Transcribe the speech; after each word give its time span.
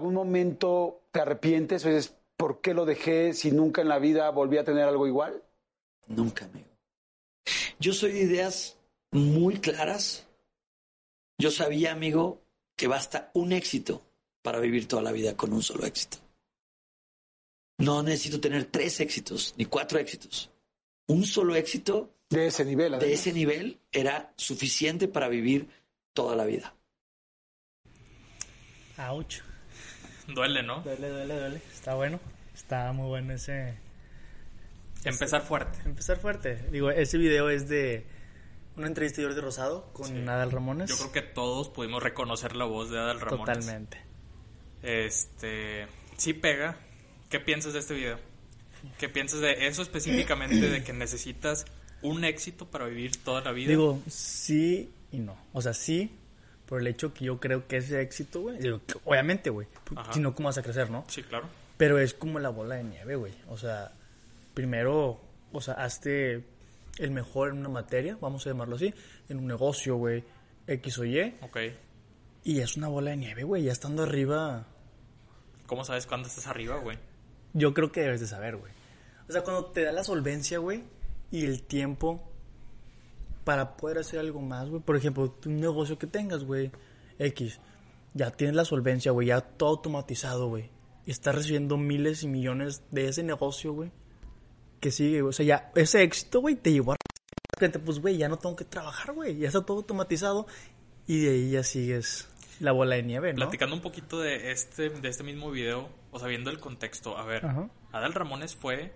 algún 0.00 0.14
momento 0.14 1.02
te 1.12 1.20
arrepientes 1.20 1.84
o 1.84 1.88
dices, 1.88 2.16
¿por 2.36 2.60
qué 2.62 2.72
lo 2.72 2.86
dejé 2.86 3.34
si 3.34 3.50
nunca 3.52 3.82
en 3.82 3.88
la 3.88 3.98
vida 3.98 4.30
volví 4.30 4.56
a 4.56 4.64
tener 4.64 4.84
algo 4.84 5.06
igual? 5.06 5.42
Nunca, 6.08 6.46
amigo. 6.46 6.66
Yo 7.78 7.92
soy 7.92 8.12
de 8.12 8.20
ideas 8.20 8.76
muy 9.10 9.58
claras. 9.58 10.26
Yo 11.38 11.50
sabía, 11.50 11.92
amigo, 11.92 12.40
que 12.76 12.88
basta 12.88 13.30
un 13.34 13.52
éxito 13.52 14.02
para 14.42 14.58
vivir 14.58 14.88
toda 14.88 15.02
la 15.02 15.12
vida 15.12 15.36
con 15.36 15.52
un 15.52 15.62
solo 15.62 15.84
éxito. 15.84 16.16
No 17.78 18.02
necesito 18.02 18.40
tener 18.40 18.64
tres 18.66 19.00
éxitos 19.00 19.54
ni 19.58 19.66
cuatro 19.66 19.98
éxitos. 19.98 20.50
Un 21.08 21.24
solo 21.24 21.54
éxito 21.56 22.10
De 22.28 22.46
ese 22.46 22.64
nivel. 22.64 22.92
de 22.92 22.96
además. 22.98 23.20
ese 23.20 23.32
nivel 23.32 23.78
era 23.92 24.32
suficiente 24.36 25.08
para 25.08 25.28
vivir 25.28 25.68
toda 26.14 26.36
la 26.36 26.44
vida. 26.44 26.74
Ouch. 28.98 29.49
Duele, 30.34 30.62
¿no? 30.62 30.80
Duele, 30.82 31.08
duele, 31.08 31.38
duele. 31.38 31.62
Está 31.72 31.94
bueno. 31.94 32.20
Está 32.54 32.92
muy 32.92 33.08
bueno 33.08 33.32
ese. 33.34 33.74
Empezar 35.04 35.42
fuerte. 35.42 35.78
Empezar 35.84 36.18
fuerte. 36.18 36.56
Digo, 36.70 36.90
ese 36.90 37.16
video 37.18 37.48
es 37.48 37.68
de 37.68 38.06
una 38.76 38.86
entrevista 38.86 39.20
de 39.20 39.28
Jordi 39.28 39.40
Rosado 39.40 39.92
con 39.92 40.06
Sí. 40.06 40.18
Adal 40.26 40.50
Ramones. 40.50 40.90
Yo 40.90 40.96
creo 40.96 41.12
que 41.12 41.22
todos 41.22 41.68
pudimos 41.68 42.02
reconocer 42.02 42.56
la 42.56 42.64
voz 42.64 42.90
de 42.90 42.98
Adal 42.98 43.20
Ramones. 43.20 43.58
Totalmente. 43.58 43.98
Este, 44.82 45.86
sí 46.16 46.32
pega. 46.34 46.76
¿Qué 47.28 47.40
piensas 47.40 47.72
de 47.72 47.78
este 47.78 47.94
video? 47.94 48.18
¿Qué 48.98 49.08
piensas 49.08 49.40
de 49.40 49.66
eso 49.66 49.82
específicamente 49.82 50.68
de 50.68 50.82
que 50.82 50.92
necesitas 50.92 51.66
un 52.02 52.24
éxito 52.24 52.70
para 52.70 52.86
vivir 52.86 53.22
toda 53.22 53.40
la 53.42 53.52
vida? 53.52 53.68
Digo, 53.68 54.00
sí 54.08 54.90
y 55.12 55.18
no. 55.18 55.36
O 55.52 55.62
sea, 55.62 55.74
sí, 55.74 56.10
por 56.70 56.80
el 56.80 56.86
hecho 56.86 57.12
que 57.12 57.24
yo 57.24 57.40
creo 57.40 57.66
que 57.66 57.78
ese 57.78 58.00
éxito, 58.00 58.42
güey. 58.42 58.58
Obviamente, 59.04 59.50
güey. 59.50 59.66
Si 60.12 60.20
no, 60.20 60.36
¿cómo 60.36 60.48
vas 60.48 60.58
a 60.58 60.62
crecer, 60.62 60.88
no? 60.88 61.04
sí, 61.08 61.22
claro. 61.24 61.48
Pero 61.76 61.98
es 61.98 62.14
como 62.14 62.38
la 62.38 62.50
bola 62.50 62.76
de 62.76 62.84
nieve, 62.84 63.16
güey. 63.16 63.34
O 63.48 63.58
sea, 63.58 63.90
primero, 64.54 65.20
o 65.52 65.60
sea, 65.60 65.74
hazte 65.74 66.44
el 66.98 67.10
mejor 67.10 67.50
en 67.50 67.58
una 67.58 67.70
materia, 67.70 68.16
vamos 68.20 68.46
a 68.46 68.50
llamarlo 68.50 68.76
así, 68.76 68.94
en 69.28 69.38
un 69.38 69.48
negocio, 69.48 69.96
güey, 69.96 70.22
X 70.68 70.98
o 70.98 71.04
Y. 71.04 71.34
Ok. 71.40 71.58
Y 72.44 72.60
es 72.60 72.76
una 72.76 72.86
bola 72.86 73.10
de 73.10 73.16
nieve, 73.16 73.42
güey. 73.42 73.64
Ya 73.64 73.72
estando 73.72 74.04
arriba, 74.04 74.64
¿Cómo 75.66 75.84
sabes 75.84 76.06
cuándo 76.06 76.28
estás 76.28 76.46
arriba, 76.46 76.76
güey? 76.78 76.98
yo 77.52 77.74
creo 77.74 77.90
que 77.90 78.02
debes 78.02 78.20
de 78.20 78.28
saber, 78.28 78.56
güey. 78.56 78.72
O 79.28 79.32
sea, 79.32 79.42
cuando 79.42 79.66
te 79.66 79.82
da 79.82 79.90
la 79.90 80.04
solvencia, 80.04 80.58
güey, 80.58 80.84
y 81.32 81.46
el 81.46 81.62
tiempo 81.62 82.29
para 83.44 83.76
poder 83.76 83.98
hacer 83.98 84.20
algo 84.20 84.40
más, 84.40 84.68
güey. 84.68 84.82
Por 84.82 84.96
ejemplo, 84.96 85.34
un 85.46 85.60
negocio 85.60 85.98
que 85.98 86.06
tengas, 86.06 86.44
güey, 86.44 86.70
X. 87.18 87.60
Ya 88.14 88.30
tienes 88.30 88.56
la 88.56 88.64
solvencia, 88.64 89.12
güey, 89.12 89.28
ya 89.28 89.40
todo 89.40 89.70
automatizado, 89.70 90.48
güey. 90.48 90.70
Y 91.06 91.10
estás 91.10 91.34
recibiendo 91.34 91.76
miles 91.76 92.22
y 92.22 92.28
millones 92.28 92.82
de 92.90 93.08
ese 93.08 93.22
negocio, 93.22 93.72
güey. 93.72 93.92
Que 94.80 94.90
sigue, 94.90 95.20
güey. 95.22 95.30
O 95.30 95.32
sea, 95.32 95.46
ya 95.46 95.70
ese 95.74 96.02
éxito, 96.02 96.40
güey, 96.40 96.56
te 96.56 96.72
llevó 96.72 96.92
a... 96.92 96.96
repente, 97.54 97.78
Pues, 97.78 98.00
güey, 98.00 98.16
ya 98.16 98.28
no 98.28 98.38
tengo 98.38 98.56
que 98.56 98.64
trabajar, 98.64 99.14
güey. 99.14 99.38
Ya 99.38 99.48
está 99.48 99.62
todo 99.62 99.78
automatizado. 99.78 100.46
Y 101.06 101.20
de 101.20 101.30
ahí 101.30 101.50
ya 101.50 101.62
sigues 101.62 102.28
la 102.60 102.72
bola 102.72 102.96
de 102.96 103.02
nieve, 103.02 103.32
¿no? 103.32 103.38
Platicando 103.38 103.74
un 103.74 103.82
poquito 103.82 104.20
de 104.20 104.52
este, 104.52 104.90
de 104.90 105.08
este 105.08 105.24
mismo 105.24 105.50
video, 105.50 105.88
o 106.12 106.18
sea, 106.18 106.28
viendo 106.28 106.50
el 106.50 106.60
contexto, 106.60 107.16
a 107.16 107.24
ver, 107.24 107.44
Ajá. 107.44 107.70
Adal 107.90 108.12
Ramones 108.12 108.54
fue 108.54 108.92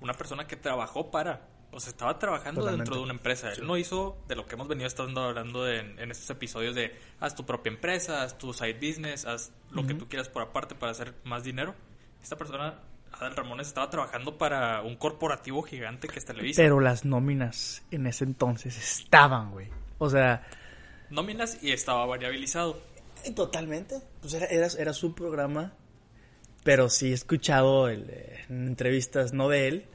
una 0.00 0.14
persona 0.14 0.46
que 0.46 0.56
trabajó 0.56 1.10
para, 1.10 1.48
o 1.72 1.80
sea, 1.80 1.90
estaba 1.90 2.18
trabajando 2.18 2.60
Totalmente. 2.60 2.84
dentro 2.84 2.96
de 2.96 3.02
una 3.02 3.12
empresa. 3.14 3.52
Él 3.52 3.66
no 3.66 3.76
hizo 3.76 4.16
de 4.28 4.36
lo 4.36 4.46
que 4.46 4.54
hemos 4.54 4.68
venido 4.68 4.86
estando 4.86 5.22
hablando 5.22 5.64
de- 5.64 5.78
en, 5.80 5.98
en 5.98 6.10
estos 6.10 6.28
episodios 6.30 6.74
de 6.74 6.94
haz 7.20 7.34
tu 7.34 7.44
propia 7.46 7.70
empresa, 7.72 8.22
haz 8.22 8.36
tu 8.38 8.52
side 8.52 8.74
business, 8.74 9.24
haz 9.24 9.52
lo 9.70 9.86
que 9.86 9.94
tú 9.94 10.08
quieras 10.08 10.28
por 10.28 10.42
aparte 10.42 10.74
para 10.74 10.92
hacer 10.92 11.14
más 11.24 11.42
dinero. 11.44 11.74
Esta 12.22 12.36
persona, 12.36 12.78
Adal 13.12 13.34
Ramones, 13.34 13.66
estaba 13.68 13.90
trabajando 13.90 14.38
para 14.38 14.82
un 14.82 14.96
corporativo 14.96 15.62
gigante 15.62 16.08
que 16.08 16.18
es 16.18 16.24
Televisa. 16.24 16.60
Pero 16.62 16.78
las 16.80 17.04
nóminas 17.04 17.82
en 17.90 18.06
ese 18.06 18.24
entonces 18.24 18.76
estaban, 18.76 19.50
güey. 19.50 19.68
O 19.98 20.08
sea, 20.10 20.46
Nóminas 21.10 21.58
y 21.62 21.72
estaba 21.72 22.06
variabilizado. 22.06 22.80
totalmente. 23.34 24.00
Pues 24.20 24.34
era, 24.34 24.46
era, 24.46 24.66
era 24.78 24.92
su 24.92 25.14
programa. 25.14 25.72
Pero 26.64 26.88
sí 26.88 27.10
he 27.10 27.12
escuchado 27.12 27.88
el, 27.88 28.08
en 28.48 28.66
entrevistas, 28.68 29.32
no 29.32 29.48
de 29.48 29.68
él, 29.68 29.86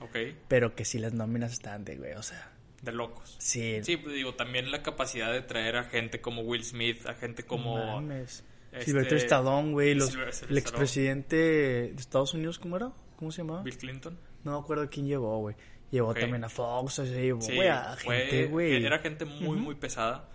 pero 0.48 0.76
que 0.76 0.84
sí 0.86 1.00
las 1.00 1.14
nóminas 1.14 1.54
estaban 1.54 1.86
de, 1.86 1.96
güey. 1.96 2.14
O 2.14 2.24
sea, 2.24 2.52
de 2.82 2.92
locos. 2.92 3.36
sí. 3.40 3.80
Sí, 3.84 3.98
pues 3.98 4.14
digo, 4.16 4.36
también 4.36 4.70
la 4.72 4.84
capacidad 4.84 5.32
de 5.32 5.42
traer 5.42 5.78
a 5.78 5.84
gente 5.86 6.20
como 6.22 6.42
Will 6.42 6.64
Smith, 6.64 7.06
a 7.06 7.14
gente 7.14 7.44
como... 7.44 7.78
Mames. 7.78 8.44
este, 8.74 9.16
Stallone, 9.16 9.72
güey. 9.72 9.96
los- 9.96 10.10
Sylvester 10.10 10.50
el 10.52 10.58
Stallone. 10.58 10.60
expresidente 10.60 11.36
de 11.38 11.96
Estados 11.98 12.34
Unidos, 12.34 12.60
¿cómo 12.60 12.76
era? 12.76 12.92
¿Cómo 13.16 13.32
se 13.32 13.42
llamaba? 13.42 13.64
Bill 13.64 13.78
Clinton. 13.78 14.20
No 14.44 14.52
me 14.52 14.58
acuerdo 14.60 14.90
quién 14.90 15.08
llevó, 15.08 15.40
güey. 15.40 15.56
Llevó 15.90 16.14
también 16.14 16.44
a 16.44 16.50
Fox, 16.50 17.00
o 17.00 17.06
sea, 17.06 17.16
llevó, 17.16 17.42
Sí, 17.42 17.56
güey, 17.56 17.70
a 17.70 17.96
gente, 17.96 18.46
güey. 18.48 18.86
Era 18.86 19.00
gente 19.00 19.24
muy, 19.24 19.58
muy 19.58 19.76
pesada. 19.76 20.30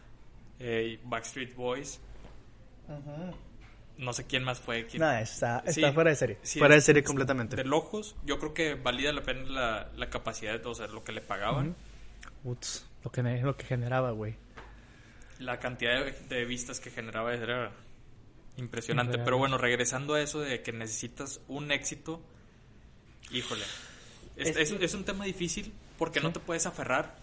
Eh, 0.58 0.98
Backstreet 1.04 1.54
Boys. 1.54 2.00
No 3.98 4.12
sé 4.12 4.24
quién 4.26 4.42
más 4.42 4.58
fue. 4.58 4.86
Quién... 4.86 5.00
Nada, 5.00 5.20
está, 5.20 5.58
está 5.58 5.72
Sí, 5.72 5.92
fuera 5.92 6.10
de 6.10 6.16
serie. 6.16 6.38
sí, 6.42 6.58
fuera 6.58 6.74
de 6.74 6.80
serie 6.80 7.04
completamente. 7.04 7.56
De 7.56 7.64
locos, 7.64 8.16
yo 8.24 8.38
creo 8.38 8.54
que 8.54 8.74
valía 8.74 9.12
la 9.12 9.22
pena 9.22 9.42
la, 9.48 9.90
la 9.96 10.10
capacidad, 10.10 10.64
o 10.66 10.74
sea, 10.74 10.86
lo 10.88 11.04
que 11.04 11.12
le 11.12 11.20
pagaban. 11.20 11.76
Uts, 12.44 12.86
lo, 13.04 13.12
que, 13.12 13.22
lo 13.22 13.56
que 13.56 13.64
generaba, 13.64 14.10
güey. 14.10 14.34
La 15.38 15.58
cantidad 15.58 16.04
de, 16.04 16.12
de 16.12 16.44
vistas 16.44 16.80
que 16.80 16.90
generaba 16.90 17.34
era 17.34 17.70
impresionante. 18.56 19.14
Real. 19.14 19.24
Pero 19.24 19.38
bueno, 19.38 19.58
regresando 19.58 20.14
a 20.14 20.20
eso 20.20 20.40
de 20.40 20.62
que 20.62 20.72
necesitas 20.72 21.40
un 21.48 21.70
éxito, 21.70 22.20
híjole. 23.30 23.62
Es, 24.36 24.48
Es 24.48 24.56
es- 24.56 24.72
que- 24.72 24.84
es 24.84 24.94
un 24.94 25.04
tema 25.04 25.24
difícil 25.24 25.72
porque 25.98 26.20
no 26.20 26.32
te 26.32 26.40
puedes 26.40 26.66
aferrar 26.66 27.16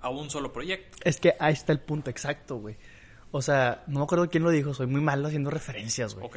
a 0.00 0.08
un 0.10 0.30
solo 0.30 0.52
proyecto. 0.52 0.98
Es 1.04 1.18
que 1.18 1.34
ahí 1.38 1.52
está 1.54 1.72
el 1.72 1.80
punto 1.80 2.10
exacto, 2.10 2.56
güey. 2.56 2.76
O 3.30 3.42
sea, 3.42 3.84
no 3.86 3.98
me 4.00 4.04
acuerdo 4.04 4.28
quién 4.30 4.42
lo 4.42 4.50
dijo, 4.50 4.72
soy 4.74 4.86
muy 4.86 5.00
malo 5.00 5.26
haciendo 5.28 5.50
referencias, 5.50 6.14
güey. 6.14 6.26
Ok, 6.26 6.36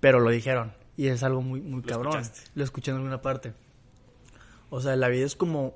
Pero 0.00 0.20
lo 0.20 0.30
dijeron. 0.30 0.72
Y 0.96 1.08
es 1.08 1.22
algo 1.22 1.42
muy, 1.42 1.60
muy 1.60 1.82
Lo 1.82 1.88
cabrón. 1.88 2.20
escuchaste. 2.20 2.50
Lo 2.54 2.64
escuché 2.64 2.90
en 2.90 2.98
alguna 2.98 3.20
parte. 3.22 3.52
O 4.68 4.80
sea, 4.80 4.94
la 4.96 5.08
vida 5.08 5.26
es 5.26 5.34
como 5.34 5.74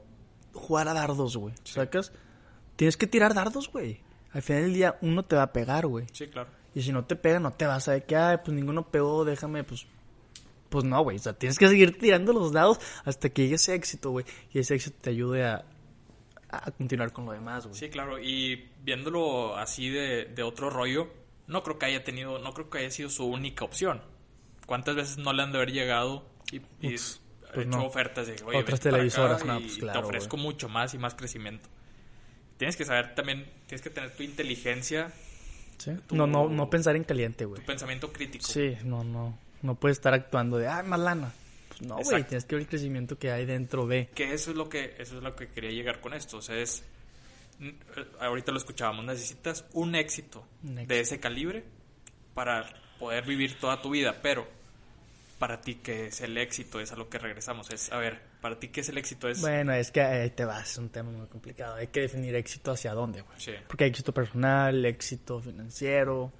jugar 0.53 0.87
a 0.89 0.95
dardos, 0.95 1.37
güey. 1.37 1.55
¿Sacas? 1.65 2.13
Tienes 2.77 2.97
que 2.97 3.07
tirar 3.07 3.35
dardos, 3.35 3.71
güey. 3.71 4.01
Al 4.33 4.43
final 4.43 4.63
del 4.63 4.75
día, 4.75 4.99
uno 5.01 5.25
te 5.25 5.37
va 5.37 5.43
a 5.43 5.53
pegar, 5.53 5.87
güey. 5.87 6.07
sí, 6.13 6.27
claro. 6.29 6.51
Y 6.77 6.83
si 6.83 6.91
no 6.91 7.05
te 7.05 7.15
pega, 7.15 7.39
no 7.39 7.53
te 7.53 7.67
vas 7.67 7.87
a 7.87 7.93
ver 7.93 8.05
que, 8.05 8.17
ay, 8.17 8.39
pues 8.45 8.53
ninguno 8.53 8.89
pegó, 8.91 9.25
déjame, 9.25 9.63
pues. 9.63 9.87
Pues 10.69 10.85
no, 10.85 11.01
güey. 11.05 11.17
O 11.19 11.21
sea, 11.21 11.33
tienes 11.33 11.57
que 11.57 11.69
seguir 11.69 11.97
tirando 11.99 12.33
los 12.33 12.51
dados 12.53 12.81
hasta 13.05 13.29
que 13.29 13.43
llegue 13.43 13.55
ese 13.55 13.75
éxito, 13.75 14.11
güey. 14.11 14.27
Y 14.53 14.59
ese 14.59 14.75
éxito 14.75 14.97
te 15.01 15.11
ayude 15.11 15.45
a, 15.45 15.65
a 16.59 16.71
continuar 16.71 17.13
con 17.13 17.27
lo 17.27 17.33
demás, 17.33 17.67
güey. 17.67 17.79
Sí, 17.79 17.89
claro. 17.89 18.19
Y 18.19 18.71
viéndolo 18.83 19.57
así 19.57 19.89
de, 19.89 20.27
de 20.27 20.43
otro 20.43 20.71
rollo, 20.71 21.09
no 21.47 21.63
creo 21.63 21.79
que 21.79 21.87
haya 21.87 22.05
tenido, 22.05 22.39
no 22.39 22.53
creo 22.55 22.71
que 22.71 22.79
haya 22.79 22.91
sido 22.91 23.09
su 23.11 23.27
única 23.27 23.65
opción. 23.65 24.03
¿Cuántas 24.67 24.95
veces 24.97 25.19
no 25.19 25.33
le 25.33 25.43
han 25.43 25.53
de 25.53 25.59
haber 25.59 25.73
llegado 25.73 26.27
y, 26.51 26.57
y 26.81 26.95
Ups, 26.95 27.21
pues 27.55 27.67
hecho 27.67 27.77
no. 27.79 27.85
ofertas 27.87 28.27
de, 28.27 28.37
oye, 28.45 28.59
Otras 28.59 28.81
televisoras, 28.81 29.45
no, 29.45 29.61
pues 29.61 29.75
te 29.75 29.81
claro, 29.81 30.01
ofrezco 30.01 30.37
mucho 30.37 30.69
más 30.69 30.95
y 30.95 30.99
más 30.99 31.15
crecimiento? 31.15 31.69
Tienes 32.57 32.77
que 32.77 32.85
saber 32.85 33.15
también, 33.15 33.47
tienes 33.67 33.83
que 33.83 33.91
tener 33.91 34.11
tu 34.15 34.23
inteligencia, 34.23 35.11
¿Sí? 35.79 35.91
Tu- 36.07 36.15
No, 36.15 36.27
no, 36.27 36.49
no 36.49 36.71
pensar 36.71 36.95
en 36.97 37.03
caliente, 37.05 37.45
güey. 37.45 37.61
tu 37.61 37.67
pensamiento 37.67 38.13
crítico. 38.13 38.47
Sí, 38.47 38.77
no, 38.85 39.03
no. 39.05 39.37
No 39.63 39.75
puedes 39.75 39.97
estar 39.99 40.15
actuando 40.15 40.57
de, 40.57 40.69
ah, 40.69 40.83
más 40.85 41.01
lana. 41.01 41.33
Pues 41.79 41.89
no, 41.89 41.97
güey. 41.97 42.25
Tienes 42.25 42.45
que 42.45 42.55
ver 42.55 42.63
el 42.63 42.69
crecimiento 42.69 43.19
que 43.19 43.31
hay 43.31 43.45
dentro 43.47 43.87
de. 43.87 44.09
Que 44.15 44.33
eso 44.35 44.51
es 44.51 44.57
lo 44.57 44.69
que 44.69 44.95
eso 44.99 45.17
es 45.19 45.23
lo 45.23 45.35
que 45.35 45.49
quería 45.49 45.71
llegar 45.71 46.01
con 46.01 46.15
esto, 46.15 46.39
o 46.39 46.43
sea, 46.43 46.57
es 46.57 46.85
eh, 47.61 47.75
ahorita 48.21 48.53
lo 48.53 48.59
escuchábamos, 48.59 49.05
necesitas 49.05 49.65
un 49.73 49.95
éxito, 49.95 50.47
Un 50.63 50.79
éxito. 50.79 50.95
de 50.95 51.01
ese 51.01 51.21
calibre 51.21 51.65
para 52.35 52.65
poder 52.99 53.25
vivir 53.25 53.59
toda 53.59 53.81
tu 53.81 53.91
vida, 53.91 54.21
pero 54.23 54.47
para 55.39 55.61
ti 55.61 55.77
qué 55.77 56.07
es 56.07 56.21
el 56.21 56.37
éxito, 56.39 56.81
es 56.81 56.93
a 56.93 56.97
lo 56.97 57.09
que 57.09 57.19
regresamos, 57.19 57.71
es 57.71 57.93
a 57.93 57.99
ver, 57.99 58.21
para 58.41 58.59
ti 58.59 58.69
qué 58.69 58.81
es 58.81 58.89
el 58.89 58.99
éxito 58.99 59.29
es 59.29 59.41
Bueno, 59.41 59.73
es 59.73 59.91
que 59.91 60.01
ahí 60.01 60.31
te 60.31 60.45
vas. 60.45 60.73
Es 60.73 60.79
un 60.79 60.91
tema 60.91 61.11
muy 61.11 61.27
complicado. 61.29 61.77
Hay 61.77 61.87
que 61.89 62.01
definir 62.01 62.35
éxito 62.35 62.73
hacia 62.73 62.93
dónde, 62.93 63.23
güey. 63.23 63.41
Sí. 63.41 63.53
Porque 63.67 63.85
hay 63.85 63.91
éxito 63.91 64.13
personal, 64.13 64.85
éxito 64.85 65.41
financiero. 65.41 66.33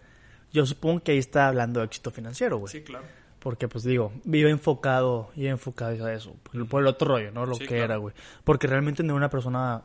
Yo 0.53 0.67
supongo 0.67 1.03
que 1.03 1.13
ahí 1.13 1.19
está 1.19 1.49
hablando 1.49 1.81
de 1.81 1.87
éxito 1.87 2.11
financiero, 2.11 2.59
güey. 2.59 2.71
Sí, 2.71 2.83
claro. 2.83 3.07
Porque, 3.45 3.69
pues 3.69 3.85
digo, 3.85 4.11
vive 4.25 4.49
enfocado, 4.51 5.31
iba 5.37 5.51
enfocado 5.51 6.07
a 6.07 6.15
eso, 6.15 6.35
por 6.43 6.57
el, 6.57 6.67
por 6.67 6.81
el 6.81 6.89
otro 6.89 7.09
rollo, 7.09 7.31
¿no? 7.31 7.45
Lo 7.45 7.55
Sí, 7.55 7.61
que 7.61 7.67
claro. 7.69 7.85
era, 7.85 7.97
güey. 7.99 8.15
Porque 8.43 8.67
realmente 8.67 9.03
no 9.03 9.09
era 9.13 9.19
una 9.19 9.29
persona 9.29 9.83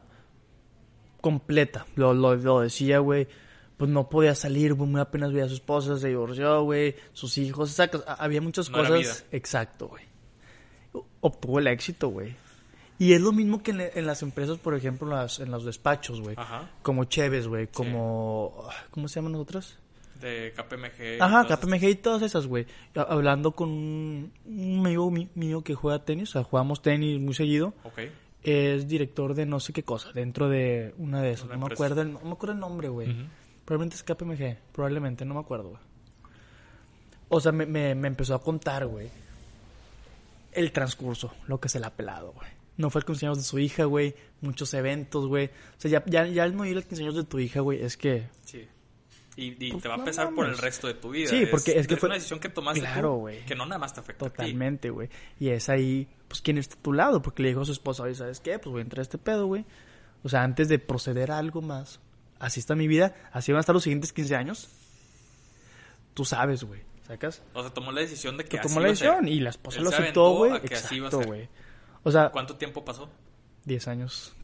completa. 1.19 1.85
Lo, 1.95 2.13
lo, 2.13 2.35
lo 2.35 2.61
decía, 2.61 2.99
güey. 2.99 3.27
Pues 3.75 3.91
no 3.91 4.09
podía 4.09 4.33
salir, 4.33 4.73
güey. 4.75 4.89
Muy 4.89 5.01
apenas 5.01 5.33
veía 5.33 5.43
a 5.43 5.49
su 5.49 5.55
esposa, 5.55 5.97
se 5.97 6.07
divorció, 6.07 6.63
güey. 6.63 6.95
Sus 7.11 7.37
hijos, 7.37 7.77
Había 8.07 8.41
muchas 8.41 8.69
No 8.69 8.77
cosas. 8.77 9.25
Exacto, 9.33 9.89
güey. 9.89 10.05
Obtuvo 11.19 11.59
el 11.59 11.67
éxito, 11.67 12.07
güey. 12.07 12.35
Y 12.97 13.11
es 13.11 13.19
lo 13.21 13.33
mismo 13.33 13.61
que 13.61 13.71
en, 13.71 13.81
en 13.93 14.05
las 14.05 14.21
empresas, 14.21 14.57
por 14.57 14.73
ejemplo, 14.73 15.07
en, 15.09 15.15
las, 15.15 15.39
en 15.39 15.51
los 15.51 15.65
despachos, 15.65 16.21
güey. 16.21 16.35
Ajá. 16.37 16.69
Como 16.81 17.03
Cheves, 17.03 17.47
güey. 17.47 17.67
Como. 17.67 18.65
¿Cómo 18.91 19.09
se 19.09 19.15
llaman 19.15 19.33
nosotros? 19.33 19.78
De 20.19 20.53
KPMG. 20.55 21.21
Ajá, 21.21 21.45
KPMG 21.47 21.83
y 21.89 21.95
todas 21.95 22.21
esas, 22.21 22.45
güey. 22.47 22.65
Ha- 22.95 23.01
Hablando 23.03 23.51
con 23.53 23.69
un, 23.69 24.31
amigo 24.45 25.09
mi- 25.11 25.29
mío 25.35 25.63
que 25.63 25.75
juega 25.75 26.03
tenis, 26.03 26.29
o 26.29 26.31
sea, 26.33 26.43
jugamos 26.43 26.81
tenis 26.81 27.19
muy 27.19 27.33
seguido. 27.33 27.73
Ok. 27.83 27.99
Es 28.43 28.87
director 28.87 29.33
de 29.33 29.45
no 29.45 29.59
sé 29.59 29.73
qué 29.73 29.83
cosa, 29.83 30.11
dentro 30.13 30.47
de 30.49 30.93
una 30.97 31.21
de 31.21 31.31
esas. 31.31 31.45
Una 31.45 31.55
no 31.55 31.67
me 31.67 31.73
acuerdo 31.73 32.01
el, 32.01 32.13
no 32.13 32.21
me 32.21 32.31
acuerdo 32.31 32.53
el 32.53 32.59
nombre, 32.59 32.87
güey. 32.89 33.15
Probablemente 33.65 33.95
es 33.97 34.03
KPMG, 34.03 34.57
probablemente, 34.73 35.25
no 35.25 35.33
me 35.35 35.39
acuerdo, 35.41 35.69
güey. 35.69 35.81
O 37.29 37.39
sea, 37.39 37.51
me, 37.51 37.65
me, 37.65 37.93
me 37.95 38.07
empezó 38.07 38.33
a 38.35 38.41
contar, 38.41 38.87
güey, 38.87 39.09
el 40.53 40.71
transcurso, 40.71 41.33
lo 41.47 41.59
que 41.59 41.69
se 41.69 41.79
le 41.79 41.85
ha 41.85 41.95
pelado, 41.95 42.31
güey. 42.33 42.47
No 42.77 42.89
fue 42.89 42.99
el 42.99 43.05
cumpleaños 43.05 43.37
de 43.37 43.43
su 43.43 43.59
hija, 43.59 43.83
güey, 43.85 44.15
muchos 44.41 44.73
eventos, 44.73 45.27
güey. 45.27 45.47
O 45.47 45.49
sea, 45.77 45.91
ya, 45.91 46.03
ya, 46.07 46.25
ya 46.25 46.43
al 46.43 46.55
no 46.55 46.65
ir 46.65 46.77
al 46.77 46.83
cumpleaños 46.85 47.15
de 47.15 47.23
tu 47.25 47.39
hija, 47.39 47.59
güey, 47.59 47.83
es 47.83 47.97
que... 47.97 48.27
Sí. 48.45 48.65
Y, 49.35 49.55
y 49.65 49.71
Pues 49.71 49.83
te 49.83 49.89
va 49.89 49.95
a 49.95 50.03
pesar 50.03 50.33
por 50.33 50.45
el 50.47 50.57
resto 50.57 50.87
de 50.87 50.95
tu 50.95 51.11
vida. 51.11 51.29
Sí, 51.29 51.45
porque 51.49 51.79
es 51.79 51.87
que 51.87 51.95
fue- 51.95 52.07
una 52.07 52.15
decisión 52.15 52.39
que 52.39 52.49
tomaste 52.49 52.81
Claro, 52.81 53.09
tú, 53.13 53.19
güey. 53.19 53.45
que 53.45 53.55
no 53.55 53.65
nada 53.65 53.79
más 53.79 53.93
te 53.93 54.01
afecta. 54.01 54.25
Totalmente, 54.29 54.89
güey. 54.89 55.09
Y 55.39 55.49
es 55.49 55.69
ahí, 55.69 56.07
pues, 56.27 56.41
¿quién 56.41 56.57
está 56.57 56.75
a 56.75 56.81
tu 56.81 56.91
lado? 56.93 57.21
Porque 57.21 57.43
le 57.43 57.49
dijo 57.49 57.61
a 57.61 57.65
su 57.65 57.71
esposa, 57.71 58.03
oye, 58.03 58.15
¿sabes 58.15 58.39
qué? 58.41 58.59
Pues 58.59 58.71
voy 58.71 58.79
a 58.79 58.83
entrar 58.83 58.99
a 58.99 59.03
este 59.03 59.17
pedo, 59.17 59.45
güey. 59.47 59.65
O 60.23 60.29
sea, 60.29 60.43
antes 60.43 60.67
de 60.67 60.77
proceder 60.79 61.31
a 61.31 61.37
algo 61.37 61.61
más, 61.61 62.01
así 62.39 62.59
está 62.59 62.75
mi 62.75 62.87
vida, 62.89 63.15
así 63.31 63.51
van 63.53 63.57
a 63.57 63.61
estar 63.61 63.73
los 63.73 63.83
siguientes 63.83 64.11
15 64.11 64.35
años. 64.35 64.69
Tú 66.13 66.25
sabes, 66.25 66.63
güey. 66.63 66.81
¿Sacas? 67.07 67.41
O 67.53 67.61
sea, 67.61 67.73
tomó 67.73 67.91
la 67.91 68.01
decisión 68.01 68.37
de 68.37 68.43
que 68.45 68.59
así 68.59 68.67
tomó 68.67 68.81
la 68.81 68.89
decisión 68.89 69.27
y 69.27 69.39
la 69.39 69.49
esposa 69.51 69.77
Él 69.79 69.85
lo 69.85 69.89
aceptó, 69.89 70.31
güey. 70.35 70.55
Exacto, 70.57 71.21
güey. 71.21 71.47
O 72.03 72.11
sea, 72.11 72.29
¿Cuánto 72.29 72.55
tiempo 72.57 72.83
pasó? 72.85 73.09
10 73.65 73.87
años. 73.87 74.35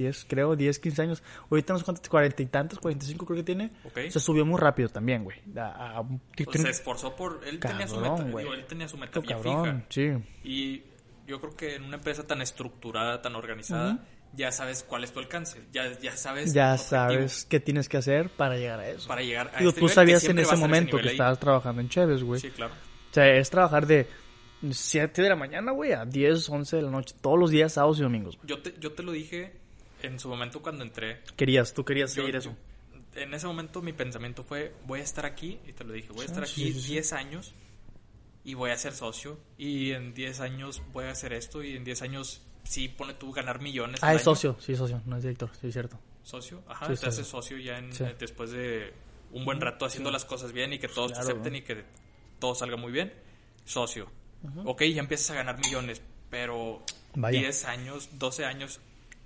10, 0.00 0.26
creo, 0.28 0.56
10, 0.56 0.78
15 0.78 1.02
años. 1.02 1.22
Ahorita 1.50 1.72
no 1.74 1.78
sé 1.78 1.84
cuántos, 1.84 2.08
40 2.08 2.42
y 2.42 2.46
tantos, 2.46 2.78
45 2.78 3.26
creo 3.26 3.36
que 3.36 3.42
tiene. 3.44 3.70
Ok. 3.84 3.98
Se 4.08 4.18
subió 4.20 4.44
muy 4.46 4.58
rápido 4.58 4.88
también, 4.88 5.24
güey. 5.24 5.38
A- 5.56 5.98
a- 5.98 6.02
Pues 6.02 6.60
se 6.62 6.70
esforzó 6.70 7.14
por... 7.14 7.40
Él 7.46 7.60
tenía 7.60 7.86
su 7.86 7.96
Cabrón, 7.96 8.26
meta, 8.26 8.38
digo, 8.38 8.54
él 8.54 8.64
tenía 8.66 8.88
su 8.88 8.96
meta 8.96 9.20
cabrón, 9.20 9.64
fija. 9.66 9.84
sí. 9.90 10.24
Y 10.48 10.82
yo 11.26 11.40
creo 11.40 11.54
que 11.54 11.74
en 11.76 11.84
una 11.84 11.96
empresa 11.96 12.26
tan 12.26 12.40
estructurada, 12.40 13.20
tan 13.22 13.34
organizada, 13.36 13.98
ya 14.32 14.50
sabes 14.52 14.82
cuál 14.84 15.04
es 15.04 15.12
tu 15.12 15.18
alcance. 15.18 15.60
Ya, 15.72 15.92
ya 16.00 16.16
sabes... 16.16 16.52
Ya 16.54 16.76
sabes 16.78 17.44
qué 17.44 17.60
tienes 17.60 17.88
que 17.88 17.98
hacer 17.98 18.30
para 18.30 18.56
llegar 18.56 18.80
a 18.80 18.88
eso. 18.88 19.06
Para 19.06 19.22
llegar 19.22 19.50
a 19.54 19.58
Digo, 19.58 19.68
este 19.70 19.80
tú 19.80 19.86
nivel, 19.86 19.90
que 19.90 19.94
sabías 19.94 20.24
en 20.24 20.38
ese 20.38 20.56
momento 20.56 20.96
nivel 20.96 21.02
que 21.02 21.08
ahí. 21.10 21.14
estabas 21.14 21.38
trabajando 21.38 21.80
en 21.82 21.88
Chévez, 21.90 22.22
güey. 22.22 22.40
Sí, 22.40 22.50
claro. 22.50 22.72
O 23.10 23.14
sea, 23.14 23.26
es 23.36 23.50
trabajar 23.50 23.86
de 23.86 24.06
7 24.70 25.22
de 25.22 25.28
la 25.28 25.36
mañana, 25.36 25.72
güey, 25.72 25.92
a 25.92 26.04
10, 26.04 26.48
11 26.48 26.76
de 26.76 26.82
la 26.82 26.90
noche, 26.90 27.14
todos 27.20 27.38
los 27.38 27.50
días, 27.50 27.72
sábados 27.72 27.98
y 27.98 28.02
domingos. 28.02 28.38
Yo 28.44 28.60
te, 28.60 28.74
yo 28.78 28.92
te 28.92 29.02
lo 29.02 29.10
dije 29.12 29.52
en 30.02 30.18
su 30.18 30.28
momento 30.28 30.60
cuando 30.62 30.84
entré. 30.84 31.20
Querías, 31.36 31.72
tú 31.74 31.84
querías 31.84 32.14
Yo- 32.14 32.22
seguir 32.22 32.36
eso. 32.36 32.56
En 33.14 33.34
ese 33.34 33.46
momento 33.46 33.82
mi 33.82 33.92
pensamiento 33.92 34.44
fue, 34.44 34.72
voy 34.86 35.00
a 35.00 35.02
estar 35.02 35.26
aquí, 35.26 35.58
y 35.66 35.72
te 35.72 35.82
lo 35.84 35.92
dije, 35.92 36.08
voy 36.12 36.20
a 36.24 36.28
Sí, 36.28 36.32
estar 36.32 36.46
sí, 36.46 36.62
aquí 36.62 36.72
sí, 36.74 36.80
sí. 36.80 36.92
10 36.92 37.12
años 37.12 37.54
y 38.44 38.54
voy 38.54 38.70
a 38.70 38.76
ser 38.76 38.92
socio. 38.92 39.38
Y 39.58 39.90
en 39.92 40.14
10 40.14 40.40
años 40.40 40.80
voy 40.92 41.06
a 41.06 41.10
hacer 41.10 41.32
esto 41.32 41.62
y 41.62 41.76
en 41.76 41.82
10 41.84 42.02
años, 42.02 42.42
sí, 42.62 42.88
pone 42.88 43.14
tú 43.14 43.32
ganar 43.32 43.60
millones. 43.60 44.00
Ah, 44.02 44.12
es 44.14 44.20
año. 44.20 44.24
socio, 44.36 44.56
sí, 44.60 44.76
socio, 44.76 45.02
no 45.06 45.16
es 45.16 45.22
director, 45.24 45.50
sí, 45.60 45.66
es 45.66 45.72
cierto. 45.72 45.98
Socio, 46.22 46.62
ajá, 46.68 46.86
Sí, 46.94 47.00
te 47.00 47.08
haces 47.08 47.26
socio 47.26 47.58
ya 47.58 47.78
en- 47.78 47.92
Sí. 47.92 48.04
después 48.18 48.50
de 48.52 48.92
un 49.32 49.44
buen 49.44 49.60
rato 49.60 49.86
haciendo 49.86 50.10
las 50.10 50.24
cosas 50.24 50.52
bien 50.52 50.72
y 50.72 50.78
que 50.78 50.86
todos 50.88 51.10
Claro, 51.12 51.26
te 51.26 51.32
acepten 51.32 51.52
¿no? 51.54 51.58
y 51.58 51.62
que 51.62 51.84
todo 52.38 52.54
salga 52.54 52.76
muy 52.76 52.92
bien. 52.92 53.12
Socio. 53.64 54.06
Ok, 54.64 54.82
ya 54.84 55.00
empiezas 55.00 55.30
a 55.32 55.34
ganar 55.34 55.58
millones, 55.58 56.00
pero 56.30 56.82
Vaya. 57.14 57.40
10 57.40 57.64
años, 57.64 58.08
12 58.18 58.44
años 58.44 58.80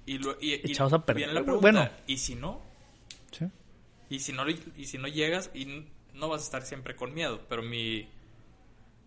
y, 0.06 0.18
lo, 0.18 0.36
y, 0.40 0.50
y 0.52 0.54
Echados 0.72 0.92
a 0.92 1.04
perder, 1.04 1.16
viene 1.24 1.32
la 1.34 1.40
güey. 1.40 1.58
pregunta, 1.60 1.80
Bueno. 1.80 2.02
¿y 2.06 2.16
si 2.18 2.34
no? 2.34 2.60
Sí. 3.32 3.46
Y 4.10 4.18
si 4.20 4.32
no, 4.32 4.44
y 4.48 4.84
si 4.86 4.98
no 4.98 5.08
llegas, 5.08 5.50
y 5.54 5.86
no 6.14 6.28
vas 6.28 6.42
a 6.42 6.44
estar 6.44 6.62
siempre 6.62 6.94
con 6.96 7.14
miedo, 7.14 7.40
pero 7.48 7.62
mi... 7.62 8.08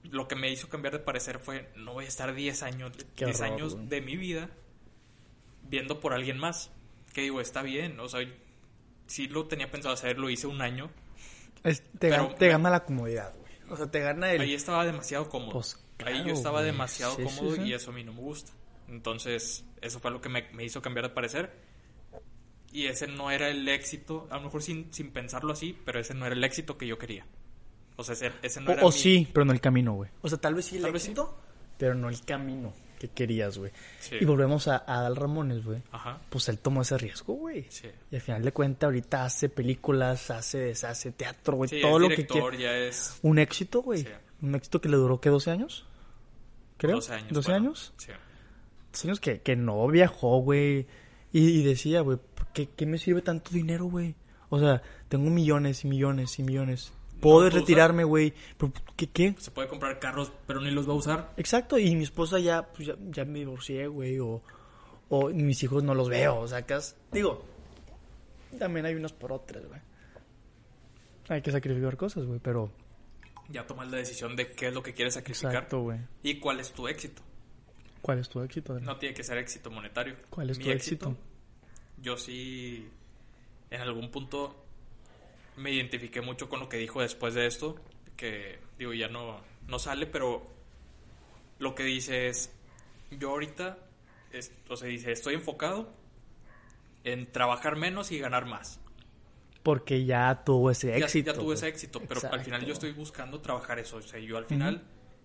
Lo 0.03 0.27
que 0.27 0.35
me 0.35 0.49
hizo 0.51 0.69
cambiar 0.69 0.93
de 0.93 0.99
parecer 0.99 1.39
fue, 1.39 1.69
no 1.75 1.93
voy 1.93 2.05
a 2.05 2.07
estar 2.07 2.33
10 2.33 2.63
años, 2.63 2.91
Qué 3.15 3.25
10 3.25 3.41
horror, 3.41 3.53
años 3.53 3.75
güey. 3.75 3.87
de 3.87 4.01
mi 4.01 4.15
vida 4.15 4.49
viendo 5.63 5.99
por 5.99 6.13
alguien 6.13 6.37
más. 6.37 6.71
Que 7.13 7.21
digo, 7.21 7.41
está 7.41 7.61
bien, 7.61 7.99
o 7.99 8.07
sea, 8.07 8.21
sí 9.07 9.27
lo 9.27 9.47
tenía 9.47 9.69
pensado 9.71 9.93
hacer, 9.93 10.17
lo 10.17 10.29
hice 10.29 10.47
un 10.47 10.61
año. 10.61 10.89
Es- 11.63 11.81
te, 11.99 12.09
Pero 12.09 12.33
te 12.35 12.47
gana 12.47 12.69
la 12.69 12.85
comodidad, 12.85 13.33
güey. 13.37 13.51
O 13.69 13.75
sea, 13.75 13.89
te 13.91 13.99
gana 13.99 14.31
el... 14.31 14.41
Ahí 14.41 14.53
estaba 14.53 14.85
demasiado 14.85 15.27
cómodo. 15.29 15.53
Pues, 15.53 15.83
Ahí 16.05 16.23
yo 16.25 16.33
estaba 16.33 16.59
güey. 16.59 16.71
demasiado 16.71 17.15
Sí, 17.15 17.23
sí, 17.27 17.35
cómodo 17.37 17.55
sí. 17.55 17.61
y 17.63 17.73
eso 17.73 17.89
a 17.91 17.93
mí 17.93 18.03
no 18.03 18.13
me 18.13 18.21
gusta. 18.21 18.51
Entonces, 18.87 19.65
eso 19.81 19.99
fue 19.99 20.11
lo 20.11 20.21
que 20.21 20.29
me, 20.29 20.47
me 20.53 20.63
hizo 20.63 20.81
cambiar 20.81 21.07
de 21.07 21.13
parecer. 21.13 21.51
Y 22.71 22.85
ese 22.87 23.07
no 23.07 23.31
era 23.31 23.49
el 23.49 23.67
éxito, 23.67 24.27
a 24.29 24.35
lo 24.37 24.43
mejor 24.43 24.61
sin, 24.61 24.93
sin 24.93 25.11
pensarlo 25.11 25.53
así, 25.53 25.77
pero 25.85 25.99
ese 25.99 26.13
no 26.13 26.25
era 26.25 26.35
el 26.35 26.43
éxito 26.43 26.77
que 26.77 26.85
yo 26.87 26.97
quería. 26.97 27.25
O 27.95 28.03
sea, 28.03 28.13
ese, 28.13 28.31
ese 28.41 28.61
no 28.61 28.71
era 28.71 28.83
O, 28.83 28.87
o 28.87 28.91
mi- 28.91 28.97
sí, 28.97 29.27
pero 29.33 29.45
no 29.45 29.53
el 29.53 29.61
camino, 29.61 29.93
güey. 29.93 30.09
O 30.21 30.29
sea, 30.29 30.37
tal 30.37 30.53
vez 30.53 30.65
sí 30.65 30.75
el 30.77 30.83
Tal 30.83 30.91
vez 30.91 31.03
sí. 31.03 31.11
éxito, 31.11 31.37
pero 31.77 31.95
no 31.95 32.09
el 32.09 32.21
camino 32.25 32.73
que 32.99 33.07
querías, 33.09 33.57
güey. 33.57 33.71
Sí. 33.99 34.17
Y 34.19 34.25
volvemos 34.25 34.67
a, 34.67 34.77
a 34.77 34.99
Adal 34.99 35.15
Ramones, 35.15 35.63
güey. 35.63 35.81
Ajá, 35.91 36.19
Pues 36.29 36.49
él 36.49 36.59
tomó 36.59 36.81
ese 36.81 36.97
riesgo, 36.97 37.33
güey. 37.35 37.65
sí. 37.69 37.87
Y 38.11 38.15
al 38.15 38.21
final 38.21 38.43
de 38.43 38.51
cuentas, 38.51 38.87
ahorita 38.87 39.23
hace 39.25 39.49
películas, 39.49 40.29
hace, 40.29 40.57
deshace 40.59 41.11
teatro, 41.11 41.55
güey. 41.57 41.69
Sí, 41.69 41.81
todo 41.81 41.95
es 41.97 42.01
lo 42.01 42.09
que 42.09 42.15
director, 42.17 42.49
quiere. 42.55 42.63
ya 42.63 42.77
es 42.77 43.19
Un 43.21 43.39
éxito, 43.39 43.81
güey. 43.81 44.01
Sí. 44.03 44.09
Un 44.41 44.55
éxito 44.55 44.81
que 44.81 44.89
le 44.89 44.97
duró, 44.97 45.19
¿qué? 45.21 45.31
¿12 45.31 45.51
años? 45.51 45.85
Creo. 46.77 46.95
12 46.95 47.13
años. 47.13 47.31
12 47.33 47.45
fueron. 47.45 47.63
años. 47.67 47.93
Sí. 47.97 48.11
12 48.97 49.07
años 49.07 49.19
que, 49.19 49.41
que 49.41 49.55
no 49.55 49.87
viajó, 49.87 50.39
güey. 50.39 50.87
Y, 51.31 51.59
y 51.59 51.63
decía, 51.63 52.01
güey, 52.01 52.19
¿qué, 52.53 52.69
¿qué 52.69 52.85
me 52.85 52.97
sirve 52.97 53.21
tanto 53.21 53.51
dinero, 53.51 53.85
güey? 53.85 54.15
O 54.49 54.59
sea, 54.59 54.81
tengo 55.09 55.29
millones 55.29 55.83
y 55.83 55.87
millones 55.87 56.39
y 56.39 56.43
millones. 56.43 56.93
Puedo 57.19 57.37
puedo 57.37 57.49
retirarme, 57.49 58.03
güey. 58.03 58.33
pero 58.57 58.71
¿Qué, 58.95 59.07
¿Qué? 59.07 59.35
Se 59.39 59.51
puede 59.51 59.67
comprar 59.67 59.99
carros, 59.99 60.31
pero 60.45 60.61
ni 60.61 60.71
los 60.71 60.87
va 60.87 60.93
a 60.93 60.95
usar. 60.95 61.33
Exacto, 61.37 61.77
y 61.77 61.95
mi 61.95 62.03
esposa 62.03 62.39
ya, 62.39 62.71
pues 62.71 62.87
ya, 62.87 62.95
ya 63.09 63.25
me 63.25 63.39
divorcié, 63.39 63.87
güey, 63.87 64.19
o, 64.19 64.41
o 65.09 65.29
mis 65.29 65.61
hijos 65.63 65.83
no 65.83 65.93
los 65.95 66.09
veo, 66.09 66.47
sacas. 66.47 66.95
Digo, 67.11 67.43
también 68.59 68.85
hay 68.85 68.95
unas 68.95 69.13
por 69.13 69.31
otras, 69.31 69.65
güey. 69.65 69.81
Hay 71.29 71.41
que 71.41 71.51
sacrificar 71.51 71.97
cosas, 71.97 72.25
güey, 72.25 72.39
pero... 72.39 72.71
Ya 73.49 73.65
tomas 73.65 73.89
la 73.89 73.97
decisión 73.97 74.35
de 74.35 74.51
qué 74.51 74.67
es 74.67 74.73
lo 74.73 74.83
que 74.83 74.93
quieres 74.93 75.13
sacrificar 75.15 75.53
Exacto, 75.53 75.81
güey. 75.81 75.99
y 76.21 76.39
cuál 76.39 76.59
es 76.59 76.71
tu 76.71 76.87
éxito. 76.87 77.21
¿Cuál 78.07 78.19
es 78.19 78.29
tu 78.29 78.41
éxito? 78.41 78.79
No 78.79 78.95
tiene 78.95 79.13
que 79.13 79.21
ser 79.21 79.37
éxito 79.37 79.69
monetario. 79.69 80.15
¿Cuál 80.29 80.49
es 80.49 80.57
Mi 80.59 80.63
tu 80.63 80.71
éxito? 80.71 81.17
Yo 82.01 82.15
sí, 82.15 82.87
en 83.69 83.81
algún 83.81 84.09
punto 84.11 84.63
me 85.57 85.71
identifiqué 85.73 86.21
mucho 86.21 86.47
con 86.47 86.61
lo 86.61 86.69
que 86.69 86.77
dijo 86.77 87.01
después 87.01 87.33
de 87.33 87.47
esto, 87.47 87.75
que 88.15 88.59
digo, 88.79 88.93
ya 88.93 89.09
no, 89.09 89.41
no 89.67 89.77
sale, 89.77 90.05
pero 90.07 90.41
lo 91.59 91.75
que 91.75 91.83
dice 91.83 92.29
es, 92.29 92.49
yo 93.11 93.31
ahorita, 93.31 93.77
es- 94.31 94.53
o 94.69 94.77
sea, 94.77 94.87
dice, 94.87 95.11
estoy 95.11 95.33
enfocado 95.33 95.91
en 97.03 97.29
trabajar 97.29 97.75
menos 97.75 98.13
y 98.13 98.19
ganar 98.19 98.45
más. 98.45 98.79
Porque 99.63 100.05
ya 100.05 100.43
tuvo 100.45 100.71
ese 100.71 100.97
Ya- 100.97 101.05
éxito. 101.07 101.31
ya, 101.31 101.33
tuve 101.33 101.43
güey. 101.43 101.57
ese 101.57 101.67
éxito, 101.67 102.01
pero 102.07 102.21
al 102.31 102.39
final 102.39 102.65
yo 102.65 102.71
estoy 102.71 102.93
buscando 102.93 103.41
trabajar 103.41 103.79
eso. 103.79 103.97
O 103.97 104.01
sea, 104.01 104.17
yo 104.21 104.37
al 104.37 104.45
final, 104.45 104.81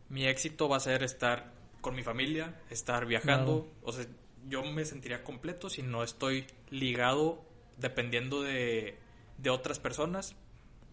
mi 0.09 0.27
éxito 0.27 0.69
va 0.69 0.79
a 0.79 0.81
ser 0.81 1.05
estar 1.05 1.62
con 1.83 1.95
mi 1.95 2.03
familia, 2.03 2.63
estar 2.71 3.05
viajando. 3.05 3.71
O 3.83 3.93
sea, 3.93 4.07
yo 4.49 4.63
me 4.65 4.85
sentiría 4.87 5.23
completo 5.23 5.69
si 5.69 5.83
no 5.83 6.03
estoy 6.03 6.47
ligado, 6.71 7.45
dependiendo 7.77 8.41
de, 8.43 8.97
de 9.37 9.51
otras 9.51 9.79
personas, 9.79 10.35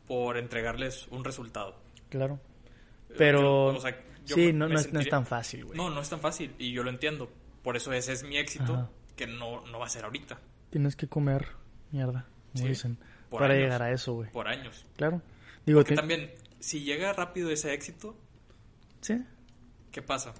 por 0.07 0.37
entregarles 0.37 1.07
un 1.11 1.23
resultado. 1.23 1.79
Claro. 2.09 2.39
Pero... 3.17 3.71
Yo- 3.71 3.77
o 3.77 3.81
sea, 3.81 3.97
yo 4.25 4.35
sí, 4.35 4.51
no, 4.51 4.67
no 4.67 4.67
es, 4.67 4.71
no 4.71 4.75
es 4.79 4.83
sentiría- 4.83 5.09
tan 5.11 5.25
fácil, 5.25 5.65
güey. 5.65 5.77
No, 5.77 5.89
no 5.89 6.01
es 6.01 6.09
tan 6.09 6.19
fácil 6.19 6.53
y 6.59 6.73
yo 6.73 6.83
lo 6.83 6.89
entiendo. 6.89 7.31
Por 7.63 7.75
eso 7.77 7.93
ese 7.93 8.11
es 8.13 8.23
mi 8.23 8.37
éxito, 8.37 8.73
Ajá. 8.73 8.89
que 9.15 9.25
no, 9.27 9.65
no 9.67 9.79
va 9.79 9.85
a 9.85 9.89
ser 9.89 10.03
ahorita, 10.05 10.39
Tienes 10.69 10.95
que 10.95 11.07
comer 11.07 11.47
mierda, 11.91 12.27
como 12.53 12.63
Sí, 12.63 12.67
dicen, 12.69 12.97
para 13.31 13.45
años. 13.45 13.57
llegar 13.57 13.81
a 13.81 13.91
eso, 13.91 14.13
güey. 14.13 14.29
por 14.31 14.47
años. 14.47 14.85
Claro. 14.97 15.21
Digo, 15.65 15.83
Que 15.83 15.89
te- 15.89 15.95
también, 15.95 16.31
si 16.59 16.81
llega 16.83 17.11
rápido 17.13 17.49
ese 17.49 17.73
éxito, 17.73 18.15
Sí. 19.01 19.23
¿qué 19.91 20.01
pasa? 20.03 20.33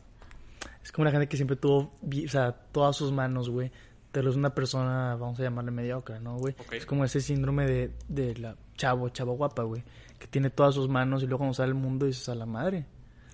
Es 0.83 0.91
como 0.91 1.05
la 1.05 1.11
gente 1.11 1.27
que 1.27 1.37
siempre 1.37 1.55
tuvo, 1.55 1.93
o 2.01 2.29
sea, 2.29 2.51
todas 2.51 2.95
sus 2.95 3.11
manos, 3.11 3.49
güey. 3.49 3.71
Pero 4.11 4.31
es 4.31 4.35
una 4.35 4.55
persona, 4.55 5.15
vamos 5.15 5.39
a 5.39 5.43
llamarle 5.43 5.69
mediocre, 5.69 6.19
¿no, 6.19 6.37
güey? 6.37 6.55
Es 6.71 6.85
como 6.85 7.05
ese 7.05 7.21
síndrome 7.21 7.67
de, 7.67 7.91
de 8.07 8.35
la 8.37 8.55
chavo, 8.75 9.09
chavo 9.09 9.33
guapa, 9.33 9.63
güey. 9.63 9.83
Que 10.17 10.25
tiene 10.27 10.49
todas 10.49 10.73
sus 10.73 10.89
manos 10.89 11.21
y 11.21 11.27
luego 11.27 11.39
cuando 11.39 11.53
sale 11.53 11.69
al 11.69 11.75
mundo 11.75 12.07
dices 12.07 12.27
a 12.29 12.35
la 12.35 12.47
madre. 12.47 12.85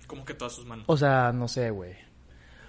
Como 0.06 0.24
que 0.24 0.34
todas 0.34 0.52
sus 0.52 0.66
manos. 0.66 0.84
O 0.86 0.96
sea, 0.96 1.32
no 1.32 1.48
sé, 1.48 1.70
güey. 1.70 1.96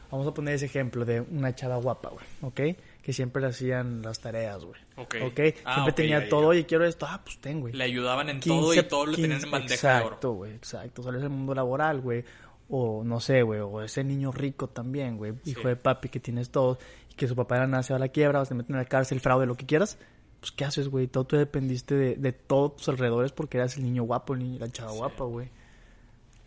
Vamos 0.10 0.26
a 0.26 0.34
poner 0.34 0.56
ese 0.56 0.68
ejemplo 0.68 1.04
de 1.04 1.20
una 1.20 1.54
chava 1.54 1.76
guapa, 1.76 2.10
güey, 2.10 2.26
¿ok? 2.42 2.80
Que 3.02 3.12
siempre 3.12 3.42
le 3.42 3.50
hacían 3.50 4.02
las 4.02 4.20
tareas, 4.20 4.64
güey. 4.64 4.80
Ok. 4.96 5.16
¿Ok? 5.26 5.40
Ah, 5.66 5.74
siempre 5.74 5.94
tenía 5.94 6.30
todo, 6.30 6.48
oye, 6.48 6.66
quiero 6.66 6.86
esto, 6.86 7.06
ah, 7.10 7.22
pues 7.24 7.40
ten, 7.40 7.60
güey. 7.60 7.74
Le 7.74 7.84
ayudaban 7.84 8.30
en 8.30 8.40
todo 8.40 8.74
y 8.74 8.78
15, 8.78 8.84
todo 8.84 9.06
lo 9.06 9.16
tenían 9.16 9.32
en 9.34 9.40
15, 9.40 9.52
bandeja 9.52 9.88
de 9.88 9.96
oro. 9.96 10.06
Exacto, 10.08 10.32
güey, 10.32 10.56
exacto. 10.56 11.04
Sales 11.04 11.24
al 11.24 11.30
mundo 11.30 11.54
laboral, 11.54 12.00
güey. 12.00 12.24
O 12.70 13.04
no 13.04 13.20
sé, 13.20 13.42
güey. 13.44 13.60
O 13.62 13.82
ese 13.82 14.04
niño 14.04 14.32
rico 14.32 14.68
también, 14.68 15.18
güey. 15.18 15.34
Hijo 15.46 15.62
Sí. 15.62 15.68
de 15.68 15.76
papi 15.76 16.10
que 16.10 16.20
tienes 16.20 16.50
todo. 16.50 16.78
Y 17.12 17.16
que 17.16 17.28
su 17.28 17.36
papá 17.36 17.56
era 17.58 17.68
nace 17.68 17.94
a 17.94 18.00
la 18.00 18.10
quiebra, 18.10 18.42
o 18.42 18.46
se 18.46 18.54
meten 18.56 18.76
en 18.76 18.82
la 18.82 18.88
cárcel, 18.88 19.20
fraude, 19.20 19.46
lo 19.46 19.56
que 19.56 19.66
quieras. 19.66 19.98
pues 20.40 20.52
¿qué 20.52 20.66
haces, 20.66 20.88
güey? 20.90 21.08
Todo 21.08 21.26
tú 21.26 21.36
dependiste 21.36 21.96
de, 21.96 22.16
de 22.16 22.32
todos 22.32 22.76
tus 22.76 22.90
alrededores 22.90 23.32
porque 23.32 23.58
eras 23.58 23.76
el 23.78 23.84
niño 23.84 24.04
guapo, 24.04 24.34
el 24.34 24.40
niño- 24.40 24.60
la 24.60 24.70
chava 24.72 24.92
guapa, 24.92 25.24
güey. 25.24 25.50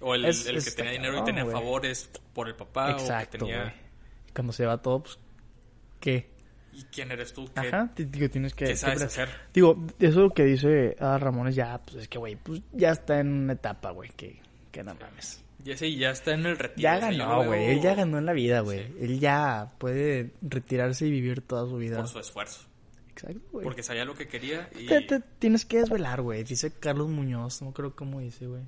O 0.01 0.15
el, 0.15 0.25
Es- 0.27 0.47
el 0.47 0.63
que 0.63 0.71
tenía 0.71 0.93
dinero 0.93 1.19
y 1.19 1.25
tenía 1.25 1.45
favores 1.45 2.09
por 2.33 2.47
el 2.49 2.55
papá. 2.55 2.93
Exacto, 2.93 3.39
o 3.39 3.41
que 3.41 3.47
tenía... 3.47 3.63
güey. 3.65 3.75
Y 4.29 4.33
Cuando 4.33 4.53
se 4.53 4.65
va 4.65 4.81
todo, 4.81 5.03
pues, 5.03 5.19
¿qué? 5.99 6.31
¿Y 6.73 6.85
quién 6.85 7.11
eres 7.11 7.33
tú? 7.33 7.51
¿Qué, 7.53 7.67
Ajá, 7.67 7.91
digo, 7.97 8.31
tienes 8.31 8.55
que... 8.55 8.67
qué 8.67 8.77
sabes 8.77 9.03
hacer? 9.03 9.29
Digo, 9.53 9.77
eso 9.99 10.31
que 10.31 10.45
dice 10.45 10.97
a 11.01 11.19
Ramones 11.19 11.57
ya, 11.57 11.77
pues 11.79 11.97
es 11.97 12.09
que, 12.09 12.19
güey, 12.19 12.37
pues 12.37 12.63
ya 12.73 12.91
está 12.93 13.19
en 13.19 13.33
una 13.33 13.55
etapa, 13.55 13.91
güey, 13.91 14.11
que, 14.11 14.41
que 14.71 14.85
no 14.85 14.95
mames. 14.95 15.43
Y 15.65 15.73
ese 15.73 15.95
ya 15.95 16.11
está 16.11 16.33
en 16.33 16.47
el 16.47 16.59
retiro. 16.59 16.83
Ya 16.83 16.99
ganó, 16.99 17.45
güey, 17.45 17.67
veo 17.67 17.71
él 17.71 17.81
ya 17.81 17.95
ganó 17.95 18.19
en 18.19 18.27
la 18.27 18.33
vida, 18.33 18.61
güey. 18.61 18.87
Sí. 18.87 18.95
Él 19.01 19.21
ya 19.21 19.73
puede 19.79 20.33
retirarse 20.43 21.07
y 21.07 21.11
vivir 21.11 21.43
toda 21.43 21.69
su 21.69 21.77
vida. 21.77 21.99
Por 21.99 22.09
su 22.09 22.19
esfuerzo. 22.19 22.67
Exacto, 23.11 23.41
güey. 23.53 23.65
Porque 23.65 23.83
sabía 23.83 24.05
lo 24.05 24.15
que 24.15 24.29
quería 24.29 24.71
y... 24.79 24.87
Te, 24.87 25.03
te 25.03 25.21
tienes 25.39 25.65
que 25.67 25.79
desvelar, 25.79 26.23
güey. 26.23 26.45
Dice 26.45 26.73
Carlos 26.73 27.09
Muñoz, 27.09 27.61
no 27.63 27.73
creo 27.73 27.95
cómo 27.95 28.21
dice, 28.21 28.47
güey. 28.47 28.63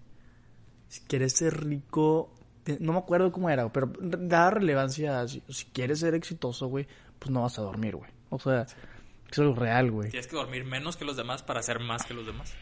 Si 0.88 1.00
quieres 1.00 1.32
ser 1.32 1.64
rico, 1.64 2.34
no 2.80 2.92
me 2.92 2.98
acuerdo 2.98 3.32
cómo 3.32 3.48
era, 3.48 3.72
pero 3.72 3.90
da 4.00 4.50
relevancia. 4.50 5.20
a 5.20 5.28
Si, 5.28 5.42
si 5.48 5.64
quieres 5.66 6.00
ser 6.00 6.14
exitoso, 6.14 6.66
güey, 6.66 6.86
pues 7.18 7.30
no 7.30 7.42
vas 7.42 7.58
a 7.58 7.62
dormir, 7.62 7.96
güey. 7.96 8.10
O 8.28 8.38
sea, 8.38 8.62
eso 8.62 9.42
es 9.42 9.48
lo 9.48 9.54
real, 9.54 9.90
güey. 9.90 10.10
Tienes 10.10 10.26
que 10.26 10.36
dormir 10.36 10.64
menos 10.64 10.96
que 10.96 11.06
los 11.06 11.16
demás 11.16 11.42
para 11.42 11.62
ser 11.62 11.80
más 11.80 12.04
que 12.04 12.12
los 12.12 12.26
demás. 12.26 12.54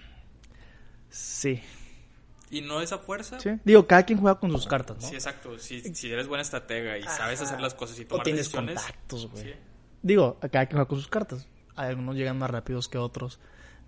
Sí. 1.09 1.61
Y 2.51 2.63
no 2.63 2.81
esa 2.81 2.99
fuerza. 2.99 3.39
Sí. 3.39 3.51
Digo, 3.65 3.87
cada 3.87 4.03
quien 4.05 4.19
juega 4.19 4.39
con 4.41 4.51
sus 4.51 4.67
cartas, 4.67 4.97
¿no? 5.01 5.09
Sí, 5.09 5.15
exacto. 5.15 5.57
Si, 5.59 5.81
si 5.95 6.11
eres 6.13 6.27
buena 6.27 6.43
estratega 6.43 6.99
y 6.99 7.03
sabes 7.05 7.41
hacer 7.41 7.61
las 7.61 7.75
cosas 7.75 7.99
y 7.99 8.03
O 8.03 8.07
tomar 8.09 8.25
tienes 8.25 8.41
decisiones. 8.47 8.75
contactos, 8.83 9.31
güey. 9.31 9.45
Sí. 9.45 9.51
Digo, 10.03 10.39
cada 10.41 10.67
quien 10.67 10.71
juega 10.79 10.87
con 10.87 10.99
sus 10.99 11.09
cartas. 11.09 11.47
Algunos 11.77 12.17
llegan 12.17 12.39
más 12.39 12.51
rápidos 12.51 12.89
que 12.89 12.99
otros, 12.99 13.39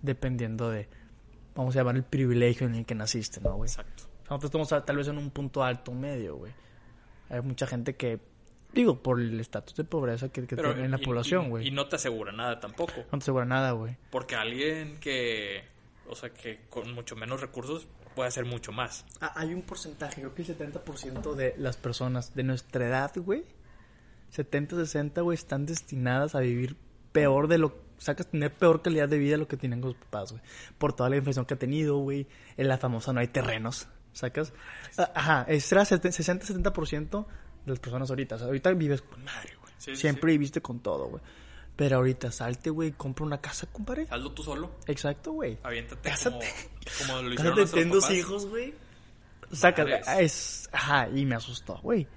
dependiendo 0.01 0.69
de, 0.69 0.87
vamos 1.55 1.75
a 1.75 1.79
llamar 1.79 1.95
el 1.97 2.03
privilegio 2.03 2.65
en 2.67 2.75
el 2.75 2.85
que 2.85 2.95
naciste, 2.95 3.41
¿no, 3.41 3.55
güey? 3.55 3.69
Exacto. 3.69 4.03
Nosotros 4.29 4.45
estamos 4.65 4.85
tal 4.85 4.97
vez 4.97 5.07
en 5.09 5.17
un 5.17 5.29
punto 5.29 5.63
alto 5.63 5.91
o 5.91 5.95
medio, 5.95 6.37
güey. 6.37 6.53
Hay 7.29 7.41
mucha 7.41 7.67
gente 7.67 7.95
que, 7.95 8.19
digo, 8.73 9.03
por 9.03 9.19
el 9.19 9.39
estatus 9.39 9.75
de 9.75 9.83
pobreza 9.83 10.29
que, 10.29 10.47
que 10.47 10.55
tiene 10.55 10.85
en 10.85 10.91
la 10.91 10.99
y- 11.01 11.03
población, 11.05 11.45
y- 11.45 11.49
güey. 11.49 11.67
Y, 11.67 11.71
no 11.71 11.87
te 11.87 11.97
asegura 11.97 12.31
nada 12.31 12.59
tampoco. 12.59 12.93
No 13.11 13.17
te 13.19 13.23
asegura 13.23 13.45
nada, 13.45 13.71
güey. 13.71 13.97
Porque 14.09 14.35
alguien 14.35 14.97
que, 14.99 15.63
o 16.07 16.15
sea, 16.15 16.29
que 16.31 16.61
con 16.69 16.93
mucho 16.93 17.15
menos 17.15 17.41
recursos 17.41 17.87
puede 18.13 18.29
hacer 18.29 18.45
mucho 18.45 18.71
más. 18.71 19.05
Ah, 19.21 19.33
Hay 19.35 19.53
un 19.53 19.61
porcentaje, 19.61 20.21
creo 20.21 20.33
que 20.33 20.41
el 20.43 20.57
70% 20.57 21.35
de 21.35 21.55
las 21.57 21.77
personas 21.77 22.33
de 22.35 22.43
nuestra 22.43 22.87
edad, 22.87 23.11
güey, 23.15 23.43
70, 24.29 24.75
60, 24.77 25.21
güey, 25.21 25.35
están 25.35 25.65
destinadas 25.65 26.35
a 26.35 26.39
vivir 26.39 26.75
peor 27.11 27.47
de 27.47 27.59
lo 27.59 27.83
sacas 27.97 28.27
tener 28.27 28.53
peor 28.53 28.81
calidad 28.81 29.07
de 29.07 29.17
vida 29.17 29.31
de 29.33 29.37
lo 29.37 29.47
que 29.47 29.57
tienen 29.57 29.79
con 29.79 29.91
sus 29.91 30.01
papás, 30.01 30.31
güey. 30.31 30.43
Por 30.77 30.93
toda 30.93 31.09
la 31.09 31.17
inflación 31.17 31.45
que 31.45 31.53
ha 31.53 31.59
tenido, 31.59 31.97
güey. 31.97 32.27
En 32.57 32.67
la 32.67 32.77
famosa 32.77 33.13
no 33.13 33.19
hay 33.19 33.27
terrenos, 33.27 33.87
sacas. 34.11 34.53
Ah, 34.97 35.11
Ajá, 35.15 35.45
es 35.47 35.71
60-70% 35.71 37.25
de 37.65 37.71
las 37.71 37.79
personas 37.79 38.09
ahorita. 38.09 38.35
O 38.35 38.37
sea, 38.37 38.47
ahorita 38.47 38.71
vives 38.73 39.01
con 39.01 39.23
madre, 39.23 39.55
güey. 39.61 39.73
Sí, 39.77 39.91
sí, 39.95 40.01
Siempre 40.01 40.31
viviste 40.31 40.61
con 40.61 40.79
todo, 40.79 41.07
güey. 41.07 41.23
Pero 41.75 41.97
ahorita 41.97 42.31
salte, 42.31 42.69
güey, 42.69 42.91
compra 42.91 43.25
una 43.25 43.41
casa, 43.41 43.67
compadre. 43.71 44.05
Hazlo 44.09 44.31
tú 44.31 44.43
solo. 44.43 44.71
Exacto, 44.85 45.31
güey. 45.31 45.57
Aviéntate 45.63 46.09
Cásate. 46.09 46.45
como, 46.99 47.07
como 47.07 47.21
lo 47.23 47.33
hicieron 47.33 47.57
Cásate, 47.57 47.79
ten 47.81 47.89
dos 47.89 48.11
hijos, 48.11 48.45
güey. 48.45 48.73
Saca, 49.51 49.83
Madres. 49.83 50.07
es, 50.19 50.69
ajá, 50.71 51.09
y 51.09 51.25
me 51.25 51.35
asustó, 51.35 51.79
güey. 51.81 52.07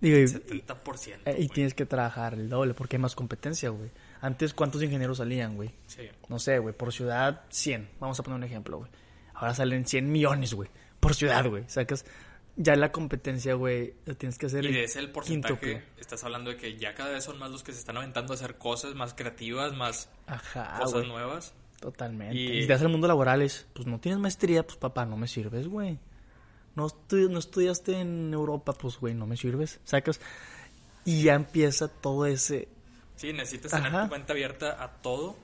Digo, 0.00 0.16
y, 0.18 0.22
70%. 0.24 1.16
eh, 1.24 1.36
y 1.38 1.48
tienes 1.48 1.74
que 1.74 1.84
trabajar 1.84 2.34
el 2.34 2.48
doble 2.48 2.72
porque 2.74 2.96
hay 2.96 3.02
más 3.02 3.14
competencia, 3.14 3.70
güey. 3.70 3.90
Antes, 4.20 4.54
¿cuántos 4.54 4.82
ingenieros 4.82 5.18
salían, 5.18 5.56
güey? 5.56 5.70
Sí. 5.86 6.08
No 6.28 6.38
sé, 6.38 6.58
güey, 6.58 6.74
por 6.74 6.92
ciudad, 6.92 7.42
100. 7.48 7.88
Vamos 8.00 8.18
a 8.20 8.22
poner 8.22 8.36
un 8.36 8.44
ejemplo, 8.44 8.78
güey. 8.78 8.90
Ahora 9.34 9.54
salen 9.54 9.86
100 9.86 10.10
millones, 10.10 10.54
güey, 10.54 10.68
por 11.00 11.14
ciudad, 11.14 11.46
güey. 11.46 11.64
Sacas, 11.68 12.04
ya 12.60 12.74
la 12.76 12.90
competencia, 12.92 13.54
güey, 13.54 13.94
la 14.04 14.14
tienes 14.14 14.36
que 14.36 14.46
hacer 14.46 14.64
Y 14.66 14.72
de 14.72 14.84
ese 14.84 14.98
el 14.98 15.10
porcentaje, 15.10 15.54
quíntuple. 15.54 15.84
estás 16.00 16.24
hablando 16.24 16.50
de 16.50 16.56
que 16.56 16.76
ya 16.76 16.92
cada 16.94 17.10
vez 17.12 17.22
son 17.24 17.38
más 17.38 17.50
los 17.50 17.62
que 17.62 17.72
se 17.72 17.78
están 17.78 17.96
aventando 17.96 18.32
a 18.32 18.36
hacer 18.36 18.56
cosas 18.58 18.94
más 18.96 19.14
creativas, 19.14 19.74
más 19.76 20.10
Ajá, 20.26 20.78
cosas 20.80 21.06
nuevas. 21.06 21.54
totalmente. 21.80 22.34
Y- 22.36 22.58
Y 22.58 22.62
si 22.62 22.66
te 22.66 22.74
al 22.74 22.88
mundo 22.88 23.06
laboral 23.08 23.42
es, 23.42 23.66
pues 23.72 23.86
no 23.86 24.00
tienes 24.00 24.18
maestría, 24.20 24.66
pues 24.66 24.76
papá, 24.76 25.06
no 25.06 25.16
me 25.16 25.28
sirves, 25.28 25.68
güey. 25.68 25.98
No, 26.74 26.86
estu- 26.88 27.30
no 27.30 27.38
estudiaste 27.38 28.00
en 28.00 28.32
Europa, 28.34 28.72
pues 28.72 28.98
güey, 28.98 29.14
no 29.14 29.26
me 29.26 29.36
sirves. 29.36 29.80
Sacas, 29.84 30.20
y 31.04 31.22
ya 31.22 31.34
empieza 31.34 31.88
todo 31.88 32.26
ese 32.26 32.68
Sí, 33.16 33.32
necesitas 33.32 33.70
tener 33.72 33.90
tu 34.02 34.08
cuenta 34.08 34.32
abierta 34.32 34.82
a 34.82 34.92
todo 35.00 35.36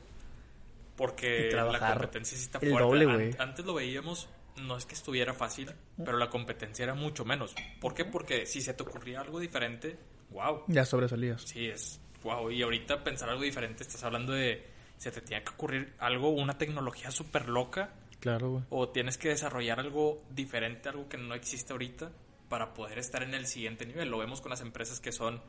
porque 0.97 1.51
la 1.53 1.79
competencia 1.93 2.37
sí 2.39 2.45
está 2.45 2.59
el 2.59 2.71
fuerte. 2.71 2.89
doble, 3.05 3.31
An- 3.39 3.49
antes 3.49 3.65
lo 3.65 3.75
veíamos, 3.75 4.29
no 4.57 4.77
es 4.77 4.87
que 4.87 4.95
estuviera 4.95 5.35
fácil, 5.35 5.71
pero 5.97 6.17
la 6.17 6.31
competencia 6.31 6.85
era 6.85 6.95
mucho 6.95 7.25
menos. 7.25 7.55
¿Por 7.81 7.95
qué? 7.95 8.05
Porque 8.05 8.47
si 8.47 8.61
se 8.61 8.75
te 8.75 8.83
ocurría 8.83 9.21
algo 9.21 9.41
diferente, 9.41 9.99
wow. 10.31 10.63
ya 10.69 10.85
sobresalías. 10.85 11.43
Sí, 11.43 11.67
es 11.67 12.01
wow. 12.23 12.51
Y 12.51 12.63
ahorita 12.63 13.03
pensar 13.05 13.29
algo 13.29 13.43
diferente, 13.43 13.83
estás 13.83 14.03
hablando 14.05 14.33
de 14.33 14.65
se 14.97 15.11
te 15.11 15.21
tiene 15.21 15.43
que 15.45 15.51
ocurrir 15.51 15.95
algo, 15.99 16.31
una 16.31 16.57
tecnología 16.57 17.11
súper 17.11 17.49
loca, 17.49 17.93
Claro, 18.21 18.51
güey. 18.53 18.65
o 18.71 18.89
tienes 18.89 19.19
que 19.19 19.29
desarrollar 19.29 19.81
algo 19.81 20.23
diferente, 20.31 20.89
algo 20.89 21.09
que 21.09 21.19
no 21.19 21.35
existe 21.35 21.73
ahorita, 21.73 22.11
para 22.49 22.73
poder 22.73 22.99
estar 22.99 23.23
en 23.23 23.35
el 23.35 23.47
siguiente 23.47 23.85
nivel. 23.85 24.09
Lo 24.09 24.19
vemos 24.19 24.41
con 24.41 24.51
las 24.51 24.61
empresas 24.63 25.01
que 25.01 25.13
son 25.13 25.43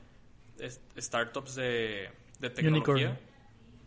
startups 0.97 1.55
de, 1.55 2.09
de 2.39 2.50
tecnología. 2.50 3.09
Unicorn. 3.09 3.19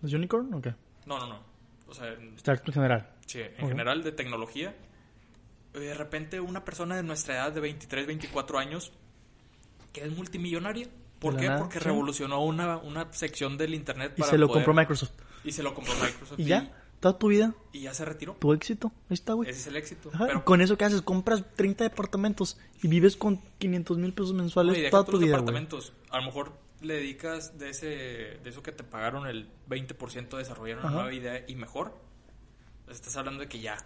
¿Es 0.03 0.13
Unicorn 0.13 0.55
o 0.55 0.63
qué? 0.63 0.75
No, 1.07 1.19
no, 1.19 1.27
no. 1.27 1.43
O 1.89 1.95
sea, 1.95 2.13
en, 2.13 2.39
Start 2.39 2.67
en 2.69 2.75
general. 2.75 3.11
sí, 3.27 3.41
en 3.41 3.69
general 3.69 4.03
de 4.03 4.13
tecnología. 4.13 4.75
Y 5.83 5.87
de 5.87 5.95
repente 5.95 6.41
una 6.41 6.65
persona 6.65 6.97
de 6.97 7.03
nuestra 7.03 7.35
edad 7.37 7.53
de 7.53 7.61
23, 7.61 8.07
24 8.07 8.59
años 8.59 8.93
que 9.93 10.03
es 10.05 10.15
multimillonaria. 10.17 10.89
¿Por 11.19 11.37
qué? 11.37 11.47
nada, 11.47 11.59
Porque 11.59 11.79
sí. 11.81 11.85
revolucionó 11.85 12.45
una, 12.45 12.77
una 12.77 13.13
sección 13.13 13.57
del 13.59 13.75
internet 13.75 14.13
Y 14.17 14.21
para 14.21 14.31
se 14.31 14.39
lo 14.39 14.47
poder- 14.47 14.65
compró 14.65 14.75
Microsoft. 14.81 15.13
Y 15.45 15.53
se 15.53 15.63
lo 15.63 15.75
compró 15.75 15.95
Microsoft. 15.95 16.39
Y 16.39 16.45
ya, 16.45 16.71
toda 17.01 17.19
tu 17.19 17.29
vida, 17.29 17.55
y 17.73 17.81
ya 17.81 17.95
se 17.95 18.05
retiró. 18.05 18.35
tu 18.35 18.53
éxito. 18.53 18.93
Ahí 19.09 19.15
está, 19.15 19.33
güey. 19.33 19.51
Ese 19.51 19.61
es 19.61 19.67
el 19.67 19.77
éxito. 19.77 20.11
Ajá, 20.13 20.27
Pero 20.29 20.45
Con 20.45 20.61
eso 20.61 20.77
que 20.79 20.85
haces, 20.85 21.03
compras 21.03 21.43
30 21.57 21.85
departamentos 21.85 22.57
y 22.83 22.89
vives 22.89 23.17
con 23.17 23.41
500 23.59 23.99
mil 23.99 24.13
pesos 24.13 24.33
mensuales 24.35 24.75
Oye, 24.77 24.91
toda 24.91 25.05
tu 25.05 25.19
vida, 25.19 25.33
departamentos. 25.33 25.93
A 26.11 26.19
lo 26.19 26.27
mejor 26.27 26.53
le 26.83 26.95
dedicas 26.95 27.59
de 27.59 27.71
ese 27.71 27.87
de 27.87 28.51
eso 28.51 28.63
que 28.63 28.71
te 28.71 28.85
pagaron 28.85 29.27
el 29.27 29.49
20% 29.69 30.35
a 30.35 30.39
desarrollar 30.39 30.79
una 30.79 30.87
Ajá. 30.87 30.95
nueva 30.95 31.13
idea 31.13 31.45
y 31.49 31.57
mejor. 31.57 31.93
Estás 32.89 33.17
hablando 33.17 33.41
de 33.41 33.49
que 33.49 33.59
ya 33.59 33.77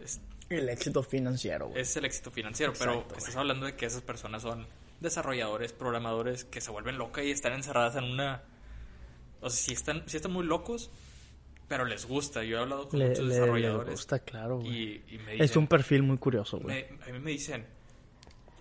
es, 0.00 0.20
El 0.48 0.68
éxito 0.68 1.02
financiero, 1.02 1.68
güey. 1.68 1.80
es 1.82 1.96
el 1.96 2.04
éxito 2.06 2.30
financiero, 2.30 2.72
pero 2.78 2.92
Exacto, 2.94 3.16
estás 3.18 3.36
hablando 3.36 3.66
de 3.66 3.76
que 3.76 3.86
esas 3.86 4.02
personas 4.02 4.42
son 4.42 4.66
desarrolladores, 5.00 5.72
programadores 5.72 6.44
que 6.44 6.60
se 6.60 6.70
vuelven 6.70 6.98
locas 6.98 7.24
y 7.24 7.30
están 7.30 7.52
encerradas 7.52 7.96
en 7.96 8.04
una 8.04 8.42
o 9.40 9.50
sea, 9.50 9.64
si 9.66 9.72
están 9.74 10.02
si 10.08 10.16
están 10.16 10.32
muy 10.32 10.44
locos, 10.44 10.90
pero 11.68 11.84
les 11.84 12.06
gusta. 12.06 12.42
Yo 12.44 12.56
he 12.56 12.60
hablado 12.60 12.88
con 12.88 12.98
Le, 12.98 13.08
muchos 13.10 13.24
le- 13.26 13.34
desarrolladores 13.34 13.90
gusta, 13.92 14.18
claro, 14.20 14.58
güey. 14.58 14.68
y, 14.70 15.04
y 15.14 15.18
me 15.18 15.32
dicen, 15.32 15.42
Es 15.44 15.56
un 15.56 15.66
perfil 15.68 16.02
muy 16.02 16.18
curioso, 16.18 16.58
güey. 16.58 16.86
me- 16.90 17.04
a 17.04 17.12
mí 17.12 17.18
me 17.20 17.30
dicen, 17.30 17.66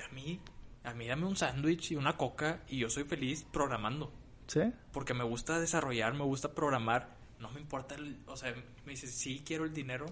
a 0.08 0.14
mí, 0.14 0.40
a 0.84 0.94
mí 0.94 1.08
dame 1.08 1.26
un 1.26 1.36
sándwich 1.36 1.92
y 1.92 1.96
una 1.96 2.16
coca 2.18 2.62
y 2.68 2.80
yo 2.80 2.90
soy 2.90 3.06
feliz 3.06 3.46
programando. 3.52 4.12
¿Sí? 4.48 4.62
Porque 4.92 5.14
me 5.14 5.24
gusta 5.24 5.60
desarrollar, 5.60 6.14
me 6.14 6.24
gusta 6.24 6.54
programar. 6.54 7.16
No 7.40 7.50
me 7.52 7.60
importa, 7.60 7.96
el, 7.96 8.18
o 8.28 8.36
sea, 8.38 8.54
me 8.86 8.92
dice, 8.92 9.08
sí 9.08 9.42
quiero 9.46 9.66
el 9.66 9.74
dinero 9.74 10.06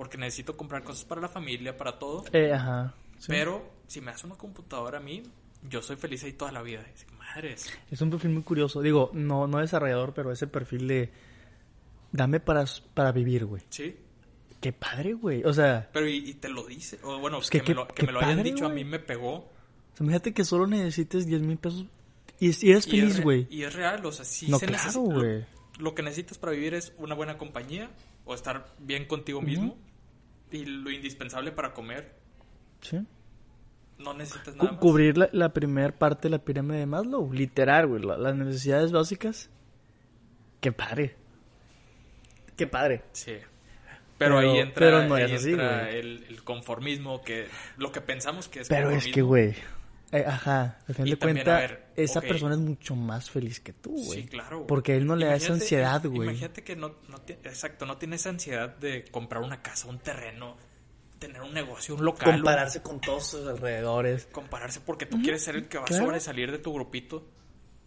porque 0.00 0.16
necesito 0.16 0.56
comprar 0.56 0.82
cosas 0.82 1.04
para 1.04 1.20
la 1.20 1.28
familia, 1.28 1.76
para 1.76 1.98
todo. 1.98 2.24
Eh, 2.32 2.50
ajá. 2.54 2.94
sí. 3.18 3.26
Pero 3.28 3.70
si 3.86 4.00
me 4.00 4.10
das 4.10 4.24
una 4.24 4.34
computadora 4.34 4.96
a 4.96 5.00
mí, 5.02 5.22
yo 5.68 5.82
soy 5.82 5.96
feliz 5.96 6.24
ahí 6.24 6.32
toda 6.32 6.50
la 6.52 6.62
vida. 6.62 6.82
Dice, 6.90 7.04
madres. 7.18 7.70
Es 7.90 8.00
un 8.00 8.08
perfil 8.08 8.30
muy 8.30 8.42
curioso. 8.42 8.80
Digo, 8.80 9.10
no, 9.12 9.46
no 9.46 9.58
desarrollador, 9.58 10.14
pero 10.14 10.32
ese 10.32 10.46
perfil 10.46 10.88
de... 10.88 11.12
Dame 12.12 12.40
para, 12.40 12.64
para 12.94 13.12
vivir, 13.12 13.44
güey. 13.44 13.62
Sí. 13.68 13.94
Qué 14.58 14.72
padre, 14.72 15.12
güey. 15.12 15.44
O 15.44 15.52
sea, 15.52 15.90
Pero 15.92 16.08
y, 16.08 16.30
y 16.30 16.32
te 16.32 16.48
lo 16.48 16.66
dice. 16.66 16.98
O 17.02 17.18
bueno, 17.18 17.36
Pues 17.36 17.50
que, 17.50 17.60
que- 17.60 17.74
me 17.74 17.80
lo, 17.80 17.88
que- 17.88 18.06
me 18.06 18.12
lo 18.12 18.20
hayan 18.20 18.42
dicho 18.42 18.64
a 18.64 18.70
mí 18.70 18.84
me 18.84 19.00
pegó. 19.00 19.34
o 19.34 19.50
sea, 19.96 20.04
imagínate 20.04 20.32
que 20.32 20.46
solo 20.46 20.66
necesites 20.66 21.26
10 21.26 21.42
mil 21.42 21.58
pesos 21.58 21.84
y, 22.38 22.48
es- 22.48 22.64
y 22.64 22.70
eres 22.70 22.86
Y 22.86 22.90
es 22.90 23.00
feliz, 23.02 23.16
re- 23.18 23.22
güey. 23.22 23.46
Y 23.50 23.64
es 23.64 23.74
real, 23.74 24.02
o 24.06 24.12
sea, 24.12 24.24
sí 24.24 24.48
No, 24.50 24.58
se 24.58 24.64
claro, 24.64 25.00
güey. 25.00 25.40
Lo, 25.40 25.46
lo 25.78 25.94
que 25.94 26.02
necesitas 26.02 26.38
para 26.38 26.52
vivir 26.52 26.72
es 26.72 26.94
una 26.96 27.14
buena 27.14 27.36
compañía 27.36 27.90
o 28.24 28.34
estar 28.34 28.74
bien 28.78 29.04
contigo 29.06 29.42
mismo. 29.42 29.76
Y 30.52 30.64
lo 30.64 30.90
indispensable 30.90 31.52
para 31.52 31.72
comer, 31.72 32.14
Sí. 32.80 32.98
no 33.98 34.14
necesitas 34.14 34.56
nada 34.56 34.72
más. 34.72 34.80
cubrir 34.80 35.16
la, 35.18 35.28
la 35.32 35.52
primera 35.52 35.92
parte 35.96 36.28
de 36.28 36.30
la 36.30 36.38
pirámide 36.44 36.78
de 36.78 36.86
Maslow. 36.86 37.32
Literal, 37.32 37.86
güey. 37.86 38.02
la- 38.02 38.16
las 38.18 38.34
necesidades 38.34 38.90
básicas. 38.92 39.50
Qué 40.60 40.72
padre. 40.72 41.16
Qué 42.56 42.66
padre. 42.66 43.02
Sí. 43.12 43.32
Pero, 44.18 44.36
Pero- 44.36 44.38
ahí 44.38 44.58
entra, 44.58 44.74
pero 44.86 45.02
no 45.08 45.14
ahí 45.14 45.24
es 45.24 45.32
así, 45.40 45.50
entra 45.52 45.88
el, 45.90 46.24
el 46.28 46.42
conformismo, 46.44 47.22
que 47.22 47.46
lo 47.78 47.90
que 47.90 48.00
pensamos 48.02 48.48
que 48.48 48.60
es 48.60 48.68
Pero 48.68 48.90
es 48.90 49.06
que, 49.06 49.22
güey. 49.22 49.54
Eh, 50.12 50.24
ajá, 50.26 50.78
al 50.88 50.94
final 50.94 51.08
Y 51.08 51.10
de 51.12 51.16
también, 51.16 51.44
cuentas, 51.44 51.54
a 51.56 51.60
ver, 51.60 51.86
esa 51.96 52.20
persona 52.20 52.54
es 52.54 52.60
mucho 52.60 52.96
más 52.96 53.30
feliz 53.30 53.60
que 53.60 53.72
tú, 53.72 53.90
güey. 53.92 54.22
Sí, 54.22 54.28
claro. 54.28 54.56
güey. 54.58 54.66
Porque 54.66 54.92
a 54.92 54.96
él 54.96 55.06
no 55.06 55.14
le 55.14 55.26
da 55.26 55.36
esa 55.36 55.52
ansiedad, 55.52 56.04
güey. 56.04 56.28
Imagínate 56.28 56.64
que 56.64 56.74
no, 56.74 56.96
no 57.08 57.18
tiene, 57.20 57.42
exacto, 57.44 57.86
no 57.86 57.96
tiene 57.96 58.16
esa 58.16 58.30
ansiedad 58.30 58.76
de 58.76 59.04
comprar 59.04 59.42
una 59.42 59.62
casa, 59.62 59.88
un 59.88 60.00
terreno, 60.00 60.56
tener 61.20 61.40
un 61.42 61.54
negocio, 61.54 61.94
un 61.94 62.04
local. 62.04 62.32
Compararse 62.34 62.82
con 62.82 63.00
todos 63.00 63.28
sus 63.28 63.46
alrededores. 63.46 64.26
compararse 64.32 64.80
porque 64.80 65.06
tú 65.06 65.20
quieres 65.22 65.44
ser 65.44 65.54
el 65.54 65.68
que 65.68 65.78
va 65.78 65.84
claro. 65.84 66.02
a 66.02 66.06
sobresalir 66.06 66.50
de 66.50 66.58
tu 66.58 66.72
grupito. 66.74 67.28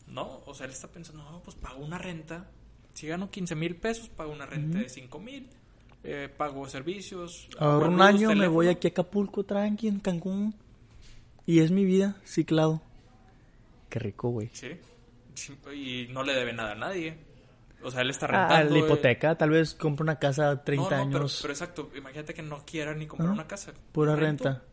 No, 0.07 0.43
o 0.45 0.53
sea, 0.53 0.65
él 0.65 0.71
está 0.71 0.87
pensando, 0.87 1.23
no, 1.29 1.41
pues 1.43 1.55
pago 1.57 1.83
una 1.83 1.97
renta. 1.97 2.49
Si 2.93 3.07
gano 3.07 3.29
15 3.31 3.55
mil 3.55 3.75
pesos, 3.75 4.07
pago 4.09 4.31
una 4.31 4.45
renta 4.45 4.77
de 4.77 4.87
5 4.87 5.19
mil. 5.19 5.49
eh, 6.03 6.29
pago 6.37 6.67
servicios. 6.69 7.47
Ahora 7.57 7.87
un 7.87 8.01
año 8.01 8.33
me 8.35 8.47
voy 8.47 8.67
aquí 8.67 8.87
a 8.87 8.91
Acapulco, 8.91 9.43
tranqui, 9.43 9.87
en 9.87 9.99
Cancún. 9.99 10.53
Y 11.45 11.59
es 11.59 11.71
mi 11.71 11.83
vida, 11.85 12.15
ciclado. 12.25 12.81
Qué 13.89 13.99
rico, 13.99 14.29
güey. 14.29 14.49
Sí. 14.53 14.71
Y 15.73 16.07
no 16.11 16.23
le 16.23 16.33
debe 16.33 16.53
nada 16.53 16.71
a 16.71 16.75
nadie. 16.75 17.17
O 17.83 17.91
sea, 17.91 18.01
él 18.01 18.09
está 18.11 18.27
Ah, 18.27 18.47
rentando. 18.47 18.73
la 18.75 18.79
eh. 18.79 18.85
hipoteca, 18.85 19.35
tal 19.37 19.49
vez 19.49 19.73
compra 19.75 20.03
una 20.03 20.17
casa 20.19 20.51
a 20.51 20.63
30 20.63 20.89
No, 20.89 21.05
no, 21.05 21.11
pero- 21.11 21.19
años, 21.19 21.39
Pero, 21.41 21.53
exacto, 21.53 21.91
imagínate 21.95 22.33
que 22.33 22.41
no 22.41 22.63
quiera 22.65 22.93
ni 22.95 23.07
comprar 23.07 23.29
una 23.31 23.45
casa. 23.47 23.73
pura 23.91 24.15
Rento, 24.15 24.45
renta. 24.45 24.63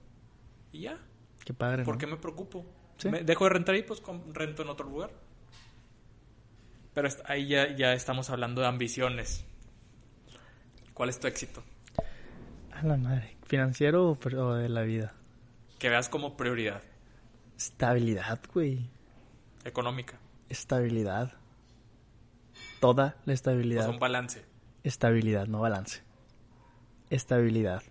Y 0.72 0.82
ya. 0.82 0.96
Qué 1.44 1.52
padre, 1.52 1.82
¿Por 1.84 1.94
¿no? 1.94 1.98
qué 1.98 2.06
me 2.06 2.16
preocupo? 2.18 2.64
Sí. 2.98 3.08
Me- 3.08 3.22
dejo 3.24 3.44
de 3.44 3.50
rentar 3.50 3.74
y 3.74 3.82
pues 3.82 4.00
rento 4.32 4.62
en 4.62 4.68
otro 4.68 4.86
lugar. 4.88 5.10
Pero 6.94 7.08
ahí 7.26 7.48
ya, 7.48 7.74
ya 7.74 7.92
estamos 7.94 8.30
hablando 8.30 8.60
de 8.60 8.68
ambiciones. 8.68 9.44
¿Cuál 10.94 11.08
es 11.08 11.18
tu 11.18 11.26
éxito? 11.26 11.62
A 12.72 12.82
la 12.84 12.96
madre. 12.96 13.36
¿Financiero 13.46 14.10
o 14.22 14.54
de 14.54 14.68
la 14.68 14.82
vida? 14.82 15.14
Que 15.80 15.88
veas 15.88 16.08
como 16.08 16.36
prioridad 16.36 16.82
Estabilidad, 17.56 18.38
güey. 18.54 18.88
económica. 19.64 20.18
Estabilidad. 20.48 21.32
Toda 22.80 23.16
la 23.26 23.32
O 23.32 23.34
estabilidad. 23.34 23.82
sea, 23.82 23.90
un 23.90 23.98
balance. 23.98 24.42
Estabilidad, 24.84 25.46
no 25.46 25.60
balance. 25.60 26.00
Estabilidad. 27.10 27.82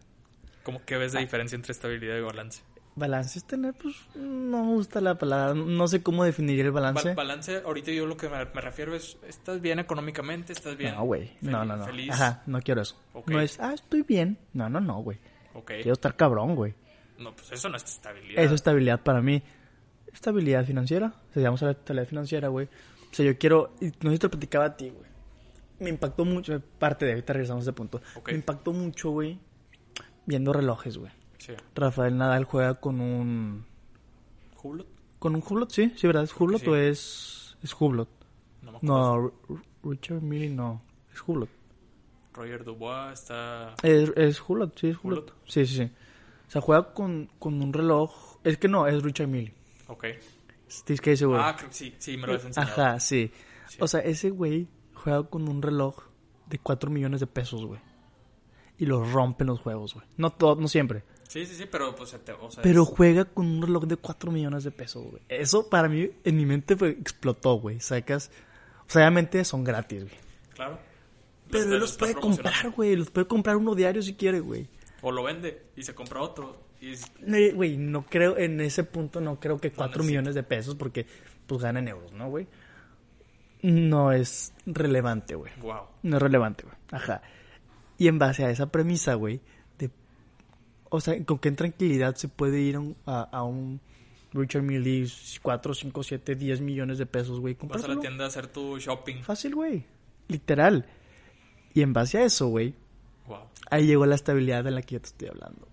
¿Cómo 0.63 0.84
que 0.86 0.98
ves 0.98 1.12
de 1.13 1.19
diferencia 1.19 1.55
entre 1.55 1.72
estabilidad 1.74 2.17
y 2.17 2.22
balance? 2.22 2.63
Balance 2.96 3.39
es 3.39 3.46
tener, 3.46 3.74
pues, 3.75 3.96
no 4.15 4.63
me 4.65 4.74
gusta 4.74 5.00
la 5.00 5.17
palabra. 5.17 5.53
No 5.53 5.88
sé 5.88 6.01
cómo 6.03 6.24
definir 6.24 6.60
el 6.60 6.72
Ba- 6.72 6.81
balance. 6.81 7.13
balance, 7.13 7.58
ahorita 7.65 7.91
yo 7.91 8.05
lo 8.08 8.17
que 8.17 8.27
me, 8.27 8.43
me 8.46 8.62
refiero 8.62 8.96
es, 8.96 9.17
¿estás 9.27 9.62
bien 9.62 9.79
económicamente? 9.79 10.51
¿Estás 10.53 10.75
bien? 10.75 10.96
No, 10.96 11.03
güey. 11.03 11.31
No, 11.41 11.63
no, 11.63 11.77
no. 11.77 11.86
Feliz. 11.86 12.12
Ajá, 12.12 12.41
no 12.46 12.60
quiero 12.62 12.81
eso. 12.81 12.96
No 13.27 13.39
es, 13.39 13.60
ah, 13.60 13.74
estoy 13.74 14.01
bien. 14.01 14.38
No, 14.53 14.69
no, 14.69 14.79
no, 14.81 15.01
güey. 15.01 15.17
Quiero 15.65 15.93
estar 15.93 16.15
cabrón, 16.15 16.55
güey. 16.55 16.74
No, 17.19 17.33
pues 17.35 17.51
eso 17.51 17.69
no 17.69 17.77
es 17.77 17.83
estabilidad. 17.83 18.43
Eso 18.43 18.53
es 18.53 18.61
estabilidad 18.61 19.01
para 19.01 19.21
mí. 19.21 19.41
Estabilidad 20.13 20.65
financiera. 20.65 21.13
Se 21.33 21.41
llama 21.41 21.55
estabilidad 21.55 22.07
financiera, 22.07 22.47
güey. 22.47 22.67
O 23.11 23.13
sea, 23.13 23.25
yo 23.25 23.38
quiero. 23.38 23.73
No 23.81 24.09
sé 24.09 24.15
si 24.15 24.19
te 24.19 24.25
lo 24.27 24.31
platicaba 24.31 24.65
a 24.65 24.77
ti, 24.77 24.89
güey. 24.89 25.09
Me 25.79 25.89
impactó 25.89 26.25
mucho. 26.25 26.61
Parte 26.79 27.05
de 27.05 27.11
ahorita 27.13 27.33
regresamos 27.33 27.61
a 27.61 27.69
ese 27.69 27.73
punto. 27.73 28.01
Me 28.25 28.33
impactó 28.33 28.73
mucho, 28.73 29.11
güey. 29.11 29.39
Viendo 30.25 30.53
relojes, 30.53 30.97
güey. 30.97 31.11
Sí. 31.38 31.53
Rafael 31.75 32.17
Nadal 32.17 32.43
juega 32.45 32.75
con 32.75 32.99
un. 33.01 33.65
¿Hublot? 34.61 34.88
¿Con 35.19 35.35
un 35.35 35.43
Hublot? 35.47 35.71
Sí, 35.71 35.93
sí, 35.95 36.07
¿verdad? 36.07 36.23
¿Es 36.23 36.39
Hublot 36.39 36.61
Sí. 36.61 36.67
o 36.69 36.75
es. 36.75 37.57
Es 37.63 37.75
Hublot? 37.79 38.09
No 38.61 38.71
me 38.71 38.77
acuerdo. 38.77 39.33
No, 39.47 39.61
Richard 39.91 40.21
Mille 40.21 40.49
no. 40.49 40.81
Es 41.13 41.21
Hublot. 41.25 41.49
Roger 42.33 42.63
Dubois 42.63 43.13
está... 43.19 43.73
Es, 43.83 44.13
es 44.15 44.41
Hublot, 44.47 44.77
sí, 44.79 44.89
es. 44.89 44.97
Hublot. 45.03 45.33
Sí, 45.45 45.65
sí, 45.65 45.75
sí. 45.75 45.91
O 46.50 46.51
sea, 46.51 46.62
juega 46.62 46.94
con, 46.94 47.29
con 47.39 47.62
un 47.62 47.72
reloj. 47.72 48.38
Es 48.44 48.58
que 48.58 48.68
no, 48.68 48.88
es 48.88 49.01
Richard 49.03 49.27
Mille. 49.27 49.53
Ok. 49.88 50.06
Estoy 50.68 50.98
que 50.98 51.15
seguro. 51.15 51.39
Ah, 51.41 51.56
sí, 51.70 51.96
sí, 52.00 52.18
me 52.18 52.27
lo 52.27 52.34
has 52.34 52.44
enseñado. 52.46 52.72
Ajá, 52.74 53.00
sí. 53.00 53.32
Sí. 53.68 53.77
O 53.79 53.88
sea, 53.88 54.00
ese 54.01 54.32
güey 54.32 54.68
juega 54.96 55.24
con 55.24 55.48
un 55.48 55.62
reloj 55.62 55.96
de 56.48 56.58
4 56.60 56.89
millones 56.89 57.20
de 57.22 57.27
pesos, 57.27 57.63
güey. 57.65 57.79
Y 58.79 58.85
lo 58.85 59.03
rompe 59.03 59.44
en 59.44 59.48
los 59.50 59.59
juegos, 59.62 59.94
güey. 59.94 60.05
No 60.18 60.31
todo, 60.31 60.55
no 60.55 60.68
siempre. 60.68 61.03
Sí, 61.27 61.46
sí, 61.46 61.53
sí, 61.55 61.66
pero 61.72 61.96
pues, 61.96 62.09
se 62.09 62.20
te- 62.20 62.31
o 62.31 62.50
sea, 62.50 62.64
Pero 62.64 62.83
es- 62.83 62.90
juega 62.90 63.25
con 63.25 63.46
un 63.46 63.62
reloj 63.62 63.83
de 63.85 63.98
4 63.98 64.31
millones 64.31 64.64
de 64.64 64.72
pesos, 64.72 65.03
güey. 65.05 65.22
Eso 65.29 65.70
para 65.70 65.88
mí, 65.88 66.09
en 66.24 66.35
mi 66.35 66.46
mente, 66.48 66.75
fue, 66.75 66.90
explotó, 66.90 67.55
güey. 67.59 67.79
Sacas. 67.79 68.31
O 68.88 68.92
sea, 68.92 69.01
obviamente 69.03 69.44
son 69.46 69.64
gratis, 69.64 70.03
güey. 70.05 70.16
claro. 70.55 70.79
Pero 71.51 71.74
él 71.74 71.79
los 71.79 71.98
puede 71.98 72.14
comprar, 72.16 72.70
güey. 72.72 72.96
Los 72.96 73.09
puede 73.09 73.27
comprar 73.27 73.57
uno 73.57 73.74
diario 73.75 74.01
si 74.03 74.14
quiere, 74.16 74.40
güey. 74.40 74.68
O 75.01 75.12
lo 75.12 75.24
vende 75.24 75.68
y 75.75 75.83
se 75.83 75.94
compra 75.96 76.22
otro. 76.22 76.68
Y 76.81 76.94
Güey, 77.53 77.77
no 77.77 78.05
creo, 78.05 78.38
en 78.38 78.59
ese 78.62 78.83
punto 78.83 79.20
no 79.22 79.40
creo 79.40 79.59
que 79.59 79.72
4 79.72 79.85
necesita. 79.88 80.03
millones 80.07 80.35
de 80.35 80.44
pesos, 80.44 80.75
porque 80.75 81.05
pues 81.46 81.62
ganan 81.62 81.88
euros, 81.88 82.14
¿no, 82.14 82.29
güey? 82.29 82.48
No 83.62 84.12
es 84.12 84.53
relevante, 84.66 85.35
güey. 85.35 85.51
wow. 85.62 85.81
No 86.03 86.18
es 86.18 86.22
relevante, 86.24 86.64
güey. 86.64 86.75
Ajá. 86.92 87.22
Y 87.98 88.07
en 88.07 88.18
base 88.18 88.46
a 88.46 88.50
esa 88.50 88.72
premisa, 88.72 89.16
güey, 89.16 89.42
de... 89.77 89.90
O 90.90 91.01
sea, 91.01 91.22
con 91.25 91.40
qué 91.40 91.51
tranquilidad 91.51 92.16
se 92.16 92.29
puede 92.29 92.62
ir 92.62 92.77
a 92.77 92.79
un, 92.79 92.96
a, 93.05 93.24
a 93.24 93.44
un 93.44 93.81
Richard 94.31 94.62
Mille 94.64 95.05
4, 95.42 95.74
5, 95.74 96.03
7, 96.03 96.35
10 96.35 96.62
millones 96.62 96.98
de 96.98 97.05
pesos, 97.05 97.40
güey. 97.42 97.57
Vas 97.64 97.83
a 97.83 97.88
la 97.90 98.00
tienda 98.00 98.24
a 98.24 98.27
hacer 98.27 98.48
tu 98.48 98.77
shopping. 98.77 99.22
Fácil, 99.24 99.55
güey. 99.55 99.85
Literal. 100.29 100.85
Y 101.74 101.81
en 101.81 101.92
base 101.92 102.20
a 102.20 102.24
eso, 102.24 102.48
güey, 102.48 102.74
Wow. 103.29 103.48
ahí 103.72 103.85
llegó 103.85 104.05
la 104.05 104.15
estabilidad 104.15 104.63
de 104.63 104.72
la 104.72 104.81
que 104.81 104.96
yo 104.96 105.01
te 105.01 105.07
estoy 105.07 105.27
hablando. 105.29 105.68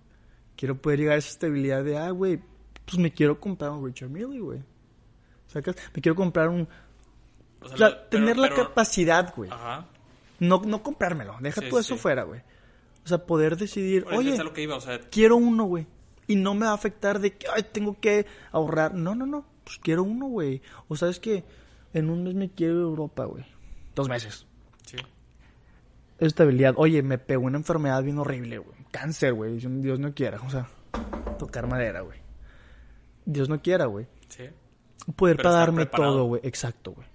Quiero 0.55 0.81
poder 0.81 0.99
llegar 0.99 1.15
a 1.15 1.17
esa 1.19 1.29
estabilidad 1.29 1.83
de, 1.83 1.97
ah, 1.97 2.11
güey, 2.11 2.39
pues 2.85 2.97
me 2.97 3.11
quiero 3.11 3.39
comprar 3.39 3.71
un 3.71 3.85
Richard 3.85 4.09
Mille, 4.09 4.39
güey. 4.39 4.63
¿Sacas? 5.47 5.75
Me 5.93 6.01
quiero 6.01 6.15
comprar 6.15 6.49
un... 6.49 6.67
O 7.61 7.65
O 7.65 7.77
sea, 7.77 7.89
pero- 7.89 8.07
tener 8.09 8.37
la 8.37 8.49
pero- 8.49 8.67
capacidad, 8.67 9.33
güey. 9.35 9.49
Ajá. 9.51 9.87
No, 10.39 10.61
no 10.65 10.83
comprármelo. 10.83 11.35
Deja 11.41 11.61
Sí, 11.61 11.69
todo 11.69 11.79
eso 11.79 11.97
fuera, 11.97 12.23
güey. 12.23 12.41
O 13.03 13.07
sea, 13.07 13.25
poder 13.25 13.57
decidir, 13.57 14.03
Por 14.03 14.15
oye, 14.15 14.37
lo 14.43 14.53
que 14.53 14.61
iba, 14.61 14.75
o 14.75 14.81
sea, 14.81 14.99
quiero 15.09 15.35
uno, 15.37 15.63
güey. 15.65 15.87
Y 16.27 16.35
no 16.35 16.53
me 16.53 16.65
va 16.65 16.71
a 16.71 16.75
afectar 16.75 17.19
de 17.19 17.35
que, 17.37 17.47
ay, 17.53 17.63
tengo 17.71 17.99
que 17.99 18.25
ahorrar. 18.51 18.93
No, 18.93 19.15
no, 19.15 19.25
no. 19.25 19.45
Pues 19.63 19.79
quiero 19.79 20.03
uno, 20.03 20.27
güey. 20.27 20.61
O 20.89 20.95
sabes 20.95 21.19
que 21.19 21.43
en 21.93 22.09
un 22.09 22.23
mes 22.25 22.35
me 22.35 22.49
quiero 22.51 22.73
ir 22.73 22.79
a 22.79 22.83
Europa, 22.83 23.25
güey. 23.25 23.45
Dos 23.95 24.07
meses. 24.09 24.45
sí. 24.85 24.97
Estabilidad. 26.19 26.73
Oye, 26.77 27.03
me 27.03 27.17
pegó 27.17 27.43
una 27.45 27.57
enfermedad 27.57 28.01
bien 28.03 28.17
horrible, 28.17 28.57
güey. 28.57 28.77
Cáncer, 28.91 29.33
güey. 29.33 29.57
Dios 29.57 29.99
no 29.99 30.13
quiera. 30.13 30.39
O 30.41 30.49
sea, 30.49 30.67
tocar 31.37 31.67
madera, 31.67 32.01
güey. 32.01 32.19
Dios 33.25 33.49
no 33.49 33.61
quiera, 33.61 33.85
güey. 33.85 34.07
Sí. 34.29 34.45
Poder 35.15 35.37
Pero 35.37 35.49
pagarme 35.49 35.85
todo, 35.85 36.25
güey. 36.25 36.41
Exacto, 36.43 36.91
güey. 36.93 37.07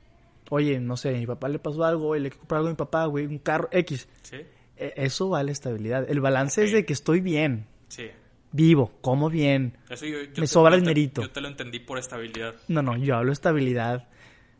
Oye, 0.50 0.78
no 0.80 0.96
sé, 0.96 1.10
a 1.10 1.18
mi 1.18 1.26
papá 1.26 1.48
le 1.48 1.58
pasó 1.58 1.82
algo, 1.84 2.06
güey. 2.08 2.20
Le 2.20 2.30
comprar 2.30 2.58
algo 2.58 2.68
a 2.68 2.72
mi 2.72 2.76
papá, 2.76 3.06
güey. 3.06 3.26
Un 3.26 3.38
carro 3.38 3.68
X. 3.72 4.08
Sí. 4.22 4.36
E- 4.76 4.92
Eso 4.96 5.28
vale 5.30 5.50
estabilidad. 5.52 6.08
El 6.08 6.20
balance 6.20 6.62
es 6.64 6.72
de 6.72 6.84
que 6.84 6.92
estoy 6.92 7.20
bien, 7.20 7.66
Sí. 7.88 8.08
vivo, 8.52 8.92
como 9.00 9.30
bien. 9.30 9.78
Eso 9.88 10.04
yo, 10.06 10.18
yo 10.22 10.28
Me 10.28 10.32
te- 10.34 10.46
sobra 10.46 10.74
el 10.74 10.82
te- 10.82 10.88
dinerito. 10.90 11.22
Yo 11.22 11.30
te 11.30 11.40
lo 11.40 11.48
entendí 11.48 11.80
por 11.80 11.98
estabilidad. 11.98 12.54
No, 12.68 12.82
no, 12.82 12.96
yo 12.98 13.16
hablo 13.16 13.28
de 13.30 13.34
estabilidad 13.34 14.08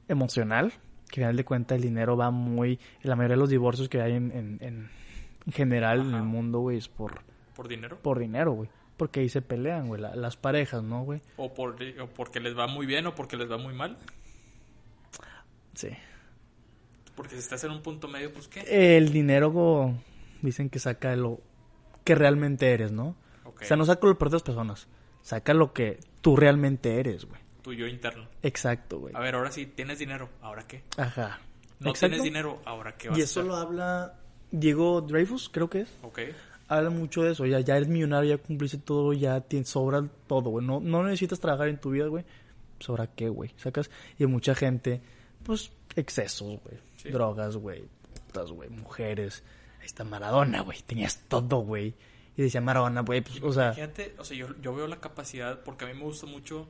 emocional, 0.09 0.73
que 1.13 1.21
al 1.21 1.27
final 1.27 1.37
de 1.37 1.45
cuentas 1.45 1.77
el 1.77 1.83
dinero 1.83 2.17
va 2.17 2.31
muy... 2.31 2.81
La 3.03 3.15
mayoría 3.17 3.37
de 3.37 3.41
los 3.41 3.51
divorcios 3.51 3.89
que 3.89 4.01
hay 4.01 4.15
en, 4.15 4.33
en, 4.33 4.59
en- 4.61 4.91
en 5.47 5.53
general 5.53 6.01
en 6.01 6.15
el 6.15 6.23
mundo, 6.23 6.61
güey, 6.61 6.79
es 6.79 6.89
por, 6.89 7.21
¿Por 7.55 7.69
dinero? 7.69 7.99
por 8.01 8.19
dinero, 8.19 8.53
güey. 8.53 8.71
Porque 8.97 9.21
ahí 9.21 9.29
se 9.29 9.43
pelean, 9.43 9.89
güey, 9.89 10.01
la- 10.01 10.15
las 10.17 10.37
parejas, 10.37 10.83
¿no, 10.83 11.03
güey? 11.05 11.21
O, 11.37 11.53
por, 11.53 11.77
o 12.01 12.07
porque 12.09 12.41
les 12.41 12.57
va 12.57 12.67
muy 12.67 12.87
bien 12.87 13.07
o 13.07 13.15
porque 13.15 13.37
les 13.37 13.51
va 13.51 13.59
muy 13.59 13.75
mal. 13.75 13.99
Sí. 15.75 15.89
Porque 17.15 17.33
si 17.35 17.41
estás 17.41 17.63
en 17.65 17.73
un 17.73 17.83
punto 17.83 18.09
medio, 18.09 18.33
pues 18.33 18.49
qué. 18.49 18.97
El 18.97 19.13
dinero, 19.13 19.51
go- 19.51 19.95
dicen 20.41 20.71
que 20.71 20.79
saca 20.79 21.15
lo 21.17 21.41
que 22.05 22.15
realmente 22.15 22.73
eres, 22.73 22.91
¿no? 22.93 23.17
O 23.45 23.53
sea, 23.65 23.77
no 23.77 23.85
saca 23.85 24.07
lo 24.07 24.17
peor 24.19 24.31
de 24.31 24.37
las 24.37 24.43
personas. 24.43 24.89
Saca 25.21 25.55
lo 25.55 25.73
que 25.73 26.01
tú 26.21 26.37
realmente 26.37 26.99
eres, 26.99 27.27
güey. 27.27 27.41
Tu 27.63 27.73
yo 27.75 27.87
interno. 27.87 28.27
Exacto, 28.43 28.99
güey. 28.99 29.15
A 29.15 29.21
ver, 29.21 29.35
ahora 29.37 29.51
sí, 29.51 29.67
tienes 29.67 29.99
dinero. 29.99 30.29
¿Ahora 30.41 30.67
qué? 30.67 30.83
Ajá. 30.97 31.41
No 31.81 31.91
Exacto. 31.91 32.09
tienes 32.09 32.23
dinero. 32.23 32.61
¿Ahora 32.65 32.97
qué 32.97 33.09
vas 33.09 33.19
Y 33.19 33.21
a 33.21 33.25
eso 33.25 33.41
hacer? 33.41 33.49
lo 33.51 33.57
habla 33.57 34.15
Diego 34.51 35.01
Dreyfus, 35.01 35.49
creo 35.49 35.71
que 35.71 35.83
es. 35.83 35.89
Ok. 36.03 36.21
Habla 36.69 36.91
mucho 36.91 37.23
de 37.23 37.33
eso. 37.33 37.47
Ya, 37.47 37.61
ya 37.61 37.77
eres 37.77 37.89
millonario, 37.89 38.37
ya 38.37 38.43
cumpliste 38.43 38.79
todo, 38.79 39.13
ya 39.13 39.41
tienes, 39.41 39.69
sobra 39.69 40.03
todo, 40.27 40.51
güey. 40.51 40.67
No, 40.67 40.81
no 40.81 41.03
necesitas 41.05 41.39
trabajar 41.41 41.69
en 41.69 41.79
tu 41.81 41.91
vida, 41.91 42.07
güey. 42.07 42.25
¿Sobra 42.81 43.07
qué, 43.07 43.29
güey? 43.29 43.51
Sacas. 43.57 43.91
Y 44.19 44.27
mucha 44.27 44.55
gente, 44.55 45.01
pues, 45.45 45.71
excesos, 45.97 46.61
güey. 46.63 46.79
Sí. 46.97 47.11
Drogas, 47.11 47.57
güey. 47.57 47.85
Putas, 48.27 48.51
güey. 48.51 48.71
Mujeres. 48.71 49.45
Ahí 49.81 49.87
está 49.87 50.05
Maradona, 50.05 50.63
güey. 50.63 50.79
Tenías 50.87 51.19
todo, 51.29 51.59
güey. 51.59 51.95
Y 52.37 52.43
decía 52.43 52.61
Maradona, 52.61 53.03
güey, 53.03 53.21
pues, 53.21 53.43
o 53.43 53.53
sea. 53.53 53.67
Imagínate, 53.67 54.15
o 54.19 54.25
sea, 54.25 54.37
yo, 54.37 54.49
yo 54.61 54.75
veo 54.75 54.87
la 54.87 55.01
capacidad, 55.01 55.61
porque 55.63 55.85
a 55.85 55.89
mí 55.89 55.95
me 55.95 56.05
gusta 56.05 56.27
mucho, 56.27 56.67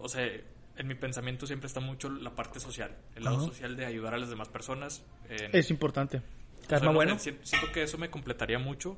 o 0.00 0.08
sea, 0.08 0.24
en 0.76 0.86
mi 0.86 0.94
pensamiento 0.94 1.46
siempre 1.46 1.66
está 1.66 1.80
mucho 1.80 2.08
la 2.08 2.34
parte 2.34 2.58
social, 2.60 2.96
el 3.14 3.24
lado 3.24 3.40
social 3.46 3.76
de 3.76 3.84
ayudar 3.86 4.14
a 4.14 4.18
las 4.18 4.30
demás 4.30 4.48
personas. 4.48 5.02
en- 5.28 5.54
Es 5.54 5.70
importante. 5.70 6.22
o 6.64 6.68
sea, 6.68 6.78
no 6.80 6.92
bueno. 6.92 7.18
siento 7.18 7.72
que 7.72 7.82
eso 7.82 7.98
me 7.98 8.10
completaría 8.10 8.58
mucho 8.58 8.96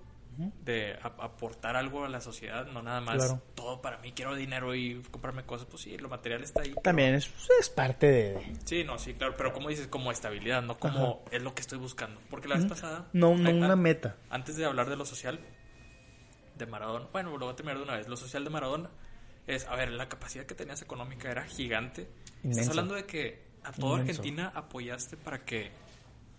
de 0.64 0.96
aportar 1.02 1.76
algo 1.76 2.04
a 2.06 2.08
la 2.08 2.22
sociedad, 2.22 2.66
no 2.66 2.82
nada 2.82 3.02
más 3.02 3.16
Claro. 3.16 3.42
todo 3.54 3.82
para 3.82 3.98
mí, 3.98 4.12
quiero 4.12 4.34
dinero 4.34 4.74
y 4.74 5.02
comprarme 5.10 5.44
cosas, 5.44 5.66
pues 5.70 5.82
sí, 5.82 5.98
lo 5.98 6.08
material 6.08 6.42
está 6.42 6.62
ahí. 6.62 6.70
pero- 6.70 6.80
También 6.80 7.14
es, 7.14 7.30
es 7.60 7.68
parte 7.68 8.06
de... 8.06 8.56
Sí, 8.64 8.82
no, 8.82 8.98
sí, 8.98 9.12
claro, 9.12 9.34
pero 9.36 9.52
como 9.52 9.68
dices, 9.68 9.88
como 9.88 10.10
estabilidad, 10.10 10.62
no 10.62 10.78
como 10.78 11.22
es 11.30 11.42
lo 11.42 11.54
que 11.54 11.60
estoy 11.60 11.76
buscando. 11.78 12.18
Porque 12.30 12.48
la 12.48 12.56
vez 12.56 12.64
pasada... 12.64 13.08
No, 13.12 13.28
una 13.30 13.76
meta. 13.76 14.16
Antes 14.30 14.56
de 14.56 14.64
hablar 14.64 14.88
de 14.88 14.96
lo 14.96 15.04
social 15.04 15.38
de 16.56 16.66
Maradona, 16.66 17.06
bueno, 17.12 17.30
lo 17.36 17.44
voy 17.46 17.52
a 17.52 17.56
terminar 17.56 17.76
de 17.78 17.84
una 17.84 17.96
vez. 17.96 18.08
Lo 18.08 18.16
social 18.16 18.42
de 18.44 18.50
Maradona 18.50 18.88
es, 19.46 19.66
a 19.66 19.76
ver, 19.76 19.90
la 19.90 20.08
capacidad 20.08 20.44
que 20.44 20.54
tenías 20.54 20.82
económica 20.82 21.30
era 21.30 21.44
gigante. 21.44 22.08
Inmenso. 22.42 22.60
Estás 22.60 22.68
hablando 22.70 22.94
de 22.94 23.04
que 23.06 23.42
a 23.62 23.72
toda 23.72 24.00
Inmenso. 24.00 24.20
Argentina 24.20 24.52
apoyaste 24.54 25.16
para 25.16 25.44
que 25.44 25.70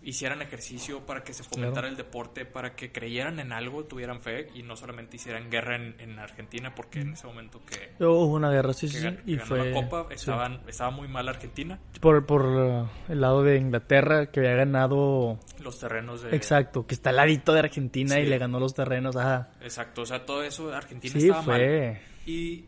hicieran 0.04 0.42
ejercicio, 0.42 1.04
para 1.06 1.24
que 1.24 1.32
se 1.32 1.42
fomentara 1.42 1.88
el 1.88 1.96
deporte, 1.96 2.44
para 2.44 2.74
que 2.76 2.92
creyeran 2.92 3.40
en 3.40 3.52
algo, 3.52 3.84
tuvieran 3.84 4.20
fe 4.20 4.48
y 4.54 4.62
no 4.62 4.76
solamente 4.76 5.16
hicieran 5.16 5.50
guerra 5.50 5.76
en, 5.76 5.98
en 5.98 6.18
Argentina, 6.18 6.74
porque 6.74 7.00
en 7.00 7.14
ese 7.14 7.26
momento 7.26 7.62
que, 7.64 8.04
Hubo 8.04 8.26
una 8.26 8.50
guerra, 8.50 8.72
sí, 8.74 8.88
sí, 8.88 9.00
que 9.00 9.22
y 9.24 9.36
ganó 9.36 9.46
fue... 9.46 9.70
la 9.70 9.82
Copa, 9.82 10.06
sí. 10.14 10.30
estaba 10.68 10.90
muy 10.90 11.08
mal 11.08 11.28
Argentina. 11.28 11.78
Por, 12.00 12.26
por 12.26 12.44
uh, 12.44 12.88
el 13.08 13.20
lado 13.20 13.42
de 13.42 13.56
Inglaterra, 13.56 14.26
que 14.30 14.40
había 14.40 14.54
ganado... 14.54 15.38
Los 15.60 15.80
terrenos 15.80 16.22
de... 16.22 16.36
Exacto, 16.36 16.86
que 16.86 16.94
está 16.94 17.10
al 17.10 17.16
ladito 17.16 17.52
de 17.54 17.60
Argentina 17.60 18.20
y 18.20 18.26
le 18.26 18.38
ganó 18.38 18.60
los 18.60 18.74
terrenos. 18.74 19.16
Ajá. 19.16 19.52
Exacto, 19.62 20.02
o 20.02 20.06
sea, 20.06 20.26
todo 20.26 20.42
eso, 20.42 20.72
Argentina 20.74 21.14
Sí, 21.18 21.28
estaba 21.28 21.42
mal. 21.42 21.60
fue... 21.60 22.00
Y 22.26 22.64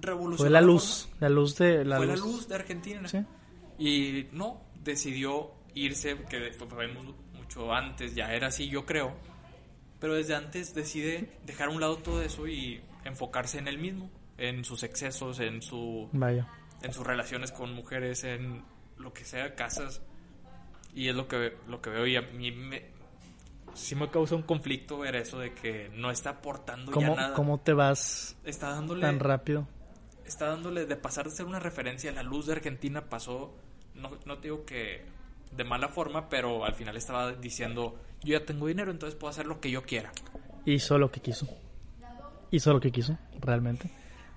revolucionó 0.00 0.44
Fue 0.44 0.50
la 0.50 0.60
luz, 0.60 1.08
la 1.20 1.28
luz 1.28 1.56
de... 1.56 1.84
La 1.84 1.96
fue 1.96 2.06
luz. 2.06 2.18
la 2.20 2.24
luz 2.26 2.48
de 2.48 2.54
Argentina. 2.54 3.08
Sí. 3.08 3.18
Y 3.78 4.26
no, 4.32 4.60
decidió 4.82 5.52
irse, 5.74 6.16
que 6.28 6.52
fue, 6.52 6.66
fue 6.68 6.88
mu- 6.88 7.14
mucho 7.34 7.72
antes, 7.72 8.14
ya 8.14 8.32
era 8.32 8.48
así, 8.48 8.68
yo 8.68 8.84
creo. 8.86 9.14
Pero 10.00 10.14
desde 10.14 10.34
antes 10.34 10.74
decide 10.74 11.30
dejar 11.46 11.68
a 11.68 11.70
un 11.72 11.80
lado 11.80 11.96
todo 11.98 12.22
eso 12.22 12.46
y 12.46 12.80
enfocarse 13.04 13.58
en 13.58 13.68
él 13.68 13.78
mismo, 13.78 14.10
en 14.36 14.64
sus 14.64 14.82
excesos, 14.82 15.40
en 15.40 15.62
su 15.62 16.08
Vaya. 16.12 16.46
en 16.82 16.92
sus 16.92 17.06
relaciones 17.06 17.50
con 17.52 17.72
mujeres, 17.74 18.22
en 18.24 18.62
lo 18.96 19.12
que 19.12 19.24
sea, 19.24 19.54
casas. 19.54 20.00
Y 20.94 21.08
es 21.08 21.14
lo 21.16 21.26
que, 21.28 21.56
lo 21.68 21.80
que 21.80 21.90
veo 21.90 22.06
y 22.06 22.16
a 22.16 22.22
mí 22.22 22.50
me, 22.52 22.82
sí 23.74 23.94
me 23.94 24.08
causa 24.10 24.34
un 24.34 24.42
conflicto 24.42 24.98
ver 24.98 25.16
eso 25.16 25.38
de 25.38 25.52
que 25.52 25.90
no 25.94 26.10
está 26.10 26.30
aportando 26.30 26.90
¿Cómo, 26.92 27.14
ya 27.14 27.20
nada. 27.22 27.34
¿Cómo 27.34 27.58
te 27.60 27.72
vas 27.72 28.36
Está 28.44 28.70
dándole, 28.70 29.02
tan 29.02 29.20
rápido? 29.20 29.68
Está 30.28 30.46
dándole 30.46 30.86
de 30.86 30.96
pasar 30.96 31.24
de 31.24 31.30
ser 31.30 31.46
una 31.46 31.58
referencia 31.58 32.10
a 32.10 32.14
la 32.14 32.22
luz 32.22 32.46
de 32.46 32.52
Argentina 32.52 33.08
pasó, 33.08 33.54
no, 33.94 34.10
no 34.26 34.36
te 34.38 34.42
digo 34.48 34.64
que 34.64 35.02
de 35.52 35.64
mala 35.64 35.88
forma, 35.88 36.28
pero 36.28 36.64
al 36.64 36.74
final 36.74 36.96
estaba 36.96 37.32
diciendo, 37.32 37.98
yo 38.22 38.38
ya 38.38 38.44
tengo 38.44 38.66
dinero, 38.66 38.90
entonces 38.90 39.18
puedo 39.18 39.30
hacer 39.30 39.46
lo 39.46 39.60
que 39.60 39.70
yo 39.70 39.82
quiera. 39.82 40.12
Hizo 40.64 40.98
lo 40.98 41.10
que 41.10 41.20
quiso. 41.20 41.48
Hizo 42.50 42.72
lo 42.72 42.80
que 42.80 42.92
quiso, 42.92 43.18
realmente. 43.40 43.90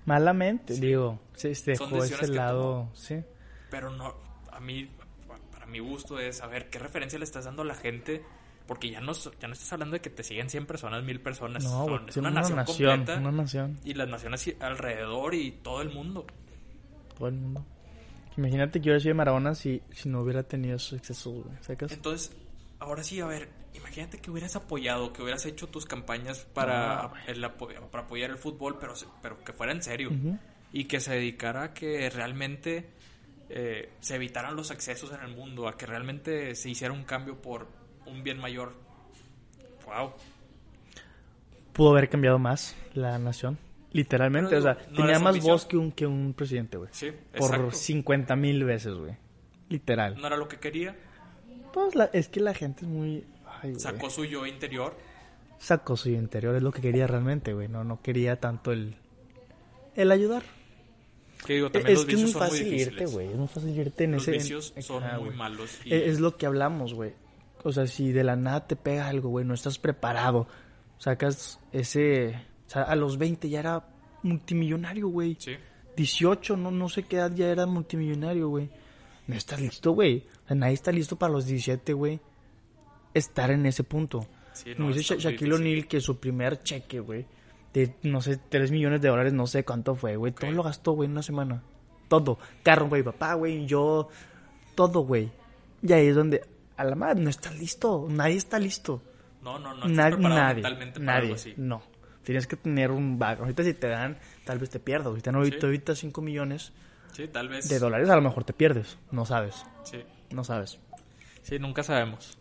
Malamente, 0.06 0.74
digo. 0.76 1.20
Se 1.36 1.54
dejó 1.54 2.04
ese 2.04 2.28
lado, 2.28 2.90
sí. 2.94 3.24
Pero 3.70 3.90
no, 3.90 4.16
a 4.52 4.60
mí, 4.60 4.90
para 5.52 5.66
mi 5.66 5.80
gusto 5.80 6.20
es 6.20 6.38
saber 6.38 6.70
qué 6.70 6.80
referencia 6.80 7.20
le 7.20 7.26
estás 7.26 7.46
dando 7.46 7.62
a 7.62 7.66
la 7.66 7.76
gente, 7.76 8.24
porque 8.68 8.90
ya 8.90 9.02
no, 9.02 9.12
ya 9.14 9.48
no 9.48 9.54
estás 9.54 9.74
hablando 9.74 9.94
de 9.96 10.02
que 10.02 10.10
te 10.10 10.24
siguen 10.24 10.50
100 10.50 10.66
personas, 10.66 11.04
1000 11.04 11.20
personas, 11.20 11.64
No, 11.64 11.86
son- 11.86 12.10
es 12.10 12.18
una, 12.18 12.30
nación, 12.32 12.64
completa. 12.66 13.18
una 13.18 13.32
nación, 13.32 13.80
Y 13.84 13.94
las 13.94 14.08
naciones 14.08 14.54
alrededor 14.60 15.34
y 15.36 15.52
todo 15.52 15.82
el 15.82 15.90
mundo. 15.90 16.26
todo 17.18 17.28
el 17.28 17.36
mundo. 17.36 17.66
Imagínate 18.38 18.80
que 18.80 18.90
hubiera 18.90 19.00
sido 19.00 19.10
de 19.12 19.16
Maradona 19.16 19.54
si, 19.56 19.82
si 19.92 20.08
no 20.10 20.22
hubiera 20.22 20.44
tenido 20.44 20.78
esos 20.78 20.94
excesos, 21.00 21.34
güey. 21.44 21.56
¿Sacas? 21.62 21.92
Entonces, 21.92 22.32
ahora 22.80 23.04
sí, 23.04 23.20
a 23.20 23.26
ver, 23.26 23.50
imagínate 23.74 24.20
que 24.20 24.32
hubieras 24.32 24.56
apoyado, 24.56 25.12
que 25.12 25.22
hubieras 25.22 25.46
hecho 25.46 25.68
tus 25.68 25.86
campañas 25.86 26.40
para, 26.54 27.12
el 27.28 27.42
para 27.52 28.04
apoyar 28.04 28.30
el 28.32 28.38
fútbol, 28.38 28.78
pero, 28.80 28.94
pero 29.22 29.44
que 29.44 29.52
fuera 29.54 29.74
en 29.74 29.84
serio. 29.84 30.10
Y 30.74 30.86
que 30.86 31.02
se 31.02 31.14
dedicara 31.14 31.64
a 31.64 31.74
que 31.74 32.10
realmente 32.10 32.90
eh, 33.50 33.92
se 34.00 34.16
evitaran 34.16 34.56
los 34.56 34.72
excesos 34.72 35.12
en 35.12 35.20
el 35.30 35.36
mundo, 35.36 35.68
a 35.68 35.78
que 35.78 35.86
realmente 35.86 36.56
se 36.56 36.70
hiciera 36.70 36.94
un 36.94 37.04
cambio 37.04 37.42
por 37.42 37.68
un 38.06 38.24
bien 38.24 38.40
mayor. 38.40 38.74
Wow. 39.86 40.12
Pudo 41.74 41.92
haber 41.92 42.10
cambiado 42.10 42.40
más 42.40 42.76
la 42.94 43.18
nación. 43.18 43.58
Literalmente, 43.94 44.56
o 44.56 44.62
sea, 44.62 44.78
no 44.92 44.98
tenía 44.98 45.20
más 45.20 45.28
ambición. 45.36 45.54
voz 45.54 45.66
que 45.66 45.78
un, 45.78 45.92
que 45.92 46.06
un 46.08 46.34
presidente, 46.34 46.78
güey. 46.78 46.90
Sí, 46.94 47.12
Por 47.38 47.50
exacto. 47.52 47.72
50 47.72 48.36
mil 48.38 48.64
veces, 48.64 48.94
güey. 48.94 49.16
Literal. 49.70 50.16
No 50.20 50.28
era 50.28 50.38
lo 50.38 50.48
que 50.48 50.58
quería, 50.60 50.96
Pues 51.74 51.96
la- 51.96 52.10
es 52.14 52.28
que 52.30 52.40
la 52.40 52.54
gente 52.54 52.82
es 52.86 52.88
muy... 52.92 53.26
Ay, 53.62 53.76
sacó 53.80 54.10
su 54.10 54.24
yo 54.26 54.46
interior. 54.46 54.96
Sacó 55.60 55.96
su 55.98 56.10
interior, 56.10 56.56
es 56.56 56.64
lo 56.64 56.72
que 56.72 56.82
quería 56.82 57.06
realmente, 57.08 57.54
güey. 57.54 57.68
No, 57.68 57.84
no 57.84 58.02
quería 58.02 58.40
tanto 58.40 58.72
el... 58.72 58.96
El 59.96 60.12
ayudar. 60.12 60.44
Que 61.46 61.54
digo, 61.56 61.72
también 61.72 61.94
Es 61.94 62.00
los 62.00 62.06
que 62.06 62.12
es 62.14 62.18
muy 62.18 62.26
vicios 62.26 62.32
son 62.32 62.50
muy 62.50 62.60
fácil 62.60 62.74
irte, 62.74 63.06
güey. 63.08 63.28
Es 63.28 63.36
muy 63.36 63.48
fácil 63.48 63.78
irte 63.78 64.04
en 64.06 64.12
Los 64.14 64.22
ese... 64.24 64.32
en- 64.32 64.38
vicios 64.42 64.74
son 64.80 65.04
muy 65.20 65.30
malos. 65.36 65.80
y- 65.86 65.94
Es, 65.94 66.02
es 66.14 66.20
lo 66.20 66.38
que 66.38 66.46
hablamos, 66.46 66.94
güey. 66.94 67.14
O 67.64 67.72
sea, 67.72 67.86
si 67.88 68.12
de 68.12 68.24
la 68.24 68.36
nada 68.36 68.68
te 68.68 68.76
pega 68.76 69.08
algo, 69.08 69.30
güey, 69.30 69.46
no 69.46 69.54
estás 69.54 69.78
preparado. 69.78 70.48
Sacas 70.98 71.60
ese... 71.72 72.36
O 72.68 72.70
sea, 72.70 72.84
a 72.84 72.96
los 72.96 73.18
20 73.18 73.50
ya 73.50 73.60
era 73.60 73.86
multimillonario, 74.24 75.08
güey. 75.10 75.36
Sí. 75.40 75.54
18, 75.96 76.56
no, 76.58 76.72
no 76.72 76.88
sé 76.90 77.04
qué 77.04 77.18
edad 77.18 77.32
ya 77.36 77.48
era 77.50 77.66
multimillonario, 77.66 78.48
güey. 78.50 78.70
No 79.28 79.36
estás 79.36 79.60
listo, 79.62 79.92
güey. 79.92 80.26
O 80.46 80.48
sea, 80.48 80.56
nadie 80.56 80.74
está 80.74 80.92
listo 80.92 81.16
para 81.18 81.34
los 81.34 81.46
17, 81.46 81.94
güey. 81.94 82.20
Estar 83.14 83.52
en 83.52 83.66
ese 83.66 83.84
punto. 83.84 84.26
Sí, 84.54 84.74
Como 84.76 84.90
no, 84.90 84.96
dice 84.96 85.16
Sha- 85.16 85.30
muy 85.30 85.34
Shaquille. 85.34 85.54
O'Neal, 85.54 85.88
que 85.88 86.00
su 86.02 86.20
primer 86.20 86.64
cheque, 86.64 87.00
güey, 87.00 87.26
de, 87.74 87.96
no 88.04 88.22
sé, 88.22 88.38
3 88.38 88.72
millones 88.72 89.02
de 89.02 89.10
dólares, 89.10 89.34
no 89.34 89.48
sé 89.48 89.64
cuánto 89.64 89.96
fue, 89.96 90.16
güey. 90.16 90.32
Todo 90.34 90.52
lo 90.52 90.64
gastó, 90.64 90.94
güey, 90.94 91.06
en 91.08 91.12
una 91.14 91.24
semana. 91.24 91.64
Todo. 92.08 92.38
Carro, 92.64 92.88
güey, 92.90 93.04
papá, 93.04 93.34
güey, 93.36 93.66
yo. 93.66 94.10
Todo, 94.76 95.02
güey. 95.02 95.30
Y 95.82 95.92
ahí 95.94 96.08
es 96.08 96.16
donde, 96.16 96.42
a 96.82 96.90
la 96.90 96.96
madre, 96.96 97.22
no 97.22 97.30
estás 97.30 97.58
listo. 97.58 98.08
Nadie 98.10 98.36
está 98.36 98.60
listo. 98.60 99.02
No, 99.42 99.58
no, 99.60 99.70
no. 99.74 99.86
estás 99.86 99.92
Na- 99.92 100.10
preparado 100.10 100.42
nadie. 100.42 100.54
mentalmente 100.56 101.00
para 101.00 101.06
Nadie. 101.06 101.22
algo 101.24 101.36
así. 101.36 101.54
No. 101.58 101.82
Tienes 102.24 102.46
que 102.48 102.56
tener 102.56 102.92
un 102.92 103.18
background. 103.18 103.44
Ahorita 103.50 103.64
si 103.64 103.74
te 103.74 103.88
dan, 103.88 104.20
tal 104.46 104.60
vez 104.60 104.70
te 104.70 104.80
pierdas. 104.80 105.14
te 105.16 105.22
dan 105.22 105.36
ahorita, 105.36 105.60
Sí. 105.60 105.66
ahorita 105.66 105.96
5 105.96 106.22
millones 106.22 106.72
Sí, 107.14 107.28
tal 107.28 107.50
vez. 107.50 107.68
de 107.68 107.80
dólares, 107.80 108.10
a 108.10 108.16
lo 108.16 108.22
mejor 108.22 108.44
te 108.44 108.54
pierdes. 108.54 108.98
No 109.12 109.26
sabes. 109.26 109.66
Sí. 109.84 110.04
No 110.32 110.44
sabes. 110.44 110.80
sí, 111.42 111.58
nunca 111.58 111.82
sabemos. 111.84 112.38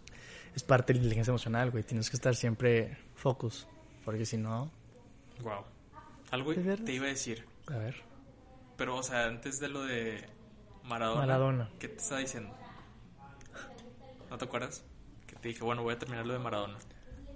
Es 0.55 0.63
parte 0.63 0.93
de 0.93 0.99
la 0.99 1.05
inteligencia 1.05 1.31
emocional, 1.31 1.71
güey. 1.71 1.83
Tienes 1.85 2.11
que 2.11 2.17
estar 2.17 2.35
siempre 2.35 2.99
focus. 3.15 3.67
Porque 4.05 4.27
si 4.27 4.37
no, 4.37 4.71
Wow. 5.43 5.65
Algo 6.33 6.55
te 6.55 6.93
iba 6.93 7.07
a 7.07 7.09
decir. 7.09 7.47
a 7.69 7.79
ver. 7.79 7.97
Pero, 8.77 8.97
o 8.97 9.03
sea, 9.03 9.25
antes 9.27 9.59
de 9.61 9.69
lo 9.69 9.83
de 9.85 10.25
Maradona. 10.85 11.21
Maradona. 11.23 11.71
¿Qué 11.79 11.89
te 11.89 11.97
estaba 11.97 12.21
diciendo? 12.21 12.55
¿No 14.31 14.39
te 14.39 14.45
acuerdas? 14.45 14.85
Que 15.27 15.37
te 15.37 15.49
dije, 15.49 15.63
bueno, 15.65 15.83
voy 15.83 15.95
a 15.95 15.99
terminar 15.99 16.27
lo 16.27 16.33
de 16.33 16.39
Maradona. 16.39 16.79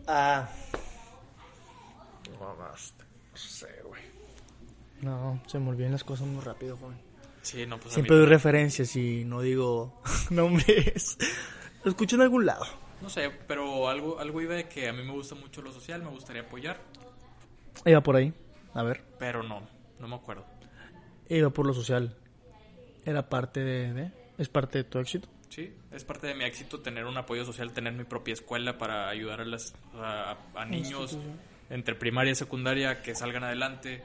Ah. 0.06 0.48
No 2.30 2.76
sé, 3.36 3.68
güey. 3.84 4.02
No, 5.02 5.40
se 5.46 5.58
me 5.58 5.70
olvidan 5.70 5.92
las 5.92 6.04
cosas 6.04 6.26
muy 6.26 6.42
rápido, 6.42 6.76
joven. 6.76 6.96
Sí, 7.42 7.66
no, 7.66 7.76
pues 7.78 7.92
a 7.92 7.94
Siempre 7.94 8.14
mí- 8.16 8.20
doy 8.22 8.28
referencias 8.30 8.94
y 8.96 9.24
no 9.24 9.40
digo 9.40 10.00
nombres. 10.30 11.18
Lo 11.82 11.90
escucho 11.90 12.16
en 12.16 12.22
algún 12.22 12.46
lado. 12.46 12.64
No 13.02 13.10
sé, 13.10 13.30
pero 13.46 13.88
algo, 13.88 14.18
algo 14.18 14.40
iba 14.40 14.54
de 14.54 14.68
que 14.68 14.88
a 14.88 14.92
mí 14.92 15.02
me 15.02 15.12
gusta 15.12 15.34
mucho 15.34 15.60
lo 15.60 15.72
social, 15.72 16.02
me 16.02 16.08
gustaría 16.10 16.42
apoyar, 16.42 16.80
Iba 17.84 18.00
por 18.00 18.16
ahí. 18.16 18.32
A 18.72 18.82
ver. 18.82 19.04
pero 19.18 19.42
no, 19.42 19.62
no 19.98 20.08
me 20.08 20.14
acuerdo. 20.14 20.46
Iba 21.28 21.50
por 21.50 21.66
lo 21.66 21.74
social. 21.74 22.16
Era 23.04 23.28
parte 23.28 23.60
de, 23.60 23.92
de- 23.92 24.12
Es 24.38 24.48
parte 24.48 24.78
de 24.78 24.84
tu 24.84 24.98
éxito. 25.00 25.28
Sí, 25.50 25.74
es 25.94 26.04
parte 26.04 26.26
de 26.26 26.34
mi 26.34 26.44
éxito 26.44 26.80
tener 26.80 27.04
un 27.04 27.16
apoyo 27.16 27.44
social, 27.44 27.72
tener 27.72 27.92
mi 27.92 28.04
propia 28.04 28.34
escuela 28.34 28.76
para 28.78 29.08
ayudar 29.08 29.40
a, 29.40 29.44
las, 29.44 29.74
a, 29.94 30.36
a 30.54 30.64
niños 30.64 31.18
entre 31.70 31.94
primaria 31.94 32.32
y 32.32 32.34
secundaria 32.34 33.00
que 33.00 33.14
salgan 33.14 33.44
adelante, 33.44 34.02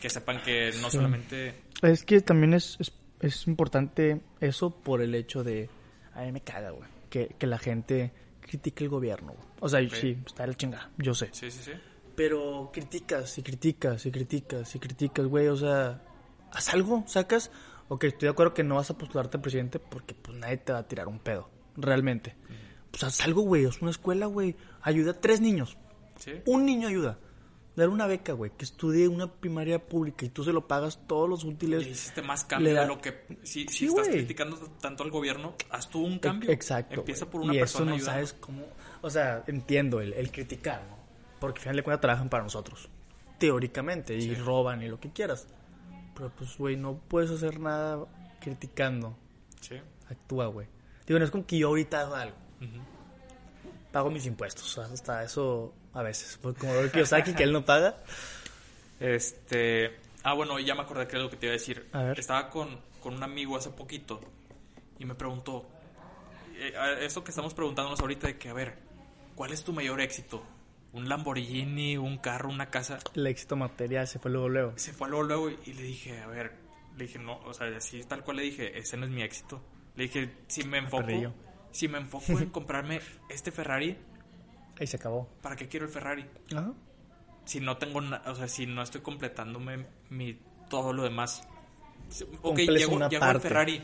que 0.00 0.08
sepan 0.08 0.40
que 0.42 0.70
no 0.80 0.90
solamente... 0.90 1.54
Es 1.82 2.04
que 2.04 2.20
también 2.20 2.54
es, 2.54 2.76
es, 2.78 2.92
es 3.20 3.46
importante 3.46 4.20
eso 4.40 4.70
por 4.70 5.02
el 5.02 5.14
hecho 5.14 5.42
de... 5.42 5.68
A 6.14 6.22
mí 6.22 6.32
me 6.32 6.40
caga, 6.42 6.70
güey. 6.70 6.88
Que, 7.10 7.34
que 7.38 7.46
la 7.46 7.58
gente 7.58 8.12
critique 8.40 8.84
el 8.84 8.90
gobierno, 8.90 9.32
güey. 9.32 9.48
O 9.60 9.68
sea, 9.68 9.80
sí, 9.90 10.16
está 10.26 10.44
de 10.44 10.48
la 10.48 10.54
chingada. 10.54 10.90
Yo 10.98 11.14
sé. 11.14 11.28
Sí, 11.32 11.50
sí, 11.50 11.62
sí. 11.62 11.72
Pero 12.14 12.70
criticas 12.72 13.38
y 13.38 13.42
criticas 13.42 14.06
y 14.06 14.10
criticas 14.10 14.74
y 14.74 14.78
criticas, 14.78 15.26
güey. 15.26 15.48
O 15.48 15.56
sea, 15.56 16.02
haz 16.50 16.72
algo, 16.72 17.04
sacas. 17.06 17.50
Ok, 17.88 18.04
estoy 18.04 18.26
de 18.26 18.30
acuerdo 18.30 18.54
que 18.54 18.64
no 18.64 18.76
vas 18.76 18.90
a 18.90 18.96
postularte 18.98 19.36
a 19.36 19.42
presidente 19.42 19.78
porque 19.78 20.14
pues 20.14 20.36
nadie 20.38 20.56
te 20.58 20.72
va 20.72 20.78
a 20.80 20.88
tirar 20.88 21.08
un 21.08 21.18
pedo. 21.18 21.48
Realmente. 21.76 22.34
Pues 22.90 23.04
haz 23.04 23.20
algo, 23.22 23.42
güey. 23.42 23.64
Haz 23.66 23.80
una 23.82 23.90
escuela, 23.90 24.26
güey. 24.26 24.56
Ayuda 24.82 25.12
a 25.12 25.20
tres 25.20 25.40
niños. 25.40 25.76
Sí, 26.16 26.32
Un 26.46 26.64
niño 26.66 26.88
ayuda. 26.88 27.18
Dar 27.74 27.88
una 27.88 28.06
beca, 28.06 28.34
güey. 28.34 28.50
Que 28.56 28.64
estudie 28.64 29.08
una 29.08 29.26
primaria 29.32 29.78
pública 29.86 30.26
y 30.26 30.28
tú 30.28 30.44
se 30.44 30.52
lo 30.52 30.68
pagas 30.68 31.00
todos 31.06 31.26
los 31.28 31.42
útiles. 31.44 31.82
le 31.84 31.90
hiciste 31.90 32.20
más 32.20 32.44
cambio 32.44 32.74
da- 32.74 32.82
de 32.82 32.86
lo 32.86 33.00
que... 33.00 33.24
Si, 33.42 33.66
si 33.68 33.86
estás 33.86 34.08
criticando 34.08 34.58
tanto 34.80 35.02
al 35.04 35.10
gobierno, 35.10 35.54
haz 35.70 35.88
tú 35.88 36.04
un 36.04 36.18
cambio. 36.18 36.50
Exacto. 36.50 36.96
Empieza 37.00 37.30
por 37.30 37.40
una 37.40 37.54
y 37.54 37.58
persona 37.60 37.84
eso 37.84 37.90
no 37.90 37.94
ayudando. 37.96 38.12
sabes 38.26 38.32
cómo. 38.40 38.62
O 39.00 39.08
sea, 39.08 39.42
entiendo 39.46 40.00
el, 40.02 40.12
el 40.12 40.30
criticar, 40.30 40.82
¿no? 40.88 40.96
Porque 41.40 41.58
al 41.60 41.62
final 41.62 41.76
de 41.76 41.82
cuentas 41.82 42.00
trabajan 42.02 42.28
para 42.28 42.42
nosotros. 42.44 42.90
Teóricamente. 43.38 44.14
Y 44.16 44.34
roban 44.34 44.82
y 44.82 44.88
lo 44.88 45.00
que 45.00 45.10
quieras. 45.10 45.46
Pero 46.14 46.30
pues, 46.30 46.56
güey, 46.58 46.76
no 46.76 46.94
puedes 47.08 47.30
hacer 47.30 47.58
nada 47.60 48.04
criticando. 48.40 49.16
Sí. 49.60 49.76
Actúa, 50.08 50.46
güey. 50.46 50.66
Digo, 51.06 51.18
no 51.18 51.24
es 51.24 51.30
como 51.30 51.46
que 51.46 51.58
yo 51.58 51.68
ahorita 51.68 52.00
hago 52.00 52.14
algo. 52.14 52.36
Pago 53.90 54.10
mis 54.10 54.26
impuestos. 54.26 54.78
Hasta 54.78 55.22
eso 55.24 55.74
a 55.92 56.02
veces. 56.02 56.38
Porque 56.40 56.60
como 56.60 56.72
veo 56.74 56.90
Kiyosaki 56.90 57.34
que 57.34 57.42
él 57.42 57.52
no 57.52 57.64
paga. 57.64 57.96
Este. 59.00 59.98
Ah, 60.22 60.34
bueno, 60.34 60.58
ya 60.60 60.74
me 60.74 60.82
acordé 60.82 61.06
que 61.06 61.16
era 61.16 61.24
lo 61.24 61.30
que 61.30 61.36
te 61.36 61.46
iba 61.46 61.52
a 61.52 61.58
decir. 61.58 61.88
A 61.92 62.02
ver. 62.02 62.18
Estaba 62.18 62.48
con, 62.48 62.78
con 63.02 63.14
un 63.14 63.22
amigo 63.22 63.56
hace 63.56 63.70
poquito 63.70 64.20
y 64.98 65.04
me 65.04 65.14
preguntó. 65.14 65.66
eh, 66.58 66.72
eso 67.00 67.24
que 67.24 67.30
estamos 67.30 67.54
preguntándonos 67.54 68.00
ahorita 68.00 68.28
de 68.28 68.38
que, 68.38 68.48
a 68.48 68.52
ver, 68.54 68.78
¿cuál 69.34 69.52
es 69.52 69.64
tu 69.64 69.72
mayor 69.72 70.00
éxito? 70.00 70.42
¿Un 70.92 71.08
Lamborghini, 71.08 71.96
un 71.96 72.18
carro, 72.18 72.50
una 72.50 72.70
casa? 72.70 72.98
El 73.14 73.26
éxito 73.26 73.56
material 73.56 74.06
se 74.06 74.18
fue 74.18 74.30
luego, 74.30 74.48
luego. 74.48 74.72
Se 74.76 74.92
fue 74.92 75.08
luego, 75.08 75.24
luego 75.24 75.50
y 75.50 75.72
le 75.72 75.82
dije, 75.82 76.20
a 76.20 76.26
ver, 76.26 76.52
le 76.96 77.06
dije, 77.06 77.18
no, 77.18 77.38
o 77.44 77.54
sea, 77.54 77.66
así 77.76 78.02
tal 78.04 78.22
cual 78.22 78.36
le 78.38 78.42
dije, 78.42 78.78
ese 78.78 78.96
no 78.96 79.06
es 79.06 79.10
mi 79.10 79.22
éxito. 79.22 79.62
Le 79.96 80.04
dije, 80.04 80.32
si 80.48 80.64
me 80.64 80.78
enfoco, 80.78 81.06
perrillo. 81.06 81.32
si 81.70 81.88
me 81.88 81.98
enfoco 81.98 82.38
en 82.38 82.50
comprarme 82.50 83.00
este 83.28 83.50
Ferrari, 83.50 83.96
Ahí 84.80 84.86
se 84.86 84.96
acabó. 84.96 85.28
¿para 85.42 85.54
qué 85.54 85.68
quiero 85.68 85.86
el 85.86 85.92
Ferrari? 85.92 86.26
Ajá. 86.54 86.72
si 87.44 87.60
no 87.60 87.76
tengo 87.76 88.00
o 88.26 88.34
sea 88.34 88.48
si 88.48 88.66
no 88.66 88.82
estoy 88.82 89.00
completándome 89.02 89.86
mi 90.08 90.38
todo 90.70 90.92
lo 90.94 91.02
demás 91.02 91.46
ok 92.40 92.58
llego, 92.58 92.96
una 92.96 93.08
llego 93.08 93.24
al. 93.24 93.40
Ferrari 93.40 93.82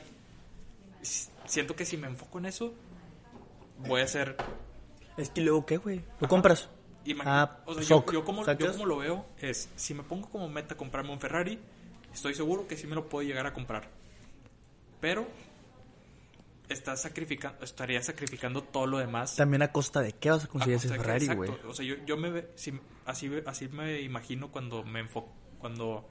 siento 1.03 1.77
que 1.77 1.85
si 1.85 1.97
me 1.99 2.07
enfoco 2.07 2.39
en 2.39 2.47
eso 2.47 2.75
voy 3.87 4.01
a 4.01 4.07
ser 4.09 4.37
Es 5.19 5.31
que 5.31 5.41
luego, 5.43 5.67
¿qué, 5.67 5.77
güey? 5.77 6.03
¿Lo 6.21 6.27
compras? 6.29 6.69
Imagi- 7.15 7.25
Ah, 7.27 7.59
o 7.67 7.75
sea 7.75 7.83
yo, 7.83 8.25
como, 8.25 8.45
yo 8.67 8.73
como 8.73 8.87
lo 8.87 8.97
veo 8.99 9.27
es 9.39 9.69
si 9.77 9.95
me 9.95 10.03
pongo 10.03 10.29
como 10.31 10.49
meta 10.49 10.77
comprarme 10.77 11.11
un 11.13 11.21
Ferrari 11.21 11.59
estoy 12.13 12.35
seguro 12.35 12.67
que 12.67 12.77
sí 12.77 12.87
me 12.87 12.95
lo 12.95 13.09
puedo 13.09 13.27
llegar 13.27 13.47
a 13.47 13.53
comprar 13.53 13.89
pero 15.01 15.27
estás 16.69 17.01
sacrificando 17.03 17.65
estaría 17.65 18.03
sacrificando 18.03 18.63
todo 18.63 18.87
lo 18.87 18.99
demás 18.99 19.37
También 19.37 19.63
a 19.63 19.73
costa 19.73 20.01
de 20.03 20.13
qué 20.13 20.31
vas 20.31 20.45
a 20.45 20.49
conseguir 20.49 20.77
ese 20.77 20.89
Ferrari, 20.89 21.27
güey. 21.35 21.51
O 21.67 21.75
sea, 21.75 21.85
yo, 21.87 21.95
yo 22.05 22.17
me 22.17 22.31
ve- 22.31 22.51
si- 22.57 22.79
así, 23.07 23.31
así 23.47 23.69
me 23.69 24.01
imagino 24.03 24.49
cuando 24.51 24.85
me 24.85 25.01
enfoco, 25.01 25.33
cuando 25.59 26.07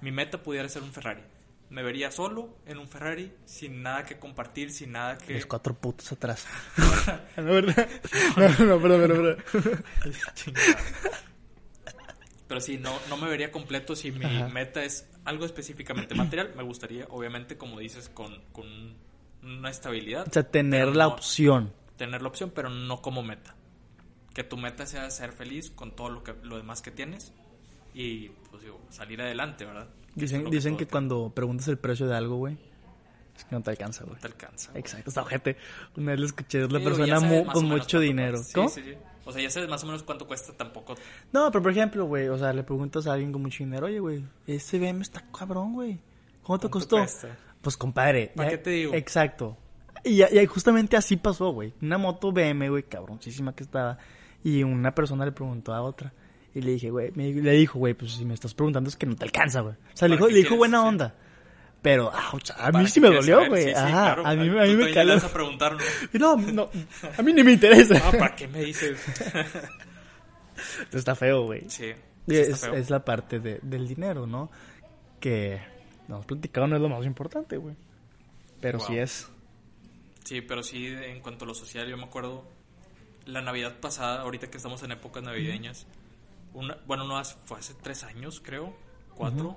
mi 0.00 0.10
meta 0.10 0.42
pudiera 0.42 0.68
ser 0.70 0.82
un 0.82 0.92
Ferrari. 0.92 1.22
Me 1.70 1.82
vería 1.84 2.10
solo 2.10 2.58
en 2.66 2.78
un 2.78 2.88
Ferrari, 2.88 3.32
sin 3.44 3.82
nada 3.82 4.04
que 4.04 4.18
compartir, 4.18 4.72
sin 4.72 4.92
nada 4.92 5.16
que... 5.16 5.34
Los 5.34 5.46
cuatro 5.46 5.72
putos 5.74 6.10
atrás. 6.10 6.44
no, 7.36 7.44
¿verdad? 7.44 7.88
No, 8.36 8.48
no, 8.66 8.80
perdón, 8.82 9.00
perdón, 9.00 9.44
perdón. 9.52 9.84
Chingada. 10.34 10.78
Pero 12.48 12.60
sí, 12.60 12.78
no, 12.78 12.98
no 13.08 13.16
me 13.16 13.28
vería 13.28 13.52
completo 13.52 13.94
si 13.94 14.10
mi 14.10 14.24
Ajá. 14.24 14.48
meta 14.48 14.82
es 14.82 15.08
algo 15.24 15.44
específicamente 15.46 16.16
material. 16.16 16.52
Me 16.56 16.64
gustaría, 16.64 17.06
obviamente, 17.10 17.56
como 17.56 17.78
dices, 17.78 18.08
con, 18.08 18.40
con 18.52 18.66
una 19.42 19.70
estabilidad. 19.70 20.26
O 20.28 20.32
sea, 20.32 20.42
tener 20.42 20.88
la 20.96 21.04
no- 21.04 21.10
opción. 21.14 21.72
tener 21.96 22.20
la 22.22 22.28
opción, 22.28 22.50
pero 22.52 22.68
no 22.68 23.00
como 23.00 23.22
meta. 23.22 23.54
Que 24.34 24.42
tu 24.42 24.56
meta 24.56 24.86
sea 24.86 25.08
ser 25.10 25.32
feliz 25.32 25.70
con 25.70 25.94
todo 25.94 26.08
lo 26.10 26.24
que 26.24 26.34
lo 26.42 26.56
demás 26.56 26.82
que 26.82 26.90
tienes 26.90 27.32
y 27.94 28.28
pues 28.50 28.62
digo, 28.62 28.80
salir 28.90 29.20
adelante, 29.20 29.64
¿verdad? 29.64 29.88
Que 30.14 30.20
Dicen, 30.22 30.44
lo 30.44 30.50
dicen 30.50 30.76
que 30.76 30.86
cuando 30.86 31.30
preguntas 31.34 31.68
el 31.68 31.78
precio 31.78 32.06
de 32.06 32.16
algo, 32.16 32.36
güey, 32.36 32.56
es 33.36 33.44
que 33.44 33.54
no 33.54 33.62
te 33.62 33.70
alcanza, 33.70 34.04
güey. 34.04 34.18
te 34.20 34.26
alcanza. 34.26 34.70
Exacto, 34.74 35.10
está 35.10 35.22
ojete. 35.22 35.56
Una 35.96 36.10
vez 36.12 36.20
le 36.20 36.26
escuché 36.26 36.62
a 36.62 36.66
una 36.66 36.78
Digo, 36.78 36.90
ya 36.90 36.96
persona 36.96 37.20
mu- 37.20 37.46
con 37.46 37.64
mucho 37.66 38.00
dinero. 38.00 38.38
cuesta. 38.38 38.54
¿Cómo? 38.54 38.68
Sí, 38.68 38.82
sí, 38.82 38.90
sí. 38.92 38.96
O 39.24 39.32
sea, 39.32 39.42
ya 39.42 39.50
sabes 39.50 39.68
más 39.68 39.82
o 39.84 39.86
menos 39.86 40.02
cuánto 40.02 40.26
cuesta 40.26 40.52
tampoco. 40.54 40.94
No, 41.32 41.50
pero 41.52 41.62
por 41.62 41.70
ejemplo, 41.72 42.04
güey, 42.06 42.28
o 42.28 42.36
sea, 42.38 42.52
le 42.52 42.64
preguntas 42.64 43.06
a 43.06 43.12
alguien 43.12 43.30
con 43.32 43.42
mucho 43.42 43.62
dinero, 43.62 43.86
oye, 43.86 44.00
güey, 44.00 44.24
ese 44.46 44.78
BM 44.78 45.02
está 45.02 45.22
cabrón, 45.30 45.74
güey. 45.74 46.00
¿Cuánto 46.42 46.66
te 46.68 46.70
¿Cuánto 46.70 46.70
costó? 46.70 46.96
cuesta? 46.96 47.38
Pues 47.60 47.76
compadre. 47.76 48.32
¿Para 48.34 48.50
ya- 48.50 48.56
qué 48.56 48.62
te 48.64 48.70
digo? 48.70 48.94
Exacto. 48.94 49.56
Y, 50.02 50.22
y 50.24 50.46
justamente 50.46 50.96
así 50.96 51.16
pasó, 51.16 51.50
güey. 51.50 51.74
Una 51.82 51.98
moto 51.98 52.32
BM, 52.32 52.68
güey, 52.70 52.82
cabroncísima 52.84 53.54
que 53.54 53.62
estaba. 53.62 53.98
Y 54.42 54.62
una 54.64 54.94
persona 54.94 55.24
le 55.26 55.32
preguntó 55.32 55.72
a 55.74 55.82
otra. 55.82 56.12
Y 56.54 56.60
le 56.62 56.72
dije, 56.72 56.90
güey, 56.90 57.12
me- 57.14 57.32
le 57.32 57.52
dijo, 57.52 57.78
güey, 57.78 57.94
pues 57.94 58.12
si 58.12 58.24
me 58.24 58.34
estás 58.34 58.54
preguntando 58.54 58.88
es 58.90 58.96
que 58.96 59.06
no 59.06 59.14
te 59.16 59.24
alcanza, 59.24 59.60
güey. 59.60 59.74
O 59.74 59.96
sea, 59.96 60.08
le 60.08 60.16
¿Para 60.16 60.26
dijo, 60.26 60.36
le 60.36 60.42
dijo 60.42 60.56
buena 60.56 60.84
onda. 60.84 61.14
Pero, 61.82 62.10
ouch, 62.32 62.50
a 62.50 62.70
¿Para 62.70 62.80
mí 62.80 62.88
sí 62.88 63.00
me 63.00 63.08
dolió, 63.08 63.46
güey. 63.48 63.64
Sí, 63.64 63.68
sí, 63.70 63.74
Ajá, 63.76 64.14
claro. 64.16 64.26
a 64.26 64.34
mí, 64.34 64.48
a 64.48 64.62
mí 64.64 64.74
me 64.76 64.92
caló. 64.92 65.14
vas 65.14 65.24
a 65.24 65.32
preguntar, 65.32 65.76
¿no? 66.12 66.36
No, 66.36 66.52
no, 66.52 66.70
a 67.16 67.22
mí 67.22 67.32
ni 67.32 67.42
me 67.42 67.52
interesa. 67.52 67.94
Ah, 68.04 68.10
¿para 68.10 68.36
qué 68.36 68.46
me 68.48 68.62
dices? 68.64 68.98
Está 70.92 71.14
feo, 71.14 71.44
güey. 71.44 71.62
sí. 71.68 71.92
Sí 72.28 72.36
está 72.36 72.52
es, 72.54 72.60
feo. 72.60 72.74
es 72.74 72.90
la 72.90 73.04
parte 73.04 73.40
de- 73.40 73.58
del 73.62 73.88
dinero, 73.88 74.26
¿no? 74.26 74.50
Que 75.18 75.58
nos 76.06 76.24
platicado 76.26 76.66
no 76.66 76.76
es 76.76 76.82
lo 76.82 76.88
más 76.88 77.04
importante, 77.06 77.56
güey. 77.56 77.74
Pero 78.60 78.78
Wow. 78.78 78.86
sí 78.86 78.98
es. 78.98 79.28
Sí, 80.24 80.40
pero 80.42 80.62
sí, 80.62 80.86
en 80.86 81.20
cuanto 81.20 81.44
a 81.44 81.48
lo 81.48 81.54
social, 81.54 81.88
yo 81.88 81.96
me 81.96 82.04
acuerdo 82.04 82.44
la 83.24 83.40
Navidad 83.40 83.80
pasada, 83.80 84.20
ahorita 84.20 84.48
que 84.50 84.58
estamos 84.58 84.82
en 84.82 84.92
épocas 84.92 85.22
navideñas, 85.22 85.86
una, 86.54 86.76
bueno, 86.86 87.04
no 87.04 87.16
hace- 87.18 87.36
fue 87.44 87.58
hace 87.58 87.74
tres 87.74 88.02
años, 88.04 88.40
creo, 88.40 88.76
cuatro, 89.14 89.56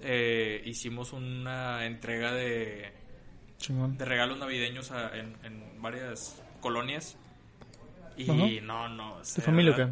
eh, 0.00 0.62
hicimos 0.66 1.12
una 1.12 1.86
entrega 1.86 2.32
de, 2.32 2.92
Chingón. 3.58 3.96
de 3.96 4.04
regalos 4.04 4.38
navideños 4.38 4.90
a- 4.90 5.16
en, 5.16 5.36
en 5.42 5.80
varias 5.82 6.42
colonias. 6.60 7.16
Y 8.16 8.30
Ajá. 8.30 8.62
no, 8.66 8.88
no. 8.88 9.14
o 9.16 9.22
¿Tu 9.22 9.40
familia 9.42 9.72
o 9.72 9.76
qué? 9.76 9.88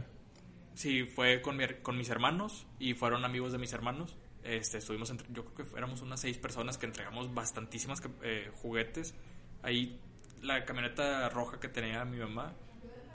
Sí, 0.74 1.04
fue 1.04 1.40
con, 1.42 1.56
mi 1.56 1.66
con 1.82 1.96
mis 1.96 2.08
hermanos 2.10 2.66
y 2.78 2.94
fueron 2.94 3.24
amigos 3.24 3.52
de 3.52 3.58
mis 3.58 3.72
hermanos. 3.72 4.16
Este, 4.42 4.78
estuvimos, 4.78 5.08
entre- 5.10 5.26
yo 5.32 5.44
creo 5.44 5.68
que 5.70 5.76
éramos 5.78 6.02
unas 6.02 6.20
seis 6.20 6.36
personas 6.38 6.76
que 6.78 6.86
entregamos 6.86 7.32
bastantísimas 7.32 8.02
eh, 8.22 8.50
juguetes. 8.62 9.14
Ahí 9.62 9.98
la 10.42 10.64
camioneta 10.64 11.28
roja 11.30 11.60
que 11.60 11.68
tenía 11.68 12.04
mi 12.04 12.18
mamá, 12.18 12.52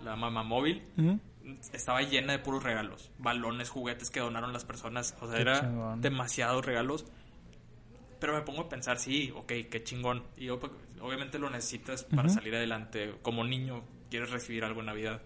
la 0.04 0.15
mamá 0.15 0.41
móvil, 0.43 0.84
Ujú. 0.97 1.19
Estaba 1.74 2.02
llena 2.02 2.34
de 2.34 2.40
puros 2.40 2.64
regalos, 2.64 3.12
balones, 3.18 3.70
juguetes 3.70 4.10
que 4.10 4.20
donaron 4.20 4.54
las 4.54 4.66
personas. 4.66 5.16
O 5.22 5.28
sea, 5.28 5.36
Qué 5.38 5.42
era 5.42 5.62
chingón. 5.62 6.02
demasiados 6.02 6.66
regalos. 6.66 7.06
Pero 8.20 8.34
me 8.34 8.42
pongo 8.42 8.62
a 8.64 8.70
pensar, 8.70 8.98
sí, 9.00 9.32
ok, 9.36 9.48
qué 9.70 9.82
chingón. 9.84 10.24
Y 10.36 10.46
yo, 10.46 10.60
pues, 10.60 10.72
obviamente 11.02 11.40
lo 11.40 11.50
necesitas 11.50 12.04
para 12.04 12.28
salir 12.30 12.54
adelante. 12.56 13.16
Como 13.22 13.44
niño, 13.46 13.84
quieres 14.10 14.30
recibir 14.32 14.66
algo 14.66 14.82
en 14.82 14.88
Navidad. 14.88 15.22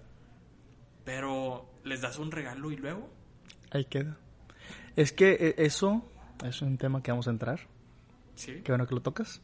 Pero 1.03 1.69
les 1.83 2.01
das 2.01 2.17
un 2.19 2.31
regalo 2.31 2.71
y 2.71 2.77
luego. 2.77 3.09
Ahí 3.71 3.85
queda. 3.85 4.17
Es 4.95 5.11
que 5.11 5.31
eh, 5.33 5.55
eso 5.57 6.07
es 6.45 6.61
un 6.61 6.77
tema 6.77 7.01
que 7.01 7.11
vamos 7.11 7.27
a 7.27 7.31
entrar. 7.31 7.61
Sí. 8.35 8.61
Qué 8.63 8.71
bueno 8.71 8.87
que 8.87 8.95
lo 8.95 9.01
tocas. 9.01 9.41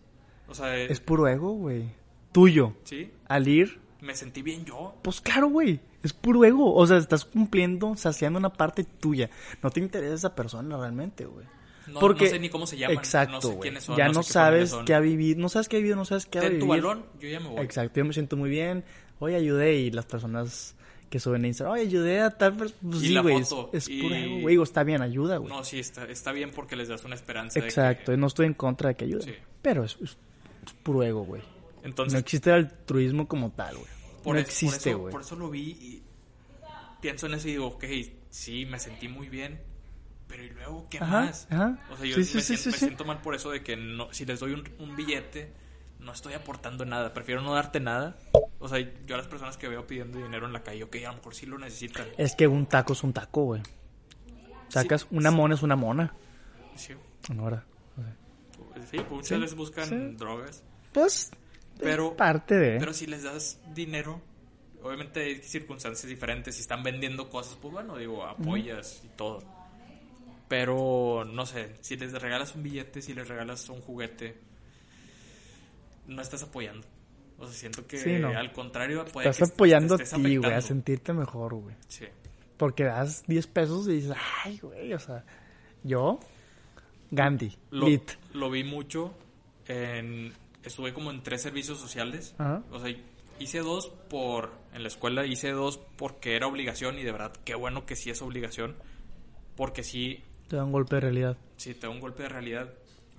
O 0.47 0.53
sea, 0.53 0.77
eh, 0.77 0.87
Es 0.91 0.99
puro 0.99 1.27
ego, 1.27 1.51
güey. 1.53 1.91
Tuyo. 2.31 2.75
sí. 2.83 3.11
Al 3.27 3.47
ir, 3.47 3.79
Me 4.01 4.15
sentí 4.15 4.41
bien 4.43 4.63
yo. 4.65 4.95
pues 5.01 5.19
claro, 5.21 5.47
güey. 5.49 5.79
Es 6.03 6.13
puro 6.13 6.45
ego. 6.45 6.73
O 6.75 6.87
sea, 6.87 6.97
estás 6.97 7.25
cumpliendo, 7.25 7.95
saciando 7.95 8.39
una 8.39 8.53
parte 8.53 8.83
tuya. 8.83 9.29
No 9.61 9.69
te 9.69 9.79
interesa 9.79 10.13
esa 10.15 10.35
persona 10.35 10.77
realmente, 10.77 11.25
güey. 11.25 11.45
No, 11.87 11.99
Porque, 11.99 12.25
no 12.25 12.29
sé 12.31 12.39
ni 12.39 12.49
cómo 12.49 12.67
se 12.67 12.77
llaman. 12.77 12.97
Exacto, 12.97 13.33
no 13.35 13.41
sé 13.41 13.47
güey. 13.47 13.59
quiénes 13.61 13.83
son. 13.83 13.97
ya 13.97 14.07
no, 14.09 14.21
sé 14.23 14.33
sabes 14.33 14.75
qué 14.85 14.93
ha 14.93 14.99
vivido, 14.99 15.39
no 15.41 15.49
sabes 15.49 15.67
qué 15.67 15.77
ha 15.77 15.79
vivido, 15.79 15.95
no 15.95 16.05
sabes 16.05 16.25
qué 16.27 16.37
ha 16.37 16.41
Ten 16.41 16.59
tu 16.59 16.67
vivido. 16.67 16.87
balón, 16.89 17.05
yo 17.19 17.27
ya 17.29 17.39
me 17.39 17.49
voy. 17.49 17.61
Exacto, 17.61 17.99
yo 17.99 18.05
me 18.05 18.13
siento 18.13 18.37
muy 18.37 18.49
bien. 18.49 18.83
Hoy 19.17 19.33
ayudé 19.33 19.75
y 19.75 19.91
las 19.91 20.05
personas 20.05 20.75
que 21.09 21.19
suben 21.19 21.43
a 21.43 21.47
Instagram, 21.47 21.73
oye, 21.73 21.81
ayudé 21.81 22.21
a 22.21 22.29
tal 22.29 22.55
persona. 22.55 22.79
Pues 22.83 22.99
sí, 23.01 23.17
güey, 23.17 23.37
es, 23.37 23.55
es 23.73 23.89
y- 23.89 24.01
puro 24.03 24.15
ego, 24.15 24.39
güey. 24.41 24.61
Está 24.61 24.83
bien, 24.83 25.01
ayuda, 25.01 25.37
güey. 25.37 25.51
No, 25.51 25.63
sí, 25.63 25.79
está, 25.79 26.05
está 26.05 26.31
bien 26.31 26.51
porque 26.53 26.75
les 26.75 26.87
das 26.87 27.03
una 27.05 27.15
esperanza. 27.15 27.59
de 27.59 27.65
Exacto, 27.65 28.11
que- 28.11 28.17
no 28.17 28.27
estoy 28.27 28.45
en 28.45 28.53
contra 28.53 28.89
de 28.89 28.95
que 28.95 29.05
ayuden. 29.05 29.23
Sí. 29.23 29.33
Pero 29.63 29.83
es, 29.83 29.97
es- 30.01 30.17
es 30.65 30.73
puro 30.83 31.01
ego, 31.03 31.23
güey. 31.25 31.41
Entonces, 31.83 32.13
no 32.13 32.19
existe 32.19 32.51
el 32.51 32.55
altruismo 32.57 33.27
como 33.27 33.49
tal, 33.51 33.77
güey. 33.77 33.87
Por, 34.21 34.35
No 34.35 34.39
es- 34.41 34.45
por 34.45 34.51
existe, 34.53 34.93
güey. 34.93 35.11
por 35.11 35.21
eso 35.21 35.35
lo 35.35 35.49
vi 35.49 35.61
y 35.71 36.03
pienso 37.01 37.27
en 37.27 37.33
eso 37.33 37.47
y 37.47 37.51
digo, 37.51 37.67
ok, 37.67 37.85
sí, 38.29 38.65
me 38.65 38.79
sentí 38.79 39.07
muy 39.07 39.29
bien. 39.29 39.61
Pero 40.27 40.43
¿y 40.43 40.49
luego 40.51 40.87
qué 40.89 40.99
Ajá, 40.99 41.21
más? 41.21 41.47
ajá. 41.49 41.79
O 41.89 41.97
sea, 41.97 42.05
yo 42.05 42.15
Sí, 42.15 42.19
me, 42.19 42.25
sí, 42.25 42.41
siento, 42.41 42.63
sí, 42.63 42.69
me 42.69 42.77
siento 42.77 43.05
mal 43.05 43.21
por 43.21 43.33
eso 43.33 43.49
de 43.49 43.63
que 43.63 43.75
no, 43.75 44.13
si 44.13 44.25
les 44.25 44.39
doy 44.39 44.51
un, 44.53 44.63
un 44.77 44.95
billete, 44.95 45.51
no 45.99 46.11
estoy 46.11 46.33
aportando 46.33 46.85
nada. 46.85 47.13
Prefiero 47.13 47.41
no 47.41 47.53
darte 47.55 47.79
nada. 47.79 48.15
O 48.59 48.67
sea, 48.67 48.77
yo 48.79 49.15
a 49.15 49.17
las 49.17 49.27
personas 49.27 49.57
que 49.57 49.67
veo 49.67 49.87
pidiendo 49.87 50.19
dinero 50.19 50.45
en 50.45 50.53
la 50.53 50.61
calle, 50.61 50.83
ok, 50.83 50.95
a 50.97 51.09
lo 51.09 51.15
mejor 51.15 51.33
sí 51.33 51.45
lo 51.47 51.57
necesitan. 51.57 52.05
Es 52.17 52.35
que 52.35 52.45
un 52.47 52.67
taco 52.67 52.93
es 52.93 53.03
un 53.03 53.11
taco, 53.13 53.43
güey. 53.45 53.63
Sacas 54.67 55.07
una 55.09 55.31
mona 55.31 55.55
es 55.55 55.63
una 55.63 55.75
mona. 55.75 56.13
Sí, 56.75 56.93
No, 57.33 57.45
¿verdad? 57.45 57.63
Sí 58.91 58.97
muchas 59.09 59.27
Sí, 59.27 59.35
veces 59.39 59.55
buscan 59.55 60.15
drogas. 60.17 60.63
Pues, 60.93 61.31
Pero- 61.79 62.09
es 62.09 62.15
parte 62.15 62.55
de... 62.55 62.77
Pero 62.79 62.93
si 62.93 63.05
les 63.07 63.23
das 63.23 63.59
dinero, 63.73 64.21
obviamente 64.83 65.21
hay 65.21 65.35
circunstancias 65.41 66.07
diferentes. 66.09 66.55
Si 66.55 66.61
están 66.61 66.83
vendiendo 66.83 67.29
cosas, 67.29 67.57
pues 67.61 67.73
bueno, 67.73 67.97
digo, 67.97 68.23
apoyas 68.25 69.01
y 69.03 69.07
todo. 69.15 69.43
Pero 70.47 71.25
no 71.25 71.45
sé, 71.45 71.75
si 71.81 71.95
les 71.95 72.11
regalas 72.13 72.55
un 72.55 72.63
billete, 72.63 73.01
si 73.01 73.13
les 73.13 73.27
regalas 73.27 73.69
un 73.69 73.81
juguete, 73.81 74.35
no 76.07 76.21
estás 76.21 76.43
apoyando. 76.43 76.87
O 77.37 77.45
sea, 77.45 77.53
siento 77.53 77.87
que 77.87 77.97
Sí, 77.97 78.13
no. 78.19 78.29
al 78.29 78.51
contrario, 78.51 79.05
puede 79.05 79.29
Estás 79.29 79.49
que 79.49 79.53
apoyando 79.53 79.95
a 79.95 79.97
ti, 79.99 80.37
güey, 80.37 80.51
a 80.53 80.61
sentirte 80.61 81.13
mejor, 81.13 81.53
güey. 81.53 81.75
Sí. 81.87 82.05
Porque 82.57 82.83
das 82.83 83.23
10 83.27 83.47
pesos 83.47 83.87
y 83.87 83.93
dices, 83.93 84.13
ay, 84.43 84.57
güey, 84.59 84.93
o 84.93 84.99
sea, 84.99 85.23
yo, 85.83 86.19
Gandhi, 87.11 87.55
Lo, 87.71 87.87
lit. 87.87 88.11
lo 88.33 88.49
vi 88.49 88.63
mucho 88.63 89.13
en... 89.67 90.33
Estuve 90.63 90.93
como 90.93 91.11
en 91.11 91.23
tres 91.23 91.41
servicios 91.41 91.79
sociales. 91.79 92.35
Ajá. 92.37 92.61
O 92.71 92.79
sea, 92.79 92.93
hice 93.39 93.59
dos 93.59 93.87
por... 94.09 94.51
En 94.73 94.81
la 94.83 94.87
escuela 94.89 95.25
hice 95.25 95.51
dos 95.51 95.79
porque 95.97 96.35
era 96.35 96.47
obligación 96.47 96.99
y 96.99 97.03
de 97.03 97.11
verdad, 97.11 97.33
qué 97.45 97.55
bueno 97.55 97.85
que 97.85 97.95
sí 97.95 98.09
es 98.09 98.21
obligación. 98.21 98.75
Porque 99.55 99.83
sí, 99.83 100.23
Te 100.47 100.55
da 100.57 100.63
un 100.63 100.71
golpe 100.71 100.95
de 100.95 101.01
realidad. 101.01 101.37
sí, 101.57 101.73
te 101.73 101.87
da 101.87 101.89
un 101.89 101.99
golpe 101.99 102.23
de 102.23 102.29
realidad. 102.29 102.73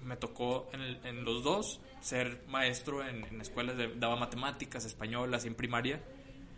Me 0.05 0.17
tocó 0.17 0.69
en, 0.73 0.81
el- 0.81 1.01
en 1.05 1.25
los 1.25 1.43
dos 1.45 1.81
ser 2.01 2.43
maestro 2.49 3.07
en, 3.07 3.25
en 3.27 3.41
escuelas, 3.43 3.77
de, 3.77 3.95
daba 3.97 4.17
matemáticas, 4.17 4.85
español, 4.87 5.35
así 5.35 5.49
en 5.49 5.55
primaria. 5.55 6.01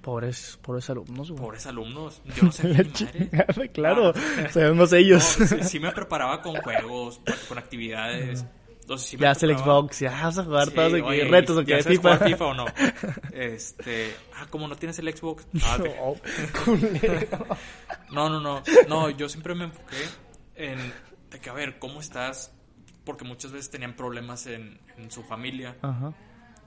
Pobres, 0.03 0.59
pobres 0.63 0.91
alumnos, 0.91 1.31
güey. 1.31 1.43
Pobres 1.43 1.67
alumnos. 1.67 2.21
Yo 2.37 2.43
no 2.45 2.53
sé 2.53 2.69
madre. 2.69 3.71
claro, 3.73 4.13
Ah. 4.15 4.49
sabemos 4.51 4.91
No, 4.93 4.97
ellos. 4.97 5.23
sí, 5.25 5.63
sí 5.63 5.81
me 5.81 5.91
preparaba 5.93 6.43
con 6.43 6.55
juegos, 6.57 7.21
con 7.49 7.59
actividades. 7.59 8.45
Entonces, 8.83 9.19
ya 9.19 9.31
hace 9.31 9.47
el 9.47 9.57
Xbox, 9.57 10.01
ya 10.01 10.11
vas 10.11 10.39
a 10.39 10.45
jugar 10.45 10.69
Sí, 10.69 10.75
todos 10.75 10.93
que 10.93 11.03
oye, 11.03 11.25
retos 11.25 11.57
o 11.57 11.63
¿ya 11.63 11.77
que 11.79 11.83
sabes 11.85 11.99
FIFA. 11.99 12.15
jugar 12.17 12.29
FIFA 12.31 12.45
o 12.47 12.55
no? 12.55 12.65
Este, 13.33 14.15
ah, 14.37 14.47
como 14.51 14.69
no 14.69 14.77
tienes 14.77 14.99
el 14.99 15.17
Xbox. 15.17 15.47
Ah, 15.65 15.79
te- 15.81 15.97
No. 18.11 18.29
No, 18.29 18.41
no, 18.41 18.63
no. 18.89 19.11
Yo 19.11 19.29
siempre 19.29 19.55
me 19.55 19.65
enfoqué 19.65 19.97
en 20.57 20.79
de 21.31 21.41
que 21.41 21.49
a 21.51 21.53
ver, 21.55 21.79
¿cómo 21.79 22.01
estás? 22.01 22.53
Porque 23.05 23.25
muchas 23.25 23.53
veces 23.53 23.71
tenían 23.71 23.95
problemas 23.97 24.47
en, 24.47 24.79
en 24.99 25.11
su 25.11 25.23
familia 25.23 25.77
Ajá. 25.83 26.13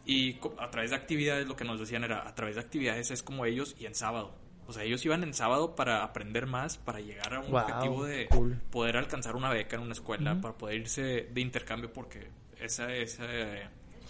y 0.06 0.38
a 0.60 0.70
través 0.72 0.90
de 0.90 0.96
actividades 0.98 1.48
lo 1.48 1.56
que 1.56 1.64
nos 1.64 1.80
decían 1.80 2.04
era 2.04 2.28
a 2.28 2.34
través 2.36 2.56
de 2.56 2.62
actividades 2.62 3.12
es 3.12 3.22
como 3.24 3.46
ellos 3.46 3.76
y 3.80 3.86
en 3.86 3.94
sábado. 3.96 4.36
O 4.68 4.74
sea, 4.74 4.84
ellos 4.84 5.06
iban 5.06 5.22
en 5.24 5.34
sábado 5.34 5.76
para 5.76 6.04
aprender 6.04 6.48
más, 6.48 6.78
para 6.78 7.00
llegar 7.00 7.34
a 7.36 7.40
un 7.40 7.52
Wow, 7.52 7.62
objetivo 7.62 8.04
de 8.06 8.28
cool. 8.30 8.60
poder 8.72 8.98
alcanzar 8.98 9.36
una 9.36 9.50
beca 9.52 9.76
en 9.76 9.84
una 9.84 9.94
escuela, 9.94 10.42
para 10.42 10.56
poder 10.56 10.78
irse 10.82 11.28
de 11.32 11.42
intercambio 11.42 11.94
porque 11.94 12.30
esa 12.60 12.92
esa 12.94 13.26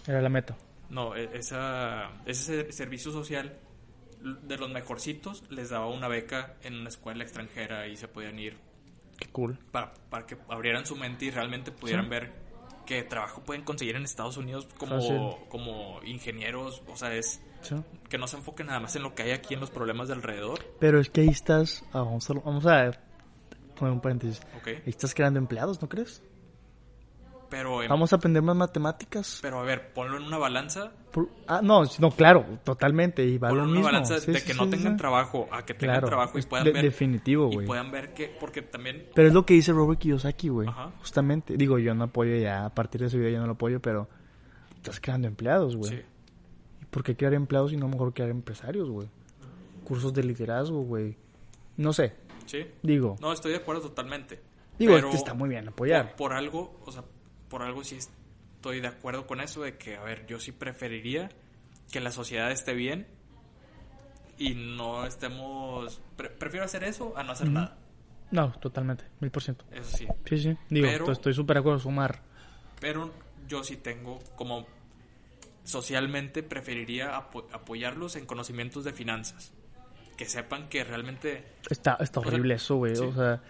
Era 0.06 0.20
la 0.22 0.28
meta. 0.28 0.56
no, 0.88 1.14
e- 1.16 1.28
esa, 1.36 2.10
ese 2.24 2.44
ser- 2.64 2.72
servicio 2.72 3.12
social 3.12 3.58
de 4.22 4.56
los 4.56 4.70
mejorcitos 4.70 5.44
les 5.50 5.68
daba 5.70 5.88
una 5.88 6.08
beca 6.08 6.54
en 6.62 6.74
una 6.74 6.88
escuela 6.88 7.22
extranjera 7.22 7.86
y 7.86 7.96
se 7.96 8.08
podían 8.08 8.38
ir 8.38 8.56
Qué 9.18 9.28
cool. 9.28 9.58
para, 9.72 9.92
para 10.10 10.26
que 10.26 10.36
abrieran 10.48 10.86
su 10.86 10.96
mente 10.96 11.26
y 11.26 11.30
realmente 11.30 11.70
pudieran 11.70 12.08
ver 12.08 12.32
qué 12.86 13.02
trabajo 13.02 13.42
pueden 13.42 13.62
conseguir 13.62 13.96
en 13.96 14.04
Estados 14.04 14.36
Unidos 14.36 14.66
como, 14.78 14.94
Fácil. 14.96 15.48
como 15.48 16.00
ingenieros. 16.04 16.82
O 16.86 16.96
sea, 16.96 17.14
es 17.14 17.40
Sí. 17.68 17.74
que 18.08 18.18
no 18.18 18.26
se 18.26 18.36
enfoquen 18.36 18.66
nada 18.66 18.80
más 18.80 18.94
en 18.96 19.02
lo 19.02 19.14
que 19.14 19.22
hay 19.24 19.30
aquí 19.32 19.54
en 19.54 19.60
los 19.60 19.70
problemas 19.70 20.08
de 20.08 20.14
alrededor. 20.14 20.60
Pero 20.78 21.00
es 21.00 21.10
que 21.10 21.22
ahí 21.22 21.28
estás. 21.28 21.82
ah, 21.92 22.00
vamos, 22.02 22.28
a, 22.30 22.34
vamos 22.34 22.66
a 22.66 22.90
poner 23.78 23.92
un 23.92 24.00
paréntesis. 24.00 24.40
¿ok? 24.58 24.68
Ahí 24.68 24.82
estás 24.86 25.14
creando 25.14 25.38
empleados, 25.38 25.80
¿no 25.82 25.88
crees? 25.88 26.22
Pero, 27.48 27.80
en- 27.80 27.88
Vamos 27.88 28.12
a 28.12 28.16
aprender 28.16 28.42
más 28.42 28.56
matemáticas. 28.56 29.38
pero 29.40 29.60
a 29.60 29.62
ver, 29.62 29.92
ponlo 29.92 30.16
en 30.16 30.24
una 30.24 30.36
balanza. 30.36 30.90
Por- 31.12 31.28
ah, 31.46 31.60
no, 31.62 31.82
no, 32.00 32.10
claro, 32.10 32.44
totalmente. 32.64 33.24
Y 33.24 33.38
va 33.38 33.50
Ponlo 33.50 33.62
lo 33.62 33.68
en 33.68 33.70
una 33.70 33.78
mismo. 33.78 33.92
balanza 33.92 34.18
Sí, 34.18 34.32
de 34.32 34.40
sí, 34.40 34.46
que 34.48 34.52
sí, 34.52 34.58
no 34.58 34.64
sí, 34.64 34.70
tengan 34.72 34.92
sí. 34.94 34.98
trabajo 34.98 35.48
a 35.52 35.64
que 35.64 35.72
tengan 35.74 35.94
Claro, 35.94 36.08
trabajo 36.08 36.38
y 36.40 36.42
puedan 36.42 36.64
de- 36.64 36.72
ver. 36.72 36.82
definitivo, 36.82 37.48
y 37.52 37.54
güey. 37.54 37.66
puedan 37.68 37.92
ver 37.92 38.12
que, 38.14 38.34
porque 38.40 38.62
también 38.62 39.06
Pero 39.14 39.28
es 39.28 39.34
lo 39.34 39.46
que 39.46 39.54
dice 39.54 39.70
Robert 39.72 40.00
Kiyosaki, 40.00 40.48
güey. 40.48 40.68
Justamente. 40.98 41.56
Digo, 41.56 41.78
yo 41.78 41.94
no 41.94 42.04
apoyo 42.04 42.34
ya, 42.36 42.64
a 42.66 42.70
partir 42.74 43.00
de 43.02 43.06
ese 43.06 43.16
video 43.16 43.30
yo 43.34 43.38
no 43.40 43.46
lo 43.46 43.52
apoyo, 43.52 43.80
pero 43.80 44.08
estás 44.74 44.98
creando 44.98 45.28
empleados, 45.28 45.76
güey. 45.76 46.04
Sí. 46.86 46.88
¿Y 46.88 46.92
por 46.92 47.02
qué 47.04 47.16
crear 47.16 47.34
empleados 47.34 47.72
y 47.72 47.76
no 47.76 47.88
mejor 47.88 48.12
crear 48.14 48.30
empresarios, 48.30 48.88
güey? 48.90 49.08
Cursos 49.84 50.12
de 50.14 50.22
liderazgo, 50.24 50.82
güey. 50.82 51.16
No 51.76 51.92
sé, 51.92 52.14
Sí. 52.46 52.66
digo. 52.82 53.16
No, 53.20 53.32
estoy 53.32 53.52
de 53.52 53.58
acuerdo 53.58 53.82
totalmente. 53.82 54.40
digo, 54.78 54.94
pero 54.94 55.10
está 55.10 55.34
muy 55.34 55.48
bien 55.48 55.68
apoyar. 55.68 56.10
Por, 56.10 56.16
por 56.16 56.32
algo, 56.34 56.80
o 56.84 56.92
sea, 56.92 57.04
por 57.48 57.62
algo 57.62 57.82
sí 57.84 57.96
estoy 57.96 58.80
de 58.80 58.88
acuerdo 58.88 59.26
con 59.26 59.40
eso 59.40 59.62
de 59.62 59.76
que, 59.76 59.96
a 59.96 60.02
ver, 60.02 60.26
yo 60.26 60.38
sí 60.40 60.52
preferiría 60.52 61.30
que 61.92 62.00
la 62.00 62.10
sociedad 62.10 62.50
esté 62.50 62.74
bien 62.74 63.06
y 64.38 64.54
no 64.54 65.06
estemos... 65.06 66.00
pre- 66.16 66.30
prefiero 66.30 66.64
hacer 66.66 66.84
eso 66.84 67.16
a 67.16 67.22
no 67.22 67.32
hacer 67.32 67.48
nada. 67.48 67.78
No, 68.30 68.50
totalmente, 68.58 69.04
mil 69.20 69.30
por 69.30 69.42
ciento. 69.42 69.64
Eso 69.70 69.96
sí. 69.96 70.06
Sí, 70.24 70.38
sí. 70.38 70.56
Digo, 70.68 70.88
Pero- 70.90 71.12
estoy 71.12 71.32
súper 71.32 71.54
de 71.56 71.60
acuerdo, 71.60 71.78
sumar. 71.78 72.22
Pero 72.80 73.10
yo 73.48 73.62
sí 73.64 73.76
tengo 73.76 74.18
como... 74.34 74.66
Socialmente 75.66 76.42
preferiría 76.42 77.16
apo- 77.16 77.46
apoyarlos 77.52 78.16
en 78.16 78.24
conocimientos 78.24 78.84
de 78.84 78.92
finanzas. 78.92 79.52
Que 80.16 80.24
sepan 80.24 80.68
que 80.68 80.82
realmente 80.84 81.44
Está, 81.68 81.96
está 82.00 82.20
O 82.20 82.22
sea, 82.22 82.32
horrible 82.32 82.54
eso, 82.54 82.76
güey. 82.76 82.96
sí. 82.96 83.02
O 83.02 83.12
sea, 83.12 83.42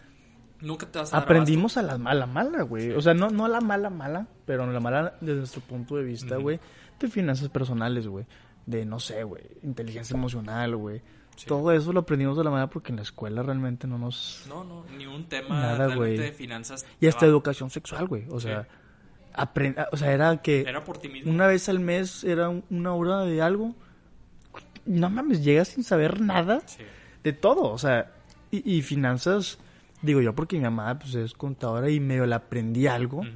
nunca 0.61 0.91
te 0.91 0.99
vas 0.99 1.13
a 1.13 1.17
dar 1.19 1.25
aprendimos 1.25 1.77
a 1.77 1.83
la 1.83 1.99
mala, 1.99 2.27
mala, 2.27 2.63
güey. 2.63 2.91
O 2.93 3.01
sea, 3.01 3.15
no, 3.15 3.29
no 3.31 3.45
a 3.45 3.49
la 3.49 3.61
mala, 3.61 3.91
mala, 3.91 4.27
pero 4.47 4.65
a 4.65 4.67
la 4.67 4.81
mala 4.81 5.15
desde 5.21 5.39
nuestro 5.41 5.61
punto 5.61 5.97
de 5.97 6.05
vista, 6.05 6.37
güey. 6.37 6.59
De 6.99 7.09
finanzas 7.09 7.51
personales, 7.51 8.09
güey. 8.09 8.25
De, 8.65 8.85
no 8.87 8.99
sé, 8.99 9.23
güey. 9.23 9.45
Inteligencia 9.63 10.17
emocional, 10.17 10.75
güey. 10.75 11.03
Sí. 11.37 11.45
Todo 11.47 11.71
eso 11.71 11.93
lo 11.93 12.01
aprendimos 12.01 12.39
de 12.39 12.45
la 12.45 12.51
mala 12.51 12.71
porque 12.71 12.91
en 12.93 12.97
la 12.97 13.03
escuela 13.03 13.43
realmente 13.43 13.87
no 13.87 13.99
nos... 13.99 14.47
No, 14.49 14.65
no, 14.65 14.87
ni 14.97 15.05
un 15.07 15.29
tema 15.29 15.51
Nada, 15.61 15.77
realmente 15.77 15.97
güey. 15.99 16.17
de 16.17 16.33
finanzas. 16.33 16.87
Y 16.99 17.07
hasta 17.09 17.27
va- 17.27 17.31
educación 17.31 17.69
sexual, 17.69 18.09
güey. 18.09 18.25
O 18.31 18.41
sea, 18.41 18.67
Sí. 19.37 19.43
aprend- 19.43 19.87
o 19.93 19.97
sea, 19.97 20.13
era 20.13 20.41
que 20.43 20.63
Era 20.63 20.83
por 20.85 20.99
ti 20.99 21.09
mismo. 21.09 21.31
una 21.31 21.47
vez 21.47 21.69
al 21.69 21.79
mes 21.81 22.25
era 22.25 22.49
un- 22.49 22.65
una 22.71 22.95
hora 22.95 23.21
de 23.21 23.43
algo. 23.43 23.75
No 24.85 25.11
mames, 25.11 25.43
llegas 25.45 25.69
sin 25.69 25.85
saber 25.85 26.21
nada 26.21 26.63
Sí. 26.67 26.83
de 27.23 27.33
todo. 27.33 27.71
O 27.73 27.79
sea, 27.79 28.13
y, 28.51 28.77
y 28.79 28.83
finanzas, 28.83 29.59
digo 30.03 30.21
yo 30.21 30.35
porque 30.35 30.57
mi 30.57 30.63
mamá 30.63 30.99
pues, 30.99 31.15
es 31.15 31.33
contadora 31.35 31.91
y 31.91 31.99
medio 32.01 32.25
le 32.27 32.35
aprendí 32.35 32.87
algo. 32.87 33.19
Ujú. 33.19 33.29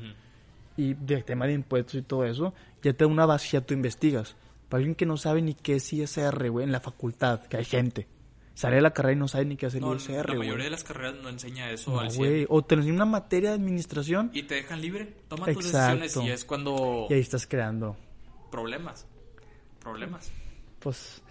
Y 0.77 0.95
de 0.95 1.23
tema 1.23 1.47
de 1.47 1.55
impuestos 1.55 1.97
y 1.97 2.03
todo 2.03 2.25
eso, 2.25 2.55
ya 2.83 2.93
te 2.93 3.05
da 3.05 3.09
una 3.09 3.27
base, 3.27 3.49
ya 3.51 3.61
tú 3.61 3.75
investigas. 3.75 4.37
Para 4.69 4.79
alguien 4.79 4.95
que 4.95 5.05
no 5.05 5.17
sabe 5.17 5.43
ni 5.43 5.55
qué 5.55 5.75
es 5.77 5.93
ISR, 5.93 6.49
güey, 6.49 6.65
en 6.65 6.73
la 6.73 6.81
facultad, 6.81 7.43
que 7.47 7.57
hay 7.57 7.65
gente. 7.65 8.07
Sale 8.55 8.77
de 8.77 8.83
la 8.83 8.93
carrera 8.93 9.15
y 9.15 9.17
no 9.19 9.29
sabe 9.29 9.47
ni 9.47 9.57
qué 9.57 9.67
el 9.67 9.81
No, 9.81 9.95
ISR, 9.95 10.29
la 10.29 10.35
mayoría 10.35 10.65
de 10.65 10.71
las 10.71 10.85
carreras 10.85 11.15
no 11.23 11.29
enseña 11.31 11.71
eso 11.71 11.93
No, 11.93 12.01
al 12.01 12.11
100. 12.11 12.19
güey. 12.31 12.47
O 12.51 12.63
te 12.63 12.75
enseñan 12.75 12.97
una 12.97 13.05
materia 13.07 13.51
de 13.51 13.55
administración 13.57 14.31
Y 14.35 14.43
te 14.43 14.57
dejan 14.57 14.81
libre. 14.83 15.15
Toma 15.29 15.47
tus 15.47 15.67
Exacto. 15.67 16.01
decisiones 16.03 16.29
y 16.31 16.33
es 16.33 16.45
cuando... 16.45 17.07
y 17.09 17.15
ahí 17.15 17.21
estás 17.21 17.47
creando. 17.47 17.97
Problemas. 18.51 19.07
Problemas. 19.81 20.31
Pues, 20.81 21.23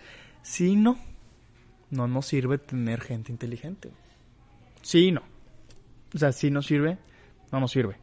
sí 0.42 0.70
y 0.72 0.76
no. 0.76 0.98
No 1.92 2.08
nos 2.08 2.26
sirve 2.28 2.58
tener 2.58 3.02
gente 3.02 3.32
inteligente. 3.32 3.92
Sí 4.82 5.08
y 5.08 5.12
no. 5.12 5.22
O 6.16 6.18
sea, 6.18 6.32
sí 6.32 6.50
nos 6.50 6.66
sirve, 6.66 6.98
no 7.52 7.60
nos 7.60 7.72
sirve. 7.72 7.98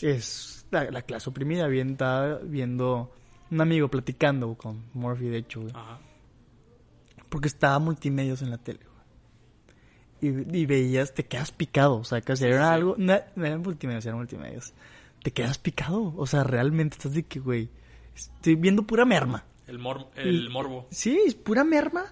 Es 0.00 0.66
la, 0.70 0.90
la 0.90 1.02
clase 1.02 1.28
oprimida. 1.28 1.66
Bien, 1.68 1.90
estaba 1.90 2.38
viendo 2.38 3.12
un 3.50 3.60
amigo 3.60 3.88
platicando 3.88 4.54
con 4.54 4.84
Murphy, 4.94 5.28
de 5.28 5.38
hecho, 5.38 5.60
güey. 5.60 5.72
Ajá. 5.74 5.98
Porque 7.34 7.48
estaba 7.48 7.80
multimedios 7.80 8.42
en 8.42 8.50
la 8.50 8.58
tele, 8.58 8.78
güey. 10.20 10.44
Y, 10.52 10.58
y 10.60 10.66
veías, 10.66 11.14
te 11.14 11.24
quedas 11.26 11.50
picado. 11.50 11.96
O 11.96 12.04
sea, 12.04 12.20
que 12.20 12.36
si 12.36 12.44
era 12.44 12.72
algo. 12.72 12.94
No, 12.96 13.18
no 13.34 13.44
eran 13.44 13.60
multimedios, 13.60 14.06
eran 14.06 14.18
multimedios. 14.18 14.72
Te 15.24 15.32
quedas 15.32 15.58
picado. 15.58 16.14
O 16.16 16.26
sea, 16.28 16.44
realmente 16.44 16.96
estás 16.96 17.12
de 17.14 17.24
que, 17.24 17.40
güey. 17.40 17.68
Estoy 18.14 18.54
viendo 18.54 18.84
pura 18.84 19.04
merma. 19.04 19.44
El, 19.66 19.80
mor- 19.80 20.06
el 20.14 20.44
Y- 20.44 20.48
morbo. 20.48 20.86
Sí, 20.92 21.20
es 21.26 21.34
pura 21.34 21.64
merma. 21.64 22.04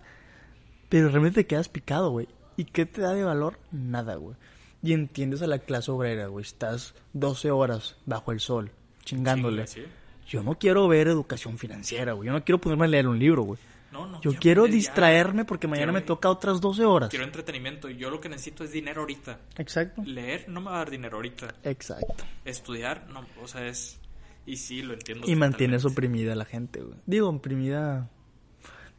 Pero 0.89 1.09
realmente 1.09 1.43
te 1.45 1.47
quedas 1.47 1.69
picado, 1.69 2.11
güey. 2.11 2.27
¿Y 2.57 2.65
qué 2.65 2.85
te 2.85 3.01
da 3.01 3.15
de 3.15 3.23
valor? 3.23 3.61
Nada, 3.71 4.17
güey. 4.17 4.35
Y 4.83 4.93
entiendes 4.93 5.41
a 5.43 5.47
la 5.47 5.61
clase 5.61 5.93
obrera, 5.93 6.27
güey. 6.27 6.43
Estás 6.45 6.95
12 7.13 7.53
horas 7.53 7.97
bajo 8.07 8.33
el 8.33 8.41
sol, 8.41 8.73
chingándole. 9.05 9.67
Chingue, 9.67 9.87
sí. 9.89 9.93
Yo 10.27 10.43
no 10.43 10.59
quiero 10.59 10.89
ver 10.89 11.07
educación 11.07 11.59
financiera, 11.59 12.15
güey. 12.15 12.27
Yo 12.27 12.33
no 12.33 12.43
quiero 12.45 12.61
ponerme 12.61 12.87
a 12.87 12.89
leer 12.89 13.07
un 13.07 13.19
libro, 13.21 13.43
güey. 13.45 13.61
No, 13.93 14.07
no. 14.07 14.21
Yo 14.23 14.33
quiero 14.35 14.67
ya. 14.67 14.73
distraerme 14.73 15.45
porque 15.45 15.69
mañana 15.69 15.93
Quiero- 15.93 16.01
me 16.01 16.07
toca 16.07 16.31
otras 16.31 16.61
12 16.61 16.85
horas. 16.85 17.11
Quiero 17.11 17.25
entretenimiento. 17.25 17.89
Yo 17.91 18.11
lo 18.11 18.21
que 18.21 18.29
necesito 18.29 18.65
es 18.65 18.73
dinero 18.73 19.03
ahorita. 19.03 19.39
Exacto. 19.59 20.03
Leer 20.05 20.49
no 20.49 20.61
me 20.61 20.71
va 20.71 20.77
a 20.77 20.79
dar 20.79 20.91
dinero 20.91 21.17
ahorita. 21.17 21.55
Exacto. 21.65 22.25
Estudiar, 22.45 23.07
no. 23.11 23.27
O 23.43 23.49
sea, 23.49 23.67
es... 23.67 23.99
Y 24.47 24.57
sí, 24.57 24.83
lo 24.83 24.95
entiendo. 24.95 25.29
Y 25.31 25.37
mantienes 25.37 25.85
oprimida 25.85 26.33
a 26.33 26.37
la 26.37 26.45
gente, 26.47 26.81
güey. 26.81 26.99
Digo, 27.07 27.29
oprimida. 27.29 28.09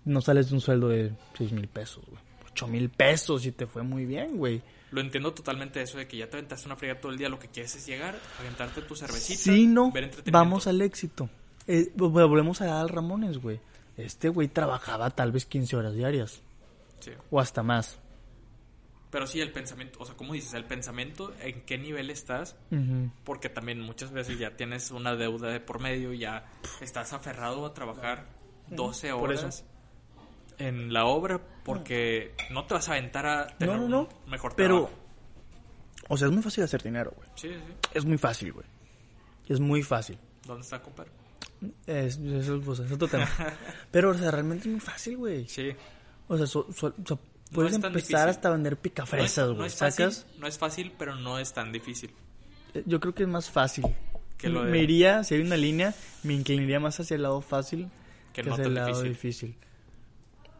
No 0.06 0.22
sales 0.22 0.50
de 0.50 0.56
un 0.56 0.62
sueldo 0.62 0.89
de 0.89 1.14
6 1.38 1.52
mil 1.52 1.68
pesos, 1.68 2.04
güey. 2.08 2.22
8 2.52 2.68
mil 2.68 2.89
pesos 2.89 3.46
y 3.46 3.52
te 3.52 3.66
fue 3.66 3.84
muy 3.84 4.06
bien, 4.06 4.38
güey. 4.38 4.62
Lo 4.91 5.02
entiendo 5.02 5.34
totalmente 5.34 5.82
eso 5.82 5.98
de 5.98 6.08
que 6.08 6.18
ya 6.18 6.30
te 6.30 6.38
aventaste 6.38 6.68
una 6.68 6.76
friega 6.76 7.00
todo 7.02 7.12
el 7.12 7.18
día. 7.18 7.28
Lo 7.30 7.39
que 7.39 7.48
quieres 7.48 7.76
es 7.76 7.86
llegar, 7.88 8.16
aventarte 8.39 8.82
tu 8.84 8.96
cervecita. 8.96 9.39
Sí, 9.39 9.66
no. 9.66 9.91
ver. 9.91 10.12
Vamos 10.32 10.68
al 10.68 10.82
éxito. 10.82 11.30
Eh, 11.66 11.91
vol- 11.98 12.12
volvemos 12.12 12.62
a 12.62 12.80
Al 12.80 12.89
Ramones, 12.89 13.39
güey. 13.39 13.60
Este 13.98 14.30
güey 14.30 14.48
trabajaba 14.48 15.10
tal 15.12 15.32
vez 15.32 15.46
15 15.46 15.76
horas 15.76 15.94
diarias. 15.94 16.41
Sí. 17.00 17.12
O 17.30 17.39
hasta 17.39 17.64
más. 17.64 18.00
Pero 19.12 19.28
sí, 19.28 19.39
el 19.41 19.52
pensamiento, 19.52 20.00
o 20.02 20.06
sea, 20.06 20.16
¿cómo 20.16 20.34
dices? 20.34 20.56
El 20.56 20.66
pensamiento, 20.66 21.34
¿en 21.41 21.62
qué 21.66 21.78
nivel 21.78 22.10
estás? 22.10 22.56
Porque 23.24 23.48
también 23.50 23.80
muchas 23.80 24.12
veces 24.12 24.39
ya 24.39 24.56
tienes 24.56 24.89
una 24.89 25.16
deuda 25.16 25.50
de 25.50 25.60
por 25.60 25.80
medio, 25.80 26.14
ya 26.14 26.48
estás 26.82 27.14
aferrado 27.14 27.64
a 27.68 27.74
trabajar 27.76 28.26
12 28.70 29.12
Por 29.12 29.30
horas. 29.30 29.64
en 30.58 30.91
la 30.94 31.06
obra 31.06 31.39
porque 31.64 32.34
no 32.50 32.66
te 32.66 32.74
vas 32.74 32.89
a 32.89 32.94
aventar 32.94 33.26
a 33.28 33.48
tener 33.58 33.76
No, 33.76 33.82
no, 33.84 33.88
no. 33.88 34.10
un 34.26 34.32
mejor 34.32 34.56
Pero, 34.56 34.86
trabajo. 34.88 34.98
o 36.10 36.18
sea, 36.18 36.28
es 36.30 36.34
muy 36.34 36.41
fácil 36.41 36.64
hacer 36.64 36.82
dinero, 36.82 37.14
güey. 37.16 37.30
Sí, 37.36 37.50
sí. 37.50 37.74
Es 37.94 38.06
muy 38.06 38.18
fácil, 38.18 38.52
güey. 38.52 38.66
Es 39.48 39.60
muy 39.60 39.84
fácil. 39.84 40.18
¿Dónde 40.48 40.64
está, 40.64 40.82
compadre? 40.82 41.12
Es, 41.88 42.18
es, 42.18 42.51
pues, 42.64 42.80
es 42.80 42.91
otro 42.91 43.07
tema. 43.07 43.30
Pero, 43.91 44.11
o 44.11 44.14
sea, 44.14 44.32
realmente 44.32 44.68
es 44.68 44.72
muy 44.72 44.80
fácil, 44.80 45.18
güey. 45.18 45.47
Sí. 45.47 45.72
O 46.28 46.38
sea, 46.38 46.47
so- 46.47 46.68
so- 46.74 46.88
o 47.01 47.05
sea, 47.07 47.18
puedes 47.51 47.74
es 47.74 47.80
tan 47.82 47.91
empezar 47.91 48.30
hasta 48.30 48.49
vender 48.49 48.74
No 48.74 48.78
es, 48.78 48.82
picafresas, 48.82 49.49
no 49.49 49.55
güey. 49.55 49.68
es 49.68 49.76
fácil, 49.76 50.11
¿Sacas? 50.11 50.28
no 50.39 50.47
es 50.47 50.57
fácil, 50.57 50.91
pero 50.97 51.16
no 51.16 51.38
es 51.39 51.53
tan 51.53 51.72
difícil. 51.72 52.11
Eh, 52.74 52.84
Yo 52.86 52.99
creo 52.99 53.14
que 53.14 53.24
es 53.24 53.30
más 53.30 53.49
fácil. 53.49 53.86
Que 54.38 54.49
lo 54.49 54.64
de- 54.66 54.72
Me 54.72 54.80
iría, 54.80 55.24
si 55.24 55.36
hay 55.36 55.41
una 55.41 55.57
línea, 55.57 55.93
me 56.24 56.34
inclinaría 56.34 56.80
más 56.80 56.99
hacia 56.99 57.16
el 57.16 57.22
lado 57.24 57.41
fácil 57.41 57.89
Que 58.34 58.41
que, 58.41 58.49
no 58.49 58.53
hacia 58.55 58.66
el 58.66 58.74
lado 58.74 59.01
difícil. 59.03 59.55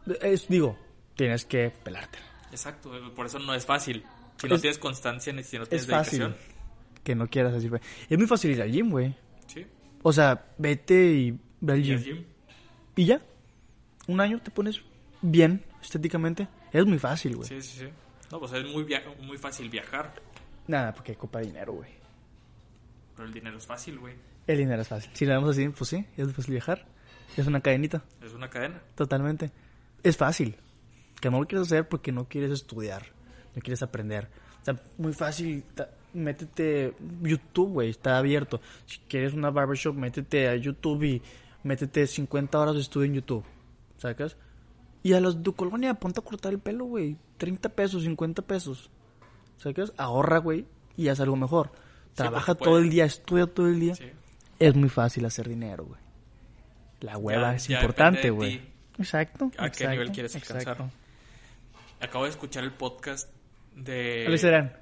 difícil. 0.06 0.16
Es, 0.22 0.48
digo, 0.48 0.78
tienes 1.16 1.44
que 1.44 1.72
pelarte. 1.82 2.18
Exacto, 2.50 2.90
por 3.16 3.26
eso 3.26 3.38
no 3.38 3.54
es 3.54 3.64
fácil. 3.66 4.04
Si 4.40 4.48
no 4.48 4.54
Es- 4.56 4.60
tienes 4.60 4.78
constancia 4.78 5.32
ni 5.32 5.42
si 5.42 5.58
no 5.58 5.66
tienes 5.66 5.84
Es 5.84 5.90
fácil 5.90 6.18
dedicación. 6.20 6.54
que 7.02 7.14
no 7.14 7.26
quieras 7.28 7.54
así. 7.54 7.68
güey. 7.68 7.80
Es 8.08 8.16
muy 8.18 8.26
fácil 8.26 8.50
ir 8.52 8.62
al 8.62 8.70
gym, 8.70 8.90
güey. 8.90 9.14
Sí. 9.46 9.66
O 10.06 10.12
sea, 10.12 10.52
vete 10.58 10.94
y 11.14 11.38
ve 11.60 11.72
al 11.72 11.80
Y 11.80 11.96
gym. 11.98 12.24
Y 12.94 13.06
ya. 13.06 13.20
Un 14.06 14.20
año 14.20 14.38
te 14.40 14.50
pones 14.50 14.80
bien 15.22 15.64
estéticamente. 15.82 16.46
Es 16.72 16.84
muy 16.84 16.98
fácil, 16.98 17.36
güey. 17.36 17.48
Sí, 17.48 17.60
sí, 17.62 17.78
sí. 17.80 17.88
No, 18.30 18.38
pues 18.38 18.52
es 18.52 18.64
muy, 18.70 18.84
via- 18.84 19.02
muy 19.22 19.38
fácil 19.38 19.68
viajar, 19.70 20.14
Nada, 20.66 20.92
porque 20.92 21.14
copa 21.14 21.40
dinero, 21.40 21.72
güey. 21.74 21.90
pero 23.16 23.26
el 23.28 23.32
dinero 23.34 23.56
es 23.58 23.66
fácil, 23.66 23.98
güey. 23.98 24.14
El 24.46 24.58
dinero 24.58 24.82
es 24.82 24.88
fácil. 24.88 25.10
Si 25.14 25.24
lo 25.24 25.32
vemos 25.34 25.50
así, 25.50 25.68
pues 25.70 25.88
sí, 25.90 26.04
es 26.16 26.32
fácil 26.32 26.52
viajar. 26.52 26.84
Es 27.36 27.46
una 27.46 27.60
cadenita, 27.60 28.04
Es 28.22 28.32
una 28.34 28.48
cadena. 28.50 28.82
totalmente. 28.94 29.50
Es 30.02 30.16
fácil. 30.16 30.56
Que 31.20 31.30
no 31.30 31.40
lo 31.40 31.46
quieres 31.46 31.66
hacer 31.68 31.88
porque 31.88 32.12
no 32.12 32.28
quieres 32.28 32.50
estudiar, 32.50 33.06
no 33.54 33.62
quieres 33.62 33.82
aprender. 33.82 34.28
O 34.60 34.64
sea, 34.64 34.80
muy 34.98 35.12
fácil. 35.14 35.64
Métete 36.14 36.94
YouTube, 37.22 37.72
güey, 37.72 37.90
está 37.90 38.18
abierto. 38.18 38.60
Si 38.86 38.98
quieres 39.08 39.34
una 39.34 39.50
barbershop, 39.50 39.94
métete 39.96 40.48
a 40.48 40.56
YouTube 40.56 41.02
y 41.04 41.22
métete 41.64 42.06
50 42.06 42.58
horas 42.58 42.74
de 42.74 42.80
estudio 42.80 43.06
en 43.06 43.14
YouTube. 43.14 43.44
¿Sacas? 43.98 44.36
Y 45.02 45.12
a 45.12 45.20
los 45.20 45.42
de 45.42 45.52
colonia, 45.52 45.94
ponte 45.94 46.20
a 46.20 46.22
cortar 46.22 46.52
el 46.52 46.58
pelo, 46.60 46.84
güey. 46.86 47.16
30 47.36 47.68
pesos, 47.70 48.04
50 48.04 48.42
pesos. 48.42 48.90
¿Sacas? 49.58 49.92
Ahorra, 49.96 50.38
güey, 50.38 50.66
y 50.96 51.08
haz 51.08 51.20
algo 51.20 51.36
mejor. 51.36 51.72
Trabaja 52.14 52.54
todo 52.54 52.78
el 52.78 52.90
día, 52.90 53.04
estudia 53.04 53.46
todo 53.46 53.66
el 53.68 53.80
día. 53.80 53.94
Sí. 53.96 54.04
Es 54.60 54.74
muy 54.76 54.88
fácil 54.88 55.24
hacer 55.26 55.48
dinero, 55.48 55.84
güey. 55.84 56.00
La 57.00 57.18
hueva 57.18 57.50
Ya- 57.50 57.56
es 57.56 57.68
ya 57.68 57.76
importante, 57.80 58.30
güey. 58.30 58.62
Exacto. 58.98 59.50
¿A 59.58 59.68
qué 59.70 59.88
nivel 59.88 60.12
quieres 60.12 60.34
alcanzar? 60.36 60.58
exacto. 60.58 60.90
Acabo 62.00 62.24
de 62.24 62.30
escuchar 62.30 62.62
el 62.64 62.72
podcast 62.72 63.28
de... 63.74 64.24
Alex 64.26 64.40
Serán. 64.40 64.72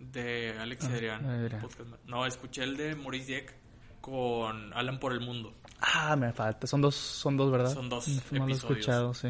De 0.00 0.56
Alex 0.58 0.84
Ah, 0.86 0.88
Adrián. 0.88 1.60
No, 2.06 2.26
escuché 2.26 2.64
el 2.64 2.76
de 2.76 2.94
Maurice 2.96 3.26
Dieck 3.26 3.54
con 4.00 4.72
Alan 4.72 4.98
por 4.98 5.12
el 5.12 5.20
Mundo. 5.20 5.54
Ah, 5.80 6.16
me 6.16 6.32
falta. 6.32 6.66
Son 6.66 6.80
dos, 6.80 6.94
son 6.94 7.36
dos, 7.36 7.52
¿verdad? 7.52 7.72
Son 7.74 7.88
dos 7.88 8.08
No, 8.08 8.14
no 8.14 8.46
lo 8.46 8.52
he 8.52 8.52
episodios. 8.54 8.78
escuchado, 8.78 9.14
sí. 9.14 9.28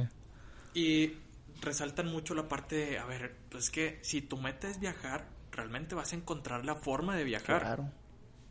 Y 0.74 1.14
resaltan 1.60 2.06
mucho 2.06 2.34
la 2.34 2.46
parte 2.48 2.76
de, 2.76 2.98
a 2.98 3.04
ver, 3.04 3.36
pues 3.50 3.70
que 3.70 3.98
si 4.02 4.22
tu 4.22 4.36
meta 4.36 4.68
es 4.68 4.78
viajar, 4.78 5.28
realmente 5.50 5.94
vas 5.96 6.12
a 6.12 6.16
encontrar 6.16 6.64
la 6.64 6.76
forma 6.76 7.16
de 7.16 7.24
viajar. 7.24 7.60
Claro. 7.62 7.90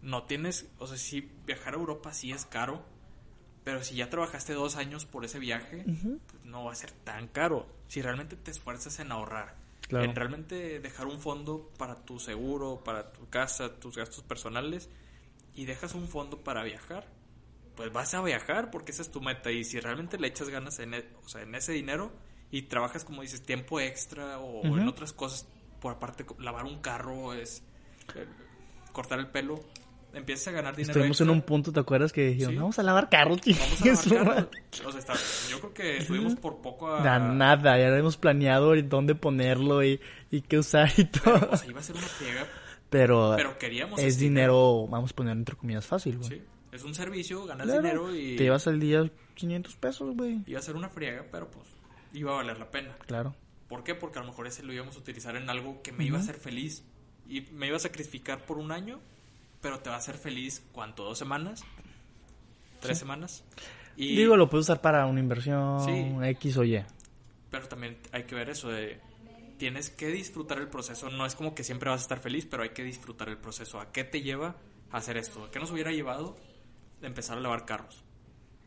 No 0.01 0.23
tienes, 0.23 0.69
o 0.77 0.87
sea, 0.87 0.97
si 0.97 1.21
viajar 1.45 1.73
a 1.73 1.77
Europa 1.77 2.13
sí 2.13 2.31
es 2.31 2.45
caro, 2.45 2.83
pero 3.63 3.81
si 3.83 3.95
ya 3.95 4.09
trabajaste 4.09 4.53
dos 4.53 4.75
años 4.75 5.05
por 5.05 5.23
ese 5.25 5.39
viaje, 5.39 5.83
pues 5.85 6.43
no 6.43 6.65
va 6.65 6.73
a 6.73 6.75
ser 6.75 6.91
tan 6.91 7.27
caro. 7.29 7.65
Si 7.87 8.01
realmente 8.01 8.35
te 8.35 8.51
esfuerzas 8.51 8.99
en 8.99 9.11
ahorrar, 9.11 9.55
Claro. 9.89 10.05
en 10.05 10.15
realmente 10.15 10.79
dejar 10.79 11.07
un 11.07 11.19
fondo 11.19 11.71
para 11.77 11.95
tu 12.05 12.19
seguro, 12.19 12.83
para 12.83 13.11
tu 13.11 13.27
casa, 13.27 13.79
tus 13.79 13.97
gastos 13.97 14.23
personales, 14.23 14.87
y 15.55 15.65
dejas 15.65 15.95
un 15.95 16.07
fondo 16.07 16.43
para 16.43 16.63
viajar, 16.63 17.07
pues 17.75 17.91
vas 17.91 18.13
a 18.13 18.21
viajar 18.21 18.69
porque 18.69 18.91
esa 18.91 19.01
es 19.01 19.11
tu 19.11 19.19
meta. 19.19 19.51
Y 19.51 19.63
si 19.63 19.79
realmente 19.79 20.19
le 20.19 20.27
echas 20.27 20.49
ganas 20.49 20.77
en, 20.79 20.93
e- 20.93 21.09
o 21.25 21.27
sea, 21.27 21.41
en 21.41 21.55
ese 21.55 21.71
dinero 21.73 22.11
y 22.51 22.63
trabajas, 22.63 23.03
como 23.03 23.23
dices, 23.23 23.41
tiempo 23.41 23.79
extra 23.79 24.39
o, 24.39 24.77
en 24.77 24.87
otras 24.87 25.11
cosas, 25.11 25.47
por 25.81 25.93
aparte, 25.93 26.25
lavar 26.37 26.65
un 26.65 26.81
carro, 26.81 27.33
es 27.33 27.63
eh, 28.15 28.27
cortar 28.91 29.17
el 29.19 29.27
pelo, 29.27 29.59
empiezas 30.13 30.47
a 30.47 30.51
ganar 30.51 30.75
dinero. 30.75 30.91
Estuvimos 30.91 31.21
en 31.21 31.27
extra. 31.27 31.33
un 31.33 31.41
punto, 31.41 31.71
¿te 31.71 31.79
acuerdas? 31.79 32.11
Que 32.13 32.27
dijeron, 32.29 32.53
Sí. 32.53 32.57
vamos 32.57 32.79
a 32.79 32.83
lavar 32.83 33.09
carros, 33.09 33.39
Vamos 33.45 33.81
a 34.07 34.13
lavar 34.13 34.27
madre. 34.27 34.47
carro. 34.71 34.89
O 34.89 34.91
sea, 34.91 34.99
está- 34.99 35.13
yo 35.49 35.59
creo 35.59 35.73
que 35.73 35.97
estuvimos 35.97 36.35
por 36.35 36.61
poco 36.61 36.93
a... 36.93 37.01
Da 37.03 37.19
nada, 37.19 37.77
ya 37.77 37.87
hemos 37.97 38.17
planeado 38.17 38.73
dónde 38.83 39.15
ponerlo 39.15 39.83
y, 39.83 39.99
y 40.31 40.41
qué 40.41 40.57
usar 40.59 40.91
y 40.97 41.05
todo. 41.05 41.49
O 41.51 41.57
sea, 41.57 41.69
iba 41.69 41.79
a 41.79 41.83
ser 41.83 41.95
una 41.95 42.07
friega, 42.07 42.47
Pero, 42.89 43.33
pero 43.37 43.57
queríamos 43.57 43.99
es 43.99 44.15
ese 44.15 44.21
dinero, 44.25 44.87
vamos 44.87 45.11
a 45.11 45.15
poner 45.15 45.37
entre 45.37 45.55
comillas, 45.55 45.85
fácil, 45.85 46.17
güey. 46.17 46.29
Sí, 46.29 46.41
es 46.71 46.83
un 46.83 46.95
servicio, 46.95 47.45
ganas 47.45 47.67
Claro. 47.67 47.81
dinero 47.81 48.15
y 48.15 48.35
Te 48.35 48.43
llevas 48.43 48.65
al 48.67 48.79
día 48.79 49.09
500 49.35 49.75
pesos, 49.75 50.15
güey. 50.15 50.39
iba 50.47 50.59
a 50.59 50.63
ser 50.63 50.75
una 50.75 50.89
friega, 50.89 51.25
pero 51.31 51.49
pues 51.51 51.67
iba 52.13 52.31
a 52.31 52.35
valer 52.37 52.57
la 52.57 52.71
pena. 52.71 52.95
Claro. 53.05 53.35
¿Por 53.67 53.83
qué? 53.83 53.93
Porque 53.93 54.17
a 54.17 54.23
lo 54.23 54.29
mejor 54.29 54.47
ese 54.47 54.63
lo 54.63 54.73
íbamos 54.73 54.95
a 54.95 54.99
utilizar 54.99 55.35
en 55.35 55.47
algo 55.51 55.83
que 55.83 55.91
me 55.91 56.03
iba 56.03 56.17
a 56.17 56.21
hacer 56.21 56.35
feliz 56.35 56.83
y 57.27 57.41
me 57.53 57.67
iba 57.67 57.75
a 57.77 57.79
sacrificar 57.79 58.43
por 58.45 58.57
un 58.57 58.71
año, 58.71 58.99
pero 59.61 59.79
te 59.79 59.89
va 59.89 59.95
a 59.95 59.99
hacer 59.99 60.17
feliz 60.17 60.63
¿cuánto? 60.71 61.03
¿Dos 61.03 61.17
semanas? 61.17 61.63
¿Tres 62.79 62.97
semanas? 62.97 63.43
Y, 63.97 64.15
Digo, 64.15 64.37
lo 64.37 64.49
puedes 64.49 64.65
usar 64.65 64.79
para 64.81 65.05
una 65.05 65.19
inversión 65.19 65.83
Sí. 65.83 66.15
X 66.29 66.57
o 66.57 66.63
Y. 66.63 66.83
Pero 67.51 67.67
también 67.67 67.97
hay 68.11 68.23
que 68.23 68.35
ver 68.35 68.49
eso 68.49 68.69
de... 68.69 69.01
Tienes 69.57 69.89
que 69.89 70.07
disfrutar 70.07 70.59
el 70.59 70.69
proceso. 70.69 71.09
No 71.09 71.25
es 71.25 71.35
como 71.35 71.53
que 71.53 71.65
siempre 71.65 71.89
vas 71.89 71.99
a 71.99 72.03
estar 72.03 72.19
feliz, 72.19 72.45
pero 72.45 72.63
hay 72.63 72.69
que 72.69 72.83
disfrutar 72.83 73.27
el 73.27 73.37
proceso. 73.37 73.81
¿A 73.81 73.91
qué 73.91 74.05
te 74.05 74.21
lleva 74.21 74.55
a 74.91 74.97
hacer 74.97 75.17
esto? 75.17 75.43
¿A 75.43 75.51
qué 75.51 75.59
nos 75.59 75.71
hubiera 75.71 75.91
llevado 75.91 76.37
empezar 77.01 77.37
a 77.37 77.41
lavar 77.41 77.65
carros? 77.65 78.01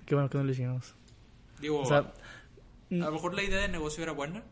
Qué 0.04 0.14
bueno 0.14 0.28
que 0.28 0.36
no 0.36 0.44
lo 0.44 0.50
hicimos. 0.52 0.94
Digo, 1.60 1.80
O 1.80 1.86
sea, 1.86 1.98
a 1.98 2.94
lo 2.94 3.12
mejor 3.12 3.34
la 3.34 3.42
idea 3.42 3.60
de 3.60 3.68
negocio 3.68 4.02
era 4.02 4.12
buena, 4.12 4.42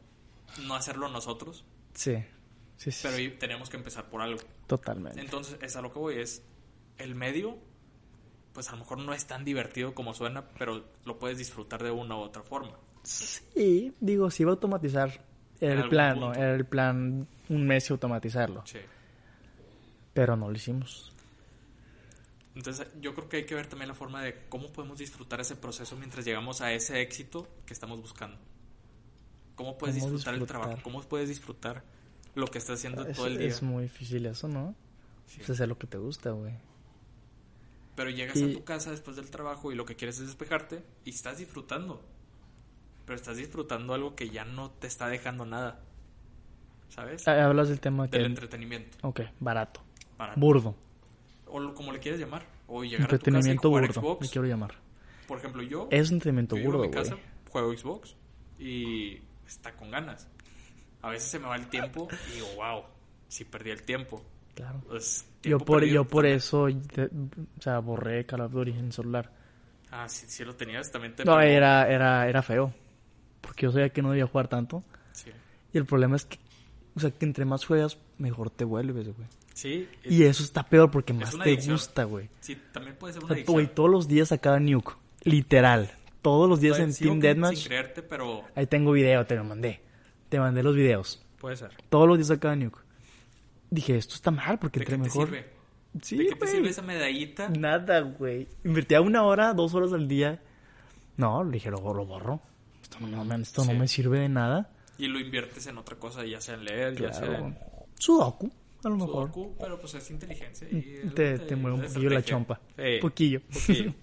no 0.63 0.75
hacerlo 0.75 1.09
nosotros, 1.09 1.65
sí. 1.93 2.25
Sí, 2.81 2.91
sí. 2.91 3.01
pero 3.03 3.17
ahí 3.17 3.29
teníamos 3.33 3.69
que 3.69 3.77
empezar 3.77 4.09
por 4.09 4.23
algo. 4.23 4.41
Totalmente. 4.67 5.21
Entonces, 5.21 5.59
es 5.61 5.77
a 5.77 5.83
lo 5.83 5.93
que 5.93 5.99
voy, 5.99 6.19
es 6.19 6.43
el 6.97 7.15
medio, 7.15 7.59
pues 8.55 8.71
a 8.71 8.73
lo 8.73 8.79
mejor 8.79 8.99
no 8.99 9.13
es 9.13 9.27
tan 9.27 9.45
divertido 9.45 9.95
como 9.95 10.15
suena, 10.15 10.49
pero 10.59 10.83
lo 11.05 11.19
puedes 11.19 11.37
disfrutar 11.37 11.83
de 11.83 11.91
una 11.91 12.17
u 12.17 12.21
otra 12.21 12.43
forma. 12.43 12.79
Sí, 13.03 13.95
digo, 14.01 14.31
si 14.31 14.45
iba 14.45 14.53
a 14.53 14.55
automatizar. 14.55 15.27
El 15.61 15.91
plan, 15.91 16.19
¿no? 16.19 16.33
Era 16.33 16.55
el 16.55 16.65
plan 16.65 17.29
un 17.51 17.67
mes 17.67 17.91
y 17.91 17.93
automatizarlo. 17.93 18.65
Sí. 18.65 18.79
Pero 20.15 20.35
no 20.35 20.49
lo 20.49 20.57
hicimos. 20.57 21.13
Entonces, 22.55 22.89
yo 22.99 23.15
creo 23.15 23.29
que 23.29 23.37
hay 23.39 23.45
que 23.45 23.55
ver 23.55 23.67
también 23.67 23.89
la 23.89 23.95
forma 23.95 24.23
de 24.23 24.47
cómo 24.49 24.73
podemos 24.73 24.97
disfrutar 24.97 25.39
ese 25.39 25.57
proceso 25.57 25.97
mientras 25.97 26.25
llegamos 26.25 26.63
a 26.63 26.73
ese 26.73 27.03
éxito 27.03 27.47
que 27.67 27.75
estamos 27.75 28.01
buscando. 28.01 28.39
¿Cómo 29.55 29.77
puedes 29.77 29.97
¿Cómo 29.97 30.13
disfrutar, 30.13 30.35
el 30.35 30.47
trabajo? 30.47 30.79
¿Cómo 30.83 31.03
puedes 31.03 31.29
disfrutar 31.29 31.85
lo 32.35 32.47
que 32.47 32.59
estás 32.59 32.79
haciendo 32.79 33.07
Es, 33.07 33.17
todo 33.17 33.27
el 33.27 33.39
día? 33.39 33.49
es 33.49 33.63
muy 33.63 33.85
difícil 33.85 34.27
eso, 34.27 34.49
¿no? 34.49 34.75
Sí. 35.27 35.39
Pues 35.39 35.51
hacer 35.51 35.69
lo 35.69 35.79
que 35.79 35.87
te 35.87 35.99
gusta, 35.99 36.31
güey. 36.31 36.55
Pero 37.97 38.11
llegas 38.11 38.37
Y- 38.37 38.51
a 38.51 38.53
tu 38.53 38.65
casa 38.65 38.91
después 38.91 39.17
del 39.17 39.31
trabajo 39.31 39.73
y 39.73 39.75
lo 39.75 39.85
que 39.85 39.97
quieres 39.97 40.19
es 40.21 40.27
despejarte 40.27 40.83
y 41.05 41.11
estás 41.11 41.39
disfrutando. 41.39 42.03
Pero 43.05 43.17
estás 43.17 43.37
disfrutando 43.37 43.95
algo 43.95 44.15
que 44.15 44.31
ya 44.31 44.45
no 44.45 44.71
te 44.71 44.87
está 44.87 45.09
dejando 45.09 45.45
nada. 45.45 45.81
¿Sabes? 46.89 47.27
Ah, 47.29 47.45
Hablas 47.45 47.69
del 47.69 47.81
tema 47.81 48.09
que... 48.09 48.17
Del 48.19 48.27
entretenimiento. 48.27 48.97
Ok, 49.03 49.21
barato. 49.39 49.81
Para, 50.17 50.35
Burdo. 50.35 50.75
o 51.47 51.59
lo- 51.61 51.75
como 51.75 51.93
le 51.93 51.99
quieres 52.01 52.21
llamar. 52.21 52.47
O 52.67 52.85
llegar 52.85 53.03
a 53.03 53.07
tu 53.07 53.17
casa 53.19 53.25
y 53.25 53.29
Entretenimiento 53.31 53.69
jugar 53.69 53.87
burdo, 53.87 54.01
Xbox. 54.01 54.23
le 54.27 54.29
quiero 54.33 54.47
llamar. 54.49 54.75
Por 55.27 55.39
ejemplo, 55.39 55.63
yo, 55.63 55.89
Es 55.91 56.11
entretenimiento 56.11 56.57
yo 56.57 56.63
a 56.63 56.67
burdo, 56.67 56.79
mi 56.83 56.89
güey. 56.89 57.03
casa, 57.03 57.17
juego 57.51 57.77
Xbox 57.77 58.17
y 58.59 59.21
está 59.47 59.75
con 59.77 59.91
ganas. 59.91 60.29
A 61.03 61.11
veces 61.11 61.31
se 61.31 61.39
me 61.39 61.47
va 61.47 61.57
el 61.57 61.67
tiempo 61.69 62.09
y 62.31 62.35
digo, 62.35 62.47
wow, 62.57 62.83
sí 63.29 63.45
perdí 63.45 63.71
el 63.71 63.83
tiempo. 63.83 64.23
Claro. 64.55 64.83
Pues, 64.87 65.25
Yo 65.43 65.59
por, 65.59 65.81
perdido 65.81 65.95
yo 66.03 66.05
por 66.09 66.27
eso, 66.27 66.67
te- 66.93 67.05
o 67.07 67.61
sea, 67.63 67.79
borré 67.79 68.27
Call 68.27 68.43
of 68.43 68.53
Duty 68.53 68.73
en 68.73 68.93
celular. 68.93 69.33
Ah, 69.91 70.09
sí, 70.09 70.27
sí 70.29 70.45
lo 70.45 70.55
tenías, 70.55 70.91
también 70.93 71.15
te 71.17 71.25
No, 71.25 71.33
pegó. 71.39 71.43
era, 71.43 71.89
era, 71.91 72.29
era 72.29 72.43
feo. 72.43 72.73
Porque 73.41 73.67
yo 73.67 73.73
sabía 73.73 73.89
que 73.89 74.03
no 74.03 74.11
debía 74.11 74.27
jugar 74.27 74.49
tanto. 74.49 74.85
Sí, 75.13 75.31
Y 75.73 75.79
el 75.79 75.87
problema 75.87 76.17
es 76.17 76.27
que, 76.27 76.39
o 76.95 77.01
sea, 77.01 77.11
que 77.11 77.25
entre 77.25 77.45
más 77.45 77.65
juegas, 77.65 77.97
mejor 78.19 78.51
te 78.51 78.65
vuelves, 78.65 79.07
güey. 79.17 79.27
sí, 79.55 79.89
Y 80.05 80.25
eso 80.25 80.43
está 80.45 80.63
peor 80.65 80.91
porque 80.91 81.13
más 81.15 81.31
te 81.37 81.43
adicción. 81.43 81.75
gusta, 81.77 82.05
güey. 82.05 82.29
sí, 82.41 82.57
también 82.73 82.97
puede 82.97 83.15
ser 83.15 83.23
O 83.23 83.25
una 83.27 83.29
sea, 83.35 83.37
adicción. 83.39 83.55
güey, 83.55 83.75
todos 83.75 83.91
los 83.91 84.07
días 84.09 84.29
sacaba 84.29 84.61
Nuke. 84.61 84.93
Literal. 85.23 85.91
Todos 86.23 86.49
los 86.49 86.61
días 86.61 86.79
en 86.79 86.95
Team 86.95 87.19
Deathmatch. 87.19 87.57
Sin 87.57 87.67
creerte, 87.69 88.03
pero 88.03 88.45
Ahí 88.55 88.67
tengo 88.67 88.93
video, 88.93 89.25
te 89.27 89.35
lo 89.37 89.45
mandé. 89.45 89.81
Te 90.31 90.39
mandé 90.41 90.63
los 90.63 90.75
videos. 90.75 91.23
puede 91.39 91.57
ser. 91.57 91.71
Todos 91.91 92.09
los 92.09 92.17
días 92.17 92.29
sacaba 92.29 92.57
Nuke. 92.57 92.79
Dije, 93.71 93.97
esto 93.97 94.15
está 94.15 94.31
mal 94.31 94.59
porque 94.59 94.81
¿De 94.81 94.87
qué 94.87 94.93
te 94.93 94.99
mejor. 94.99 95.27
sirve? 95.29 95.51
Sí, 96.03 96.17
¿De 96.17 96.27
qué 96.29 96.35
te 96.37 96.47
sirve 96.47 96.69
esa 96.71 96.83
medallita? 96.83 97.49
Nada, 97.51 98.01
güey. 98.01 98.49
Invertía 98.65 99.01
una 99.01 99.23
hora, 99.25 99.53
dos 99.55 99.75
horas 99.75 99.93
al 99.93 100.09
día. 100.09 100.41
No, 101.17 101.45
le 101.45 101.53
dije, 101.53 101.71
lo, 101.71 101.77
lo 101.95 102.07
borro. 102.07 102.41
esto 102.83 102.99
no, 103.01 103.25
mames, 103.25 103.49
esto 103.49 103.65
no 103.65 103.75
me 103.75 103.87
sirve 103.89 104.21
de 104.21 104.29
nada. 104.29 104.71
Y 104.99 105.07
lo 105.09 105.19
inviertes 105.21 105.67
en 105.67 105.79
otra 105.79 105.97
cosa, 105.97 106.25
ya 106.25 106.41
sea 106.41 106.55
en 106.55 106.65
leer, 106.65 106.95
ya 107.01 107.13
sea 107.13 107.39
en 107.39 107.59
Sudoku, 107.99 108.51
a 108.85 108.89
lo 108.89 108.97
mejor. 108.97 109.33
Sudoku, 109.33 109.57
pero 109.59 109.81
pues 109.81 109.95
es 109.95 110.11
inteligencia. 110.11 110.69
Y 110.71 111.09
Te, 111.15 111.39
te 111.41 111.57
mueve 111.57 111.79
un 111.79 111.87
poquillo 111.87 112.11
la 112.11 112.23
chompa. 112.23 112.61
Sí, 112.77 112.83
Un 112.95 113.01
poquillo. 113.01 113.41
poquillo. 113.53 113.95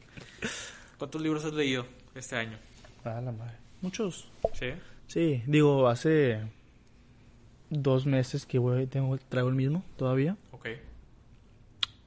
¿Cuántos 0.98 1.22
libros 1.22 1.46
has 1.46 1.54
leído 1.54 1.86
este 2.16 2.36
año? 2.36 2.58
Ah, 3.06 3.22
la 3.22 3.32
madre. 3.32 3.56
Muchos. 3.82 4.30
Sí. 4.54 4.68
Sí, 5.08 5.42
digo, 5.48 5.88
hace 5.88 6.42
dos 7.70 8.06
meses 8.06 8.46
que 8.46 8.58
güey, 8.58 8.88
tengo, 8.88 9.18
traigo 9.18 9.50
el 9.50 9.56
mismo 9.56 9.84
todavía. 9.96 10.38
Ok. 10.52 10.68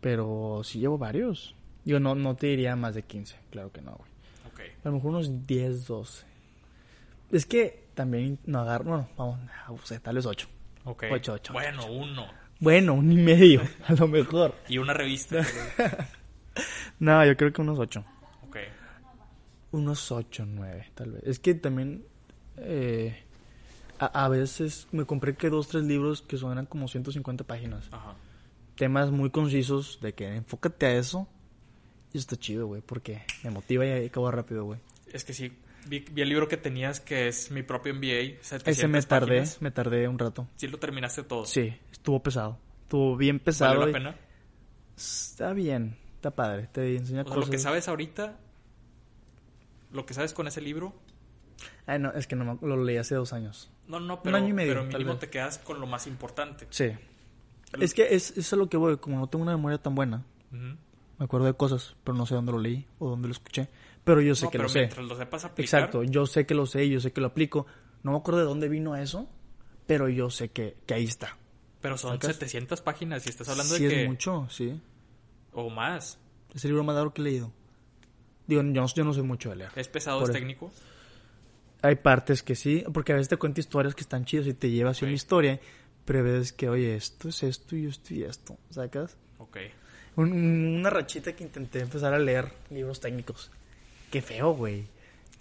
Pero 0.00 0.62
sí 0.64 0.80
llevo 0.80 0.98
varios. 0.98 1.54
Digo, 1.84 1.98
no, 1.98 2.14
no 2.14 2.36
te 2.36 2.48
diría 2.48 2.76
más 2.76 2.94
de 2.94 3.02
15, 3.02 3.36
claro 3.50 3.72
que 3.72 3.80
no, 3.80 3.92
güey. 3.92 4.10
Ok. 4.52 4.60
A 4.84 4.88
lo 4.88 4.94
mejor 4.96 5.10
unos 5.10 5.46
10, 5.46 5.86
12. 5.86 6.26
Es 7.32 7.46
que 7.46 7.88
también 7.94 8.38
no 8.44 8.60
agarro, 8.60 8.84
bueno, 8.84 9.08
vamos, 9.16 9.38
no 9.68 9.78
sé, 9.86 10.00
tal 10.00 10.16
vez 10.16 10.26
8. 10.26 10.48
Ok. 10.84 11.04
Ocho, 11.10 11.34
ocho, 11.34 11.52
bueno, 11.52 11.86
uno. 11.86 12.26
Bueno, 12.58 12.94
un 12.94 13.10
y 13.10 13.16
medio, 13.16 13.62
a 13.86 13.94
lo 13.94 14.08
mejor. 14.08 14.54
Y 14.68 14.78
una 14.78 14.94
revista. 14.94 15.44
No, 16.98 17.24
yo 17.24 17.34
creo 17.34 17.50
que 17.50 17.62
unos 17.62 17.78
8. 17.78 18.04
ok. 18.46 18.56
Unos 19.70 20.12
8, 20.12 20.44
9, 20.46 20.90
tal 20.94 21.12
vez. 21.12 21.22
Es 21.24 21.38
que 21.38 21.54
también 21.54 22.04
eh, 22.62 23.22
a, 23.98 24.24
a 24.24 24.28
veces 24.28 24.88
me 24.92 25.04
compré 25.04 25.34
que 25.36 25.50
dos, 25.50 25.68
tres 25.68 25.84
libros 25.84 26.22
que 26.22 26.36
son 26.36 26.52
eran 26.52 26.66
como 26.66 26.88
150 26.88 27.44
páginas. 27.44 27.86
Ajá. 27.92 28.14
Temas 28.76 29.10
muy 29.10 29.30
concisos 29.30 29.98
de 30.00 30.14
que 30.14 30.26
enfócate 30.36 30.86
a 30.86 30.92
eso. 30.96 31.28
Y 32.12 32.18
está 32.18 32.36
chido, 32.36 32.66
güey, 32.66 32.82
porque 32.82 33.22
me 33.44 33.50
motiva 33.50 33.86
y 33.86 34.06
acabo 34.06 34.30
rápido, 34.30 34.64
güey. 34.64 34.80
Es 35.12 35.24
que 35.24 35.32
sí. 35.32 35.52
Vi, 35.86 36.00
vi 36.12 36.22
el 36.22 36.28
libro 36.28 36.48
que 36.48 36.56
tenías 36.56 37.00
que 37.00 37.28
es 37.28 37.50
mi 37.50 37.62
propio 37.62 37.94
MBA. 37.94 38.42
700 38.42 38.68
Ese 38.68 38.88
me 38.88 39.00
tardé, 39.02 39.26
páginas. 39.38 39.62
me 39.62 39.70
tardé 39.70 40.08
un 40.08 40.18
rato. 40.18 40.46
Sí 40.56 40.66
lo 40.68 40.78
terminaste 40.78 41.22
todo. 41.22 41.46
Sí, 41.46 41.72
estuvo 41.92 42.22
pesado. 42.22 42.58
Estuvo 42.82 43.16
bien 43.16 43.38
pesado. 43.38 43.78
¿Valió 43.78 43.88
y- 43.90 43.92
la 43.92 43.98
pena? 43.98 44.16
Está 44.96 45.52
bien, 45.52 45.96
está 46.16 46.30
padre. 46.32 46.68
Te 46.72 46.96
enseña 46.96 47.22
O 47.22 47.24
sea, 47.24 47.34
cosas. 47.34 47.46
lo 47.48 47.50
que 47.52 47.58
sabes 47.58 47.86
ahorita, 47.88 48.36
lo 49.92 50.04
que 50.06 50.14
sabes 50.14 50.32
con 50.34 50.46
ese 50.46 50.60
libro, 50.60 50.92
Ay, 51.86 51.98
no, 51.98 52.12
es 52.12 52.26
que 52.26 52.36
no 52.36 52.58
lo 52.62 52.82
leí 52.84 52.96
hace 52.96 53.14
dos 53.14 53.32
años. 53.32 53.70
no, 53.88 53.98
no, 54.00 54.22
pero, 54.22 54.36
año 54.36 54.48
y 54.48 54.52
medio, 54.52 54.72
pero 54.74 54.84
mínimo 54.84 55.16
te 55.16 55.28
quedas 55.30 55.58
con 55.58 55.80
lo 55.80 55.86
más 55.86 56.06
importante. 56.06 56.66
Sí. 56.70 56.90
Es 57.80 57.94
que 57.94 58.14
es, 58.14 58.36
es 58.36 58.52
a 58.52 58.56
lo 58.56 58.68
que 58.68 58.76
voy. 58.76 58.96
Como 58.98 59.18
no 59.18 59.28
tengo 59.28 59.42
una 59.42 59.52
memoria 59.56 59.78
tan 59.78 59.94
buena, 59.94 60.24
me 60.50 61.24
acuerdo 61.24 61.46
de 61.46 61.54
cosas, 61.54 61.96
pero 62.04 62.16
no 62.16 62.26
sé 62.26 62.34
dónde 62.34 62.52
lo 62.52 62.58
leí 62.58 62.86
o 62.98 63.08
dónde 63.10 63.28
lo 63.28 63.32
escuché. 63.32 63.68
Pero 64.04 64.20
yo 64.20 64.34
sé 64.34 64.46
No, 64.46 64.50
que 64.50 64.58
pero 64.58 64.64
lo 64.64 64.68
sé. 64.70 64.78
mientras 64.80 65.06
lo 65.06 65.16
sepas 65.16 65.44
aplicar, 65.44 65.80
Exacto, 65.80 66.02
yo 66.04 66.26
sé 66.26 66.46
que 66.46 66.54
lo 66.54 66.66
sé, 66.66 66.88
yo 66.88 67.00
sé 67.00 67.12
que 67.12 67.20
lo 67.20 67.28
aplico. 67.28 67.66
No 68.02 68.12
me 68.12 68.18
acuerdo 68.18 68.40
de 68.40 68.46
dónde 68.46 68.68
vino 68.68 68.96
eso, 68.96 69.28
pero 69.86 70.08
yo 70.08 70.30
sé 70.30 70.50
que, 70.50 70.76
que 70.86 70.94
ahí 70.94 71.04
está. 71.04 71.36
pero 71.80 71.96
son 71.98 72.12
¿Sacas? 72.14 72.36
700 72.36 72.80
páginas 72.80 73.26
y 73.26 73.30
estás 73.30 73.48
hablando 73.50 73.74
sí 73.74 73.82
de 73.84 73.88
es 73.88 73.94
que... 74.02 74.08
mucho, 74.08 74.46
sí. 74.48 74.80
O 75.52 75.68
más. 75.70 76.18
Es 76.54 76.64
el 76.64 76.70
libro 76.70 76.82
más 76.84 76.94
largo 76.96 77.12
que 77.12 77.20
he 77.20 77.24
leído. 77.24 77.52
Digo, 78.46 78.62
yo 78.62 78.68
no, 78.80 78.86
yo 78.86 79.04
no 79.04 79.12
soy 79.12 79.22
mucho 79.22 79.50
de 79.50 79.56
leer. 79.56 79.70
¿Es 79.76 79.86
pesado, 79.88 80.22
es 80.24 80.30
eso. 80.30 80.70
Hay 81.82 81.96
partes 81.96 82.42
que 82.42 82.54
sí, 82.54 82.84
porque 82.92 83.12
a 83.12 83.16
veces 83.16 83.28
te 83.28 83.36
cuenta 83.36 83.60
historias 83.60 83.94
que 83.94 84.02
están 84.02 84.24
chidas 84.24 84.46
y 84.46 84.54
te 84.54 84.70
lleva 84.70 84.90
hacia 84.90 85.06
Ok. 85.06 85.08
una 85.08 85.14
historia, 85.14 85.60
pero 86.04 86.22
ves 86.22 86.52
que, 86.52 86.68
oye, 86.68 86.94
esto 86.94 87.28
es 87.28 87.42
esto 87.42 87.76
y 87.76 87.86
esto 87.86 88.14
y 88.14 88.22
esto, 88.24 88.58
¿sacas? 88.70 89.16
Ok. 89.38 89.56
Un- 90.16 90.32
un- 90.32 90.76
una 90.80 90.90
rachita 90.90 91.32
que 91.34 91.44
intenté 91.44 91.80
empezar 91.80 92.12
a 92.12 92.18
leer 92.18 92.52
libros 92.70 93.00
técnicos. 93.00 93.50
Qué 94.10 94.20
feo, 94.20 94.52
güey. 94.52 94.84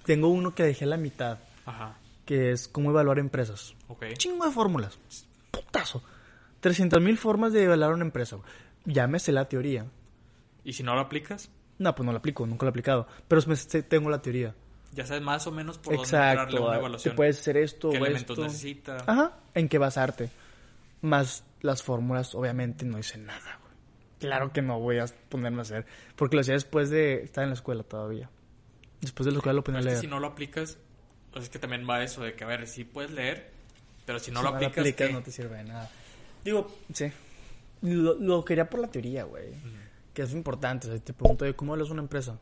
Tengo 0.06 0.30
uno 0.30 0.56
que 0.56 0.64
dejé 0.64 0.86
a 0.86 0.88
la 0.88 0.98
mitad, 0.98 1.40
Ajá. 1.66 1.98
que 2.26 2.52
es 2.52 2.68
cómo 2.68 2.92
evaluar 2.92 3.20
empresas. 3.20 3.74
Ok. 3.90 4.06
Chingo 4.18 4.46
de 4.46 4.52
fórmulas. 4.52 4.98
Putazo. 5.52 6.02
300 6.62 7.02
mil 7.02 7.18
formas 7.18 7.52
de 7.52 7.64
evaluar 7.64 7.94
una 7.94 8.06
empresa. 8.06 8.38
güey. 8.38 8.48
Ya 8.86 9.08
me 9.08 9.20
sé 9.20 9.32
la 9.32 9.50
teoría. 9.50 9.86
¿Y 10.64 10.74
si 10.74 10.84
no 10.84 10.94
lo 10.96 11.02
aplicas? 11.02 11.50
No, 11.80 11.96
pues 11.96 12.06
no 12.06 12.12
la 12.12 12.20
aplico, 12.20 12.46
nunca 12.46 12.66
la 12.66 12.70
he 12.70 12.72
aplicado. 12.72 13.08
Pero 13.28 13.42
tengo 13.88 14.10
la 14.10 14.22
teoría. 14.22 14.54
Ya 14.94 15.06
sabes 15.06 15.22
más 15.22 15.46
o 15.48 15.52
menos 15.52 15.78
por 15.78 15.94
dónde 15.96 16.08
entrarle 16.08 16.30
a 16.30 16.44
Exacto. 16.44 16.64
una 16.66 16.74
ah, 16.74 16.80
evaluación. 16.80 17.14
Te 17.14 17.16
puedes 17.16 17.40
hacer 17.40 17.58
esto 17.58 17.90
¿Qué 17.92 17.98
o 17.98 18.06
elementos 18.06 18.38
esto. 18.38 18.44
necesita? 18.44 18.98
Ajá. 19.06 19.34
En 19.54 19.70
qué 19.70 19.78
basarte. 19.78 20.30
Más 21.02 21.44
las 21.62 21.84
fórmulas, 21.84 22.34
obviamente, 22.36 22.86
no 22.86 22.98
dicen 22.98 23.26
nada, 23.26 23.60
güey. 23.62 23.74
Claro 24.20 24.52
que 24.52 24.62
no 24.62 24.80
voy 24.80 24.98
a 25.00 25.06
ponerme 25.30 25.60
a 25.60 25.62
hacer. 25.62 25.86
Porque 26.16 26.36
lo 26.36 26.42
hacía 26.42 26.56
después 26.56 26.90
de 26.90 27.24
estar 27.24 27.44
en 27.44 27.52
la 27.52 27.56
escuela 27.56 27.84
todavía. 27.84 28.30
Después 29.02 29.26
de 29.26 29.32
la 29.32 29.38
escuela 29.38 29.54
lo 29.54 29.64
ponía 29.64 29.80
a 29.80 29.84
leer. 29.84 29.98
si 30.00 30.08
no 30.08 30.20
lo 30.20 30.28
aplicas, 30.28 30.78
pues 31.32 31.46
es 31.46 31.50
que 31.50 31.60
también 31.60 31.88
va 31.90 32.04
eso 32.04 32.22
de 32.22 32.34
que, 32.34 32.44
a 32.44 32.48
ver, 32.48 32.68
sí 32.68 32.84
puedes 32.84 33.12
leer, 33.12 33.52
pero 34.06 34.20
si 34.20 34.32
no 34.32 34.40
Si 34.40 34.44
lo 34.44 34.56
aplicas, 34.56 34.94
¿qué? 34.94 35.14
no 35.14 35.22
te 35.22 35.32
sirve 35.32 35.58
de 35.58 35.64
nada. 35.66 35.90
Digo, 36.44 36.68
sí. 36.94 37.12
Lo, 37.82 38.16
lo 38.16 38.44
quería 38.44 38.70
por 38.70 38.82
la 38.82 38.88
teoría, 38.90 39.24
güey. 39.24 39.54
Que 40.14 40.24
es 40.24 40.34
importante. 40.34 40.88
O 40.88 40.92
sea, 40.92 41.00
te 41.00 41.14
pregunto, 41.14 41.46
oye, 41.46 41.56
¿cómo 41.56 41.74
hablas 41.74 41.90
una 41.90 42.02
empresa? 42.02 42.38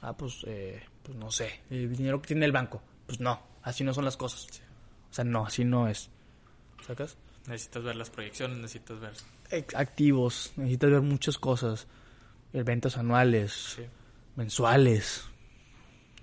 Ah, 0.00 0.16
pues, 0.16 0.40
eh, 0.46 0.82
pues 1.04 1.16
no 1.16 1.30
sé. 1.30 1.60
El 1.70 1.94
dinero 1.96 2.20
que 2.20 2.28
tiene 2.28 2.44
el 2.46 2.52
banco. 2.52 2.82
Pues 3.06 3.20
no, 3.20 3.40
así 3.62 3.84
no 3.84 3.94
son 3.94 4.04
las 4.04 4.16
cosas. 4.16 4.46
O 5.10 5.14
sea, 5.14 5.24
no, 5.24 5.46
así 5.46 5.64
no 5.64 5.86
es. 5.88 6.10
¿Sacas? 6.84 7.16
necesitas 7.46 7.82
ver 7.84 7.94
las 7.96 8.08
proyecciones, 8.10 8.56
necesitas 8.56 8.98
ver... 9.00 9.12
Activos, 9.76 10.52
necesitas 10.56 10.90
ver 10.90 11.02
muchas 11.02 11.36
cosas. 11.38 11.86
Eh, 12.54 12.62
Ventas 12.62 12.96
anuales, 12.96 13.52
Sí. 13.76 13.82
mensuales. 14.34 15.24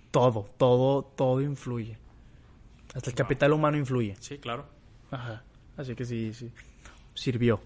Todo, 0.10 0.50
todo, 0.58 1.04
todo 1.16 1.40
influye. 1.42 1.98
Hasta 2.94 3.10
el 3.12 3.16
capital 3.16 3.54
humano 3.54 3.78
influye. 3.78 4.16
Sí, 4.20 4.40
claro. 4.40 4.68
Ajá. 5.12 5.44
Así 5.78 5.96
que 5.96 6.04
sí, 6.06 6.34
sí. 6.34 6.52
Sirvió. 7.14 7.62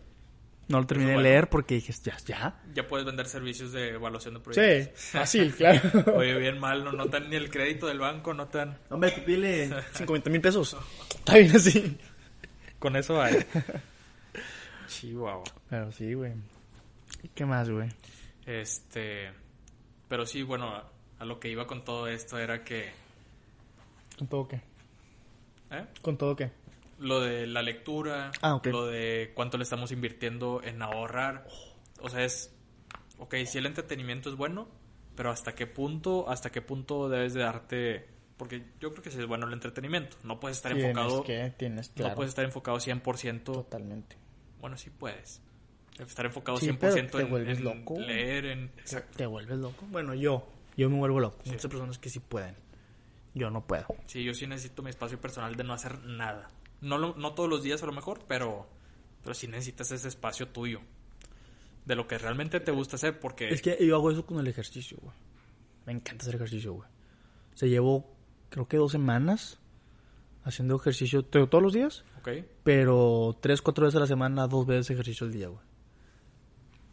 No 0.67 0.79
lo 0.79 0.87
terminé 0.87 1.11
de 1.11 1.15
bueno. 1.17 1.29
leer 1.29 1.49
porque 1.49 1.75
dije, 1.75 1.93
ya, 2.03 2.17
ya. 2.25 2.63
Ya 2.73 2.87
puedes 2.87 3.05
vender 3.05 3.27
servicios 3.27 3.71
de 3.71 3.89
evaluación 3.89 4.33
de 4.33 4.39
proyectos. 4.39 4.99
Sí, 4.99 5.11
fácil, 5.17 5.53
claro. 5.53 5.81
Oye, 6.15 6.37
bien 6.39 6.59
mal, 6.59 6.83
no 6.83 6.91
notan 6.91 7.29
ni 7.29 7.35
el 7.35 7.49
crédito 7.49 7.85
del 7.87 7.99
banco, 7.99 8.33
notan... 8.33 8.77
Hombre, 8.89 9.11
tú 9.11 9.23
pídele 9.23 9.69
50 9.93 10.29
mil 10.29 10.41
pesos. 10.41 10.75
Está 11.13 11.37
bien 11.37 11.55
así. 11.55 11.97
Con 12.79 12.95
eso 12.95 13.21
hay. 13.21 13.45
Chihuahua. 14.87 15.43
Pero 15.69 15.91
sí, 15.91 16.13
güey. 16.13 16.33
¿Y 17.21 17.27
qué 17.29 17.45
más, 17.45 17.69
güey? 17.69 17.89
Este... 18.45 19.31
Pero 20.07 20.25
sí, 20.25 20.41
bueno, 20.43 20.69
a, 20.69 20.91
a 21.19 21.25
lo 21.25 21.39
que 21.39 21.49
iba 21.49 21.67
con 21.67 21.83
todo 21.83 22.07
esto 22.07 22.37
era 22.39 22.63
que... 22.63 22.91
¿Con 24.17 24.27
todo 24.27 24.47
qué? 24.47 24.61
¿eh? 25.71 25.85
¿Con 26.01 26.17
todo 26.17 26.35
qué? 26.35 26.51
Lo 26.97 27.19
de 27.19 27.45
la 27.47 27.61
lectura, 27.61 28.31
Ah, 28.41 28.61
lo 28.63 28.85
de 28.85 29.31
cuánto 29.35 29.57
le 29.57 29.63
estamos 29.63 29.91
invirtiendo 29.91 30.61
en 30.63 30.81
ahorrar. 30.81 31.45
O 32.01 32.09
sea, 32.09 32.23
es... 32.23 32.53
Ok, 33.17 33.35
si 33.45 33.57
el 33.57 33.65
entretenimiento 33.65 34.29
es 34.29 34.35
bueno, 34.35 34.67
pero 35.15 35.29
hasta 35.31 35.55
qué 35.55 35.67
punto, 35.67 36.29
hasta 36.29 36.51
qué 36.51 36.61
punto 36.61 37.09
debes 37.09 37.33
de 37.33 37.41
darte... 37.41 38.09
Porque 38.37 38.65
yo 38.81 38.91
creo 38.91 39.01
que 39.03 39.11
sí 39.11 39.19
es 39.19 39.25
bueno 39.27 39.47
el 39.47 39.53
entretenimiento. 39.53 40.17
No 40.23 40.39
puedes 40.39 40.57
estar 40.57 40.71
enfocado... 40.73 41.23
que, 41.23 41.53
tienes, 41.57 41.91
No 41.95 42.13
puedes 42.15 42.29
estar 42.29 42.43
enfocado 42.43 42.77
100%. 42.77 43.43
Totalmente. 43.43 44.17
Bueno, 44.59 44.77
sí 44.77 44.89
puedes. 44.89 45.41
Estar 45.99 46.25
enfocado 46.25 46.57
Sí, 46.57 46.67
100% 46.67 46.77
pero 46.79 46.93
te 46.93 47.21
en, 47.21 47.29
vuelves 47.29 47.57
en 47.59 47.63
loco. 47.63 47.99
leer, 47.99 48.45
en... 48.47 48.65
Exacto. 48.77 49.17
Te 49.17 49.25
vuelves 49.25 49.57
loco. 49.59 49.85
Bueno, 49.89 50.13
yo. 50.13 50.45
Yo 50.75 50.89
me 50.89 50.97
vuelvo 50.97 51.21
loco. 51.21 51.37
Sí. 51.43 51.51
Muchas 51.51 51.71
personas 51.71 51.97
que 51.97 52.09
sí 52.09 52.19
pueden. 52.19 52.55
Yo 53.33 53.49
no 53.49 53.65
puedo. 53.65 53.85
Sí, 54.05 54.23
yo 54.23 54.33
sí 54.33 54.47
necesito 54.47 54.81
mi 54.83 54.89
espacio 54.89 55.19
personal 55.21 55.55
de 55.55 55.63
no 55.63 55.73
hacer 55.73 56.03
nada. 56.03 56.49
No, 56.81 56.97
lo- 56.97 57.15
no 57.15 57.33
todos 57.33 57.49
los 57.49 57.63
días 57.63 57.81
a 57.83 57.85
lo 57.85 57.91
mejor, 57.93 58.19
pero, 58.27 58.67
pero 59.23 59.33
sí 59.33 59.47
necesitas 59.47 59.91
ese 59.91 60.07
espacio 60.07 60.47
tuyo. 60.49 60.81
De 61.85 61.95
lo 61.95 62.07
que 62.07 62.17
realmente 62.17 62.59
te 62.59 62.71
gusta 62.71 62.95
hacer, 62.95 63.19
porque... 63.19 63.49
Es 63.49 63.61
que 63.61 63.77
yo 63.85 63.95
hago 63.95 64.09
eso 64.11 64.25
con 64.25 64.39
el 64.39 64.47
ejercicio, 64.47 64.97
güey. 65.01 65.15
Me 65.85 65.93
encanta 65.93 66.23
hacer 66.23 66.35
ejercicio, 66.35 66.73
güey. 66.73 66.89
O 67.53 67.57
sea, 67.57 67.69
llevo, 67.69 68.11
creo 68.49 68.67
que 68.67 68.77
dos 68.77 68.91
semanas 68.91 69.59
haciendo 70.43 70.75
ejercicio 70.75 71.23
to- 71.23 71.47
todos 71.47 71.63
los 71.63 71.73
días, 71.73 72.03
Ok. 72.19 72.29
pero 72.63 73.37
tres, 73.39 73.61
cuatro 73.61 73.85
veces 73.85 73.97
a 73.97 73.99
la 74.01 74.07
semana, 74.07 74.47
dos 74.47 74.65
veces 74.65 74.89
ejercicio 74.91 75.27
al 75.27 75.33
día, 75.33 75.47
güey. 75.47 75.61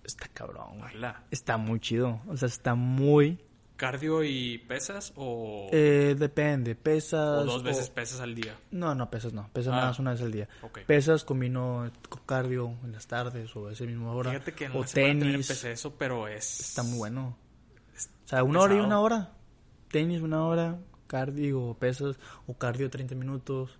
Está 0.04 0.28
cabrón, 0.28 0.78
güey. 0.78 0.92
Está 1.30 1.56
muy 1.56 1.80
chido. 1.80 2.20
O 2.28 2.36
sea, 2.36 2.48
está 2.48 2.74
muy... 2.74 3.38
¿Cardio 3.82 4.22
y 4.22 4.58
pesas 4.58 5.12
o, 5.16 5.68
Eh, 5.72 6.14
depende, 6.16 6.76
pesas... 6.76 7.40
o 7.40 7.44
dos 7.44 7.62
veces 7.64 7.88
o- 7.90 7.94
pesas 7.94 8.20
al 8.20 8.32
día? 8.32 8.56
No, 8.70 8.94
no, 8.94 9.10
pesas 9.10 9.32
no. 9.32 9.50
Pesas 9.52 9.72
Ah. 9.72 9.76
nada 9.76 9.88
más 9.88 9.98
una 9.98 10.12
vez 10.12 10.20
al 10.22 10.30
día. 10.30 10.48
Ok. 10.62 10.82
Pesas 10.86 11.24
combino 11.24 11.90
con 12.08 12.20
cardio 12.24 12.76
en 12.84 12.92
las 12.92 13.08
tardes 13.08 13.56
o 13.56 13.66
a 13.66 13.72
esa 13.72 13.82
misma 13.82 14.12
hora. 14.12 14.30
Fíjate 14.30 14.52
que 14.54 14.66
en 14.66 14.72
o 14.76 14.80
la 14.82 14.86
tenis. 14.86 15.34
empecé 15.34 15.72
eso, 15.72 15.96
pero 15.96 16.28
es... 16.28 16.60
Está 16.60 16.84
muy 16.84 16.96
bueno. 16.98 17.36
O 18.24 18.28
sea, 18.28 18.44
una 18.44 18.60
hora 18.60 18.74
y 18.76 18.78
una 18.78 19.00
hora. 19.00 19.32
Tenis 19.90 20.22
una 20.22 20.46
hora, 20.46 20.78
cardio, 21.08 21.76
pesas, 21.80 22.20
o 22.46 22.54
cardio 22.56 22.88
30 22.88 23.16
minutos. 23.16 23.78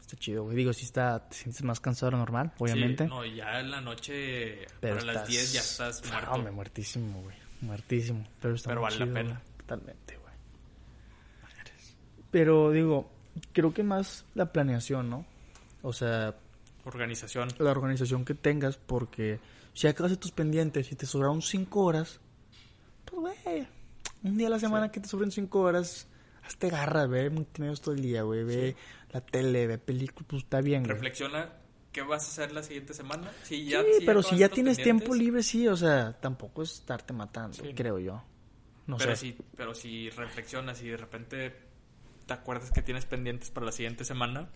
Está 0.00 0.16
chido, 0.16 0.42
güey. 0.42 0.56
Digo, 0.56 0.72
si 0.72 0.84
está, 0.86 1.28
te 1.28 1.36
sientes 1.36 1.62
más 1.62 1.78
cansado 1.78 2.10
de 2.10 2.12
lo 2.12 2.18
normal, 2.18 2.52
obviamente. 2.58 3.04
Sí, 3.04 3.10
no, 3.10 3.24
ya 3.24 3.60
en 3.60 3.70
la 3.70 3.80
noche, 3.80 4.66
pero 4.80 4.96
para 4.96 5.06
las 5.06 5.16
estás- 5.16 5.28
10 5.28 5.52
ya 5.52 5.60
estás 5.60 6.04
muerto. 6.10 6.30
hombre, 6.32 6.50
muertísimo, 6.52 7.22
güey. 7.22 7.45
Muertísimo. 7.60 8.26
Pero 8.40 8.54
está 8.54 8.68
Pero 8.70 8.80
muy 8.82 8.90
vale 8.90 9.06
la 9.06 9.12
pena. 9.14 9.30
güey. 9.42 9.56
Totalmente, 9.58 10.16
güey. 10.16 10.26
Pero 12.30 12.70
digo, 12.70 13.10
creo 13.52 13.72
que 13.72 13.82
más 13.82 14.24
la 14.34 14.52
planeación, 14.52 15.08
¿no? 15.10 15.24
O 15.82 15.92
sea, 15.92 16.34
Organización. 16.84 17.48
la 17.58 17.70
organización 17.70 18.24
que 18.24 18.34
tengas, 18.34 18.76
porque 18.76 19.40
si 19.72 19.86
acabas 19.86 20.18
tus 20.18 20.32
pendientes 20.32 20.90
y 20.92 20.96
te 20.96 21.06
sobraron 21.06 21.42
cinco 21.42 21.84
horas, 21.84 22.20
pues, 23.04 23.20
güey, 23.44 23.66
un 24.22 24.36
día 24.36 24.48
a 24.48 24.50
la 24.50 24.58
semana 24.58 24.90
que 24.90 25.00
te 25.00 25.08
sobren 25.08 25.30
cinco 25.30 25.60
horas, 25.60 26.08
hazte 26.44 26.68
garra, 26.68 27.06
ve 27.06 27.30
multimedios 27.30 27.80
todo 27.80 27.94
el 27.94 28.02
día, 28.02 28.22
güey, 28.22 28.44
ve 28.44 28.76
la 29.12 29.20
tele, 29.20 29.66
ve 29.66 29.78
películas, 29.78 30.26
pues 30.28 30.42
está 30.42 30.60
bien, 30.60 30.82
güey. 30.84 30.96
Qué 31.96 32.02
vas 32.02 32.24
a 32.26 32.28
hacer 32.28 32.52
la 32.52 32.62
siguiente 32.62 32.92
semana. 32.92 33.32
Si 33.44 33.64
ya, 33.64 33.80
Sí, 33.82 33.88
si 34.00 34.04
pero 34.04 34.22
si 34.22 34.36
ya 34.36 34.50
tienes 34.50 34.76
tiempo 34.76 35.14
libre, 35.14 35.42
sí, 35.42 35.66
o 35.66 35.74
sea, 35.76 36.12
tampoco 36.20 36.62
es 36.62 36.72
estarte 36.74 37.14
matando, 37.14 37.56
Sí. 37.56 37.72
creo 37.74 37.98
yo. 37.98 38.22
No 38.86 38.98
pero, 38.98 39.16
sé. 39.16 39.32
si, 39.32 39.36
pero 39.56 39.74
si 39.74 40.10
reflexionas 40.10 40.82
y 40.82 40.88
de 40.88 40.96
repente 40.98 41.56
te 42.26 42.34
acuerdas 42.34 42.70
que 42.70 42.82
tienes 42.82 43.06
pendientes 43.06 43.50
para 43.50 43.64
la 43.64 43.72
siguiente 43.72 44.04
semana, 44.04 44.50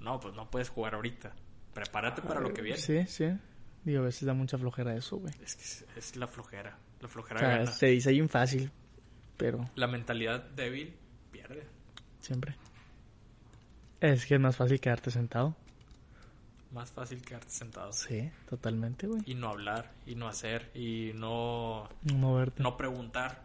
no, 0.00 0.18
pues 0.18 0.34
no 0.34 0.50
puedes 0.50 0.70
jugar 0.70 0.94
ahorita. 0.94 1.34
Prepárate 1.74 2.22
para 2.22 2.40
lo 2.40 2.54
que 2.54 2.62
viene. 2.62 2.78
Sí, 2.78 3.04
sí. 3.06 3.26
Digo, 3.84 4.00
a 4.00 4.04
veces 4.06 4.24
da 4.24 4.32
mucha 4.32 4.56
flojera 4.56 4.96
eso, 4.96 5.18
güey. 5.18 5.34
Es 5.44 5.56
que 5.56 5.62
es, 5.64 5.84
es 5.94 6.16
la 6.16 6.26
flojera. 6.26 6.78
La 7.00 7.06
O 7.06 7.10
flojera 7.10 7.38
sea, 7.40 7.48
gana. 7.50 7.66
se 7.70 7.86
dice 7.88 8.12
bien 8.12 8.30
fácil, 8.30 8.70
pero 9.36 9.68
La 9.74 9.86
mentalidad 9.88 10.42
débil 10.56 10.96
pierde. 11.30 11.66
siempre. 12.20 12.56
Es 14.00 14.24
que 14.24 14.36
es 14.36 14.40
más 14.40 14.56
fácil 14.56 14.80
quedarte 14.80 15.10
sentado. 15.10 15.54
Más 16.72 16.90
fácil 16.90 17.22
quedarte 17.22 17.50
sentado. 17.50 17.92
Sí, 17.92 18.30
totalmente, 18.48 19.06
güey. 19.06 19.22
Y 19.24 19.34
no 19.34 19.48
hablar, 19.48 19.90
y 20.06 20.14
no 20.16 20.28
hacer, 20.28 20.70
y 20.74 21.12
no, 21.14 21.88
No 22.02 22.14
moverte. 22.14 22.62
no 22.62 22.76
preguntar. 22.76 23.42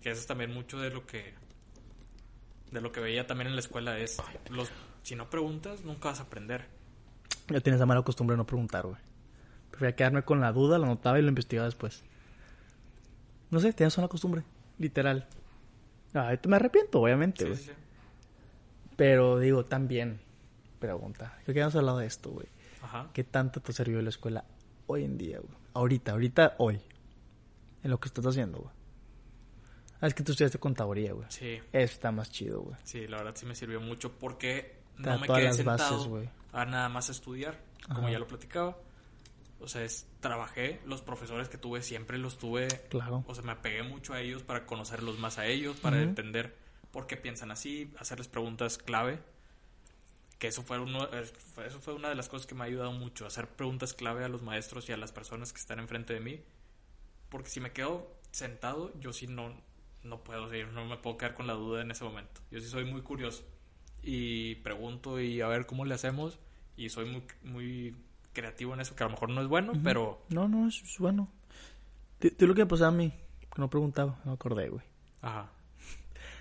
Que 0.00 0.10
eso 0.10 0.20
es 0.20 0.26
también 0.26 0.52
mucho 0.52 0.78
de 0.78 0.90
lo 0.90 1.06
que 1.06 1.34
de 2.70 2.80
lo 2.80 2.90
que 2.92 3.00
veía 3.00 3.26
también 3.26 3.48
en 3.48 3.54
la 3.54 3.60
escuela 3.60 3.98
es 3.98 4.20
los 4.50 4.68
si 5.02 5.14
no 5.14 5.30
preguntas 5.30 5.84
nunca 5.84 6.08
vas 6.08 6.20
a 6.20 6.24
aprender. 6.24 6.66
Ya 7.48 7.60
tienes 7.60 7.78
la 7.78 7.86
mala 7.86 8.02
costumbre 8.02 8.34
de 8.34 8.38
no 8.38 8.46
preguntar, 8.46 8.84
güey. 8.86 8.96
Prefería 9.70 9.94
quedarme 9.94 10.22
con 10.24 10.40
la 10.40 10.50
duda, 10.52 10.78
lo 10.78 10.84
anotaba 10.84 11.18
y 11.18 11.22
lo 11.22 11.28
investigaba 11.28 11.66
después. 11.66 12.02
No 13.50 13.60
sé, 13.60 13.72
tienes 13.72 13.96
una 13.98 14.08
costumbre, 14.08 14.42
literal. 14.78 15.26
Ay, 16.14 16.38
me 16.48 16.56
arrepiento, 16.56 17.00
obviamente, 17.00 17.44
Sí, 17.44 17.50
güey. 17.50 17.60
sí, 17.62 17.64
sí. 17.66 17.72
Pero 18.96 19.38
digo, 19.38 19.64
también, 19.64 20.20
pregunta. 20.84 21.38
Creo 21.44 21.54
que 21.54 21.60
hemos 21.60 21.74
hablado 21.76 21.98
de 21.98 22.06
esto, 22.06 22.30
güey. 22.30 22.46
Ajá. 22.82 23.08
¿Qué 23.12 23.24
tanto 23.24 23.60
te 23.60 23.72
sirvió 23.72 24.00
la 24.02 24.10
escuela 24.10 24.44
hoy 24.86 25.04
en 25.04 25.16
día, 25.18 25.38
güey? 25.38 25.54
Ahorita, 25.74 26.12
ahorita, 26.12 26.54
hoy. 26.58 26.80
En 27.82 27.90
lo 27.90 27.98
que 27.98 28.08
estás 28.08 28.24
haciendo, 28.26 28.58
güey. 28.58 28.70
Ah, 30.00 30.06
es 30.06 30.14
que 30.14 30.22
tú 30.22 30.32
estudiaste 30.32 30.58
contaduría, 30.58 31.12
güey. 31.12 31.26
Sí, 31.30 31.54
Eso 31.72 31.94
está 31.94 32.12
más 32.12 32.30
chido, 32.30 32.60
güey. 32.62 32.76
sí, 32.84 33.06
la 33.06 33.18
verdad 33.18 33.34
sí 33.36 33.46
me 33.46 33.54
sirvió 33.54 33.80
mucho 33.80 34.12
porque 34.18 34.80
Te 34.96 35.02
no 35.02 35.18
me 35.18 35.26
todas 35.26 35.38
quedé 35.40 35.48
las 35.48 35.56
sentado 35.56 35.94
bases, 35.94 36.06
güey. 36.08 36.28
a 36.52 36.64
nada 36.66 36.88
más 36.88 37.08
estudiar, 37.08 37.58
como 37.92 38.08
ya 38.08 38.18
lo 38.18 38.26
platicaba. 38.26 38.76
O 39.60 39.68
sea, 39.68 39.82
es, 39.82 40.06
trabajé, 40.20 40.80
los 40.84 41.00
profesores 41.00 41.48
que 41.48 41.56
tuve 41.56 41.80
siempre 41.82 42.18
los 42.18 42.36
tuve 42.38 42.68
Claro. 42.90 43.24
O 43.26 43.34
sea, 43.34 43.44
me 43.44 43.52
apegué 43.52 43.82
mucho 43.82 44.12
a 44.12 44.20
ellos 44.20 44.42
para 44.42 44.66
conocerlos 44.66 45.18
más 45.18 45.38
a 45.38 45.46
ellos, 45.46 45.76
para 45.80 46.02
entender 46.02 46.54
por 46.90 47.06
qué 47.06 47.16
piensan 47.16 47.50
así, 47.50 47.90
hacerles 47.98 48.28
preguntas 48.28 48.76
clave. 48.78 49.20
Que 50.44 50.48
eso 50.48 50.62
fue, 50.62 50.78
uno, 50.78 51.04
eh, 51.10 51.24
fue- 51.54 51.66
eso 51.66 51.80
fue 51.80 51.94
una 51.94 52.10
de 52.10 52.14
las 52.14 52.28
cosas 52.28 52.46
que 52.46 52.54
me 52.54 52.64
ha 52.64 52.66
ayudado 52.66 52.92
mucho, 52.92 53.24
hacer 53.24 53.48
preguntas 53.48 53.94
clave 53.94 54.24
a 54.26 54.28
los 54.28 54.42
maestros 54.42 54.86
y 54.90 54.92
a 54.92 54.98
las 54.98 55.10
personas 55.10 55.54
que 55.54 55.58
están 55.58 55.78
enfrente 55.78 56.12
de 56.12 56.20
mí. 56.20 56.38
Porque 57.30 57.48
si 57.48 57.60
me 57.60 57.72
quedo 57.72 58.14
sentado, 58.30 58.92
yo 59.00 59.14
sí 59.14 59.26
no, 59.26 59.54
no 60.02 60.22
puedo 60.22 60.46
seguir, 60.50 60.68
no 60.68 60.84
me 60.84 60.98
puedo 60.98 61.16
quedar 61.16 61.32
con 61.32 61.46
la 61.46 61.54
duda 61.54 61.80
en 61.80 61.90
ese 61.92 62.04
momento. 62.04 62.42
Yo 62.50 62.60
sí 62.60 62.68
soy 62.68 62.84
muy 62.84 63.00
curioso 63.00 63.42
y 64.02 64.56
pregunto 64.56 65.18
y 65.18 65.40
a 65.40 65.48
ver 65.48 65.64
cómo 65.64 65.86
le 65.86 65.94
hacemos 65.94 66.38
y 66.76 66.90
soy 66.90 67.06
muy, 67.06 67.22
muy 67.42 67.96
creativo 68.34 68.74
en 68.74 68.80
eso, 68.80 68.94
que 68.94 69.02
a 69.02 69.06
lo 69.06 69.12
mejor 69.12 69.30
no 69.30 69.40
es 69.40 69.48
bueno, 69.48 69.72
pero 69.82 70.26
No, 70.28 70.46
no, 70.46 70.68
es 70.68 70.82
es 70.82 70.98
bueno. 70.98 71.32
Tú 72.36 72.46
lo 72.46 72.54
que 72.54 72.66
pasaba 72.66 72.88
a 72.88 72.92
mí, 72.92 73.14
que 73.40 73.62
no 73.62 73.70
preguntaba, 73.70 74.20
no 74.26 74.32
acordé, 74.32 74.68
güey. 74.68 74.84
ajá, 75.22 75.50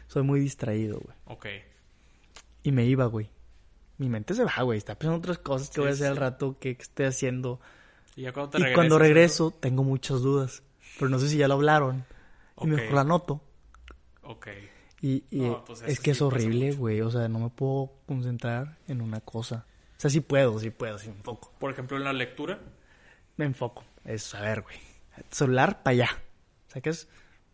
Soy 0.08 0.24
muy 0.24 0.42
distraído, 0.42 1.00
güey. 1.00 1.16
ok. 1.24 1.46
Y 2.64 2.74
me 2.74 2.84
iba, 2.86 3.06
güey. 3.06 3.30
Mi 3.98 4.10
mente 4.10 4.34
se 4.34 4.44
va, 4.44 4.62
güey. 4.64 4.78
Está 4.78 4.96
pensando 4.96 5.16
en 5.18 5.20
otras 5.22 5.38
cosas 5.38 5.70
que 5.70 5.76
Sí, 5.76 5.80
voy 5.82 5.90
a 5.90 5.94
hacer 5.94 6.06
sí. 6.08 6.12
al 6.12 6.18
rato, 6.18 6.58
que, 6.60 6.76
que 6.76 6.82
estoy 6.84 7.06
haciendo. 7.06 7.60
Y 8.16 8.24
ya 8.24 8.34
cuando 8.34 8.52
te 8.52 8.58
y 8.58 8.62
regresas, 8.62 8.76
cuando 8.76 8.96
eso- 8.96 9.04
regreso, 9.04 9.52
tengo 9.52 9.84
muchas 9.84 10.22
dudas. 10.22 10.64
Pero 10.98 11.10
no 11.10 11.20
sé 11.20 11.30
si 11.30 11.38
ya 11.38 11.48
lo 11.48 11.56
hablaron. 11.56 12.06
Y 12.62 12.64
Ok. 12.64 12.68
mejor 12.68 12.94
la 12.94 13.02
anoto. 13.02 13.42
Ok. 14.24 14.48
Y, 15.02 15.24
y 15.32 15.42
No, 15.42 15.66
pues 15.66 15.82
es 15.82 16.00
que 16.00 16.12
es 16.12 16.18
sí 16.18 16.24
pasa 16.24 16.26
horrible, 16.26 16.72
güey. 16.74 17.02
O 17.02 17.10
sea, 17.12 17.28
no 17.28 17.40
me 17.40 17.50
puedo 17.50 17.92
concentrar 18.06 18.78
en 18.88 19.02
una 19.02 19.20
cosa. 19.22 19.66
O 19.98 20.00
sea, 20.04 20.10
sí 20.10 20.22
puedo, 20.22 20.60
sí 20.60 20.70
puedo, 20.70 20.98
sí 20.98 21.10
me 21.10 21.16
enfoco. 21.16 21.52
Por 21.60 21.72
ejemplo, 21.72 21.98
en 21.98 22.04
la 22.04 22.14
lectura. 22.14 22.60
Me 23.38 23.46
enfoco. 23.46 23.84
Es, 24.06 24.34
a 24.36 24.42
ver, 24.42 24.62
güey. 24.62 24.78
Celular 25.30 25.82
para 25.84 25.92
allá. 25.94 26.10
¿Sacas? 26.68 27.08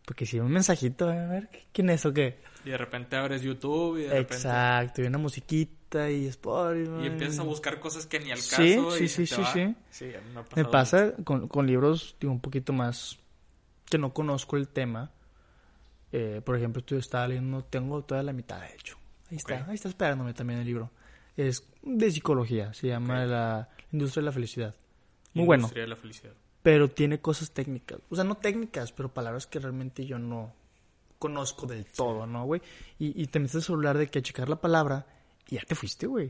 Porque 0.04 0.26
si 0.26 0.38
un 0.40 0.50
mensajito, 0.50 1.08
a 1.08 1.26
ver, 1.26 1.48
¿quién 1.72 1.90
es 1.90 2.04
o 2.06 2.12
qué? 2.12 2.40
Y 2.64 2.70
de 2.70 2.76
repente 2.78 3.16
abres 3.16 3.42
YouTube 3.42 3.98
y 3.98 4.02
de 4.02 4.08
repente... 4.10 4.34
Exacto. 4.34 5.02
Y 5.02 5.06
una 5.06 5.18
musiquita 5.18 5.72
y 5.94 6.26
Spotify. 6.26 7.02
Y 7.02 7.06
empiezas 7.06 7.40
a 7.40 7.42
buscar 7.42 7.80
cosas 7.80 8.06
que 8.06 8.20
ni 8.20 8.30
al 8.30 8.38
caso. 8.38 8.56
Sí, 8.92 9.04
y 9.04 9.08
sí, 9.08 9.26
se 9.26 9.26
sí, 9.26 9.34
te 9.42 9.50
sí, 9.52 9.64
va. 9.64 9.74
sí. 9.90 10.04
a 10.14 10.20
me 10.20 10.40
ha 10.40 10.42
Me 10.56 10.64
pasado 10.64 10.70
pasa 10.70 11.12
con, 11.24 11.48
con 11.48 11.66
libros 11.66 12.16
digo, 12.20 12.32
un 12.32 12.40
poquito 12.40 12.72
más 12.72 13.18
que 13.88 13.98
no 13.98 14.12
conozco 14.12 14.56
el 14.56 14.68
tema. 14.68 15.10
Eh, 16.12 16.40
por 16.44 16.56
ejemplo, 16.56 16.82
yo 16.86 16.98
estaba 16.98 17.28
leyendo, 17.28 17.64
tengo 17.64 18.02
toda 18.02 18.22
la 18.22 18.32
mitad, 18.32 18.60
de 18.60 18.74
hecho. 18.74 18.96
Ahí 19.30 19.36
está, 19.36 19.64
ahí 19.68 19.74
está 19.74 19.88
esperándome 19.88 20.34
también 20.34 20.60
el 20.60 20.66
libro. 20.66 20.90
Es 21.36 21.64
de 21.82 22.10
psicología, 22.10 22.72
se 22.74 22.88
llama. 22.88 23.24
La 23.26 23.68
Industria 23.92 24.22
de 24.22 24.26
la 24.26 24.32
Felicidad. 24.32 24.74
Muy 25.34 25.46
bueno, 25.46 25.62
Industria 25.62 25.82
de 25.84 25.88
la 25.88 25.96
felicidad. 25.96 26.32
pero 26.62 26.90
tiene 26.90 27.20
cosas 27.20 27.52
técnicas. 27.52 28.00
O 28.10 28.16
sea, 28.16 28.24
no 28.24 28.36
técnicas, 28.36 28.90
pero 28.92 29.14
palabras 29.14 29.46
que 29.46 29.60
realmente 29.60 30.04
yo 30.04 30.18
no 30.18 30.52
conozco 31.20 31.66
del 31.66 31.84
todo, 31.86 32.26
¿no, 32.26 32.44
güey? 32.46 32.60
Y, 32.98 33.20
y 33.22 33.26
te 33.26 33.38
metes 33.38 33.54
el 33.56 33.62
celular 33.62 33.96
de 33.96 34.08
que 34.08 34.18
a 34.18 34.22
checar 34.22 34.48
la 34.48 34.60
palabra 34.60 35.06
y 35.48 35.56
ya 35.56 35.62
te 35.62 35.74
fuiste, 35.74 36.06
güey. 36.06 36.28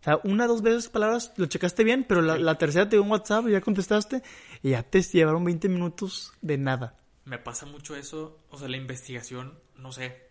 O 0.00 0.04
sea, 0.04 0.20
una, 0.24 0.46
dos 0.46 0.60
veces 0.60 0.88
palabras 0.88 1.32
lo 1.36 1.46
checaste 1.46 1.82
bien, 1.82 2.04
pero 2.06 2.20
la, 2.20 2.58
tercera 2.58 2.88
te 2.88 2.96
dio 2.96 3.02
un 3.02 3.10
WhatsApp 3.10 3.48
y 3.48 3.52
ya 3.52 3.60
contestaste 3.60 4.22
y 4.62 4.70
ya 4.70 4.82
te 4.82 5.00
llevaron 5.00 5.44
20 5.44 5.68
minutos 5.68 6.34
de 6.42 6.58
nada. 6.58 6.98
Me 7.24 7.38
pasa 7.38 7.64
mucho 7.64 7.96
eso. 7.96 8.44
O 8.50 8.58
sea, 8.58 8.68
la 8.68 8.76
investigación, 8.76 9.58
no 9.78 9.92
sé. 9.92 10.28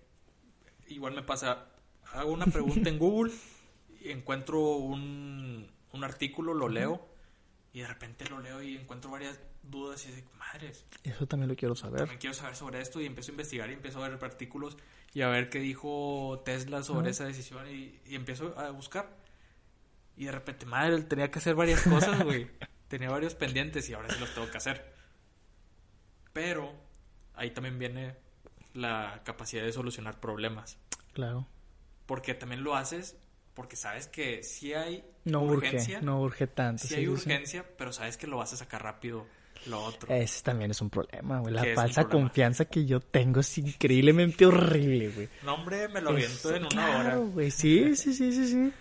Igual 0.87 1.15
me 1.15 1.23
pasa. 1.23 1.69
Hago 2.13 2.31
una 2.31 2.45
pregunta 2.45 2.89
en 2.89 2.99
Google 2.99 3.33
encuentro 4.11 4.59
un, 4.77 5.71
un 5.91 6.03
artículo, 6.03 6.53
lo 6.53 6.69
leo. 6.69 7.07
Y 7.73 7.81
de 7.81 7.87
repente 7.87 8.29
lo 8.29 8.39
leo 8.39 8.61
y 8.61 8.77
encuentro 8.77 9.09
varias 9.09 9.39
dudas 9.63 10.05
y 10.05 10.11
digo, 10.11 10.29
madres. 10.37 10.85
Eso 11.03 11.25
también 11.25 11.49
lo 11.49 11.55
quiero 11.55 11.75
saber. 11.75 12.01
También 12.01 12.19
quiero 12.19 12.35
saber 12.35 12.55
sobre 12.55 12.79
esto 12.79 13.01
y 13.01 13.07
empiezo 13.07 13.31
a 13.31 13.33
investigar 13.33 13.69
y 13.71 13.73
empiezo 13.73 14.03
a 14.03 14.07
ver 14.07 14.23
artículos 14.23 14.77
y 15.13 15.21
a 15.21 15.27
ver 15.27 15.49
qué 15.49 15.59
dijo 15.59 16.41
Tesla 16.45 16.83
sobre 16.83 17.09
esa 17.09 17.25
decisión 17.25 17.67
y, 17.67 17.99
y 18.05 18.15
empiezo 18.15 18.57
a 18.59 18.69
buscar. 18.69 19.17
Y 20.15 20.25
de 20.25 20.31
repente, 20.31 20.67
madre, 20.67 21.01
tenía 21.01 21.31
que 21.31 21.39
hacer 21.39 21.55
varias 21.55 21.81
cosas, 21.81 22.23
güey. 22.23 22.47
tenía 22.87 23.09
varios 23.09 23.33
pendientes 23.33 23.89
y 23.89 23.93
ahora 23.93 24.09
sí 24.09 24.19
los 24.19 24.33
tengo 24.35 24.49
que 24.51 24.57
hacer. 24.57 24.93
Pero 26.31 26.73
ahí 27.33 27.51
también 27.51 27.79
viene 27.79 28.15
la 28.73 29.21
capacidad 29.23 29.63
de 29.63 29.71
solucionar 29.71 30.19
problemas. 30.19 30.77
Claro. 31.13 31.47
Porque 32.05 32.35
también 32.35 32.63
lo 32.63 32.75
haces 32.75 33.17
porque 33.53 33.75
sabes 33.75 34.07
que 34.07 34.43
si 34.43 34.73
hay 34.73 35.03
No 35.25 35.41
urgencia, 35.43 35.97
urge, 35.97 36.05
no 36.05 36.21
urge 36.21 36.47
tanto. 36.47 36.83
sí 36.83 36.87
sí, 36.89 36.95
hay 36.95 37.01
sí, 37.01 37.05
sí. 37.07 37.11
urgencia, 37.11 37.65
pero 37.77 37.91
sabes 37.93 38.17
que 38.17 38.27
lo 38.27 38.37
vas 38.37 38.53
a 38.53 38.57
sacar 38.57 38.83
rápido 38.83 39.25
lo 39.67 39.81
otro. 39.83 40.13
Ese 40.13 40.43
también 40.43 40.71
es 40.71 40.81
un 40.81 40.89
problema, 40.89 41.39
güey. 41.39 41.53
La 41.53 41.61
¿Qué 41.61 41.71
es 41.71 41.77
un 41.77 41.83
falsa 41.83 42.09
confianza 42.09 42.65
que 42.65 42.85
yo 42.85 42.99
tengo 42.99 43.39
es 43.39 43.57
increíblemente 43.57 44.45
horrible, 44.45 45.09
güey. 45.09 45.29
No, 45.43 45.53
hombre, 45.55 45.87
me 45.87 46.01
lo 46.01 46.09
aviento 46.09 46.49
en 46.53 46.63
una 46.63 46.69
Claro, 46.69 46.99
hora. 46.99 47.15
güey. 47.17 47.51
Sí, 47.51 47.95
sí, 47.95 48.13
sí, 48.13 48.33
sí, 48.33 48.47
sí. 48.47 48.73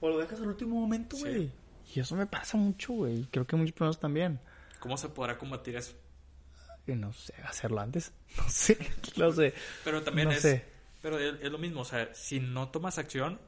O 0.00 0.08
lo 0.10 0.18
dejas 0.18 0.40
al 0.40 0.48
último 0.48 0.78
momento, 0.78 1.16
Sí. 1.16 1.22
güey. 1.22 1.52
Y 1.94 2.00
eso 2.00 2.16
me 2.16 2.26
pasa 2.26 2.58
mucho, 2.58 2.92
güey. 2.92 3.24
Creo 3.30 3.46
que 3.46 3.56
muchos 3.56 3.72
personas 3.72 3.98
también. 3.98 4.38
¿Cómo 4.80 4.96
se 4.98 5.08
podrá 5.08 5.38
combatir 5.38 5.76
eso? 5.76 5.94
Y 6.86 6.92
no 6.94 7.12
sé, 7.14 7.32
hacerlo 7.44 7.80
antes. 7.80 8.12
No 8.36 8.48
sé, 8.50 8.76
no 9.16 9.32
sé. 9.32 9.54
Pero 9.84 10.02
también 10.02 10.28
No 10.28 10.34
es, 10.34 10.42
sé. 10.42 10.64
pero 11.00 11.18
es, 11.18 11.40
es 11.40 11.50
lo 11.50 11.56
mismo, 11.58 11.80
o 11.80 11.84
sea, 11.86 12.12
si 12.14 12.40
no 12.40 12.68
tomas 12.68 12.98
acción, 12.98 13.40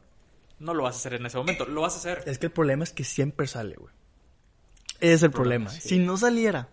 no 0.59 0.74
lo 0.74 0.82
vas 0.84 0.96
a 0.96 0.98
hacer 0.98 1.14
en 1.14 1.26
ese 1.26 1.36
momento, 1.36 1.66
lo 1.66 1.82
vas 1.82 1.94
a 1.94 1.98
hacer. 1.98 2.22
Es 2.26 2.38
que 2.38 2.46
el 2.46 2.52
problema 2.52 2.84
es 2.84 2.92
que 2.92 3.04
siempre 3.04 3.46
sale, 3.46 3.76
güey. 3.76 3.94
Ese 5.00 5.12
es 5.14 5.22
el 5.22 5.30
problema. 5.30 5.66
Problema, 5.66 5.80
sí. 5.82 5.88
Si 5.90 5.98
no 5.98 6.16
saliera 6.16 6.68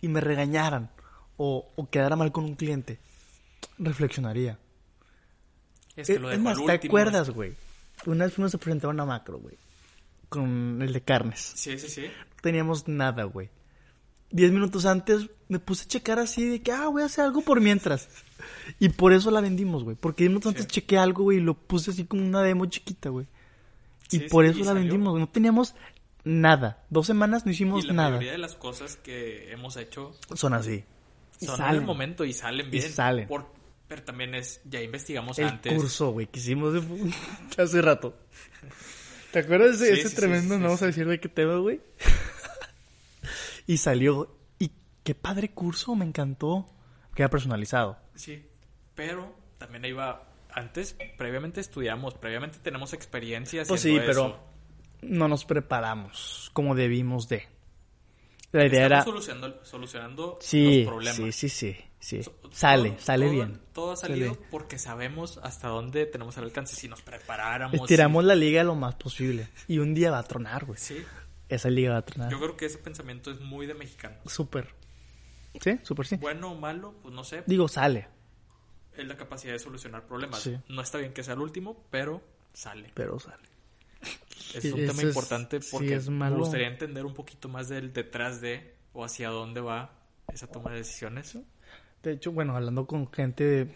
y 0.00 0.08
me 0.08 0.20
regañaran 0.20 0.90
o, 1.36 1.70
o 1.76 1.90
quedara 1.90 2.16
mal 2.16 2.32
con 2.32 2.44
un 2.44 2.54
cliente, 2.56 2.98
reflexionaría. 3.78 4.58
Es 5.96 6.06
que 6.08 6.14
Eh, 6.14 6.18
lo 6.18 6.30
es 6.30 6.38
más, 6.40 6.58
al 6.58 6.66
¿te 6.66 6.86
acuerdas, 6.86 7.30
güey? 7.30 7.54
Una 8.06 8.24
vez 8.24 8.34
fuimos 8.34 8.54
a 8.54 8.58
presentar 8.58 8.90
una 8.90 9.04
macro, 9.04 9.38
güey. 9.38 9.56
Con 10.28 10.80
el 10.82 10.92
de 10.92 11.02
carnes. 11.02 11.52
Sí, 11.54 11.78
sí, 11.78 11.88
sí. 11.88 12.02
No 12.02 12.36
teníamos 12.40 12.88
nada, 12.88 13.24
güey. 13.24 13.50
10 14.30 14.50
minutos 14.50 14.86
antes 14.86 15.28
me 15.48 15.58
puse 15.58 15.84
a 15.84 15.88
checar 15.88 16.18
así 16.18 16.46
de 16.48 16.62
que, 16.62 16.72
ah, 16.72 16.88
voy 16.88 17.02
a 17.02 17.06
hacer 17.06 17.24
algo 17.26 17.42
por 17.42 17.60
mientras. 17.60 18.08
Y 18.78 18.88
por 18.90 19.12
eso 19.12 19.30
la 19.30 19.40
vendimos, 19.40 19.84
güey. 19.84 19.96
Porque 19.96 20.24
10 20.24 20.30
minutos 20.30 20.50
antes 20.50 20.64
Sí. 20.64 20.70
chequé 20.72 20.98
algo, 20.98 21.24
güey, 21.24 21.38
y 21.38 21.40
lo 21.40 21.54
puse 21.54 21.90
así 21.90 22.04
como 22.04 22.22
una 22.24 22.42
demo 22.42 22.66
chiquita, 22.66 23.08
güey. 23.10 23.26
Y 24.10 24.18
Sí, 24.18 24.26
por 24.30 24.44
sí, 24.44 24.50
eso 24.50 24.58
y 24.58 24.62
la 24.62 24.66
salió. 24.68 24.82
vendimos, 24.82 25.10
güey. 25.12 25.20
No 25.22 25.28
teníamos 25.28 25.74
nada. 26.24 26.84
Dos 26.90 27.06
semanas 27.06 27.44
no 27.46 27.52
hicimos 27.52 27.84
Y 27.84 27.88
la 27.88 27.92
nada. 27.94 28.08
mayoría 28.10 28.32
de 28.32 28.38
las 28.38 28.54
cosas 28.54 28.96
que 28.96 29.50
hemos 29.52 29.76
hecho 29.76 30.12
Son 30.34 30.54
así. 30.54 30.84
Y 31.40 31.46
son 31.46 31.54
en 31.54 31.58
salen. 31.58 31.80
el 31.80 31.86
momento 31.86 32.24
y 32.24 32.32
salen 32.32 32.70
bien. 32.70 32.92
salen. 32.92 33.26
Por- 33.28 33.46
pero 33.88 34.04
también 34.04 34.34
es, 34.34 34.60
ya 34.64 34.80
investigamos 34.80 35.38
El 35.38 35.46
antes. 35.48 35.74
curso, 35.74 36.12
güey, 36.12 36.26
que 36.26 36.38
hicimos 36.40 36.72
de- 36.72 36.80
hace 37.62 37.82
rato. 37.82 38.16
¿Te 39.32 39.40
acuerdas 39.40 39.78
de 39.80 39.94
Sí, 39.96 40.00
ese 40.00 40.14
tremendo? 40.16 40.54
sí, 40.54 40.60
no 40.60 40.66
vamos 40.66 40.82
a 40.82 40.86
decir 40.86 41.06
de 41.08 41.18
qué 41.20 41.28
tema, 41.28 41.56
güey. 41.56 41.80
y 43.66 43.76
salió. 43.78 44.34
Y 44.58 44.70
qué 45.04 45.14
padre 45.14 45.50
curso, 45.50 45.94
me 45.94 46.04
encantó. 46.04 46.68
Queda 47.14 47.28
personalizado. 47.28 47.98
Sí, 48.14 48.46
pero 48.94 49.34
también 49.58 49.84
iba 49.84 50.28
antes, 50.50 50.96
previamente 51.16 51.60
estudiamos, 51.60 52.14
previamente 52.14 52.58
tenemos 52.62 52.92
experiencias. 52.92 53.68
Pues 53.68 53.80
sí, 53.82 53.98
pero 54.04 54.38
no 55.02 55.28
nos 55.28 55.44
preparamos 55.44 56.50
como 56.52 56.74
debimos 56.74 57.28
de. 57.28 57.48
La 58.52 58.66
idea 58.66 58.84
era... 58.84 59.02
solucionando, 59.02 59.64
solucionando 59.64 60.38
Sí, 60.42 60.80
los 60.84 60.86
problemas. 60.88 61.16
sí, 61.16 61.32
sí, 61.32 61.48
sí, 61.48 61.76
sí. 61.98 62.22
So- 62.22 62.34
Sale, 62.50 62.90
todo- 62.90 63.00
sale 63.00 63.24
todo- 63.26 63.34
bien. 63.34 63.60
Todo 63.72 63.92
ha 63.92 63.96
salido 63.96 64.36
porque 64.50 64.78
sabemos 64.78 65.40
hasta 65.42 65.68
dónde 65.68 66.04
tenemos 66.04 66.36
el 66.36 66.44
alcance. 66.44 66.76
Si 66.76 66.86
nos 66.86 67.00
preparáramos. 67.00 67.74
Estiramos 67.80 68.24
la 68.24 68.34
liga 68.34 68.62
lo 68.62 68.74
más 68.74 68.94
posible. 68.96 69.48
Y 69.68 69.78
un 69.78 69.94
día 69.94 70.10
va 70.10 70.18
a 70.18 70.22
tronar, 70.24 70.66
güey. 70.66 70.78
Sí, 70.78 71.02
Esa 71.48 71.70
liga 71.70 71.92
va 71.92 71.98
a 71.98 72.04
tronar. 72.04 72.30
yo 72.30 72.38
creo 72.38 72.56
que 72.58 72.66
ese 72.66 72.76
pensamiento 72.76 73.30
es 73.30 73.40
muy 73.40 73.64
de 73.66 73.72
mexicano. 73.72 74.16
Súper. 74.26 74.74
Sí, 75.60 75.78
súper 75.82 76.06
sí. 76.06 76.16
Bueno 76.16 76.52
o 76.52 76.54
malo, 76.58 76.94
pues 77.02 77.14
no 77.14 77.24
sé. 77.24 77.44
Digo, 77.46 77.68
sale, 77.68 78.08
Es 78.96 79.06
la 79.06 79.16
capacidad 79.16 79.52
de 79.52 79.58
solucionar 79.58 80.06
problemas. 80.06 80.40
Sí. 80.40 80.56
No 80.68 80.82
está 80.82 80.98
bien 80.98 81.12
que 81.12 81.22
sea 81.22 81.34
el 81.34 81.40
último, 81.40 81.84
pero 81.90 82.22
sale. 82.52 82.90
pero 82.94 83.18
sale. 83.18 83.42
Es 84.54 84.64
un 84.66 84.80
tema 84.80 84.92
es- 84.92 85.02
importante 85.04 85.60
sí, 85.62 85.68
porque 85.72 85.94
es 85.94 86.08
malo. 86.10 86.34
me 86.36 86.40
gustaría 86.42 86.68
entender 86.68 87.06
un 87.06 87.14
poquito 87.14 87.48
más 87.48 87.68
del 87.68 87.92
detrás 87.92 88.40
de 88.40 88.74
o 88.92 89.04
hacia 89.04 89.28
dónde 89.30 89.60
va 89.60 89.92
esa 90.32 90.46
toma 90.46 90.70
de 90.72 90.78
decisiones. 90.78 91.38
De 92.02 92.12
hecho, 92.12 92.32
bueno, 92.32 92.54
hablando 92.56 92.86
con 92.86 93.10
gente 93.12 93.44
de 93.44 93.74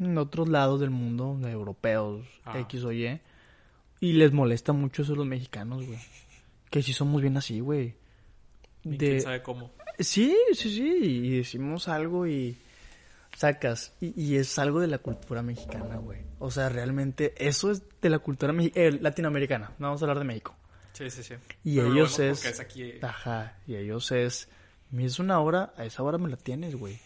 en 0.00 0.18
otros 0.18 0.48
lados 0.48 0.80
del 0.80 0.90
mundo, 0.90 1.36
de 1.40 1.50
europeos, 1.50 2.26
Ah. 2.44 2.58
X 2.60 2.84
o 2.84 2.92
Y, 2.92 3.20
y 4.00 4.12
les 4.14 4.32
molesta 4.32 4.72
mucho 4.72 5.02
eso 5.02 5.12
a 5.14 5.16
los 5.16 5.26
mexicanos, 5.26 5.86
güey. 5.86 5.98
Que 6.70 6.82
si 6.82 6.92
somos 6.92 7.20
bien 7.22 7.36
así, 7.36 7.60
güey. 7.60 7.94
De... 8.84 8.96
quién 8.98 9.20
sabe 9.22 9.42
cómo. 9.42 9.70
Sí, 10.02 10.36
sí, 10.54 10.70
sí, 10.74 10.98
y 11.02 11.36
decimos 11.38 11.88
algo 11.88 12.26
y 12.26 12.56
sacas. 13.36 13.92
Y, 14.00 14.20
y 14.20 14.36
es 14.36 14.58
algo 14.58 14.80
de 14.80 14.86
la 14.88 14.98
cultura 14.98 15.42
mexicana, 15.42 15.96
güey. 15.96 16.20
O 16.38 16.50
sea, 16.50 16.68
realmente 16.68 17.34
eso 17.38 17.70
es 17.70 17.82
de 18.00 18.10
la 18.10 18.18
cultura 18.18 18.52
eh, 18.74 18.98
latinoamericana. 19.00 19.72
No 19.78 19.86
vamos 19.88 20.02
a 20.02 20.04
hablar 20.04 20.18
de 20.18 20.24
México. 20.24 20.54
Sí, 20.92 21.08
sí, 21.10 21.22
sí. 21.22 21.34
Y 21.64 21.76
Pero 21.76 21.92
ellos 21.92 22.18
es... 22.18 22.44
es 22.44 22.60
aquí. 22.60 22.94
Ajá, 23.02 23.56
y 23.66 23.76
ellos 23.76 24.10
es... 24.12 24.48
Me 24.90 25.06
es 25.06 25.18
una 25.18 25.40
hora, 25.40 25.72
a 25.78 25.86
esa 25.86 26.02
hora 26.02 26.18
me 26.18 26.28
la 26.28 26.36
tienes, 26.36 26.76
güey. 26.76 27.00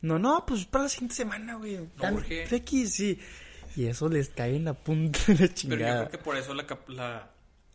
No, 0.00 0.18
no, 0.18 0.44
pues 0.44 0.64
para 0.64 0.84
la 0.84 0.88
siguiente 0.90 1.14
semana, 1.14 1.54
güey. 1.54 1.78
Urge. 2.12 2.52
X, 2.56 2.94
sí. 2.94 3.20
Y 3.76 3.86
eso 3.86 4.08
les 4.08 4.28
cae 4.30 4.56
en 4.56 4.64
la 4.64 4.74
punta 4.74 5.20
de 5.28 5.34
la 5.34 5.38
Pero 5.38 5.48
yo 5.48 5.54
chingada. 5.54 5.98
creo 6.08 6.10
que 6.10 6.18
por 6.18 6.36
eso 6.36 6.52
la, 6.52 6.66
la- 6.88 7.30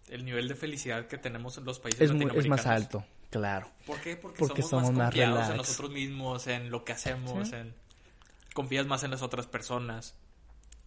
el 0.10 0.26
nivel 0.26 0.50
de 0.50 0.56
felicidad 0.56 1.08
que 1.08 1.18
tenemos 1.18 1.58
en 1.58 1.64
los 1.64 1.80
países 1.80 2.02
es, 2.02 2.12
muy- 2.12 2.24
es 2.26 2.26
latinoamericanos. 2.28 2.66
más 2.66 2.68
alto, 2.68 3.06
claro. 3.30 3.70
¿Por 3.86 4.00
qué? 4.02 4.16
Porque, 4.16 4.38
Porque 4.40 4.62
somos, 4.62 4.86
somos 4.88 4.92
más 4.92 4.98
más 4.98 5.06
confiados 5.10 5.38
en 5.40 5.44
relax. 5.52 5.58
nosotros 5.70 5.92
mismos, 5.92 6.48
en 6.48 6.70
lo 6.72 6.84
que 6.84 6.94
hacemos, 6.94 7.48
Sí. 7.50 7.56
en 7.56 7.74
confías 8.54 8.86
más 8.88 9.04
en 9.04 9.12
las 9.12 9.22
otras 9.22 9.46
personas, 9.48 10.16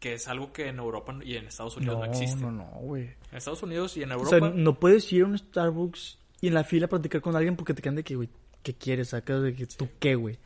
que 0.01 0.15
es 0.15 0.27
algo 0.29 0.53
que 0.53 0.69
en 0.69 0.79
Europa 0.79 1.15
y 1.23 1.37
en 1.37 1.47
Estados 1.47 1.77
Unidos 1.77 1.99
no, 1.99 2.07
No, 2.07 2.11
existe. 2.13 2.41
no, 2.41 2.51
no, 2.51 2.65
güey. 2.81 3.05
En 3.31 3.37
Estados 3.39 3.63
Unidos 3.63 3.97
y 3.97 4.03
en 4.03 4.11
O 4.13 4.15
Europa 4.15 4.39
sea, 4.39 4.51
no 4.51 4.79
puedes 4.81 5.13
ir 5.13 5.23
a 5.23 5.27
un 5.27 5.39
Starbucks 5.39 6.19
y 6.41 6.49
en 6.49 6.55
la 6.55 6.65
fila 6.65 6.89
platicar 6.89 7.21
con 7.21 7.37
alguien 7.37 7.55
porque 7.57 7.75
te 7.75 7.83
quedan 7.83 7.97
de 7.97 8.03
que, 8.05 8.17
güey, 8.17 8.29
¿qué 8.63 8.75
quieres? 8.75 9.11
Sacas 9.11 9.43
de 9.43 9.55
que 9.55 9.67
tú 9.67 9.89
qué, 9.99 10.15
güey. 10.15 10.39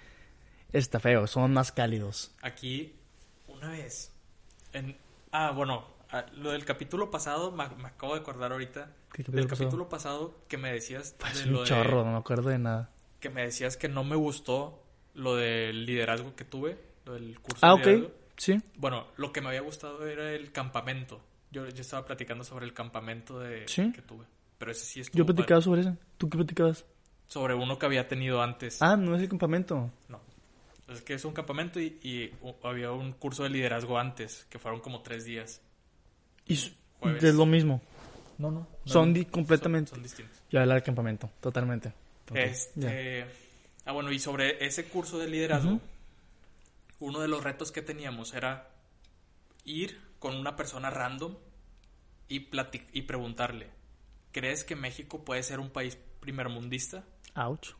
Está 0.72 0.98
feo, 1.00 1.26
son 1.28 1.52
más 1.52 1.70
cálidos. 1.72 2.32
aquí 2.42 2.94
una 3.46 3.70
vez 3.70 4.12
en 4.72 4.96
ah 5.30 5.52
bueno 5.52 5.84
ah, 6.10 6.26
lo 6.36 6.50
del 6.52 6.64
capítulo 6.64 7.10
pasado 7.10 7.50
me, 7.52 7.68
me 7.76 7.88
acabo 7.88 8.14
de 8.14 8.20
acordar 8.20 8.52
ahorita 8.52 8.86
¿Qué 9.12 9.22
capítulo 9.22 9.36
del 9.38 9.46
pasado? 9.48 9.64
capítulo 9.68 9.88
pasado 9.88 10.34
que 10.48 10.56
me 10.58 10.72
decías 10.72 11.14
Es 11.30 11.38
de 11.44 11.46
lo 11.46 11.58
un 11.58 11.64
de- 11.64 11.68
chorro, 11.70 12.04
no 12.04 12.12
me 12.12 12.18
acuerdo 12.18 12.50
de 12.50 12.58
nada. 12.58 12.90
que 13.20 13.30
me 13.30 13.42
decías 13.42 13.76
que 13.76 13.88
no 13.88 14.04
me 14.04 14.16
gustó 14.16 14.82
lo 15.14 15.36
del 15.36 15.86
liderazgo 15.86 16.34
que 16.34 16.44
tuve 16.44 16.78
lo 17.04 17.14
del 17.14 17.38
curso 17.40 17.64
Ah, 17.66 17.76
de 17.76 17.84
liderazgo. 17.86 18.10
sí. 18.36 18.60
Bueno, 18.76 19.06
lo 19.16 19.32
que 19.32 19.40
me 19.40 19.48
había 19.48 19.60
gustado 19.60 20.06
era 20.06 20.32
el 20.32 20.50
campamento. 20.52 21.20
Yo, 21.50 21.68
yo 21.68 21.80
estaba 21.82 22.04
platicando 22.06 22.42
sobre 22.44 22.64
el 22.66 22.72
campamento 22.74 23.38
de, 23.38 23.68
¿Sí? 23.68 23.92
que 23.92 24.02
tuve. 24.02 24.24
Pero 24.58 24.72
ese 24.72 24.84
sí 24.86 25.00
estuvo 25.00 25.18
Yo 25.18 25.26
platicaba 25.26 25.60
padre. 25.60 25.64
sobre 25.64 25.80
eso. 25.82 25.96
¿Tú 26.18 26.28
qué 26.30 26.38
platicabas? 26.38 26.84
Sobre 27.28 27.54
uno 27.54 27.78
que 27.78 27.86
había 27.86 28.08
tenido 28.08 28.42
antes. 28.42 28.80
Ah, 28.82 28.96
no 28.96 29.14
es 29.14 29.22
el 29.22 29.28
campamento. 29.28 29.90
No. 30.08 30.20
Es 30.88 31.00
que 31.02 31.14
es 31.14 31.24
un 31.24 31.32
campamento 31.32 31.80
y, 31.80 31.98
y 32.02 32.30
había 32.62 32.90
un 32.92 33.12
curso 33.12 33.44
de 33.44 33.50
liderazgo 33.50 33.98
antes, 33.98 34.46
que 34.50 34.58
fueron 34.58 34.80
como 34.80 35.02
tres 35.02 35.24
días. 35.24 35.62
Y 36.46 36.58
Jueves. 37.00 37.22
es 37.24 37.34
lo 37.34 37.46
mismo. 37.46 37.80
No, 38.38 38.50
no. 38.50 38.66
Son 38.84 39.14
di- 39.14 39.24
completamente. 39.26 39.90
Son, 39.90 39.96
son 39.96 40.02
distintos. 40.02 40.36
Ya 40.50 40.60
hablar 40.62 40.76
del 40.76 40.84
campamento, 40.84 41.30
totalmente. 41.40 41.88
Ok, 42.30 42.34
ya. 42.36 42.42
Este, 42.42 43.26
ah, 43.84 43.92
bueno, 43.92 44.10
y 44.12 44.18
sobre 44.18 44.64
ese 44.64 44.84
curso 44.86 45.18
de 45.18 45.28
liderazgo, 45.28 45.80
uno 47.00 47.20
de 47.20 47.28
los 47.28 47.42
retos 47.44 47.70
que 47.72 47.82
teníamos 47.82 48.34
era 48.34 48.70
ir 49.64 50.00
con 50.18 50.36
una 50.36 50.56
persona 50.56 50.90
random 50.90 51.36
y, 52.28 52.48
y 52.92 53.02
preguntarle, 53.02 53.68
¿crees 54.32 54.64
que 54.64 54.74
México 54.76 55.24
puede 55.24 55.42
ser 55.42 55.60
un 55.60 55.70
país 55.70 55.98
primermundista? 56.20 57.04
Ouch. 57.34 57.70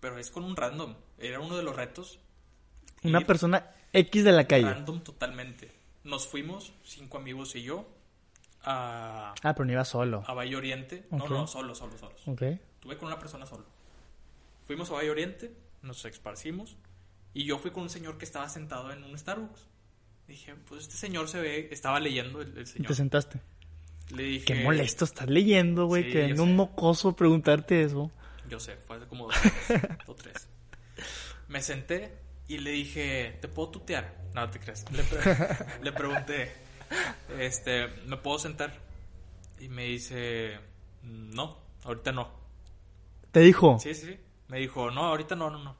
Pero 0.00 0.18
es 0.18 0.30
con 0.30 0.44
un 0.44 0.56
random. 0.56 0.94
Era 1.18 1.40
uno 1.40 1.56
de 1.56 1.62
los 1.62 1.76
retos. 1.76 2.18
Una 3.02 3.20
persona 3.20 3.70
X 3.92 4.24
de 4.24 4.32
la 4.32 4.46
calle. 4.46 4.64
Random 4.64 5.00
totalmente. 5.02 5.70
Nos 6.04 6.26
fuimos, 6.26 6.72
cinco 6.84 7.16
amigos 7.18 7.54
y 7.56 7.62
yo, 7.62 7.86
a, 8.64 9.34
Ah, 9.42 9.54
pero 9.54 9.64
no 9.64 9.72
iba 9.72 9.84
solo. 9.84 10.22
a 10.26 10.34
Valle 10.34 10.56
Oriente. 10.56 11.06
No, 11.10 11.24
Ok. 11.24 11.30
no, 11.30 11.46
solo, 11.46 11.74
solo, 11.74 11.96
solos. 11.98 12.20
Ok. 12.26 12.42
Estuve 12.42 12.96
con 12.98 13.06
una 13.08 13.18
persona 13.18 13.46
solo. 13.46 13.64
Fuimos 14.66 14.90
a 14.90 14.94
Valle 14.94 15.10
Oriente, 15.10 15.54
nos 15.82 16.04
esparcimos 16.04 16.76
y 17.34 17.44
yo 17.44 17.58
fui 17.58 17.70
con 17.70 17.82
un 17.84 17.90
señor 17.90 18.16
que 18.18 18.24
estaba 18.24 18.48
sentado 18.48 18.92
en 18.92 19.04
un 19.04 19.16
Starbucks. 19.18 19.66
Dije, 20.26 20.54
pues 20.68 20.82
este 20.82 20.96
señor 20.96 21.28
se 21.28 21.40
ve, 21.40 21.68
estaba 21.70 22.00
leyendo 22.00 22.40
el, 22.40 22.56
el 22.56 22.62
Y 22.62 22.66
señor. 22.66 22.88
te 22.88 22.94
sentaste. 22.94 23.40
Le 24.10 24.22
dije, 24.22 24.44
Qué 24.46 24.54
molesto, 24.62 25.04
estás 25.04 25.28
leyendo, 25.28 25.86
güey, 25.86 26.04
Sí, 26.04 26.12
que 26.12 26.34
sé. 26.34 26.40
un 26.40 26.56
mocoso 26.56 27.14
preguntarte 27.16 27.82
eso. 27.82 28.10
Yo 28.48 28.58
sé, 28.60 28.76
fue 28.76 28.96
hace 28.96 29.06
como 29.06 29.26
dos 29.26 29.36
o 30.06 30.14
tres. 30.14 30.48
Me 31.48 31.60
senté 31.62 32.18
y 32.48 32.58
le 32.58 32.70
dije, 32.70 33.38
¿te 33.40 33.48
puedo 33.48 33.70
tutear? 33.70 34.14
No, 34.34 34.48
te 34.50 34.58
crees. 34.60 34.84
Le, 34.92 35.02
pre- 35.04 35.20
le 35.82 35.92
pregunté, 35.92 36.52
este, 37.38 37.88
¿me 38.06 38.16
puedo 38.16 38.38
sentar? 38.38 38.72
Y 39.60 39.68
me 39.68 39.84
dice, 39.84 40.58
no, 41.02 41.58
ahorita 41.84 42.12
no. 42.12 42.28
Te 43.32 43.40
dijo. 43.40 43.78
Sí, 43.78 43.94
sí, 43.94 44.06
sí. 44.06 44.20
Me 44.48 44.58
dijo, 44.58 44.90
no, 44.90 45.04
ahorita 45.06 45.36
no, 45.36 45.50
no, 45.50 45.58
no. 45.58 45.76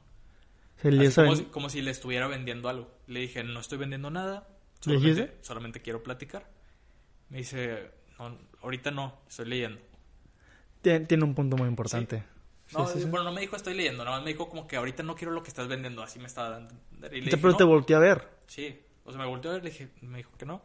Como, 1.15 1.35
si, 1.35 1.43
como 1.45 1.69
si 1.69 1.81
le 1.81 1.91
estuviera 1.91 2.27
vendiendo 2.27 2.69
algo. 2.69 2.91
Le 3.07 3.21
dije, 3.21 3.43
no 3.43 3.59
estoy 3.59 3.77
vendiendo 3.77 4.09
nada. 4.09 4.47
¿Le 4.85 4.95
Solamente, 4.95 5.37
solamente 5.41 5.81
quiero 5.81 6.03
platicar. 6.03 6.47
Me 7.29 7.39
dice, 7.39 7.91
no, 8.19 8.37
ahorita 8.61 8.91
no, 8.91 9.19
estoy 9.27 9.47
leyendo. 9.47 9.81
Tien- 10.81 11.07
Tiene 11.07 11.23
un 11.23 11.33
punto 11.33 11.57
muy 11.57 11.67
importante. 11.67 12.23
Sí, 12.67 12.75
No, 12.77 12.87
sí, 12.87 13.01
sí. 13.01 13.05
bueno, 13.09 13.23
no 13.25 13.31
me 13.31 13.41
dijo 13.41 13.55
estoy 13.55 13.73
leyendo, 13.75 14.03
nada 14.03 14.17
más 14.17 14.25
me 14.25 14.31
dijo 14.31 14.49
como 14.49 14.67
que 14.67 14.75
ahorita 14.75 15.03
no 15.03 15.15
quiero 15.15 15.31
lo 15.33 15.43
que 15.43 15.49
estás 15.49 15.67
vendiendo, 15.67 16.01
así 16.03 16.19
me 16.19 16.25
estaba 16.25 16.49
dando. 16.49 16.73
Y 17.11 17.21
le 17.21 17.21
dije, 17.21 17.37
pero 17.37 17.55
te 17.57 17.63
volteé 17.63 17.95
a 17.95 17.99
ver. 17.99 18.27
Sí, 18.47 18.79
o 19.05 19.11
sea, 19.11 19.19
me 19.19 19.27
volteó 19.27 19.51
a 19.51 19.53
ver, 19.55 19.63
le 19.63 19.69
dije, 19.71 19.89
me 20.01 20.17
dijo 20.17 20.31
que 20.37 20.45
no, 20.45 20.61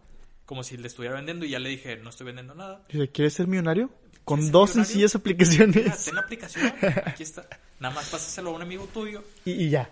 como 0.51 0.64
si 0.64 0.76
le 0.76 0.88
estuviera 0.88 1.14
vendiendo 1.14 1.46
y 1.46 1.51
ya 1.51 1.61
le 1.61 1.68
dije, 1.68 1.96
no 1.98 2.11
estoy 2.11 2.26
vendiendo 2.26 2.57
nada. 2.57 2.82
Dice, 2.88 3.09
¿quieres 3.09 3.34
ser 3.34 3.46
millonario? 3.46 3.88
Con 4.24 4.38
¿Quieres 4.40 4.46
ser 4.46 4.53
dos 4.53 4.70
millonario? 4.70 4.84
sencillas 4.84 5.14
Mira, 5.14 5.20
aplicaciones. 5.20 6.05
ten 6.05 6.14
la 6.16 6.20
aplicación, 6.22 6.72
aquí 7.07 7.22
está. 7.22 7.46
Nada 7.78 7.94
más 7.94 8.09
pásaselo 8.11 8.51
a 8.51 8.55
un 8.55 8.62
amigo 8.62 8.88
tuyo. 8.92 9.22
Y, 9.44 9.53
y 9.53 9.70
ya. 9.70 9.88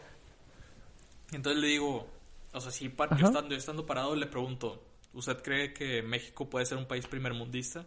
Entonces 1.30 1.62
le 1.62 1.68
digo, 1.68 2.08
o 2.52 2.60
sea, 2.60 2.72
si 2.72 2.88
pa- 2.88 3.04
Ajá. 3.04 3.16
yo 3.18 3.26
estando, 3.28 3.50
yo 3.50 3.56
estando 3.56 3.86
parado 3.86 4.16
le 4.16 4.26
pregunto, 4.26 4.84
¿usted 5.12 5.40
cree 5.42 5.72
que 5.72 6.02
México 6.02 6.50
puede 6.50 6.66
ser 6.66 6.76
un 6.76 6.86
país 6.88 7.06
primermundista? 7.06 7.86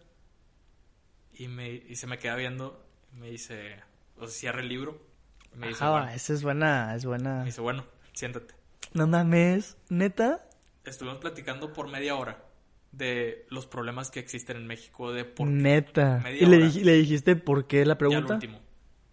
Y, 1.33 1.49
me, 1.49 1.69
y 1.73 1.97
se 1.97 2.07
me 2.07 2.19
queda 2.19 2.37
viendo, 2.37 2.81
y 3.13 3.17
me 3.17 3.29
dice, 3.31 3.75
o 4.15 4.21
sea, 4.21 4.29
cierra 4.29 4.61
el 4.61 4.69
libro. 4.69 4.97
Y 5.53 5.57
me 5.57 5.67
dice, 5.67 5.83
Ajá, 5.83 5.91
bueno, 5.91 6.09
esa 6.11 6.31
es 6.33 6.41
buena, 6.41 6.95
es 6.95 7.03
buena. 7.03 7.39
me 7.39 7.45
dice, 7.47 7.59
bueno, 7.59 7.83
siéntate. 8.13 8.55
No 8.93 9.07
mames, 9.07 9.75
neta. 9.89 10.47
Estuvimos 10.85 11.19
platicando 11.19 11.73
por 11.73 11.89
media 11.89 12.15
hora 12.15 12.45
de 12.91 13.45
los 13.49 13.67
problemas 13.67 14.11
que 14.11 14.19
existen 14.19 14.57
en 14.57 14.67
México, 14.67 15.13
de 15.13 15.23
por 15.25 15.47
Neta. 15.47 16.19
Media 16.23 16.43
¿Y 16.43 16.45
le, 16.45 16.57
hora. 16.57 16.65
dij- 16.67 16.81
le 16.83 16.93
dijiste 16.93 17.35
por 17.35 17.67
qué 17.67 17.85
la 17.85 17.93
al 17.93 17.97
pregunta? 17.97 18.33
último. 18.35 18.59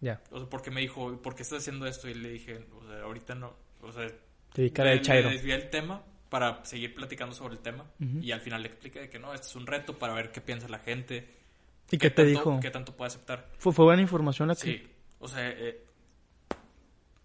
Ya. 0.01 0.21
O 0.31 0.39
sea, 0.39 0.49
porque 0.49 0.71
me 0.71 0.81
dijo, 0.81 1.21
¿por 1.23 1.35
qué 1.35 1.43
estás 1.43 1.59
haciendo 1.61 1.87
esto? 1.87 2.09
Y 2.09 2.15
le 2.15 2.29
dije, 2.31 2.65
o 2.77 2.87
sea, 2.87 3.03
ahorita 3.03 3.35
no. 3.35 3.55
O 3.83 3.93
sea, 3.93 4.09
Te 4.53 4.63
di 4.63 4.71
cara 4.71 4.91
le, 4.91 4.97
de 4.97 5.03
chairo. 5.03 5.29
le 5.29 5.35
desvié 5.35 5.55
el 5.55 5.71
tema 5.71 6.03
para 6.29 6.65
seguir 6.65 6.95
platicando 6.95 7.35
sobre 7.35 7.55
el 7.55 7.61
tema. 7.61 7.85
Y 8.21 8.33
al 8.33 8.41
final 8.41 8.63
le 8.63 8.69
expliqué 8.69 9.01
de 9.01 9.09
que 9.11 9.19
no, 9.19 9.33
este 9.35 9.47
es 9.47 9.57
un 9.57 9.67
reto 9.67 9.99
para 9.99 10.13
ver 10.15 10.31
qué 10.33 10.41
piensa 10.41 10.69
la 10.69 10.79
gente. 10.81 11.29
¿Y 11.91 11.99
qué 11.99 12.11
te 12.11 12.17
tanto- 12.23 12.29
dijo? 12.29 12.61
¿Qué 12.61 12.71
tanto 12.71 12.97
puede 12.97 13.09
aceptar? 13.09 13.49
Fue, 13.59 13.73
fue 13.73 13.85
buena 13.87 14.03
información 14.03 14.49
la 14.49 14.55
que... 14.55 14.61
Sí, 14.61 14.89
o 15.21 15.27
sea, 15.29 15.49
eh, 15.49 15.83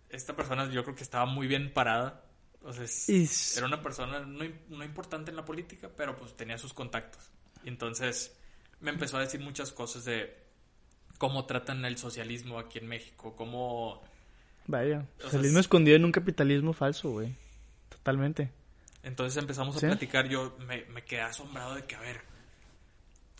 esta 0.09 0.35
persona 0.35 0.69
yo 0.71 0.83
creo 0.83 0.95
que 0.95 1.03
estaba 1.03 1.25
muy 1.25 1.47
bien 1.47 1.73
parada. 1.73 2.22
O 2.63 2.71
sea, 2.73 2.83
es- 2.85 3.09
Y 3.09 3.23
s- 3.23 3.57
era 3.59 3.67
una 3.67 3.81
persona 3.81 4.19
no, 4.21 4.43
im- 4.43 4.57
no 4.69 4.83
importante 4.83 5.31
en 5.31 5.37
la 5.37 5.45
política, 5.45 5.89
pero 5.95 6.15
pues 6.17 6.35
tenía 6.35 6.57
sus 6.57 6.73
contactos. 6.73 7.29
Y 7.63 7.67
entonces 7.69 8.35
me 8.79 8.91
empezó 8.91 9.17
a 9.17 9.21
decir 9.21 9.39
muchas 9.41 9.71
cosas 9.71 10.05
de 10.05 10.35
cómo 11.17 11.45
tratan 11.45 11.83
el 11.85 11.97
socialismo 11.97 12.59
aquí 12.59 12.79
en 12.79 12.87
México, 12.87 13.35
cómo... 13.35 14.01
Vaya. 14.67 15.05
O 15.17 15.21
sea, 15.21 15.25
Socialismo 15.31 15.59
es- 15.59 15.65
escondido 15.65 15.97
en 15.97 16.05
un 16.05 16.11
capitalismo 16.11 16.73
falso, 16.73 17.11
güey. 17.11 17.35
Totalmente. 17.89 18.49
Entonces 19.03 19.35
empezamos 19.41 19.75
a 19.75 19.79
¿Sí? 19.79 19.85
platicar, 19.87 20.29
yo 20.29 20.55
me, 20.65 20.85
me 20.85 21.03
quedé 21.03 21.21
asombrado 21.21 21.75
de 21.75 21.83
que, 21.85 21.95
a 21.95 21.99
ver, 21.99 22.21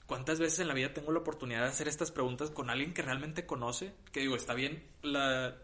¿cuántas 0.05 0.39
veces 0.39 0.59
en 0.59 0.67
la 0.67 0.73
vida 0.73 0.93
tengo 0.93 1.11
la 1.11 1.19
oportunidad 1.19 1.61
de 1.61 1.67
hacer 1.69 1.87
estas 1.87 2.11
preguntas 2.11 2.51
con 2.51 2.69
alguien 2.69 2.93
que 2.93 3.01
realmente 3.01 3.45
conoce? 3.45 3.93
Que 4.11 4.19
digo, 4.21 4.35
está 4.35 4.53
bien, 4.53 4.83
la, 5.01 5.55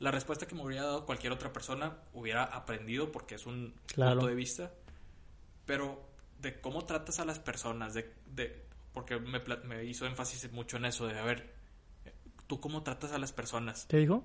la 0.00 0.10
respuesta 0.10 0.46
que 0.46 0.54
me 0.54 0.62
hubiera 0.62 0.84
dado 0.84 1.06
cualquier 1.06 1.32
otra 1.32 1.52
persona 1.52 1.96
hubiera 2.12 2.44
aprendido 2.44 3.12
porque 3.12 3.34
es 3.36 3.46
un 3.46 3.74
Claro. 3.86 4.12
punto 4.16 4.26
de 4.28 4.34
vista, 4.34 4.72
pero 5.66 6.08
de 6.40 6.60
cómo 6.60 6.84
tratas 6.84 7.20
a 7.20 7.24
las 7.24 7.38
personas, 7.38 7.94
de, 7.94 8.12
de 8.26 8.64
porque 8.92 9.18
me, 9.18 9.40
me 9.64 9.84
hizo 9.84 10.06
énfasis 10.06 10.52
mucho 10.52 10.76
en 10.76 10.84
eso, 10.86 11.06
de, 11.06 11.18
a 11.18 11.24
ver, 11.24 11.52
¿tú 12.46 12.60
cómo 12.60 12.82
tratas 12.82 13.12
a 13.12 13.18
las 13.18 13.32
personas? 13.32 13.86
¿Qué 13.88 13.96
dijo? 13.98 14.24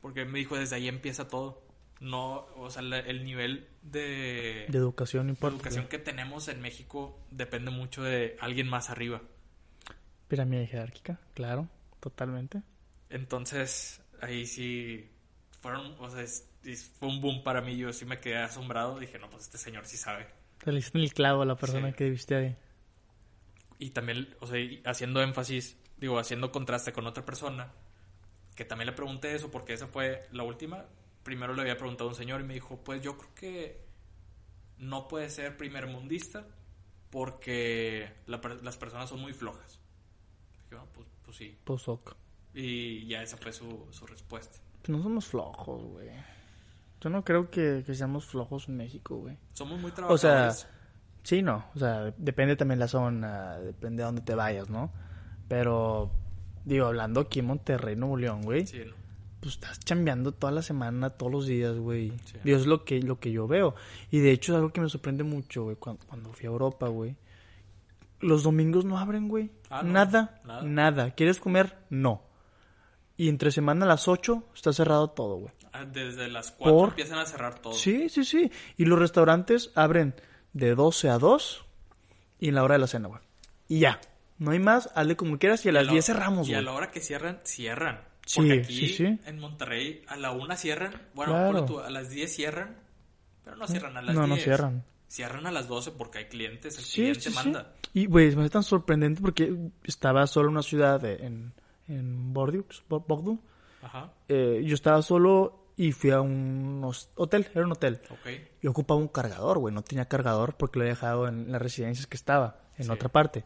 Porque 0.00 0.24
me 0.24 0.38
dijo, 0.38 0.56
desde 0.56 0.76
ahí 0.76 0.88
empieza 0.88 1.28
todo. 1.28 1.62
No, 2.00 2.46
o 2.56 2.70
sea, 2.70 2.82
la- 2.82 3.00
el 3.00 3.24
nivel 3.24 3.68
de, 3.82 4.66
De 4.68 4.78
educación, 4.78 5.28
importa. 5.28 5.56
educación 5.56 5.88
que 5.88 5.98
tenemos 5.98 6.46
en 6.46 6.60
México 6.60 7.18
depende 7.32 7.72
mucho 7.72 8.02
de 8.04 8.36
alguien 8.40 8.68
más 8.68 8.88
arriba. 8.90 9.20
Pirámide 10.28 10.66
jerárquica, 10.68 11.18
claro. 11.34 11.68
Totalmente. 12.00 12.62
Entonces, 13.10 14.00
ahí 14.20 14.46
sí 14.46 15.10
fueron, 15.60 15.94
o 15.98 16.10
sea, 16.10 16.22
es- 16.22 16.48
es- 16.64 16.84
fue 16.98 17.08
un 17.08 17.20
boom 17.20 17.42
para 17.42 17.60
mí. 17.60 17.76
Yo 17.76 17.92
sí 17.92 18.04
me 18.04 18.18
quedé 18.18 18.38
asombrado. 18.38 18.98
Dije, 18.98 19.18
no, 19.18 19.28
pues 19.30 19.44
este 19.44 19.58
señor 19.58 19.86
sí 19.86 19.96
sabe. 19.96 20.26
Te 20.64 20.72
le 20.72 20.78
hiciste 20.80 20.98
el 20.98 21.12
clavo 21.12 21.42
a 21.42 21.46
la 21.46 21.56
persona 21.56 21.88
Sí. 21.88 21.94
que 21.94 22.10
viste 22.10 22.34
ahí. 22.34 22.56
Y 23.78 23.90
también, 23.90 24.36
o 24.40 24.46
sea, 24.46 24.58
haciendo 24.86 25.22
énfasis, 25.22 25.76
digo, 25.96 26.18
haciendo 26.18 26.50
contraste 26.50 26.92
con 26.92 27.06
otra 27.06 27.24
persona, 27.24 27.72
que 28.56 28.64
también 28.64 28.86
le 28.86 28.92
pregunté 28.92 29.34
eso, 29.34 29.50
porque 29.50 29.72
esa 29.74 29.86
fue 29.86 30.26
la 30.32 30.42
última. 30.42 30.86
Primero 31.22 31.54
le 31.54 31.62
había 31.62 31.76
preguntado 31.76 32.08
a 32.08 32.12
un 32.12 32.16
señor 32.18 32.40
y 32.40 32.44
me 32.44 32.54
dijo, 32.54 32.82
pues 32.82 33.02
yo 33.02 33.16
creo 33.16 33.34
que 33.34 33.84
no 34.78 35.06
puede 35.08 35.30
ser 35.30 35.56
primermundista 35.56 36.44
porque 37.10 38.12
la 38.26 38.38
las 38.62 38.76
personas 38.76 39.08
son 39.08 39.20
muy 39.20 39.32
flojas. 39.32 39.80
Dije, 40.64 40.76
"Ah, 40.82 40.86
pues, 40.92 41.06
pues 41.24 41.36
sí. 41.36 41.58
Pues 41.64 41.86
ok. 41.88 42.14
Y 42.54 43.06
ya 43.06 43.22
esa 43.22 43.36
fue 43.36 43.52
su, 43.52 43.86
su 43.90 44.06
respuesta. 44.06 44.58
Pues 44.82 44.88
no 44.96 45.02
somos 45.02 45.26
flojos, 45.26 45.82
güey. 45.84 46.08
Yo 47.00 47.10
no 47.10 47.24
creo 47.24 47.50
que, 47.50 47.84
que 47.86 47.94
seamos 47.94 48.26
flojos 48.26 48.68
en 48.68 48.76
México, 48.76 49.16
güey. 49.18 49.36
Somos 49.52 49.80
muy 49.80 49.90
O 50.08 50.18
sea, 50.18 50.30
trabajadores. 50.50 50.66
sí, 51.22 51.42
no. 51.42 51.64
O 51.74 51.78
sea, 51.78 52.12
depende 52.16 52.56
también 52.56 52.80
la 52.80 52.88
zona, 52.88 53.58
depende 53.58 54.02
de 54.02 54.06
dónde 54.06 54.22
te 54.22 54.34
vayas, 54.34 54.68
¿no? 54.68 54.90
Pero, 55.46 56.10
digo, 56.64 56.86
hablando 56.86 57.20
aquí 57.20 57.38
en 57.40 57.46
Monterrey, 57.46 57.94
Nuevo 57.96 58.16
León, 58.16 58.42
güey. 58.42 58.66
Sí, 58.66 58.80
¿no? 58.86 58.98
pues 59.40 59.54
estás 59.54 59.78
chambeando 59.78 60.32
toda 60.32 60.50
la 60.52 60.62
semana, 60.62 61.10
todos 61.10 61.30
los 61.30 61.46
días, 61.46 61.76
güey. 61.78 62.10
Sí. 62.24 62.38
Dios 62.42 62.62
es 62.62 62.66
lo 62.66 62.84
que, 62.84 63.00
lo 63.00 63.20
que 63.20 63.30
yo 63.30 63.46
veo. 63.46 63.76
Y 64.10 64.18
de 64.18 64.32
hecho 64.32 64.52
es 64.52 64.56
algo 64.56 64.72
que 64.72 64.80
me 64.80 64.88
sorprende 64.88 65.22
mucho, 65.22 65.62
güey, 65.62 65.76
cuando, 65.76 66.04
cuando 66.06 66.32
fui 66.32 66.46
a 66.46 66.50
Europa, 66.50 66.88
güey. 66.88 67.14
Los 68.18 68.42
domingos 68.42 68.84
no 68.84 68.98
abren, 68.98 69.28
güey. 69.28 69.52
Ah, 69.70 69.84
¿no? 69.84 69.92
nada, 69.92 70.40
Nada. 70.44 70.62
nada, 70.64 71.10
¿Quieres 71.12 71.38
comer? 71.38 71.78
No. 71.88 72.22
Y 73.18 73.28
entre 73.28 73.50
semana 73.50 73.84
a 73.84 73.88
las 73.88 74.08
8 74.08 74.44
está 74.54 74.72
cerrado 74.72 75.10
todo, 75.10 75.36
güey. 75.36 75.52
Ah, 75.72 75.84
Desde 75.84 76.28
las 76.28 76.52
4 76.52 76.74
¿Por? 76.78 76.88
empiezan 76.90 77.18
a 77.18 77.26
cerrar 77.26 77.58
todo. 77.58 77.74
Sí, 77.74 78.08
sí, 78.08 78.24
sí. 78.24 78.50
Y 78.78 78.86
los 78.86 78.98
restaurantes 78.98 79.70
abren 79.74 80.14
de 80.54 80.74
12 80.74 81.10
a 81.10 81.18
2 81.18 81.64
y 82.38 82.48
en 82.48 82.54
la 82.54 82.62
hora 82.62 82.76
de 82.76 82.78
la 82.78 82.86
cena, 82.86 83.08
güey. 83.08 83.20
Y 83.68 83.80
ya. 83.80 84.00
No 84.38 84.52
hay 84.52 84.60
más, 84.60 84.88
hazle 84.94 85.16
como 85.16 85.36
quieras 85.38 85.64
y 85.66 85.68
a 85.68 85.72
Y 85.72 85.74
las 85.74 85.86
la- 85.86 85.92
10 85.92 86.06
cerramos, 86.06 86.48
Y 86.48 86.52
a 86.54 86.58
güey. 86.58 86.64
la 86.66 86.72
hora 86.72 86.90
que 86.92 87.00
cierran, 87.00 87.40
cierran. 87.42 88.00
Sí, 88.24 88.36
Porque 88.40 88.52
aquí 88.60 88.72
sí, 88.72 88.88
sí. 88.94 89.18
en 89.26 89.38
Monterrey 89.40 90.04
a 90.06 90.16
la 90.16 90.30
una 90.30 90.56
cierran. 90.56 91.02
Bueno, 91.14 91.32
Claro. 91.32 91.64
tú, 91.64 91.80
a 91.80 91.90
las 91.90 92.10
10 92.10 92.32
cierran. 92.32 92.76
Pero 93.44 93.56
no 93.56 93.66
cierran 93.66 93.96
a 93.96 94.02
las 94.02 94.14
No, 94.14 94.20
10. 94.26 94.28
no 94.30 94.36
cierran. 94.36 94.84
Cierran 95.08 95.46
a 95.46 95.50
las 95.50 95.66
12 95.66 95.90
porque 95.90 96.18
hay 96.18 96.24
clientes. 96.26 96.78
El 96.78 96.84
Sí, 96.84 96.94
cliente 97.00 97.20
sí, 97.22 97.30
sí. 97.30 97.34
manda. 97.34 97.72
Y, 97.94 98.06
güey, 98.06 98.34
me 98.36 98.42
hace 98.42 98.50
tan 98.50 98.62
sorprendente 98.62 99.20
porque 99.22 99.52
estaba 99.82 100.24
solo 100.28 100.48
en 100.48 100.52
una 100.52 100.62
ciudad 100.62 101.00
de- 101.00 101.16
en, 101.16 101.52
en 101.88 102.32
Bordeaux, 102.32 102.82
Bo- 102.88 103.00
Bordeaux. 103.06 103.40
Ajá. 103.82 104.12
Eh, 104.28 104.62
yo 104.64 104.74
estaba 104.74 105.00
solo 105.02 105.64
y 105.76 105.92
fui 105.92 106.10
a 106.10 106.20
un 106.20 106.82
hotel, 107.14 107.46
era 107.54 107.64
un 107.64 107.72
hotel. 107.72 108.00
Ok. 108.10 108.26
Y 108.62 108.66
ocupaba 108.66 108.98
un 109.00 109.08
cargador, 109.08 109.58
güey. 109.58 109.72
No 109.74 109.82
tenía 109.82 110.06
cargador 110.06 110.56
porque 110.56 110.78
lo 110.78 110.82
había 110.84 110.94
dejado 110.94 111.28
en 111.28 111.52
las 111.52 111.62
residencias 111.62 112.06
que 112.06 112.16
estaba, 112.16 112.58
en 112.76 112.86
Sí. 112.86 112.90
otra 112.90 113.08
parte. 113.08 113.44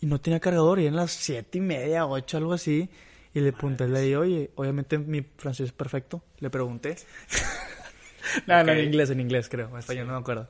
Y 0.00 0.06
no 0.06 0.20
tenía 0.20 0.40
cargador, 0.40 0.78
y 0.78 0.84
eran 0.84 0.96
las 0.96 1.10
siete 1.12 1.58
y 1.58 1.60
media, 1.62 2.06
ocho, 2.06 2.36
algo 2.36 2.52
así. 2.52 2.88
Y 3.34 3.40
le 3.40 3.52
pregunté, 3.52 3.88
le 3.88 4.00
dije, 4.00 4.16
oye, 4.16 4.50
obviamente 4.54 4.98
mi 4.98 5.22
francés 5.22 5.66
es 5.66 5.72
perfecto. 5.72 6.22
Le 6.38 6.48
pregunté. 6.50 6.96
no, 8.46 8.56
no, 8.62 8.72
Ok. 8.72 8.78
en 8.78 8.84
inglés, 8.84 9.10
en 9.10 9.20
inglés, 9.20 9.48
creo. 9.48 9.68
En 9.70 9.78
español, 9.78 10.06
no 10.06 10.12
me 10.14 10.20
acuerdo. 10.20 10.48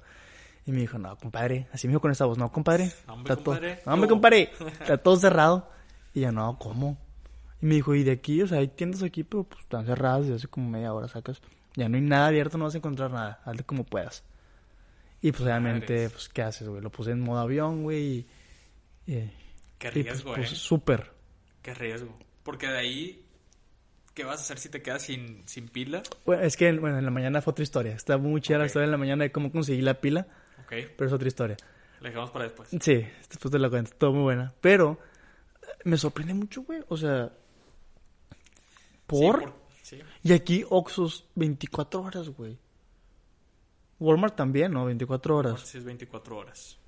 Y 0.67 0.73
me 0.73 0.81
dijo, 0.81 0.99
no, 0.99 1.17
compadre. 1.17 1.69
Así 1.73 1.87
me 1.87 1.93
dijo 1.93 2.01
con 2.01 2.11
esta 2.11 2.25
voz, 2.27 2.39
no, 2.39 2.51
compadre. 2.53 2.91
No, 3.07 3.15
hombre, 3.15 3.33
está 3.33 3.45
todo- 3.45 3.55
compadre. 3.55 3.81
no, 3.87 3.93
hombre, 3.93 4.09
No. 4.09 4.15
compadre. 4.15 4.51
Está 4.81 4.99
todo 4.99 5.17
cerrado. 5.17 5.71
Y 6.17 6.23
yo, 6.23 6.33
no, 6.33 6.59
¿cómo? 6.59 6.97
Y 7.61 7.67
me 7.67 7.75
dijo, 7.75 7.95
y 7.95 8.03
de 8.03 8.13
aquí, 8.13 8.41
o 8.41 8.47
sea, 8.47 8.59
hay 8.59 8.69
tiendas 8.69 9.03
aquí, 9.03 9.23
pero 9.23 9.45
pues 9.45 9.61
están 9.61 9.85
cerradas 9.85 10.23
desde 10.23 10.37
hace 10.37 10.49
como 10.49 10.71
media 10.71 10.95
hora, 10.95 11.09
sacas. 11.09 11.43
Ya 11.75 11.91
no 11.91 11.97
hay 11.97 12.03
nada 12.03 12.29
abierto, 12.29 12.57
no 12.57 12.65
vas 12.65 12.75
a 12.75 12.79
encontrar 12.79 13.11
nada. 13.11 13.41
Hazle 13.45 13.65
como 13.65 13.85
puedas. 13.85 14.25
Y 15.21 15.31
pues 15.33 15.43
obviamente, 15.43 15.93
Madres. 15.93 16.13
pues, 16.13 16.29
¿qué 16.31 16.41
haces, 16.43 16.67
güey? 16.69 16.81
Lo 16.81 16.89
puse 16.91 17.11
en 17.11 17.21
modo 17.21 17.41
avión, 17.41 17.83
güey. 17.83 18.27
Y, 19.07 19.13
y- 19.13 19.31
Qué 19.79 19.89
y, 19.89 19.91
pues, 19.91 19.95
riesgo, 20.07 20.35
pues, 20.35 20.53
eh. 20.53 20.57
súper. 20.57 21.13
Qué 21.61 21.75
riesgo. 21.75 22.17
Porque 22.43 22.67
de 22.69 22.79
ahí, 22.79 23.25
¿qué 24.15 24.25
vas 24.25 24.39
a 24.41 24.43
hacer 24.45 24.59
si 24.59 24.71
te 24.71 24.81
quedas 24.81 25.03
sin, 25.03 25.43
sin 25.47 25.69
pila? 25.69 26.03
Bueno, 26.25 26.43
es 26.45 26.57
que, 26.57 26.73
bueno, 26.79 26.99
en 26.99 27.05
la 27.05 27.11
mañana 27.11 27.43
fue 27.43 27.51
otra 27.51 27.63
historia. 27.63 27.93
Está 27.95 28.17
muy 28.17 28.41
chida 28.41 28.57
la 28.57 28.65
Ok. 28.65 28.69
historia 28.69 28.85
en 28.87 28.91
la 28.93 28.97
mañana 28.99 29.25
de 29.25 29.33
cómo 29.33 29.53
conseguí 29.53 29.83
la 29.83 30.01
pila, 30.01 30.27
Ok. 30.63 30.73
pero 30.97 31.07
es 31.09 31.13
otra 31.13 31.29
historia. 31.29 31.57
La 32.01 32.09
dejamos 32.09 32.31
para 32.31 32.45
después. 32.45 32.69
Sí, 32.71 33.07
después 33.29 33.51
te 33.53 33.59
la 33.59 33.69
cuento, 33.69 33.91
todo 33.99 34.13
muy 34.13 34.23
buena. 34.23 34.55
Pero 34.63 34.93
eh, 34.93 35.16
me 35.85 35.97
sorprende 35.97 36.35
mucho, 36.35 36.63
güey. 36.63 36.83
O 36.89 36.97
sea, 36.97 37.33
¿por? 39.07 39.53
Sí, 39.83 39.97
sí. 39.97 40.03
Y 40.23 40.33
aquí 40.33 40.65
Oxxos 40.69 41.27
24 41.35 42.03
horas, 42.03 42.29
güey. 42.31 42.59
Walmart 43.99 44.37
también, 44.37 44.73
¿no? 44.73 44.85
24 44.85 45.37
horas. 45.37 45.61
Sí, 45.61 45.79
es 45.79 45.85
24 45.85 46.37
horas. 46.37 46.79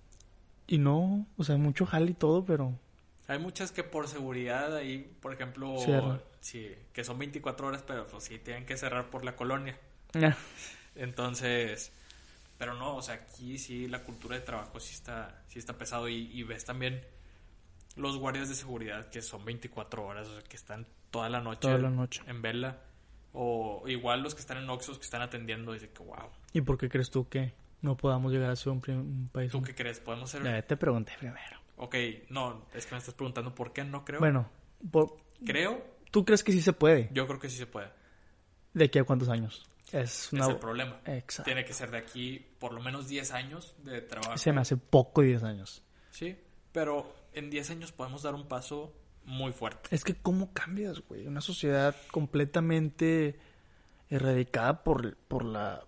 Y 0.66 0.79
no, 0.79 1.26
o 1.37 1.45
sea, 1.45 1.57
mucho 1.57 1.87
jale 1.87 2.11
y 2.11 2.14
todo, 2.14 2.45
pero... 2.45 2.79
Hay 3.26 3.39
muchas 3.39 3.72
que 3.72 3.85
por 3.85 4.09
seguridad 4.09 4.74
ahí, 4.76 4.99
por 5.20 5.33
ejemplo, 5.33 5.79
Cierran. 5.79 6.20
sí, 6.41 6.74
que 6.93 7.05
son 7.05 7.18
24 7.18 7.66
horas, 7.66 7.83
pero 7.87 8.07
pues 8.07 8.24
sí 8.24 8.39
tienen 8.39 8.64
que 8.66 8.76
cerrar 8.76 9.11
por 9.11 9.24
la 9.24 9.37
colonia. 9.37 9.79
Ah, 10.14 10.35
Entonces, 10.95 11.93
pero 12.59 12.74
no, 12.74 12.97
o 12.97 13.03
sea, 13.03 13.14
aquí 13.14 13.59
sí 13.59 13.87
la 13.87 14.03
cultura 14.03 14.37
de 14.37 14.43
trabajo 14.43 14.81
sí 14.81 14.95
está, 14.95 15.43
sí 15.49 15.59
está 15.59 15.76
pesado 15.76 16.09
y, 16.09 16.31
y 16.33 16.43
ves 16.43 16.64
también 16.64 17.03
los 17.99 18.16
guardias 18.18 18.49
de 18.49 18.55
seguridad 18.55 19.09
que 19.11 19.20
son 19.22 19.44
24 19.44 20.05
horas, 20.07 20.28
o 20.28 20.34
sea, 20.34 20.42
que 20.42 20.57
están 20.57 20.86
toda 21.11 21.28
la 21.28 21.40
noche, 21.40 21.61
Toda 21.61 21.78
la 21.78 21.90
noche. 21.90 22.22
en 22.26 22.40
vela. 22.42 22.80
O 23.32 23.84
igual 23.86 24.22
los 24.22 24.34
que 24.34 24.40
están 24.40 24.59
en 24.59 24.68
Oxxos 24.70 24.99
que 24.99 25.05
están 25.05 25.20
atendiendo, 25.22 25.72
dice 25.72 25.90
que 25.90 26.03
wow. 26.03 26.30
¿Y 26.53 26.61
por 26.62 26.78
qué 26.78 26.88
crees 26.88 27.11
tú 27.11 27.28
que 27.28 27.53
no 27.82 27.96
podamos 27.96 28.32
llegar 28.32 28.51
a 28.51 28.57
ser 28.57 28.72
un, 28.72 28.82
un 28.88 29.28
país? 29.32 29.53
¿Tú 29.53 29.62
qué 29.62 29.74
crees? 29.74 30.01
¿Podemos 30.01 30.30
ser...? 30.30 30.62
Te 30.66 30.76
pregunté 30.76 31.12
primero. 31.18 31.59
Ok, 31.76 31.94
no, 32.30 32.66
es 32.74 32.86
que 32.86 32.92
me 32.94 32.99
estás 32.99 33.14
preguntando 33.14 33.55
por 33.55 33.72
qué 33.72 33.84
no 33.84 34.05
creo. 34.05 34.18
Bueno, 34.18 34.51
por- 34.90 35.16
Creo, 35.44 35.84
¿tú 36.11 36.24
crees 36.24 36.42
que 36.42 36.51
sí 36.53 36.61
se 36.61 36.72
puede? 36.72 37.09
yo 37.12 37.26
creo 37.28 37.38
que 37.38 37.49
sí 37.49 37.57
se 37.59 37.66
puede. 37.66 37.90
¿De 38.74 38.86
aquí 38.86 38.99
a 38.99 39.05
cuántos 39.05 39.28
años? 39.28 39.64
Es 39.92 40.32
una... 40.32 40.44
Es 40.44 40.51
el 40.51 40.57
problema. 40.59 41.01
Exacto. 41.07 41.44
Tiene 41.44 41.64
que 41.64 41.72
ser 41.72 41.90
de 41.90 41.99
aquí 41.99 42.44
por 42.59 42.72
lo 42.72 42.80
menos 42.82 43.09
10 43.09 43.32
años 43.32 43.74
de 43.84 44.01
trabajo. 44.03 44.36
Se 44.36 44.53
me 44.53 44.61
hace 44.61 44.76
poco 44.76 45.22
10 45.22 45.44
años. 45.44 45.82
Sí, 46.11 46.36
pero 46.72 47.14
en 47.33 47.51
10 47.51 47.70
años 47.70 47.93
podemos 47.93 48.22
dar 48.22 48.35
un 48.35 48.47
paso 48.47 48.93
muy 49.24 49.53
fuerte. 49.53 49.95
Es 49.95 50.05
que 50.05 50.14
cómo 50.14 50.53
cambias, 50.53 51.01
güey. 51.09 51.26
Una 51.26 51.41
sociedad 51.41 51.95
completamente 52.11 53.39
erradicada 54.11 54.83
por, 54.83 55.16
por 55.16 55.45
la 55.45 55.83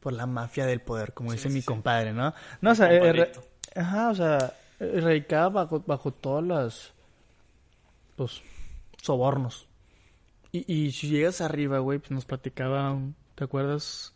por 0.00 0.14
la 0.14 0.24
mafia 0.26 0.64
del 0.64 0.80
poder, 0.80 1.12
como 1.12 1.30
Sí, 1.30 1.36
dice 1.36 1.48
sí, 1.50 1.54
mi 1.54 1.60
sí. 1.60 1.66
compadre, 1.66 2.14
¿no? 2.14 2.32
No, 2.62 2.70
o 2.70 2.74
sea, 2.74 2.88
Compadrito. 2.88 3.40
erra- 3.74 3.82
ajá, 3.82 4.08
o 4.10 4.14
sea, 4.14 4.54
erradicada 4.80 5.50
bajo, 5.50 5.80
bajo 5.86 6.10
todas 6.12 6.42
las 6.44 6.94
pues 8.16 8.40
sobornos. 9.02 9.68
Y, 10.52 10.72
y 10.72 10.92
si 10.92 11.08
llegas 11.08 11.40
arriba, 11.42 11.80
güey, 11.80 11.98
pues 11.98 12.12
nos 12.12 12.24
platicaba, 12.24 12.96
¿te 13.34 13.44
acuerdas? 13.44 14.14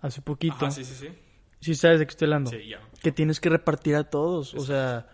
Hace 0.00 0.22
poquito. 0.22 0.54
Ajá, 0.56 0.70
sí, 0.70 0.84
sí, 0.84 0.94
sí. 0.94 1.08
Sí 1.60 1.74
sabes 1.74 1.98
de 1.98 2.06
qué 2.06 2.10
estoy 2.10 2.26
hablando. 2.26 2.50
Sí, 2.50 2.66
ya. 2.68 2.80
Que 3.02 3.12
tienes 3.12 3.38
que 3.40 3.50
repartir 3.50 3.94
a 3.96 4.04
todos. 4.08 4.54
O 4.54 4.60
sea, 4.60 5.08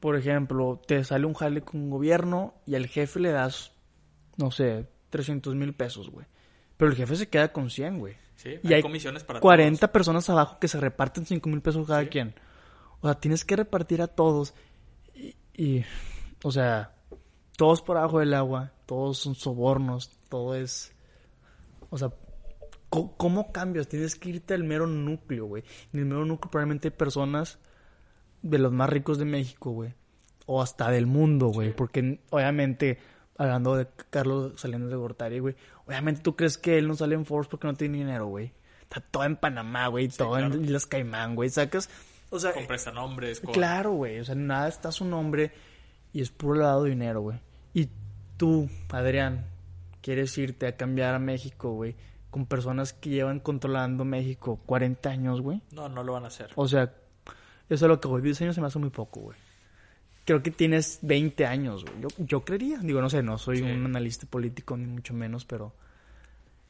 por 0.00 0.16
ejemplo, 0.16 0.80
te 0.86 1.02
sale 1.04 1.26
un 1.26 1.34
jale 1.34 1.62
con 1.62 1.80
un 1.80 1.90
gobierno 1.90 2.54
y 2.66 2.74
al 2.74 2.86
jefe 2.86 3.20
le 3.20 3.30
das, 3.30 3.72
no 4.36 4.50
sé, 4.50 4.86
300 5.10 5.54
mil 5.54 5.74
pesos, 5.74 6.10
güey. 6.10 6.26
Pero 6.76 6.90
el 6.90 6.96
jefe 6.96 7.16
se 7.16 7.28
queda 7.28 7.52
con 7.52 7.70
100, 7.70 7.98
güey. 7.98 8.14
Sí, 8.36 8.50
Y 8.62 8.68
hay, 8.68 8.74
hay 8.74 8.82
comisiones 8.82 9.24
para 9.24 9.40
40 9.40 9.80
todos. 9.80 9.92
personas 9.92 10.30
abajo 10.30 10.58
que 10.60 10.68
se 10.68 10.78
reparten 10.78 11.26
5 11.26 11.48
mil 11.48 11.60
pesos 11.60 11.86
cada 11.86 12.02
Sí. 12.02 12.08
quien. 12.08 12.34
O 13.00 13.06
sea, 13.08 13.14
tienes 13.18 13.44
que 13.44 13.56
repartir 13.56 14.00
a 14.02 14.06
todos. 14.08 14.54
Y, 15.14 15.34
y, 15.56 15.84
o 16.44 16.52
sea, 16.52 16.94
todos 17.56 17.82
por 17.82 17.96
abajo 17.96 18.20
del 18.20 18.34
agua, 18.34 18.72
todos 18.86 19.18
son 19.18 19.34
sobornos, 19.34 20.10
todo 20.28 20.54
es... 20.54 20.92
O 21.90 21.98
sea, 21.98 22.12
co- 22.90 23.16
¿cómo 23.16 23.50
cambias? 23.50 23.88
Tienes 23.88 24.14
que 24.14 24.28
irte 24.28 24.54
al 24.54 24.62
mero 24.62 24.86
núcleo, 24.86 25.46
güey. 25.46 25.64
En 25.92 26.00
el 26.00 26.06
mero 26.06 26.24
núcleo 26.24 26.50
probablemente 26.50 26.88
hay 26.88 26.92
personas 26.94 27.58
de 28.42 28.58
los 28.58 28.72
más 28.72 28.90
ricos 28.90 29.18
de 29.18 29.24
México, 29.24 29.70
güey. 29.70 29.94
O 30.46 30.62
hasta 30.62 30.90
del 30.90 31.06
mundo, 31.06 31.48
güey. 31.48 31.74
Porque 31.74 32.20
obviamente, 32.30 32.98
hablando 33.36 33.76
de 33.76 33.86
Carlos 34.10 34.60
Salinas 34.60 34.90
de 34.90 34.96
Gortari, 34.96 35.38
güey. 35.38 35.54
Obviamente 35.86 36.22
tú 36.22 36.36
crees 36.36 36.58
que 36.58 36.78
él 36.78 36.88
no 36.88 36.94
sale 36.94 37.14
en 37.14 37.24
Forbes 37.24 37.48
porque 37.48 37.66
no 37.66 37.74
tiene 37.74 37.98
dinero, 37.98 38.26
güey. 38.26 38.52
Está 38.82 39.00
todo 39.00 39.24
en 39.24 39.36
Panamá, 39.36 39.88
güey. 39.88 40.08
todo 40.08 40.30
claro. 40.30 40.54
en 40.54 40.64
Islas 40.64 40.86
Caimán, 40.86 41.34
güey. 41.34 41.50
Sacas. 41.50 41.90
O 42.30 42.38
sea, 42.38 42.52
prestanombres, 42.66 43.40
con... 43.40 43.52
Claro, 43.52 43.92
güey. 43.92 44.20
O 44.20 44.24
sea, 44.24 44.34
nada 44.34 44.68
está 44.68 44.92
su 44.92 45.04
nombre 45.04 45.52
y 46.12 46.20
es 46.20 46.30
puro 46.30 46.54
lado 46.54 46.84
de 46.84 46.90
dinero, 46.90 47.20
güey. 47.20 47.38
Y 47.74 47.88
tú, 48.36 48.68
Adrián, 48.90 49.46
quieres 50.00 50.36
irte 50.38 50.66
a 50.66 50.76
cambiar 50.76 51.14
a 51.14 51.18
México, 51.18 51.72
güey, 51.72 51.96
con 52.30 52.46
personas 52.46 52.92
que 52.92 53.10
llevan 53.10 53.40
controlando 53.40 54.04
México 54.04 54.60
40 54.66 55.08
años, 55.08 55.40
güey. 55.40 55.62
No, 55.72 55.88
no 55.88 56.02
lo 56.02 56.14
van 56.14 56.24
a 56.24 56.28
hacer. 56.28 56.50
O 56.54 56.68
sea, 56.68 56.94
eso 57.68 57.84
es 57.86 57.88
lo 57.88 58.00
que, 58.00 58.08
güey, 58.08 58.22
10 58.22 58.42
años 58.42 58.54
se 58.54 58.60
me 58.60 58.66
hace 58.66 58.78
muy 58.78 58.90
poco, 58.90 59.20
güey. 59.20 59.36
Creo 60.24 60.42
que 60.42 60.50
tienes 60.50 60.98
20 61.02 61.46
años, 61.46 61.84
güey. 61.84 62.00
Yo, 62.02 62.08
yo 62.18 62.44
creería. 62.44 62.78
Digo, 62.78 63.00
no 63.00 63.08
sé, 63.08 63.22
no 63.22 63.38
soy 63.38 63.58
Sí. 63.58 63.62
un 63.62 63.86
analista 63.86 64.26
político 64.26 64.76
ni 64.76 64.86
mucho 64.86 65.14
menos, 65.14 65.44
pero 65.44 65.72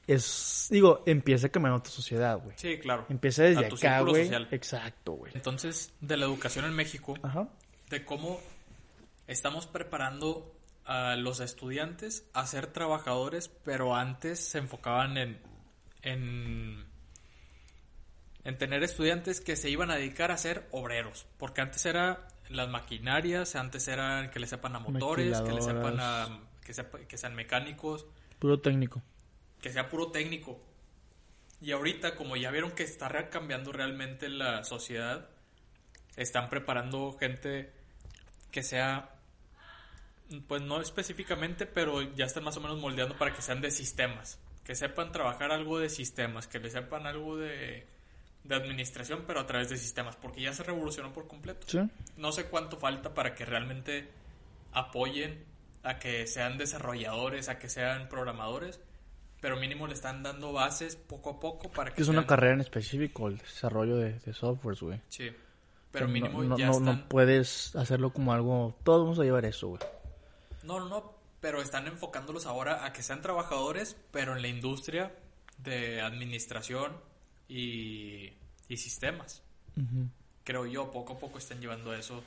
es, 0.06 0.68
digo, 0.70 1.02
empieza 1.06 1.48
a 1.48 1.50
cambiar 1.50 1.74
otra 1.74 1.90
sociedad, 1.92 2.38
güey. 2.42 2.54
Sí, 2.56 2.78
claro. 2.78 3.04
Empieza 3.08 3.42
desde 3.42 3.66
A 3.66 3.68
tu 3.68 3.76
acá, 3.76 4.00
güey. 4.02 4.24
social. 4.24 4.48
Exacto, 4.52 5.12
güey. 5.12 5.32
Entonces, 5.34 5.92
de 6.00 6.16
la 6.16 6.24
educación 6.26 6.64
en 6.64 6.72
México, 6.74 7.14
Ajá. 7.22 7.48
de 7.90 8.04
cómo 8.04 8.40
estamos 9.26 9.66
preparando 9.66 10.54
a 10.86 11.16
los 11.16 11.40
estudiantes 11.40 12.24
a 12.32 12.46
ser 12.46 12.68
trabajadores, 12.68 13.48
pero 13.64 13.94
antes 13.94 14.40
se 14.40 14.58
enfocaban 14.58 15.18
en, 15.18 15.38
en, 16.02 16.86
en 18.48 18.56
tener 18.56 18.82
estudiantes 18.82 19.42
que 19.42 19.56
se 19.56 19.68
iban 19.68 19.90
a 19.90 19.96
dedicar 19.96 20.30
a 20.30 20.38
ser 20.38 20.66
obreros, 20.70 21.26
porque 21.36 21.60
antes 21.60 21.84
era 21.84 22.26
las 22.48 22.68
maquinarias, 22.70 23.54
antes 23.56 23.86
eran 23.88 24.30
que 24.30 24.40
le 24.40 24.46
sepan 24.46 24.74
a 24.74 24.78
motores, 24.78 25.38
que 25.42 25.52
le 25.52 25.60
sepan 25.60 26.00
a 26.00 26.40
que, 26.64 26.72
sepa- 26.72 27.06
que 27.06 27.18
sean 27.18 27.34
mecánicos, 27.34 28.06
Puro 28.38 28.58
técnico. 28.60 29.02
que 29.60 29.70
sea 29.70 29.88
puro 29.90 30.10
técnico. 30.10 30.58
Y 31.60 31.72
ahorita, 31.72 32.14
como 32.14 32.36
ya 32.36 32.50
vieron 32.50 32.70
que 32.70 32.84
está 32.84 33.28
cambiando 33.28 33.70
realmente 33.72 34.28
la 34.30 34.64
sociedad, 34.64 35.28
están 36.16 36.48
preparando 36.48 37.12
gente 37.18 37.70
que 38.50 38.62
sea, 38.62 39.10
pues 40.46 40.62
no 40.62 40.80
específicamente, 40.80 41.66
pero 41.66 42.00
ya 42.14 42.24
están 42.24 42.44
más 42.44 42.56
o 42.56 42.60
menos 42.60 42.78
moldeando 42.78 43.16
para 43.18 43.34
que 43.34 43.42
sean 43.42 43.60
de 43.60 43.70
sistemas. 43.70 44.38
Que 44.64 44.74
sepan 44.74 45.12
trabajar 45.12 45.50
algo 45.52 45.78
de 45.78 45.88
sistemas, 45.90 46.46
que 46.46 46.58
le 46.60 46.70
sepan 46.70 47.06
algo 47.06 47.36
de, 47.36 47.86
de 48.44 48.54
administración, 48.54 49.24
pero 49.26 49.40
a 49.40 49.46
través 49.46 49.68
de 49.68 49.76
sistemas, 49.76 50.16
porque 50.16 50.40
ya 50.42 50.52
se 50.52 50.62
revolucionó 50.62 51.12
por 51.12 51.26
completo. 51.28 51.66
Sí. 51.68 51.78
No 52.16 52.32
sé 52.32 52.46
cuánto 52.46 52.76
falta 52.78 53.12
para 53.14 53.34
que 53.34 53.44
realmente 53.44 54.08
apoyen 54.72 55.44
a 55.82 55.98
que 55.98 56.26
sean 56.26 56.58
desarrolladores, 56.58 57.48
a 57.48 57.58
que 57.58 57.68
sean 57.68 58.08
programadores, 58.08 58.80
pero 59.40 59.56
mínimo 59.56 59.86
le 59.86 59.94
están 59.94 60.22
dando 60.22 60.52
bases 60.52 60.96
poco 60.96 61.30
a 61.30 61.40
poco 61.40 61.70
para 61.70 61.92
que 61.92 62.02
es 62.02 62.08
una 62.08 62.26
carrera 62.26 62.54
en 62.54 62.60
específico, 62.60 63.28
el 63.28 63.38
desarrollo 63.38 63.96
de, 63.96 64.18
de 64.18 64.32
softwares, 64.34 64.80
güey. 64.80 65.00
Sí, 65.08 65.30
pero 65.92 66.06
No- 66.06 66.12
mínimo 66.12 66.42
no, 66.42 66.58
ya 66.58 66.66
no, 66.66 66.72
están... 66.72 66.84
no 66.84 67.08
puedes 67.08 67.74
hacerlo 67.76 68.12
como 68.12 68.32
algo... 68.32 68.76
Todos 68.82 69.02
vamos 69.04 69.18
a 69.18 69.24
llevar 69.24 69.44
eso, 69.44 69.68
güey. 69.68 69.80
No, 70.64 70.80
no, 70.80 70.88
no, 70.88 71.12
pero 71.40 71.62
están 71.62 71.86
enfocándolos 71.86 72.46
ahora 72.46 72.84
a 72.84 72.92
que 72.92 73.02
sean 73.02 73.22
trabajadores, 73.22 73.96
pero 74.10 74.34
en 74.36 74.42
la 74.42 74.48
industria 74.48 75.12
de 75.58 76.00
administración 76.00 76.92
y, 77.48 78.32
y 78.68 78.76
sistemas. 78.76 79.42
Creo 80.44 80.66
yo, 80.66 80.90
poco 80.90 81.14
a 81.14 81.18
poco 81.18 81.38
están 81.38 81.60
llevando 81.60 81.90
a 81.92 81.98
eso. 81.98 82.22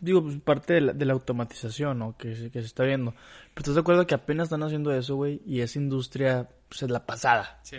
Digo, 0.00 0.22
pues 0.22 0.36
parte 0.40 0.74
de 0.74 0.80
la, 0.80 0.92
de 0.92 1.04
la 1.04 1.12
automatización, 1.14 1.98
¿no? 1.98 2.16
Que, 2.16 2.34
se- 2.36 2.50
que 2.50 2.60
se 2.60 2.66
está 2.66 2.84
viendo. 2.84 3.10
Pero 3.12 3.58
estás 3.58 3.74
de 3.74 3.80
acuerdo 3.80 4.06
que 4.06 4.14
apenas 4.14 4.44
están 4.44 4.62
haciendo 4.62 4.92
eso, 4.92 5.16
güey. 5.16 5.40
Y 5.46 5.60
esa 5.60 5.78
industria, 5.78 6.48
pues 6.68 6.82
es 6.82 6.90
la 6.90 7.04
pasada. 7.04 7.58
Sí, 7.62 7.78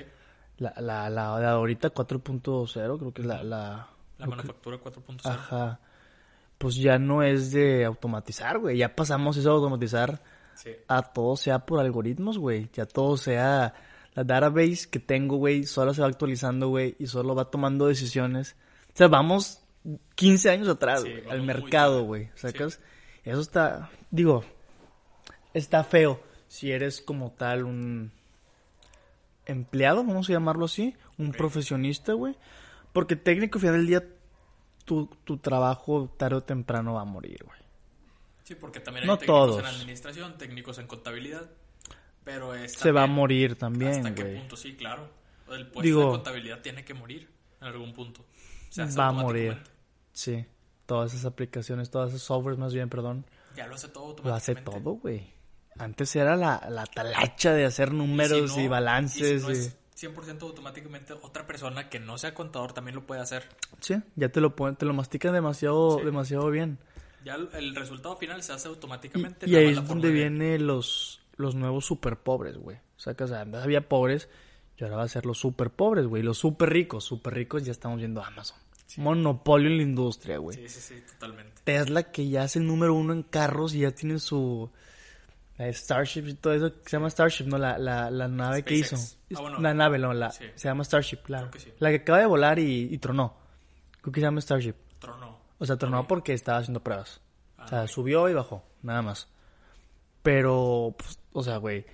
La, 0.57 0.73
la, 0.79 1.09
la 1.09 1.39
de 1.39 1.45
ahorita 1.47 1.93
4.0, 1.93 2.99
creo 2.99 3.13
que 3.13 3.21
es 3.21 3.27
la... 3.27 3.43
la, 3.43 3.87
la 4.17 4.27
manufactura 4.27 4.77
4.0. 4.77 5.19
Ajá. 5.25 5.79
Pues 6.57 6.75
ya 6.75 6.97
no 6.99 7.23
es 7.23 7.51
de 7.51 7.85
automatizar, 7.85 8.59
güey. 8.59 8.77
Ya 8.77 8.95
pasamos 8.95 9.37
eso 9.37 9.49
de 9.49 9.55
automatizar 9.55 10.21
Sí. 10.55 10.71
a 10.87 11.01
todo 11.01 11.35
sea 11.35 11.59
por 11.59 11.79
algoritmos, 11.79 12.37
güey. 12.37 12.69
Ya 12.73 12.85
todo 12.85 13.17
sea 13.17 13.73
la 14.15 14.23
database 14.23 14.89
que 14.89 14.99
tengo, 14.99 15.35
güey, 15.37 15.65
solo 15.65 15.93
se 15.93 16.01
va 16.01 16.07
actualizando, 16.07 16.69
güey, 16.69 16.95
y 16.99 17.07
solo 17.07 17.35
va 17.35 17.51
tomando 17.51 17.87
decisiones. 17.87 18.55
O 18.93 18.97
sea, 18.97 19.07
vamos 19.07 19.61
15 20.15 20.49
años 20.49 20.67
atrás, 20.67 21.03
Sí, 21.03 21.11
vamos 21.17 21.31
al 21.31 21.41
mercado, 21.43 22.03
güey. 22.03 22.29
¿Sacas? 22.35 22.79
Eso 23.23 23.41
está, 23.41 23.89
digo, 24.11 24.43
está 25.53 25.83
feo 25.83 26.21
si 26.47 26.71
eres 26.71 27.01
como 27.01 27.31
tal 27.31 27.65
un 27.65 28.11
empleado, 29.45 30.03
vamos 30.03 30.29
a 30.29 30.33
llamarlo 30.33 30.65
así, 30.65 30.95
un 31.17 31.29
Ok. 31.29 31.37
profesionista, 31.37 32.13
güey. 32.13 32.35
Porque 32.93 33.15
técnico, 33.15 33.57
al 33.57 33.61
final 33.61 33.75
del 33.77 33.87
día, 33.87 34.03
tu, 34.85 35.07
tu 35.23 35.37
trabajo 35.37 36.13
tarde 36.17 36.37
o 36.37 36.43
temprano 36.43 36.93
va 36.93 37.01
a 37.01 37.05
morir, 37.05 37.43
güey. 37.43 37.59
Sí, 38.43 38.55
porque 38.55 38.79
también 38.79 39.03
hay 39.03 39.07
No 39.07 39.17
técnicos 39.17 39.47
todos. 39.47 39.59
en 39.59 39.65
administración, 39.65 40.37
técnicos 40.37 40.77
en 40.77 40.87
contabilidad, 40.87 41.49
pero 42.25 42.53
es 42.53 42.73
Se 42.73 42.91
va 42.91 43.03
a 43.03 43.07
morir 43.07 43.55
también, 43.55 43.91
¿Hasta 44.05 44.13
qué 44.13 44.25
punto? 44.25 44.57
Sí, 44.57 44.75
claro. 44.75 45.07
El 45.49 45.67
puesto 45.67 45.81
Digo- 45.81 46.01
de 46.01 46.07
contabilidad 46.09 46.59
tiene 46.61 46.83
que 46.83 46.93
morir 46.93 47.29
en 47.61 47.67
algún 47.67 47.93
punto. 47.93 48.25
Hace 48.77 48.97
Va 48.99 49.07
a 49.07 49.11
morir. 49.13 49.49
automáticamente. 49.51 49.71
Sí. 50.11 50.45
Todas 50.85 51.13
esas 51.13 51.25
aplicaciones, 51.25 51.89
todas 51.89 52.09
esas 52.09 52.21
softwares 52.23 52.59
más 52.59 52.73
bien, 52.73 52.89
perdón. 52.89 53.25
Ya 53.55 53.67
lo 53.67 53.75
hace 53.75 53.87
todo 53.87 54.15
Lo 54.23 54.33
hace 54.33 54.51
automáticamente. 54.51 54.63
todo, 54.83 54.93
güey. 54.95 55.33
Antes 55.77 56.15
era 56.15 56.35
la, 56.35 56.65
la 56.69 56.85
talacha 56.85 57.53
de 57.53 57.65
hacer 57.65 57.93
números 57.93 58.51
y, 58.51 58.53
si 58.55 58.63
no- 58.65 58.69
balances. 58.71 59.21
Y 59.21 59.39
si 59.39 59.45
no 59.45 59.49
y- 59.51 59.53
es 59.53 59.77
100% 59.95 60.41
automáticamente, 60.45 61.13
otra 61.13 61.45
persona 61.47 61.89
que 61.89 61.99
no 61.99 62.17
sea 62.17 62.33
contador 62.33 62.73
también 62.73 62.95
lo 62.95 63.05
puede 63.05 63.21
hacer. 63.21 63.47
Sí, 63.79 63.95
ya 64.15 64.29
te 64.29 64.41
lo 64.41 64.53
te 64.53 64.85
lo 64.85 64.93
mastican 64.93 65.33
demasiado, 65.33 65.99
Sí. 65.99 66.05
demasiado 66.05 66.49
bien. 66.49 66.77
Ya 67.23 67.35
el, 67.35 67.49
el 67.53 67.75
resultado 67.75 68.15
final 68.17 68.43
se 68.43 68.51
hace 68.53 68.67
Y, 68.67 68.71
automáticamente. 68.71 69.47
y 69.47 69.51
nada 69.51 69.63
ahí 69.63 69.69
es 69.73 69.87
donde 69.87 70.09
de- 70.09 70.13
vienen 70.13 70.67
los, 70.67 71.21
los 71.37 71.55
nuevos 71.55 71.85
super 71.85 72.17
pobres, 72.17 72.57
güey. 72.57 72.77
O 72.77 72.99
sea, 72.99 73.13
que 73.13 73.23
o 73.23 73.27
sea, 73.27 73.41
antes 73.41 73.61
había 73.61 73.87
pobres 73.89 74.29
y 74.77 74.83
ahora 74.83 74.97
va 74.97 75.03
a 75.03 75.07
ser 75.07 75.25
los 75.25 75.37
super 75.37 75.69
pobres, 75.69 76.05
güey. 76.07 76.23
Los 76.23 76.37
super 76.37 76.69
ricos, 76.69 77.03
super 77.03 77.33
ricos 77.33 77.63
ya 77.65 77.71
estamos 77.71 77.97
viendo 77.99 78.23
Amazon. 78.23 78.57
Monopolio 78.97 79.69
en 79.69 79.77
la 79.77 79.83
industria, 79.83 80.37
güey. 80.37 80.57
Sí, 80.57 80.69
sí, 80.69 80.79
sí, 80.79 81.03
totalmente. 81.13 81.61
Tesla 81.63 82.03
que 82.11 82.29
ya 82.29 82.45
es 82.45 82.55
el 82.55 82.65
número 82.65 82.93
uno 82.93 83.11
en 83.13 83.23
carros 83.23 83.73
y 83.73 83.79
ya 83.79 83.91
tiene 83.91 84.19
su 84.19 84.69
la 85.57 85.71
Starship 85.71 86.27
y 86.27 86.33
todo 86.35 86.53
eso 86.53 86.73
que 86.81 86.89
se 86.89 86.97
llama 86.97 87.09
Starship, 87.09 87.45
¿no? 87.45 87.57
La, 87.57 87.77
la, 87.77 88.09
la 88.11 88.27
nave 88.27 88.63
que 88.63 88.75
hizo. 88.75 88.95
Ah, 89.35 89.41
bueno. 89.41 89.59
la 89.59 89.73
nave, 89.73 89.97
no, 89.99 90.13
la, 90.13 90.31
Sí. 90.31 90.45
se 90.55 90.67
llama 90.67 90.83
Starship, 90.83 91.19
la, 91.27 91.39
Creo 91.39 91.51
que 91.51 91.59
sí. 91.59 91.73
la 91.79 91.89
que 91.89 91.95
acaba 91.97 92.19
de 92.19 92.25
volar 92.25 92.59
y, 92.59 92.93
y 92.93 92.97
tronó. 92.97 93.35
Creo 94.01 94.11
que 94.13 94.19
se 94.19 94.25
llama 94.25 94.41
Starship. 94.41 94.75
Trono. 94.99 95.39
O 95.57 95.65
sea, 95.65 95.77
tronó 95.77 96.07
porque 96.07 96.33
estaba 96.33 96.57
haciendo 96.59 96.81
pruebas. 96.81 97.21
o 97.57 97.67
sea, 97.67 97.81
Ah, 97.83 97.87
subió 97.87 98.29
y 98.29 98.33
bajó, 98.33 98.63
nada 98.81 99.01
más. 99.01 99.27
Pero, 100.23 100.93
pues, 100.97 101.19
o 101.35 101.43
sea, 101.43 101.57
güey, 101.57 101.85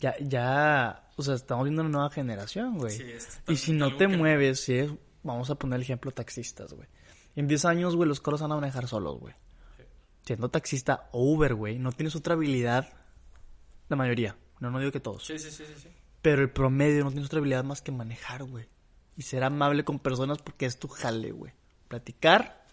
ya, 0.00 0.14
ya, 0.20 1.08
o 1.16 1.22
sea, 1.22 1.34
estamos 1.34 1.64
viendo 1.64 1.82
una 1.82 1.90
nueva 1.90 2.10
generación, 2.10 2.78
güey. 2.78 2.96
Sí, 2.96 3.02
es 3.02 3.40
y 3.48 3.56
si 3.56 3.72
no 3.72 3.96
te 3.96 4.06
que- 4.06 4.16
mueves, 4.16 4.60
si 4.60 4.74
es- 4.78 4.90
vamos 5.22 5.50
a 5.50 5.56
poner 5.56 5.76
el 5.76 5.82
ejemplo 5.82 6.10
taxistas, 6.12 6.72
güey. 6.72 6.88
En 7.34 7.48
10 7.48 7.64
años, 7.64 7.96
güey, 7.96 8.08
los 8.08 8.20
carros 8.20 8.40
van 8.42 8.52
a 8.52 8.56
manejar 8.56 8.86
solos, 8.86 9.18
güey. 9.18 9.34
Siendo 10.24 10.48
taxista 10.48 11.08
o 11.12 11.22
Uber, 11.34 11.54
güey, 11.54 11.78
no 11.78 11.90
tienes 11.92 12.14
otra 12.14 12.34
habilidad, 12.34 12.92
la 13.88 13.96
mayoría, 13.96 14.36
no, 14.60 14.70
no 14.70 14.78
digo 14.78 14.92
que 14.92 15.00
todos. 15.00 15.26
Sí, 15.26 15.38
sí, 15.38 15.50
sí, 15.50 15.64
sí, 15.66 15.74
sí. 15.82 15.88
Pero 16.22 16.42
el 16.42 16.50
promedio 16.50 17.02
no 17.04 17.10
tienes 17.10 17.26
otra 17.26 17.40
habilidad 17.40 17.64
más 17.64 17.82
que 17.82 17.90
manejar, 17.92 18.44
güey. 18.44 18.66
Y 19.16 19.22
ser 19.22 19.42
amable 19.44 19.84
con 19.84 19.98
personas 19.98 20.38
porque 20.38 20.66
es 20.66 20.78
tu 20.78 20.88
jale, 20.88 21.32
güey. 21.32 21.52
Platicar 21.88 22.64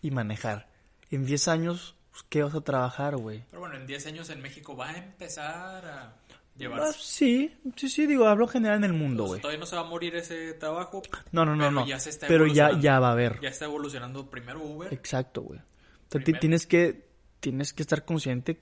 y 0.00 0.10
manejar. 0.10 0.70
En 1.10 1.26
10 1.26 1.48
años 1.48 1.96
pues, 2.10 2.24
¿qué 2.28 2.42
vas 2.42 2.54
a 2.54 2.60
trabajar, 2.60 3.16
güey? 3.16 3.44
Pero 3.50 3.60
bueno, 3.60 3.76
en 3.76 3.86
10 3.86 4.06
años 4.06 4.30
en 4.30 4.40
México 4.42 4.76
va 4.76 4.90
a 4.90 4.96
empezar 4.98 5.84
a 5.86 6.16
Ah, 6.62 6.62
llevarse. 6.62 6.98
sí, 7.00 7.56
sí, 7.76 7.88
sí, 7.88 8.06
digo, 8.06 8.26
hablo 8.26 8.46
general 8.46 8.78
en 8.78 8.84
el 8.84 8.92
mundo, 8.92 9.22
sea, 9.24 9.28
güey. 9.28 9.40
todavía 9.40 9.60
no 9.60 9.66
se 9.66 9.76
va 9.76 9.82
a 9.82 9.86
morir 9.86 10.14
ese 10.16 10.52
trabajo. 10.54 11.00
No, 11.32 11.44
no, 11.46 11.52
no, 11.56 11.60
pero 11.68 11.70
no. 11.70 11.86
ya 11.86 11.98
se 11.98 12.10
está 12.10 12.26
Pero 12.26 12.46
ya, 12.46 12.78
ya 12.78 13.00
va 13.00 13.08
a 13.08 13.12
haber. 13.12 13.40
Ya 13.40 13.48
está 13.48 13.64
evolucionando 13.64 14.28
primero 14.28 14.62
Uber. 14.62 14.92
Exacto, 14.92 15.42
güey. 15.42 15.58
O 15.60 15.62
sea, 16.10 16.22
tienes 16.22 16.66
que, 16.66 17.08
tienes 17.40 17.72
que 17.72 17.82
estar 17.82 18.04
consciente 18.04 18.60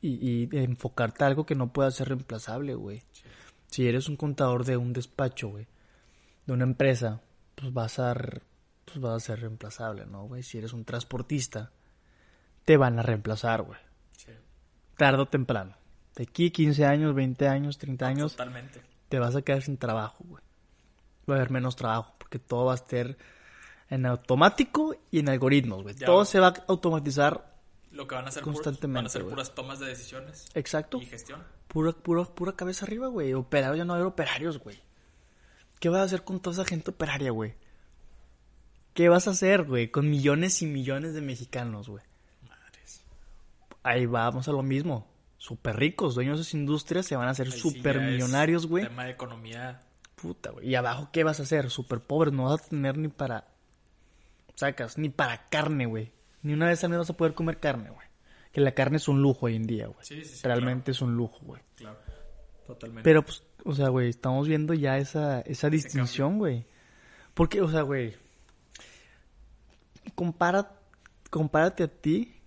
y, 0.00 0.42
y 0.42 0.48
enfocarte 0.52 1.22
a 1.22 1.26
algo 1.28 1.44
que 1.46 1.54
no 1.54 1.72
pueda 1.72 1.90
ser 1.92 2.08
reemplazable, 2.08 2.74
güey. 2.74 3.02
Si 3.70 3.86
eres 3.86 4.08
un 4.08 4.16
contador 4.16 4.64
de 4.64 4.76
un 4.76 4.92
despacho, 4.92 5.48
güey, 5.48 5.68
de 6.46 6.52
una 6.54 6.64
empresa, 6.64 7.20
pues 7.54 7.72
vas 7.72 7.98
a, 8.00 8.14
pues 8.14 8.98
vas 8.98 9.14
a 9.16 9.20
ser 9.20 9.40
reemplazable, 9.42 10.06
¿no, 10.06 10.24
güey? 10.24 10.42
Si 10.42 10.56
eres 10.58 10.72
un 10.72 10.84
transportista, 10.84 11.70
te 12.68 12.76
van 12.76 12.98
a 12.98 13.02
reemplazar, 13.02 13.62
güey. 13.62 13.78
Sí, 14.14 14.30
Tarde 14.98 15.22
o 15.22 15.26
temprano. 15.26 15.74
De 16.14 16.24
aquí 16.24 16.50
15 16.50 16.84
años, 16.84 17.14
20 17.14 17.48
años, 17.48 17.78
30 17.78 18.06
años, 18.06 18.32
totalmente. 18.32 18.82
te 19.08 19.18
vas 19.18 19.34
a 19.34 19.40
quedar 19.40 19.62
sin 19.62 19.78
trabajo, 19.78 20.22
güey. 20.28 20.44
Va 21.26 21.32
a 21.34 21.36
haber 21.38 21.50
menos 21.50 21.76
trabajo, 21.76 22.14
porque 22.18 22.38
todo 22.38 22.66
va 22.66 22.72
a 22.72 22.74
estar 22.74 23.16
en 23.88 24.04
automático 24.04 24.94
y 25.10 25.20
en 25.20 25.30
algoritmos, 25.30 25.82
güey. 25.82 25.94
Todo 25.94 26.26
se 26.26 26.40
va 26.40 26.48
a 26.48 26.54
automatizar. 26.68 27.56
Lo 27.90 28.06
que 28.06 28.16
van 28.16 28.26
a 28.26 28.28
hacer, 28.28 28.42
puros- 28.42 28.56
Constantemente, 28.56 28.98
van 28.98 29.06
a 29.06 29.08
ser 29.08 29.24
puras 29.24 29.54
tomas 29.54 29.78
de 29.78 29.86
decisiones 29.86 30.44
Exacto. 30.52 31.00
y 31.00 31.06
gestión. 31.06 31.42
Pura, 31.68 31.92
pura, 31.92 32.24
pura 32.24 32.52
cabeza 32.52 32.84
arriba, 32.84 33.06
güey. 33.06 33.32
Operarios, 33.32 33.78
ya 33.78 33.84
no 33.86 33.94
hay 33.94 34.02
operarios, 34.02 34.58
güey. 34.58 34.78
¿Qué 35.80 35.88
vas 35.88 36.00
a 36.00 36.04
hacer 36.04 36.22
con 36.22 36.38
toda 36.40 36.52
esa 36.52 36.66
gente 36.66 36.90
operaria, 36.90 37.30
güey? 37.30 37.54
¿Qué 38.92 39.08
vas 39.08 39.26
a 39.26 39.30
hacer, 39.30 39.62
güey? 39.64 39.90
Con 39.90 40.10
millones 40.10 40.60
y 40.60 40.66
millones 40.66 41.14
de 41.14 41.22
mexicanos, 41.22 41.88
güey. 41.88 42.04
Ahí 43.82 44.06
vamos 44.06 44.48
a 44.48 44.52
lo 44.52 44.62
mismo. 44.62 45.06
Súper 45.38 45.76
ricos, 45.76 46.14
dueños 46.14 46.38
de 46.38 46.42
esas 46.42 46.54
industrias 46.54 47.06
se 47.06 47.16
van 47.16 47.28
a 47.28 47.30
hacer 47.30 47.50
sí 47.50 47.60
súper 47.60 48.00
millonarios, 48.00 48.66
güey. 48.66 48.84
Tema 48.84 49.04
de 49.04 49.12
economía. 49.12 49.80
Puta, 50.16 50.50
güey. 50.50 50.68
¿Y 50.68 50.74
abajo 50.74 51.10
qué 51.12 51.22
vas 51.22 51.38
a 51.38 51.44
hacer? 51.44 51.70
Súper 51.70 52.00
pobre. 52.00 52.32
No 52.32 52.44
vas 52.44 52.60
a 52.60 52.68
tener 52.68 52.98
ni 52.98 53.08
para... 53.08 53.46
Sacas, 54.56 54.98
ni 54.98 55.08
para 55.08 55.48
carne, 55.48 55.86
güey. 55.86 56.12
Ni 56.42 56.52
una 56.52 56.66
vez 56.66 56.82
al 56.82 56.90
mes 56.90 56.98
vas 56.98 57.10
a 57.10 57.16
poder 57.16 57.34
comer 57.34 57.60
carne, 57.60 57.90
güey. 57.90 58.06
Que 58.52 58.60
la 58.60 58.72
carne 58.72 58.96
es 58.96 59.06
un 59.06 59.22
lujo 59.22 59.46
hoy 59.46 59.54
en 59.54 59.66
día, 59.66 59.86
güey. 59.86 59.98
Sí, 60.00 60.24
sí, 60.24 60.36
sí, 60.36 60.40
Realmente 60.42 60.90
es 60.90 61.00
un 61.00 61.14
lujo, 61.14 61.38
güey. 61.42 61.62
Claro. 61.76 61.98
Totalmente. 62.66 63.04
Pero, 63.04 63.22
pues, 63.22 63.44
o 63.64 63.74
sea, 63.74 63.88
güey, 63.88 64.08
estamos 64.08 64.48
viendo 64.48 64.74
ya 64.74 64.98
esa, 64.98 65.40
esa 65.42 65.70
distinción, 65.70 66.38
güey. 66.38 66.66
Porque, 67.34 67.60
o 67.60 67.68
sea, 67.68 67.82
güey, 67.82 68.16
compara, 70.16 70.72
compárate 71.30 71.84
a 71.84 71.88
ti 71.88 72.37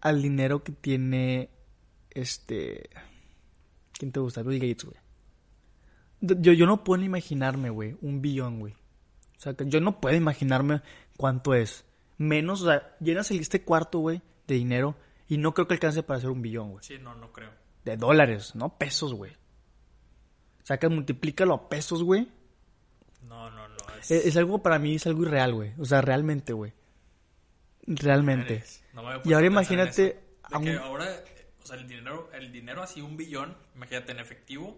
Al 0.00 0.22
dinero 0.22 0.62
que 0.62 0.72
tiene, 0.72 1.50
este, 2.10 2.90
¿quién 3.92 4.12
te 4.12 4.20
gusta? 4.20 4.42
Bill 4.42 4.60
Gates, 4.60 4.84
güey. 4.84 4.96
Yo, 6.20 6.52
yo 6.52 6.66
no 6.66 6.84
puedo 6.84 7.02
imaginarme, 7.02 7.70
güey, 7.70 7.96
un 8.00 8.22
billón, 8.22 8.60
güey. 8.60 8.74
O 8.74 9.40
sea, 9.40 9.54
que 9.54 9.68
yo 9.68 9.80
no 9.80 10.00
puedo 10.00 10.14
imaginarme 10.16 10.82
cuánto 11.16 11.54
es. 11.54 11.84
Menos, 12.18 12.62
o 12.62 12.66
sea, 12.66 12.96
llenas 13.00 13.30
el, 13.30 13.40
este 13.40 13.62
cuarto, 13.62 13.98
güey, 13.98 14.22
de 14.46 14.54
dinero 14.54 14.94
y 15.28 15.38
no 15.38 15.52
creo 15.52 15.66
que 15.66 15.74
alcance 15.74 16.02
para 16.02 16.18
hacer 16.18 16.30
un 16.30 16.42
billón, 16.42 16.70
güey 16.72 16.84
Sí, 16.84 16.98
no, 16.98 17.14
no 17.14 17.32
creo. 17.32 17.50
de 17.84 17.96
dólares, 17.96 18.54
no 18.54 18.78
pesos, 18.78 19.14
güey. 19.14 19.32
Saca, 20.62 20.88
multiplícalo 20.88 21.54
a 21.54 21.68
pesos, 21.68 22.04
güey. 22.04 22.28
No, 23.26 23.50
no, 23.50 23.66
no. 23.66 23.76
Es, 24.00 24.10
Es, 24.12 24.26
es 24.26 24.36
algo 24.36 24.62
para 24.62 24.78
mí, 24.78 24.94
es 24.94 25.06
algo 25.08 25.22
irreal, 25.22 25.54
güey. 25.54 25.72
O 25.78 25.84
sea, 25.84 26.02
realmente, 26.02 26.52
güey. 26.52 26.72
Realmente. 27.86 28.54
Eres. 28.56 28.84
No 28.94 29.02
me 29.02 29.20
Y 29.24 29.32
ahora 29.32 29.46
imagínate 29.46 30.20
a 30.44 30.60
que 30.60 30.70
un- 30.70 30.78
ahora, 30.78 31.10
eh, 31.14 31.46
o 31.62 31.66
sea, 31.66 31.76
el 31.76 31.86
dinero, 31.88 32.30
el 32.32 32.52
dinero 32.52 32.82
así, 32.82 33.00
un 33.00 33.16
billón, 33.16 33.56
imagínate 33.74 34.12
en 34.12 34.20
efectivo, 34.20 34.76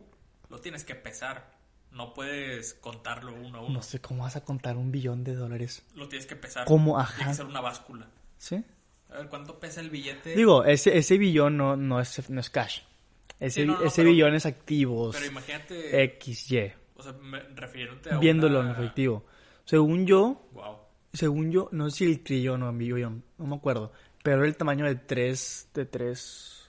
lo 0.49 0.59
tienes 0.61 0.85
que 0.85 0.95
pesar. 0.95 1.53
No 1.91 2.13
puedes 2.13 2.75
contarlo 2.75 3.33
uno 3.35 3.59
a 3.59 3.61
uno. 3.63 3.75
No 3.75 3.83
sé 3.83 4.01
cómo 4.01 4.25
vas 4.25 4.35
a 4.35 4.43
contar 4.45 4.77
un 4.77 4.91
billón 4.91 5.23
de 5.23 5.35
dólares. 5.37 5.85
Lo 5.95 6.09
tienes 6.09 6.27
que 6.27 6.35
pesar. 6.35 6.65
¿Cómo? 6.67 6.93
Tiene 6.97 7.03
Ajá. 7.03 7.29
que 7.31 7.35
ser 7.37 7.47
una 7.47 7.61
báscula. 7.61 8.09
¿Sí? 8.37 8.65
A 9.11 9.19
ver, 9.19 9.29
¿cuánto 9.29 9.61
pesa 9.61 9.81
el 9.81 9.91
billete? 9.91 10.35
Digo, 10.35 10.65
ese, 10.65 10.97
ese 10.99 11.19
billón 11.19 11.57
no, 11.57 11.77
no, 11.77 12.01
es, 12.01 12.29
no 12.31 12.41
es 12.41 12.51
cash. 12.51 12.81
Ese, 13.39 13.61
Sí, 13.61 13.67
no, 13.67 13.79
no, 13.79 13.85
ese 13.85 13.97
pero- 14.03 14.11
billón 14.11 14.35
es 14.35 14.45
activos. 14.47 15.15
Pero 15.15 15.27
imagínate, 15.31 16.03
X, 16.05 16.51
Y. 16.51 16.73
o 16.97 17.03
sea, 17.03 17.13
me, 17.13 17.39
refiriéndote 17.41 18.13
a 18.13 18.19
Viéndolo 18.19 18.59
una... 18.61 18.71
en 18.71 18.75
efectivo. 18.77 19.25
Según 19.65 20.05
yo, 20.07 20.49
Wow. 20.53 20.79
Según 21.15 21.51
yo, 21.51 21.69
no 21.73 21.89
sé 21.91 21.97
si 21.99 22.05
el 22.05 22.21
trillón 22.23 22.62
o 22.62 22.71
el 22.71 22.77
billón, 22.77 23.25
no 23.39 23.47
me 23.47 23.57
acuerdo. 23.57 23.93
Pero 24.23 24.39
era 24.39 24.47
el 24.49 24.57
tamaño 24.57 24.85
de 24.85 24.97
tres, 24.97 25.69
de 25.75 25.87
tres 25.87 26.69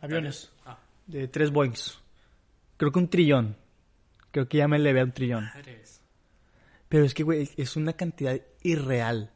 aviones. 0.00 0.50
Ah, 0.64 0.78
De 1.06 1.28
tres 1.28 1.50
Boeings. 1.50 1.98
Creo 2.76 2.92
que 2.92 2.98
un 2.98 3.08
trillón. 3.08 3.56
Creo 4.30 4.48
que 4.48 4.58
ya 4.58 4.68
me 4.68 4.78
le 4.78 4.98
a 4.98 5.04
un 5.04 5.12
trillón. 5.12 5.44
madres. 5.54 6.00
Pero 6.88 7.04
es 7.04 7.14
que, 7.14 7.22
güey, 7.22 7.48
es 7.56 7.76
una 7.76 7.94
cantidad 7.94 8.38
irreal. 8.62 9.30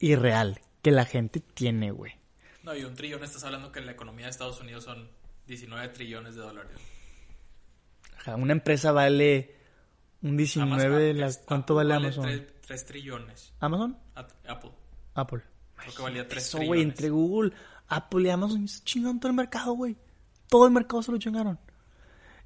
Irreal. 0.00 0.60
Que 0.82 0.90
la 0.90 1.04
gente 1.06 1.40
tiene, 1.40 1.90
güey. 1.92 2.12
No, 2.64 2.74
y 2.76 2.84
un 2.84 2.94
trillón, 2.94 3.22
estás 3.24 3.44
hablando 3.44 3.70
que 3.72 3.80
la 3.80 3.92
economía 3.92 4.26
de 4.26 4.30
Estados 4.30 4.60
Unidos 4.60 4.84
son 4.84 5.08
19 5.46 5.88
trillones 5.90 6.34
de 6.34 6.40
dólares. 6.42 6.76
Ajá, 8.18 8.36
Una 8.36 8.52
empresa 8.52 8.90
vale 8.92 9.54
un 10.22 10.36
19 10.36 10.98
de 10.98 11.14
la... 11.14 11.26
es- 11.28 11.38
¿Cuánto 11.46 11.78
Apple 11.78 11.88
vale 11.94 12.06
Amazon? 12.06 12.24
3, 12.24 12.42
trillones. 12.86 13.52
¿Amazon? 13.60 13.96
Apple. 14.14 14.70
Apple. 15.14 15.42
Creo 15.76 15.94
que 15.94 16.02
valía 16.02 16.28
3 16.28 16.42
Eso, 16.44 16.58
güey, 16.62 16.82
entre 16.82 17.10
Google, 17.10 17.52
Apple 17.88 18.22
y 18.26 18.30
Amazon 18.30 18.66
se 18.68 18.82
chingaron 18.84 19.20
todo 19.20 19.30
el 19.30 19.36
mercado, 19.36 19.72
güey. 19.72 19.96
Todo 20.48 20.66
el 20.66 20.72
mercado 20.72 21.02
se 21.02 21.12
lo 21.12 21.18
chingaron. 21.18 21.58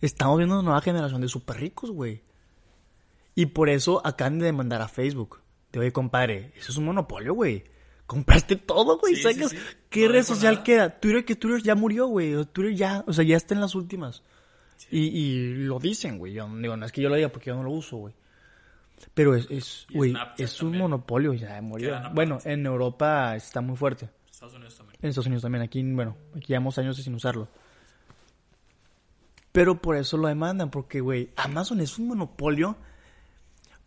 Estamos 0.01 0.39
viendo 0.39 0.55
una 0.57 0.63
nueva 0.65 0.81
generación 0.81 1.21
de 1.21 1.29
súper 1.29 1.59
ricos, 1.59 1.91
güey. 1.91 2.23
Y 3.35 3.47
por 3.47 3.69
eso 3.69 4.01
acaban 4.05 4.39
de 4.39 4.47
demandar 4.47 4.81
a 4.83 4.89
Facebook. 4.89 5.41
De, 5.73 5.79
oye, 5.81 5.93
compadre, 5.93 6.53
eso 6.57 6.73
es 6.73 6.79
un 6.79 6.87
monopolio, 6.87 7.35
güey. 7.35 7.65
Compraste 8.07 8.57
todo, 8.57 8.99
güey. 8.99 9.17
Sí, 9.17 9.23
¿Sabes 9.23 9.51
sí, 9.51 9.57
sí. 9.57 9.63
qué 9.91 10.07
No 10.07 10.13
red 10.13 10.25
social 10.25 10.55
nada. 10.55 10.65
queda? 10.65 10.99
Twitter, 11.01 11.25
que 11.25 11.37
Twitter 11.37 11.63
ya 11.63 11.75
murió, 11.75 12.07
güey. 12.07 12.33
Twitter 12.47 12.75
ya, 12.75 13.05
o 13.07 13.13
sea, 13.13 13.25
ya 13.25 13.37
está 13.37 13.55
en 13.55 13.61
las 13.61 13.75
últimas. 13.75 14.23
Y, 14.91 15.01
y 15.09 15.55
lo 15.65 15.79
dicen, 15.79 16.19
güey. 16.19 16.33
Yo 16.33 16.49
digo, 16.57 16.77
no 16.77 16.87
es 16.87 16.93
que 16.93 17.03
yo 17.03 17.09
lo 17.11 17.17
diga 17.17 17.29
porque 17.29 17.49
yo 17.51 17.57
no 17.57 17.63
lo 17.63 17.71
uso, 17.71 17.99
güey. 17.99 18.15
Pero 19.15 19.35
es, 19.35 19.49
es, 19.51 20.63
un 20.63 20.77
monopolio, 20.79 21.35
ya 21.35 21.61
murió. 21.63 21.89
Quedan 21.89 21.99
aparte. 22.01 22.15
Bueno, 22.15 22.39
en 22.45 22.67
Europa 22.67 23.35
está 23.37 23.61
muy 23.61 23.77
fuerte. 23.77 24.09
Estados 24.31 24.55
Unidos 24.55 24.77
también. 24.77 24.99
En 25.03 25.09
Estados 25.09 25.27
Unidos 25.27 25.43
también, 25.43 25.63
aquí, 25.63 25.83
bueno, 25.83 26.17
aquí 26.37 26.47
llevamos 26.49 26.79
años 26.79 26.97
sin 26.97 27.15
usarlo. 27.15 27.49
Pero 29.53 29.81
por 29.81 29.97
eso 29.97 30.17
lo 30.17 30.29
demandan, 30.29 30.71
porque, 30.71 31.01
güey, 31.01 31.31
Amazon 31.37 31.81
es 31.81 31.99
un 31.99 32.09
monopolio. 32.09 32.77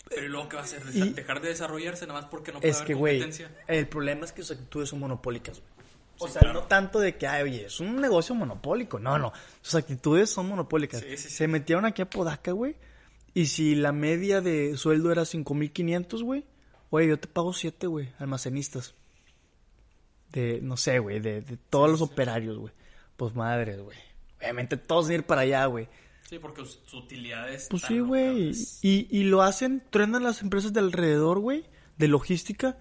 Pero 0.10 0.26
¿y 0.26 0.28
luego 0.30 0.50
qué 0.50 0.56
va 0.58 0.62
a 0.64 0.66
hacer? 0.66 0.82
Y- 0.94 1.10
¿Dejar 1.14 1.42
de 1.42 1.50
desarrollarse 1.50 2.06
nada 2.08 2.22
más 2.22 2.30
porque 2.30 2.52
no 2.52 2.60
puede 2.60 2.72
Es 2.72 2.78
haber 2.78 2.88
que, 2.88 2.94
güey, 2.96 3.20
competencia? 3.20 3.64
el 3.68 3.88
problema 3.88 4.26
es 4.26 4.32
que 4.34 4.42
sus 4.42 4.52
actitudes 4.58 4.90
son 4.90 5.00
monopólicas, 5.00 5.60
güey. 5.60 5.72
O 6.20 6.28
Sí, 6.28 6.34
sea, 6.34 6.42
claro. 6.42 6.62
no 6.62 6.68
tanto 6.68 7.00
de 7.00 7.16
que, 7.18 7.26
ay, 7.28 7.44
oye, 7.44 7.66
es 7.66 7.80
un 7.80 7.96
negocio 8.02 8.36
monopólico. 8.36 9.00
No, 9.00 9.18
no. 9.18 9.32
Sus 9.62 9.76
actitudes 9.76 10.30
son 10.30 10.50
monopólicas. 10.50 11.00
Sí, 11.02 11.18
sí, 11.18 11.30
sí. 11.30 11.30
Se 11.30 11.48
metieron 11.48 11.86
aquí 11.86 12.02
a 12.02 12.10
Podaca, 12.10 12.52
güey. 12.52 12.76
Y 13.34 13.46
si 13.48 13.76
la 13.76 13.92
media 13.92 14.42
de 14.42 14.76
sueldo 14.78 15.12
era 15.12 15.24
5.500, 15.24 16.22
güey. 16.24 16.46
Oye, 16.90 17.08
yo 17.08 17.20
te 17.20 17.28
pago 17.28 17.54
7, 17.54 17.88
güey, 17.88 18.10
almacenistas. 18.20 18.94
De, 20.32 20.60
no 20.62 20.78
sé, 20.78 21.00
güey, 21.00 21.20
de, 21.20 21.42
de 21.42 21.58
todos 21.58 21.90
los 21.90 22.02
operarios, 22.02 22.58
güey. 22.58 22.74
Pues 23.18 23.36
madres, 23.36 23.82
güey. 23.82 23.98
Obviamente 24.40 24.78
todos 24.78 25.06
van 25.06 25.12
a 25.12 25.16
ir 25.16 25.24
para 25.24 25.42
allá, 25.42 25.66
güey. 25.66 25.88
Sí, 26.30 26.40
porque 26.40 26.64
su 26.66 26.98
utilidad 26.98 27.52
es 27.52 27.68
Pues 27.70 27.84
sí, 27.84 28.00
güey. 28.00 28.52
Y, 28.82 29.08
y 29.10 29.24
lo 29.24 29.42
hacen, 29.42 29.84
truenan 29.90 30.24
las 30.24 30.42
empresas 30.42 30.74
de 30.74 30.80
alrededor, 30.80 31.40
güey, 31.40 31.66
de 31.98 32.08
logística, 32.08 32.78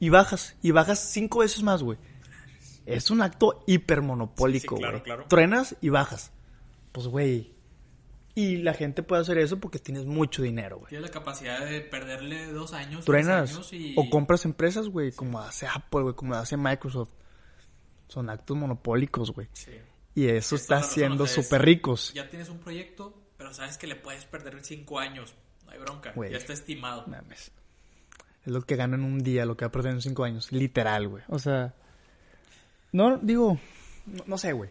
y 0.00 0.08
bajas, 0.10 0.56
y 0.62 0.72
bajas 0.72 0.98
cinco 0.98 1.40
veces 1.40 1.62
más, 1.62 1.82
güey. 1.82 1.98
Es 2.86 3.10
un 3.10 3.22
acto 3.22 3.62
hipermonopólico, 3.66 4.76
Sí, 4.76 4.78
sí, 4.78 4.82
claro, 4.82 4.98
güey. 4.98 5.04
claro. 5.04 5.24
Truenas 5.28 5.76
y 5.80 5.88
bajas. 5.90 6.32
Pues, 6.92 7.06
güey. 7.06 7.52
Y 8.38 8.58
la 8.58 8.72
gente 8.72 9.02
puede 9.02 9.22
hacer 9.22 9.36
eso 9.38 9.58
porque 9.58 9.80
tienes 9.80 10.06
mucho 10.06 10.42
dinero, 10.42 10.78
güey. 10.78 10.90
Tienes 10.90 11.08
la 11.08 11.12
capacidad 11.12 11.66
de 11.66 11.80
perderle 11.80 12.46
dos 12.52 12.72
años, 12.72 13.04
Truenas 13.04 13.50
años 13.50 13.72
y... 13.72 13.94
o 13.96 14.08
compras 14.08 14.44
empresas, 14.44 14.88
güey, 14.88 15.10
como 15.10 15.40
hace 15.40 15.66
Apple, 15.66 16.02
güey, 16.02 16.14
como 16.14 16.36
hace 16.36 16.56
Microsoft. 16.56 17.10
Son 18.06 18.30
actos 18.30 18.56
monopólicos, 18.56 19.32
güey. 19.32 19.48
Sí. 19.54 19.72
Y 20.14 20.28
eso 20.28 20.54
está 20.54 20.76
haciendo 20.76 21.26
súper 21.26 21.62
ricos. 21.62 22.12
Ya 22.14 22.30
tienes 22.30 22.48
un 22.48 22.60
proyecto, 22.60 23.12
pero 23.36 23.52
sabes 23.52 23.76
que 23.76 23.88
le 23.88 23.96
puedes 23.96 24.24
perder 24.24 24.56
cinco 24.62 25.00
años. 25.00 25.34
No 25.66 25.72
hay 25.72 25.80
bronca. 25.80 26.12
Güey. 26.14 26.30
Ya 26.30 26.36
está 26.36 26.52
estimado. 26.52 27.08
Mames. 27.08 27.50
Es 28.46 28.52
lo 28.52 28.62
que 28.62 28.76
gana 28.76 28.94
en 28.94 29.02
un 29.02 29.18
día, 29.18 29.46
lo 29.46 29.56
que 29.56 29.64
va 29.64 29.70
a 29.70 29.72
perder 29.72 29.94
en 29.94 30.00
cinco 30.00 30.22
años. 30.22 30.52
Literal, 30.52 31.08
güey. 31.08 31.24
O 31.26 31.40
sea. 31.40 31.74
No, 32.92 33.18
digo. 33.18 33.58
No, 34.06 34.22
no 34.28 34.38
sé, 34.38 34.52
güey. 34.52 34.70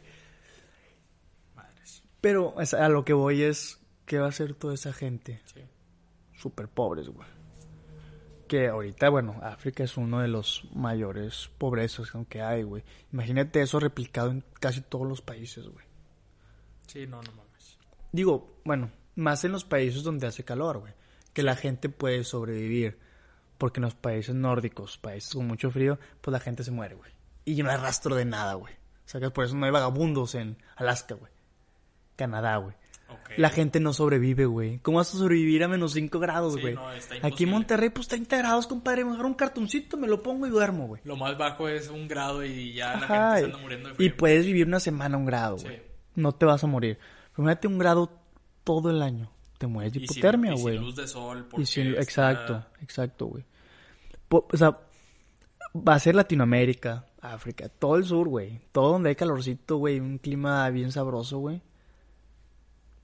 Pero 2.22 2.56
a 2.58 2.90
lo 2.90 3.06
que 3.06 3.14
voy 3.14 3.44
es. 3.44 3.80
¿Qué 4.06 4.20
va 4.20 4.28
a 4.28 4.30
hacer 4.30 4.54
toda 4.54 4.74
esa 4.74 4.94
gente? 4.94 5.42
Sí. 5.46 5.62
Súper 6.38 6.70
pobres, 6.70 7.10
güey. 7.10 7.28
que 8.48 8.68
ahorita, 8.70 9.10
bueno, 9.10 9.38
África 9.44 9.84
es 9.84 9.98
uno 9.98 10.22
de 10.22 10.30
los 10.30 10.64
mayores 10.74 11.50
pobrezas 11.58 12.14
que 12.30 12.42
hay, 12.42 12.64
güey. 12.64 12.84
Imagínate 13.12 13.62
eso 13.62 13.80
replicado 13.80 14.32
en 14.32 14.44
casi 14.60 14.80
todos 14.82 15.06
los 15.06 15.22
países, 15.22 15.68
güey. 15.68 15.86
Sí, 16.88 17.06
no, 17.06 17.22
no 17.22 17.32
mames. 17.34 17.78
Digo, 18.14 18.62
bueno, 18.64 18.92
más 19.16 19.44
en 19.44 19.52
los 19.52 19.66
países 19.66 20.04
donde 20.04 20.28
hace 20.28 20.46
calor, 20.46 20.80
güey. 20.80 20.94
Que 21.34 21.44
la 21.44 21.56
gente 21.56 21.90
puede 21.90 22.24
sobrevivir. 22.24 22.98
Porque 23.58 23.80
en 23.80 23.86
los 23.86 23.96
países 23.96 24.34
nórdicos, 24.34 24.98
países 24.98 25.34
con 25.34 25.48
mucho 25.48 25.70
frío, 25.70 26.00
pues 26.22 26.32
la 26.32 26.40
gente 26.40 26.64
se 26.64 26.72
muere, 26.72 26.96
güey. 26.96 27.12
Y 27.44 27.62
no 27.62 27.72
hay 27.72 27.78
rastro 27.78 28.16
de 28.16 28.24
nada, 28.24 28.54
güey. 28.54 28.74
O 28.74 29.10
sea, 29.10 29.20
que 29.20 29.30
por 29.32 29.46
eso 29.46 29.56
no 29.56 29.66
hay 29.66 29.72
vagabundos 29.72 30.36
en 30.36 30.58
Alaska, 30.76 31.16
güey. 31.16 31.32
Canadá, 32.18 32.58
güey. 32.58 32.76
La 33.38 33.50
gente 33.50 33.80
no 33.80 33.94
sobrevive, 33.94 34.46
güey. 34.46 34.80
¿Cómo 34.80 34.98
vas 34.98 35.14
a 35.14 35.18
sobrevivir 35.18 35.64
a 35.64 35.68
menos 35.68 35.94
5 35.94 36.20
grados, 36.20 36.56
Sí, 36.56 36.62
güey? 36.62 36.74
no, 36.76 36.92
está 36.92 37.16
Aquí 37.26 37.44
en. 37.46 37.52
Monterrey, 37.52 37.90
pues 37.90 38.08
30 38.08 38.38
grados, 38.38 38.68
compadre. 38.68 39.06
Me 39.06 39.12
agarro 39.12 39.28
un 39.28 39.34
cartoncito, 39.36 39.96
me 39.96 40.08
lo 40.08 40.22
pongo 40.24 40.46
y 40.48 40.50
duermo, 40.50 40.88
güey. 40.88 41.02
Lo 41.06 41.16
más 41.16 41.38
bajo 41.38 41.70
es 41.70 41.90
un 41.90 42.08
grado 42.08 42.44
y 42.44 42.74
ya 42.74 42.96
la 42.96 43.08
gente 43.08 43.36
se 43.36 43.42
y- 43.42 43.46
anda 43.46 43.58
muriendo 43.60 43.90
de 43.90 43.94
Y 43.94 43.98
frío. 43.98 44.18
puedes 44.18 44.46
vivir 44.46 44.66
una 44.68 44.80
semana 44.80 45.16
a 45.16 45.20
un 45.20 45.26
grado, 45.26 45.58
Sí. 45.58 45.66
güey. 45.66 45.82
No 46.16 46.32
te 46.34 46.46
vas 46.46 46.64
a 46.64 46.68
morir. 46.68 46.98
Pero 47.32 47.44
imagínate 47.44 47.68
un 47.68 47.78
grado 47.78 48.12
todo 48.64 48.90
el 48.90 49.02
año. 49.02 49.30
Te 49.58 49.68
mueres 49.68 49.94
de 49.94 50.00
Y 50.00 50.08
sin- 50.08 50.18
hipotermia, 50.18 50.52
y 50.54 50.56
sin 50.56 50.62
güey. 50.64 50.78
luz 50.80 50.96
de 50.96 51.08
sol. 51.08 51.40
Y 51.40 51.44
porque 51.52 51.66
sin- 51.66 51.88
está- 51.90 52.02
Exacto, 52.02 52.66
exacto, 52.82 53.26
güey. 53.28 53.44
O 54.30 54.58
sea, 54.58 54.78
va 55.76 55.94
a 55.96 56.00
ser 56.00 56.16
Latinoamérica, 56.16 57.06
África, 57.22 57.70
todo 57.70 57.96
el 57.98 58.04
sur, 58.06 58.28
güey. 58.28 58.60
Todo 58.72 58.92
donde 58.94 59.10
hay 59.10 59.16
calorcito, 59.16 59.78
güey. 59.78 60.00
Un 60.00 60.18
clima 60.18 60.68
bien 60.70 60.92
sabroso, 60.92 61.38
güey. 61.40 61.62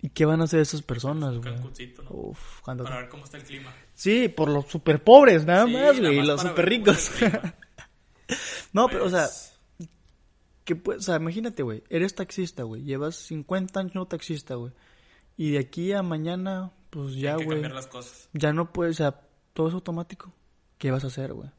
¿Y 0.03 0.09
qué 0.09 0.25
van 0.25 0.41
a 0.41 0.43
hacer 0.43 0.59
esas 0.59 0.81
personas, 0.83 1.37
güey? 1.37 1.55
¿no? 1.55 1.71
Uf, 2.09 2.59
cuando... 2.61 2.83
Para 2.83 2.97
ver 2.97 3.09
cómo 3.09 3.23
está 3.23 3.37
el 3.37 3.43
clima. 3.43 3.73
Sí, 3.95 4.27
por 4.27 4.49
los 4.49 4.67
super 4.67 5.01
pobres, 5.03 5.45
nada 5.45 5.65
Sí, 5.65 5.73
más, 5.73 5.99
güey. 5.99 6.17
más 6.17 6.27
Los 6.27 6.41
super 6.41 6.67
ricos. 6.69 7.09
no, 8.73 8.87
pero, 8.89 9.05
o 9.05 9.09
sea, 9.09 9.27
Pues, 9.27 9.89
que 10.65 10.75
pues, 10.75 10.97
o 10.99 11.01
sea, 11.01 11.15
imagínate, 11.15 11.63
güey, 11.63 11.83
eres 11.89 12.15
taxista, 12.15 12.63
güey, 12.63 12.83
llevas 12.83 13.15
50 13.15 13.79
años 13.79 13.95
no 13.95 14.05
taxista, 14.05 14.55
güey. 14.55 14.73
Y 15.37 15.51
de 15.51 15.59
aquí 15.59 15.93
a 15.93 16.03
mañana, 16.03 16.71
pues 16.89 17.15
ya, 17.15 17.35
güey, 17.35 17.47
cambiar 17.47 17.71
las 17.73 17.87
cosas. 17.87 18.29
ya 18.33 18.53
no 18.53 18.71
puedes, 18.73 18.97
o 18.97 19.03
sea, 19.03 19.21
todo 19.53 19.69
es 19.69 19.73
automático. 19.73 20.33
¿Qué 20.77 20.91
vas 20.91 21.03
a 21.03 21.07
hacer, 21.07 21.33
güey? 21.33 21.49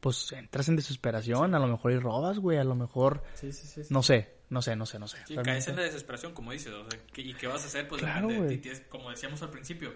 Pues 0.00 0.30
entras 0.32 0.68
en 0.68 0.76
desesperación, 0.76 1.54
a 1.54 1.58
lo 1.58 1.66
mejor 1.68 1.92
y 1.92 1.98
robas, 1.98 2.38
güey, 2.38 2.58
a 2.58 2.64
lo 2.64 2.74
mejor, 2.74 3.22
Sí, 3.34 3.52
sí, 3.52 3.66
sí. 3.66 3.82
no 3.92 4.02
sé, 4.02 4.35
no 4.50 4.62
sé, 4.62 4.76
no 4.76 4.86
sé, 4.86 4.98
no 4.98 5.08
sé. 5.08 5.16
Sí, 5.26 5.34
Realmente. 5.34 5.50
caes 5.50 5.68
en 5.68 5.76
la 5.76 5.82
desesperación, 5.82 6.32
como 6.34 6.52
dices. 6.52 6.72
O 6.72 6.88
sea, 6.90 7.00
¿qué- 7.12 7.22
¿y 7.22 7.34
qué 7.34 7.46
vas 7.46 7.62
a 7.64 7.66
hacer? 7.66 7.88
Pues 7.88 8.00
Claro, 8.02 8.28
de 8.28 8.82
Como 8.88 9.10
decíamos 9.10 9.42
al 9.42 9.50
principio, 9.50 9.92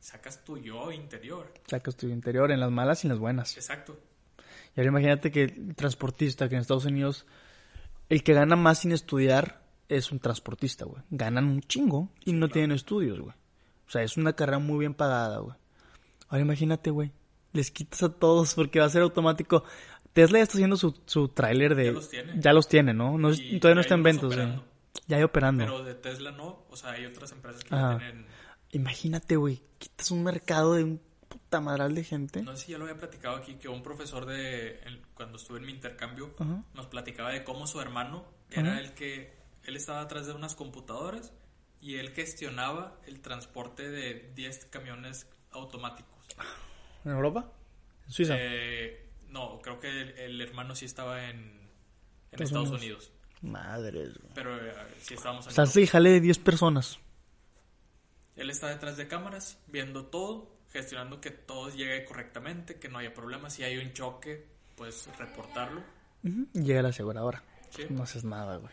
sacas 0.00 0.44
tu 0.44 0.58
yo 0.58 0.90
interior. 0.92 1.52
Sacas 1.66 1.96
tu 1.96 2.08
interior 2.08 2.50
en 2.50 2.60
las 2.60 2.70
malas 2.70 3.04
y 3.04 3.06
en 3.06 3.10
las 3.10 3.18
buenas. 3.18 3.56
Exacto. 3.56 3.98
Y 4.74 4.80
ahora 4.80 4.88
imagínate 4.88 5.30
que 5.30 5.42
el 5.44 5.74
transportista, 5.76 6.48
que 6.48 6.54
en 6.54 6.62
Estados 6.62 6.86
Unidos, 6.86 7.26
el 8.08 8.22
que 8.22 8.32
gana 8.32 8.56
más 8.56 8.78
sin 8.80 8.92
estudiar 8.92 9.62
es 9.88 10.10
un 10.10 10.18
transportista, 10.20 10.86
güey. 10.86 11.02
Ganan 11.10 11.46
un 11.46 11.60
chingo 11.60 12.08
y 12.24 12.32
no 12.32 12.48
tienen 12.48 12.72
estudios, 12.72 13.20
güey. 13.20 13.34
O 13.86 13.90
sea, 13.90 14.02
es 14.02 14.16
una 14.16 14.32
carrera 14.32 14.58
muy 14.58 14.78
bien 14.78 14.94
pagada, 14.94 15.38
güey. 15.38 15.54
Ahora 16.28 16.42
imagínate, 16.42 16.90
güey. 16.90 17.12
Les 17.52 17.70
quitas 17.70 18.02
a 18.02 18.08
todos 18.08 18.54
porque 18.54 18.80
va 18.80 18.86
a 18.86 18.90
ser 18.90 19.02
automático. 19.02 19.64
Tesla 20.12 20.38
ya 20.38 20.42
está 20.42 20.54
haciendo 20.54 20.76
su, 20.76 20.98
su 21.06 21.28
tráiler 21.28 21.74
de... 21.74 21.86
Ya 21.86 21.92
los 21.92 22.08
tiene. 22.10 22.32
Ya 22.36 22.52
los 22.52 22.68
tiene, 22.68 22.94
¿no? 22.94 23.16
no 23.18 23.30
Y 23.32 23.58
todavía 23.60 23.76
no 23.76 23.80
está 23.80 23.94
en 23.94 24.02
ventas, 24.02 24.24
operando. 24.24 24.64
Ya 25.06 25.16
hay 25.16 25.22
operando. 25.22 25.64
Pero 25.64 25.82
de 25.84 25.94
Tesla 25.94 26.30
no. 26.32 26.64
O 26.70 26.76
sea, 26.76 26.90
hay 26.92 27.06
otras 27.06 27.32
empresas 27.32 27.64
que 27.64 27.70
ya 27.70 27.98
tienen. 27.98 28.26
Imagínate, 28.72 29.36
güey. 29.36 29.62
Quitas 29.78 30.10
un 30.10 30.22
mercado 30.22 30.74
de 30.74 30.84
un 30.84 31.00
puta 31.28 31.60
madral 31.60 31.94
de 31.94 32.04
gente. 32.04 32.42
No 32.42 32.54
sé 32.56 32.66
si 32.66 32.72
ya 32.72 32.78
lo 32.78 32.84
había 32.84 32.96
platicado 32.98 33.36
aquí, 33.36 33.54
que 33.54 33.68
un 33.68 33.82
profesor 33.82 34.26
de. 34.26 34.78
el- 34.84 35.02
cuando 35.14 35.36
estuve 35.38 35.58
en 35.58 35.66
mi 35.66 35.72
intercambio, 35.72 36.34
nos 36.74 36.86
platicaba 36.86 37.30
de 37.30 37.42
cómo 37.44 37.66
su 37.66 37.80
hermano 37.80 38.24
era 38.50 38.78
el 38.80 38.92
que. 38.92 39.34
Él 39.64 39.76
estaba 39.76 40.00
atrás 40.02 40.26
de 40.26 40.32
unas 40.32 40.54
computadoras 40.56 41.32
y 41.80 41.96
él 41.96 42.10
gestionaba 42.10 42.98
el 43.06 43.20
transporte 43.20 43.88
de 43.90 44.32
10 44.34 44.66
camiones 44.66 45.26
automáticos. 45.52 46.12
¿En 47.04 47.12
Europa? 47.12 47.52
¿En 48.06 48.12
Suiza? 48.12 48.34
Eh, 48.38 49.08
no, 49.32 49.60
creo 49.62 49.80
que 49.80 49.88
el, 49.88 50.10
el 50.18 50.40
hermano 50.40 50.74
sí 50.74 50.84
estaba 50.84 51.28
en, 51.28 51.68
en 52.30 52.42
Estados 52.42 52.70
Unidos. 52.70 53.10
Madres, 53.40 54.16
güey. 54.18 54.32
Pero 54.34 54.56
eh, 54.64 54.72
sí 55.00 55.14
estábamos 55.14 55.46
O 55.46 55.48
en 55.48 55.54
sea, 55.54 55.66
sí, 55.66 55.86
jale 55.86 56.10
de 56.10 56.20
10 56.20 56.38
personas. 56.38 56.98
Él 58.36 58.50
está 58.50 58.68
detrás 58.68 58.96
de 58.96 59.08
cámaras, 59.08 59.58
viendo 59.66 60.06
todo, 60.06 60.48
gestionando 60.72 61.20
que 61.20 61.30
todo 61.30 61.68
llegue 61.70 62.04
correctamente, 62.04 62.78
que 62.78 62.88
no 62.88 62.98
haya 62.98 63.12
problemas. 63.12 63.54
Si 63.54 63.62
hay 63.64 63.78
un 63.78 63.92
choque, 63.92 64.46
pues 64.76 65.08
reportarlo. 65.18 65.82
Ujú, 66.24 66.46
Llega 66.54 66.82
la 66.82 66.90
aseguradora. 66.90 67.42
Sí. 67.70 67.82
No 67.90 68.04
haces 68.04 68.24
nada, 68.24 68.56
güey. 68.58 68.72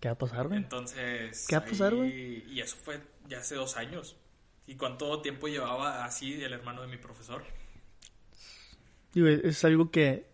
¿Qué 0.00 0.08
va 0.08 0.14
a 0.14 0.18
pasar, 0.18 0.48
güey? 0.48 0.58
Entonces. 0.58 1.46
¿Qué 1.48 1.56
va 1.56 1.62
a 1.62 1.68
pasar, 1.68 1.92
ahí- 1.92 2.44
Y 2.50 2.60
eso 2.60 2.76
fue 2.76 3.00
ya 3.28 3.38
hace 3.38 3.54
dos 3.54 3.76
años. 3.76 4.16
¿Y 4.66 4.74
cuánto 4.76 5.20
tiempo 5.20 5.46
llevaba 5.48 6.04
así 6.04 6.42
el 6.42 6.52
hermano 6.52 6.82
de 6.82 6.88
mi 6.88 6.96
profesor? 6.96 7.44
Digo, 9.12 9.28
es 9.28 9.64
algo 9.64 9.90
que... 9.90 10.30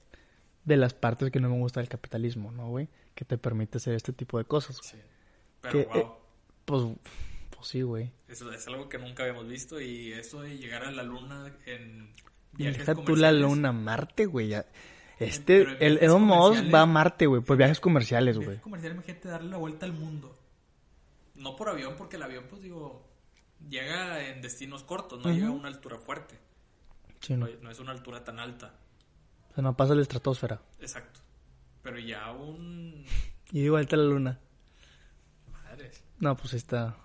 De 0.65 0.77
las 0.77 0.93
partes 0.93 1.31
que 1.31 1.41
no 1.41 1.49
me 1.49 1.57
gusta 1.57 1.81
del 1.81 1.89
capitalismo, 1.89 2.53
¿no, 2.53 2.69
güey? 2.69 2.89
Que 3.15 3.25
te 3.25 3.39
permite 3.39 3.79
hacer 3.79 3.95
este 3.95 4.13
tipo 4.13 4.37
de 4.37 4.45
cosas. 4.45 4.79
Sí. 4.83 4.99
Pero 5.63 5.73
Que, 5.73 5.85
wow. 5.87 5.97
eh, 5.97 6.07
Pues, 6.67 6.85
pues 7.57 7.67
sí, 7.69 7.81
güey. 7.81 8.11
Eso 8.29 8.53
es 8.53 8.67
algo 8.69 8.87
que 8.91 8.99
nunca 8.99 9.23
habíamos 9.23 9.49
visto. 9.49 9.81
Y 9.81 10.13
eso 10.13 10.43
de 10.43 10.59
llegar 10.59 10.85
a 10.85 10.91
la 10.91 11.03
luna 11.03 11.57
en. 11.65 12.11
Viajes 12.53 12.81
Deja 12.81 12.95
tú 12.95 13.01
la 13.01 13.05
comerciales, 13.07 13.41
luna, 13.41 13.73
Marte, 13.73 14.27
güey. 14.27 14.49
ya. 14.49 14.67
Este, 15.19 15.63
el 15.63 15.67
viajes 15.79 16.03
Elon 16.03 16.23
Musk 16.23 16.39
comerciales- 16.41 16.75
va 16.75 16.81
a 16.83 16.87
Marte, 16.87 17.27
güey, 17.27 17.41
por 17.43 17.57
viajes 17.57 17.81
comerciales, 17.81 18.39
güey. 18.39 18.59
comercial, 18.59 18.93
imagínate 18.93 19.29
darle 19.29 19.51
la 19.51 19.57
vuelta 19.57 19.87
al 19.87 19.93
mundo. 19.95 20.39
No 21.35 21.57
por 21.57 21.71
avión, 21.71 21.95
porque 21.97 22.17
el 22.17 22.23
avión, 22.25 22.45
pues 22.51 22.61
digo, 22.63 23.09
llega 23.71 24.29
en 24.29 24.43
destinos 24.43 24.83
cortos, 24.85 25.19
no 25.21 25.31
Ujú. 25.31 25.35
llega 25.35 25.49
a 25.49 25.53
una 25.53 25.69
altura 25.69 25.97
fuerte. 25.99 26.39
Sí, 27.20 27.36
no. 27.36 27.47
Es 27.47 27.81
una 27.81 27.93
altura 27.93 28.23
tan 28.23 28.39
alta. 28.39 28.74
O 29.51 29.55
sea, 29.55 29.62
no 29.62 29.77
pasa 29.77 29.95
la 29.95 30.03
estratosfera. 30.03 30.61
Exacto. 30.81 31.20
Pero 31.82 31.99
ya 31.99 32.32
un. 32.32 33.05
Y 33.51 33.62
de 33.62 33.70
vuelta 33.70 33.97
a 33.97 33.99
la 33.99 34.05
luna. 34.05 34.39
Madres. 35.51 36.05
No, 36.19 36.36
pues 36.36 36.55
está... 36.55 36.97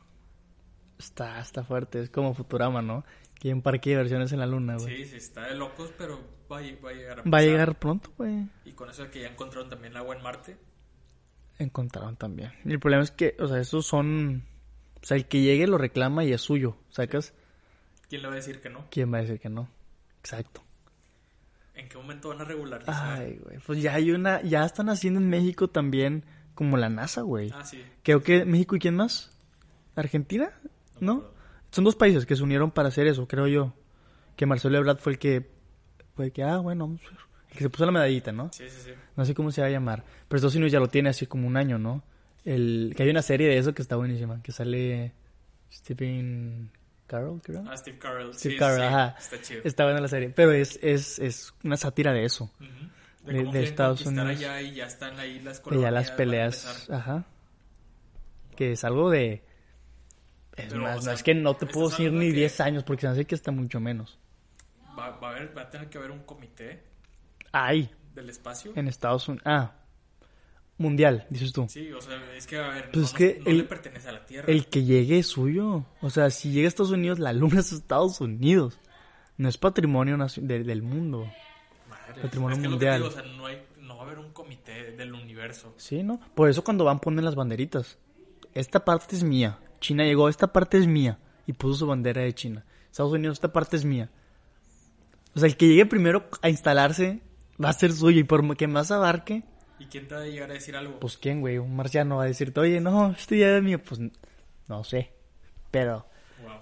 Está, 0.97 1.39
está 1.39 1.63
fuerte. 1.63 2.01
Es 2.01 2.09
como 2.09 2.33
Futurama, 2.33 2.81
¿no? 2.81 3.03
Que 3.39 3.49
hay 3.49 3.53
un 3.53 3.61
parque 3.61 3.89
de 3.89 3.95
diversiones 3.97 4.31
en 4.31 4.39
la 4.39 4.45
luna, 4.45 4.77
güey. 4.77 4.97
Sí, 4.97 5.05
sí, 5.05 5.17
está 5.17 5.47
de 5.47 5.55
locos, 5.55 5.93
pero 5.97 6.19
va 6.51 6.59
a, 6.59 6.61
va 6.83 6.89
a 6.89 6.93
llegar 6.93 7.19
a 7.19 7.29
Va 7.29 7.37
a 7.39 7.41
llegar 7.41 7.79
pronto, 7.79 8.11
güey. 8.17 8.47
Y 8.65 8.71
con 8.71 8.89
eso 8.89 9.03
de 9.03 9.09
que 9.09 9.21
ya 9.21 9.27
encontraron 9.27 9.69
también 9.69 9.97
agua 9.97 10.15
en 10.15 10.21
Marte. 10.21 10.57
Encontraron 11.59 12.15
también. 12.15 12.53
Y 12.63 12.71
el 12.71 12.79
problema 12.79 13.03
es 13.03 13.11
que, 13.11 13.35
o 13.39 13.47
sea, 13.47 13.59
esos 13.59 13.85
son... 13.85 14.43
O 15.01 15.05
sea, 15.05 15.17
el 15.17 15.27
que 15.27 15.41
llegue 15.41 15.67
lo 15.67 15.77
reclama 15.77 16.23
y 16.23 16.31
es 16.31 16.41
suyo, 16.41 16.77
¿sacas? 16.89 17.33
¿Quién 18.07 18.21
le 18.21 18.27
va 18.29 18.33
a 18.33 18.37
decir 18.37 18.61
que 18.61 18.69
no? 18.69 18.85
¿Quién 18.89 19.13
va 19.13 19.17
a 19.17 19.21
decir 19.21 19.39
que 19.39 19.49
no? 19.49 19.67
Exacto. 20.23 20.63
¿En 21.75 21.89
qué 21.89 21.97
momento 21.97 22.29
van 22.29 22.39
a 22.41 22.45
regularizar? 22.45 23.19
Ay, 23.19 23.39
güey. 23.43 23.57
Pues 23.59 23.81
ya 23.81 23.95
hay 23.95 24.11
una... 24.11 24.41
Ya 24.41 24.63
están 24.65 24.89
haciendo 24.89 25.19
en 25.19 25.29
México 25.29 25.67
también 25.67 26.23
como 26.55 26.77
la 26.77 26.87
NASA, 26.87 27.21
güey. 27.23 27.51
Ah, 27.53 27.65
sí. 27.65 27.83
Creo 28.03 28.23
que 28.23 28.45
México 28.45 28.75
y 28.75 28.79
quién 28.79 28.95
más? 28.95 29.35
¿Argentina? 29.95 30.51
¿No? 30.99 31.25
Son 31.71 31.83
dos 31.83 31.95
países 31.95 32.25
que 32.25 32.35
se 32.35 32.43
unieron 32.43 32.71
para 32.71 32.87
hacer 32.87 33.07
eso, 33.07 33.27
creo 33.27 33.47
yo. 33.47 33.73
Que 34.37 34.45
Marcelo 34.45 34.77
Ebrard 34.77 34.99
fue 34.99 35.13
el 35.13 35.19
que... 35.19 35.51
Fue 36.15 36.25
el 36.25 36.31
que, 36.31 36.43
ah, 36.43 36.59
bueno, 36.59 36.97
el 37.49 37.57
que 37.57 37.63
se 37.63 37.69
puso 37.69 37.85
la 37.85 37.91
medallita, 37.91 38.31
¿no? 38.31 38.49
Sí, 38.53 38.69
sí, 38.69 38.81
sí. 38.85 38.91
No 39.17 39.25
sé 39.25 39.33
cómo 39.33 39.51
se 39.51 39.61
va 39.61 39.67
a 39.67 39.71
llamar. 39.71 40.05
Pero 40.27 40.37
Estados 40.37 40.55
Unidos 40.55 40.71
ya 40.71 40.79
lo 40.79 40.87
tiene 40.87 41.09
así 41.09 41.25
como 41.25 41.47
un 41.47 41.57
año, 41.57 41.79
¿no? 41.79 42.03
El, 42.45 42.93
que 42.95 43.03
hay 43.03 43.09
una 43.09 43.23
serie 43.23 43.47
de 43.47 43.57
eso 43.57 43.73
que 43.73 43.81
está 43.81 43.95
buenísima. 43.95 44.41
Que 44.43 44.51
sale 44.51 45.11
Stephen 45.71 46.71
Carroll, 47.13 47.41
creo. 47.41 47.63
Ah, 47.67 47.77
Steve 47.77 47.99
Carell. 47.99 48.33
Steve 48.33 48.53
sí, 48.55 48.59
Carell, 48.59 48.79
sí, 48.79 48.83
ajá. 48.87 49.15
Está 49.19 49.41
chido. 49.41 49.61
Está 49.63 49.83
buena 49.83 50.01
la 50.01 50.07
serie. 50.07 50.29
Pero 50.29 50.51
es, 50.51 50.79
es, 50.81 51.19
es 51.19 51.53
una 51.63 51.77
sátira 51.77 52.11
de 52.11 52.25
eso. 52.25 52.45
Ujú. 52.59 52.63
de- 52.63 52.71
cómo 53.25 53.37
de 53.37 53.43
quieren 53.51 53.63
Estados 53.63 54.05
Unidos. 54.05 54.27
allá 54.29 54.61
y 54.61 54.73
ya 54.75 54.85
están 54.87 55.19
ahí 55.19 55.39
las 55.41 55.59
colonias. 55.59 55.87
ya 55.87 55.91
las 55.91 56.11
peleas. 56.11 56.89
Ajá. 56.89 57.25
Que 58.55 58.71
es 58.73 58.83
algo 58.83 59.09
de. 59.11 59.43
Es 60.55 60.67
Pero, 60.69 60.81
más, 60.81 60.93
o 60.93 60.95
no 60.97 61.01
sea, 61.03 61.13
es 61.13 61.23
que 61.23 61.33
no 61.35 61.55
te 61.55 61.65
puedo 61.67 61.89
decir 61.89 62.11
ni 62.11 62.27
que- 62.29 62.33
10 62.37 62.59
años 62.61 62.83
porque 62.83 63.01
se 63.01 63.07
me 63.07 63.13
hace 63.13 63.25
que 63.25 63.35
está 63.35 63.51
mucho 63.51 63.79
menos. 63.79 64.17
Va, 64.97 65.09
va 65.19 65.29
a 65.29 65.31
haber, 65.35 65.57
va 65.57 65.61
a 65.63 65.69
tener 65.69 65.89
que 65.89 65.97
haber 65.97 66.11
un 66.11 66.23
comité 66.23 66.83
Ay, 67.51 67.89
del 68.13 68.29
espacio. 68.29 68.71
en 68.75 68.87
Estados 68.87 69.27
Unidos. 69.27 69.43
Ah, 69.45 69.71
mundial, 70.77 71.25
dices 71.29 71.53
tú. 71.53 71.65
Sí, 71.69 71.91
o 71.91 72.01
sea, 72.01 72.15
es 72.35 72.47
que 72.47 72.57
a 72.57 72.67
ver, 72.69 72.89
Pues 72.91 72.95
no, 72.97 73.03
es 73.03 73.11
no- 73.13 73.17
que 73.17 73.39
no 73.43 73.49
el- 73.51 73.57
le 73.59 73.63
pertenece 73.63 74.09
a 74.09 74.11
la 74.13 74.25
Tierra. 74.25 74.51
El 74.51 74.67
que 74.67 74.83
llegue 74.83 75.19
es 75.19 75.27
suyo. 75.27 75.85
O 76.01 76.09
sea, 76.09 76.29
si 76.29 76.51
llega 76.51 76.65
a 76.65 76.69
Estados 76.69 76.91
Unidos, 76.91 77.19
la 77.19 77.33
luna 77.33 77.59
es 77.59 77.71
Estados 77.71 78.19
Unidos. 78.21 78.79
No 79.37 79.49
es 79.49 79.57
patrimonio 79.57 80.17
de- 80.37 80.63
del 80.63 80.81
mundo. 80.81 81.27
Madre, 81.89 82.21
patrimonio 82.21 82.55
es 82.57 82.61
que 82.61 82.69
mundial. 82.69 82.97
digo, 83.01 83.07
o 83.09 83.11
sea, 83.11 83.23
no, 83.23 83.45
hay, 83.45 83.61
no 83.81 83.95
va 83.97 84.03
a 84.03 84.05
haber 84.05 84.19
un 84.19 84.31
comité 84.31 84.91
del 84.91 85.13
universo. 85.13 85.73
Sí, 85.77 86.03
¿no? 86.03 86.19
Por 86.35 86.49
eso 86.49 86.63
cuando 86.63 86.83
van 86.85 86.99
ponen 86.99 87.25
las 87.25 87.35
banderitas. 87.35 87.97
Esta 88.53 88.83
parte 88.85 89.15
es 89.15 89.23
mía. 89.23 89.59
China 89.79 90.03
llegó, 90.03 90.29
esta 90.29 90.53
parte 90.53 90.77
es 90.77 90.87
mía. 90.87 91.17
Y 91.47 91.53
puso 91.53 91.79
su 91.79 91.87
bandera 91.87 92.21
de 92.21 92.33
China. 92.33 92.63
Estados 92.91 93.11
Unidos, 93.11 93.37
esta 93.37 93.51
parte 93.51 93.75
es 93.75 93.83
mía. 93.85 94.09
O 95.35 95.39
sea, 95.39 95.47
el 95.49 95.57
que 95.57 95.67
llegue 95.67 95.85
primero 95.87 96.25
a 96.41 96.49
instalarse 96.49 97.21
va 97.63 97.69
a 97.69 97.73
ser 97.73 97.91
suyo 97.91 98.19
y 98.19 98.23
por 98.23 98.55
que 98.55 98.67
más 98.67 98.91
abarque, 98.91 99.43
¿Y 99.79 99.85
quién 99.87 100.07
te 100.07 100.15
va 100.15 100.21
a 100.21 100.25
llegar 100.25 100.49
a 100.49 100.53
decir 100.53 100.75
algo? 100.75 100.99
pues 100.99 101.17
quién, 101.17 101.41
güey, 101.41 101.57
un 101.57 101.75
marciano 101.75 102.17
va 102.17 102.23
a 102.23 102.27
decirte, 102.27 102.59
oye, 102.59 102.79
no, 102.79 103.11
este 103.11 103.37
ya 103.37 103.57
es 103.57 103.63
mío, 103.63 103.81
pues 103.83 103.99
no 104.67 104.83
sé, 104.83 105.11
pero 105.71 106.07
Wow. 106.41 106.59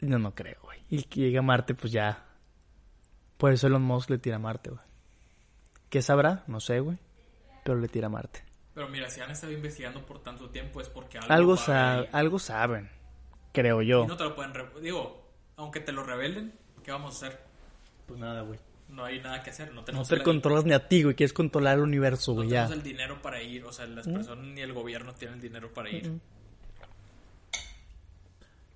no, 0.00 0.18
no 0.18 0.34
creo, 0.34 0.56
güey. 0.62 0.78
Y 0.90 1.02
que 1.04 1.20
llegue 1.20 1.38
a 1.38 1.42
Marte, 1.42 1.74
pues 1.74 1.92
ya, 1.92 2.24
por 3.36 3.52
eso 3.52 3.66
Elon 3.66 3.82
Musk 3.82 4.10
le 4.10 4.18
tira 4.18 4.36
a 4.36 4.40
Marte, 4.40 4.70
güey. 4.70 4.82
¿Qué 5.90 6.02
sabrá? 6.02 6.44
No 6.46 6.60
sé, 6.60 6.80
güey, 6.80 6.98
pero 7.64 7.78
le 7.78 7.88
tira 7.88 8.06
a 8.06 8.10
Marte. 8.10 8.42
Pero 8.74 8.88
mira, 8.88 9.08
si 9.10 9.20
han 9.20 9.30
estado 9.30 9.52
investigando 9.52 10.04
por 10.04 10.22
tanto 10.22 10.50
tiempo 10.50 10.80
es 10.80 10.88
porque 10.88 11.18
algo, 11.18 11.32
Algo, 11.32 11.50
va 11.52 11.56
sa- 11.58 11.98
ahí. 12.00 12.08
algo 12.12 12.38
saben, 12.38 12.88
creo 13.52 13.82
yo. 13.82 14.04
Y 14.04 14.06
no 14.06 14.16
te 14.16 14.24
lo 14.24 14.34
pueden... 14.34 14.52
Digo, 14.82 15.28
aunque 15.56 15.80
te 15.80 15.92
lo 15.92 16.04
revelen, 16.04 16.52
¿qué 16.84 16.92
vamos 16.92 17.22
a 17.22 17.26
hacer? 17.26 17.40
Pues 18.06 18.18
nada, 18.20 18.42
güey. 18.42 18.58
No 18.88 19.04
hay 19.04 19.20
nada 19.20 19.42
que 19.42 19.50
hacer. 19.50 19.68
No 19.68 19.76
No 19.76 19.84
tenemos, 19.84 20.08
te 20.08 20.14
el, 20.16 20.22
controlas 20.22 20.64
ni 20.64 20.72
a 20.72 20.88
ti, 20.88 21.02
güey, 21.02 21.14
quieres 21.14 21.32
controlar 21.32 21.76
el 21.78 21.84
universo, 21.84 22.32
no 22.32 22.36
güey, 22.36 22.48
tenemos 22.48 22.70
ya. 22.70 22.74
el 22.76 22.82
dinero 22.82 23.20
para 23.22 23.42
ir. 23.42 23.64
O 23.64 23.72
sea, 23.72 23.86
las 23.86 24.06
personas 24.08 24.44
ni 24.46 24.60
el 24.60 24.72
gobierno 24.72 25.14
tienen 25.14 25.36
el 25.36 25.40
dinero 25.42 25.72
para 25.72 25.90
ir. 25.90 26.12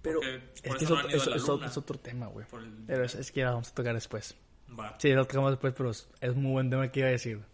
Pero 0.03 0.21
es 0.23 0.61
que 0.63 0.69
es 0.69 0.83
eso 0.83 0.95
no 0.95 1.01
otro, 1.01 1.09
es- 1.11 1.15
es 1.15 1.27
es 1.27 1.49
tema, 2.01 2.27
güey. 2.27 2.45
El- 2.53 2.85
Pero 2.87 3.05
es, 3.05 3.15
es 3.15 3.31
que 3.31 3.41
ya 3.41 3.47
lo 3.47 3.53
vamos 3.53 3.69
a 3.69 3.75
tocar 3.75 3.95
después. 3.95 4.35
Va. 4.79 4.97
Sí, 4.99 5.13
lo 5.13 5.25
tocamos 5.27 5.53
después, 5.53 5.75
pero 5.77 5.91
es, 5.91 6.09
es 6.21 6.35
muy 6.35 6.53
buen 6.53 6.71
tema 6.71 6.91
que 6.91 7.01
iba 7.01 7.09
a 7.09 7.13
decir. 7.13 7.37
güey. 7.37 7.49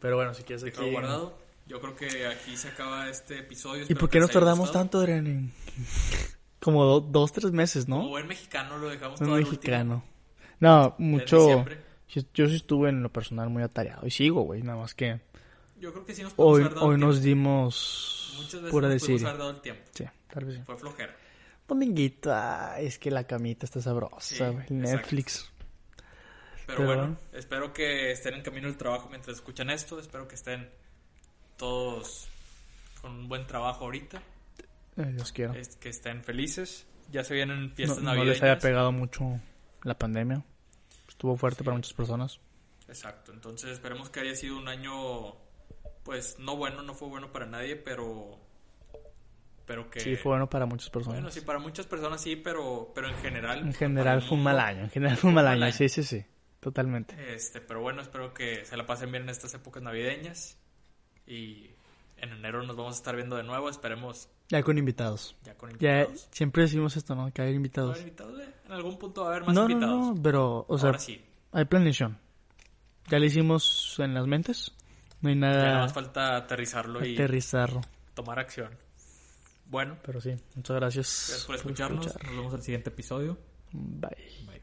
Pero 0.00 0.16
bueno, 0.16 0.34
si 0.34 0.42
quieres 0.42 0.62
Te 0.64 0.70
aquí... 0.70 0.90
guardado. 0.90 1.38
Yo 1.66 1.80
creo 1.80 1.94
que 1.94 2.26
aquí 2.26 2.56
se 2.56 2.68
acaba 2.68 3.08
este 3.08 3.38
episodio. 3.38 3.84
¿Y 3.88 3.94
por 3.94 4.08
qué 4.10 4.18
nos 4.18 4.30
tardamos 4.30 4.66
gustado. 4.68 4.84
tanto, 4.84 4.98
Adrián? 4.98 5.26
en- 5.26 5.52
Como 6.60 6.84
do- 6.84 7.00
dos, 7.00 7.32
tres 7.32 7.52
meses, 7.52 7.84
Como 7.86 8.02
¿no? 8.02 8.08
buen 8.08 8.26
mexicano 8.26 8.76
lo 8.78 8.88
dejamos 8.88 9.20
Un 9.20 9.26
todo 9.26 9.36
último. 9.36 9.50
No, 10.60 10.94
mucho... 10.98 11.64
Yo, 12.08 12.22
yo 12.34 12.48
sí 12.48 12.56
estuve 12.56 12.88
en 12.88 13.02
lo 13.02 13.08
personal 13.08 13.48
muy 13.50 13.62
atareado. 13.62 14.06
Y 14.06 14.10
sigo, 14.10 14.42
güey, 14.42 14.62
nada 14.62 14.78
más 14.80 14.94
que... 14.94 15.20
Yo 15.78 15.92
creo 15.92 16.04
que 16.04 16.14
sí 16.14 16.22
nos 16.22 16.34
podemos 16.34 16.56
Hoy, 16.58 16.62
haber 16.64 16.74
dado 16.74 16.86
hoy 16.88 16.94
el 16.94 17.00
nos 17.00 17.22
dimos... 17.22 18.34
Muchas 18.36 18.54
veces 18.54 18.70
Pura 18.70 18.88
nos 18.88 19.00
decir. 19.00 19.26
haber 19.26 19.38
dado 19.38 19.50
el 19.50 19.60
tiempo. 19.60 19.82
Sí, 19.94 20.04
tal 20.32 20.44
vez 20.44 20.56
sí. 20.56 20.62
Fue 20.66 20.76
flojera. 20.76 21.16
Dominguito, 21.68 22.32
es 22.78 22.98
que 22.98 23.10
la 23.12 23.24
camita 23.24 23.64
está 23.64 23.80
sabrosa, 23.80 24.48
güey. 24.50 24.66
Netflix. 24.70 25.50
Pero, 26.66 26.78
Pero 26.78 26.84
bueno, 26.86 27.16
espero 27.32 27.72
que 27.72 28.10
estén 28.10 28.34
en 28.34 28.42
camino 28.42 28.66
al 28.66 28.76
trabajo 28.76 29.08
mientras 29.08 29.36
escuchan 29.36 29.70
esto. 29.70 30.00
Espero 30.00 30.26
que 30.26 30.34
estén 30.34 30.68
todos 31.56 32.28
con 33.00 33.12
un 33.12 33.28
buen 33.28 33.46
trabajo 33.46 33.84
ahorita. 33.84 34.20
Dios 34.96 35.30
quiera. 35.32 35.56
es- 35.56 35.76
que 35.76 35.88
estén 35.90 36.22
felices. 36.22 36.86
Ya 37.12 37.22
se 37.24 37.34
vienen 37.34 37.68
No, 37.68 37.74
fiestas 37.74 37.98
no 37.98 38.04
navideñas. 38.04 38.34
les 38.36 38.42
haya 38.42 38.58
pegado 38.58 38.92
mucho 38.92 39.40
la 39.82 39.98
pandemia. 39.98 40.44
Estuvo 41.08 41.36
fuerte 41.36 41.64
para 41.64 41.76
muchas 41.76 41.92
personas. 41.92 42.40
Exacto. 42.88 43.32
Entonces 43.32 43.70
esperemos 43.70 44.10
que 44.10 44.20
haya 44.20 44.34
sido 44.34 44.56
un 44.56 44.68
año, 44.68 45.34
pues 46.02 46.38
no 46.38 46.56
bueno, 46.56 46.82
no 46.82 46.94
fue 46.94 47.08
bueno 47.08 47.32
para 47.32 47.46
nadie, 47.46 47.76
pero, 47.76 48.38
pero 49.66 49.90
que 49.90 50.00
Sí, 50.00 50.16
fue 50.16 50.30
bueno 50.32 50.48
para 50.48 50.66
muchas 50.66 50.90
personas. 50.90 51.18
Bueno, 51.18 51.30
sí, 51.30 51.40
para 51.40 51.58
muchas 51.58 51.86
personas 51.86 52.20
sí, 52.20 52.36
pero, 52.36 52.92
pero 52.94 53.08
en 53.08 53.16
general. 53.16 53.60
En 53.60 53.74
general 53.74 54.22
fue 54.22 54.36
un 54.38 54.44
mal 54.44 54.58
año. 54.58 54.82
En 54.82 54.90
general 54.90 55.16
fue 55.16 55.28
un 55.28 55.34
mal 55.34 55.46
año. 55.46 55.64
año. 55.64 55.72
Sí, 55.72 55.88
sí, 55.88 56.02
sí. 56.02 56.24
Totalmente. 56.60 57.14
Este, 57.34 57.60
pero 57.60 57.80
bueno, 57.80 58.02
espero 58.02 58.34
que 58.34 58.64
se 58.64 58.76
la 58.76 58.84
pasen 58.86 59.10
bien 59.10 59.22
en 59.24 59.30
estas 59.30 59.54
épocas 59.54 59.82
navideñas. 59.82 60.58
Y 61.26 61.69
en 62.22 62.32
enero 62.32 62.62
nos 62.62 62.76
vamos 62.76 62.94
a 62.94 62.96
estar 62.96 63.16
viendo 63.16 63.36
de 63.36 63.42
nuevo. 63.42 63.68
Esperemos 63.68 64.28
Ya 64.48 64.62
con 64.62 64.78
invitados. 64.78 65.36
ya 65.42 65.54
con 65.56 65.70
Ya 65.78 66.00
invitados. 66.02 66.28
siempre 66.32 66.62
decimos 66.64 66.96
esto, 66.96 67.14
¿no? 67.14 67.32
Que 67.32 67.42
hay 67.42 67.48
¿Va 67.48 67.52
a 67.52 67.56
invitados. 67.56 67.90
haber 67.96 68.02
invitados? 68.08 68.40
Eh, 68.40 68.54
En 68.66 68.72
algún 68.72 68.98
punto 68.98 69.22
va 69.22 69.28
a 69.28 69.30
haber 69.30 69.44
más 69.46 69.54
No, 69.54 69.64
no, 69.66 69.70
invitados. 69.70 70.16
no, 70.16 70.22
pero, 70.22 70.64
o 70.68 70.78
sea, 70.78 70.86
Ahora 70.88 70.98
sí. 70.98 71.24
hay 71.52 71.64
planeación. 71.64 72.18
Ya 73.08 73.18
le 73.18 73.26
hicimos 73.26 73.96
en 73.98 74.14
las 74.14 74.26
mentes. 74.26 74.72
No 75.20 75.28
hay 75.28 75.34
Ya 75.34 75.40
nada 75.40 75.64
nada 75.64 75.78
más 75.82 75.92
falta 75.92 76.36
aterrizarlo 76.36 77.04
y 77.04 77.14
aterrizarlo. 77.14 77.80
tomar 78.14 78.38
acción. 78.38 78.70
Bueno, 79.66 79.98
Pero 80.04 80.20
sí, 80.20 80.30
muchas 80.56 80.76
gracias, 80.76 81.26
gracias 81.28 81.46
por 81.46 81.56
escucharnos. 81.56 82.06
escuchar. 82.06 82.26
Nos 82.28 82.36
vemos 82.36 82.52
en 82.54 82.58
el 82.58 82.64
siguiente 82.64 82.90
episodio. 82.90 83.38
Bye. 83.72 84.10
Bye. 84.46 84.59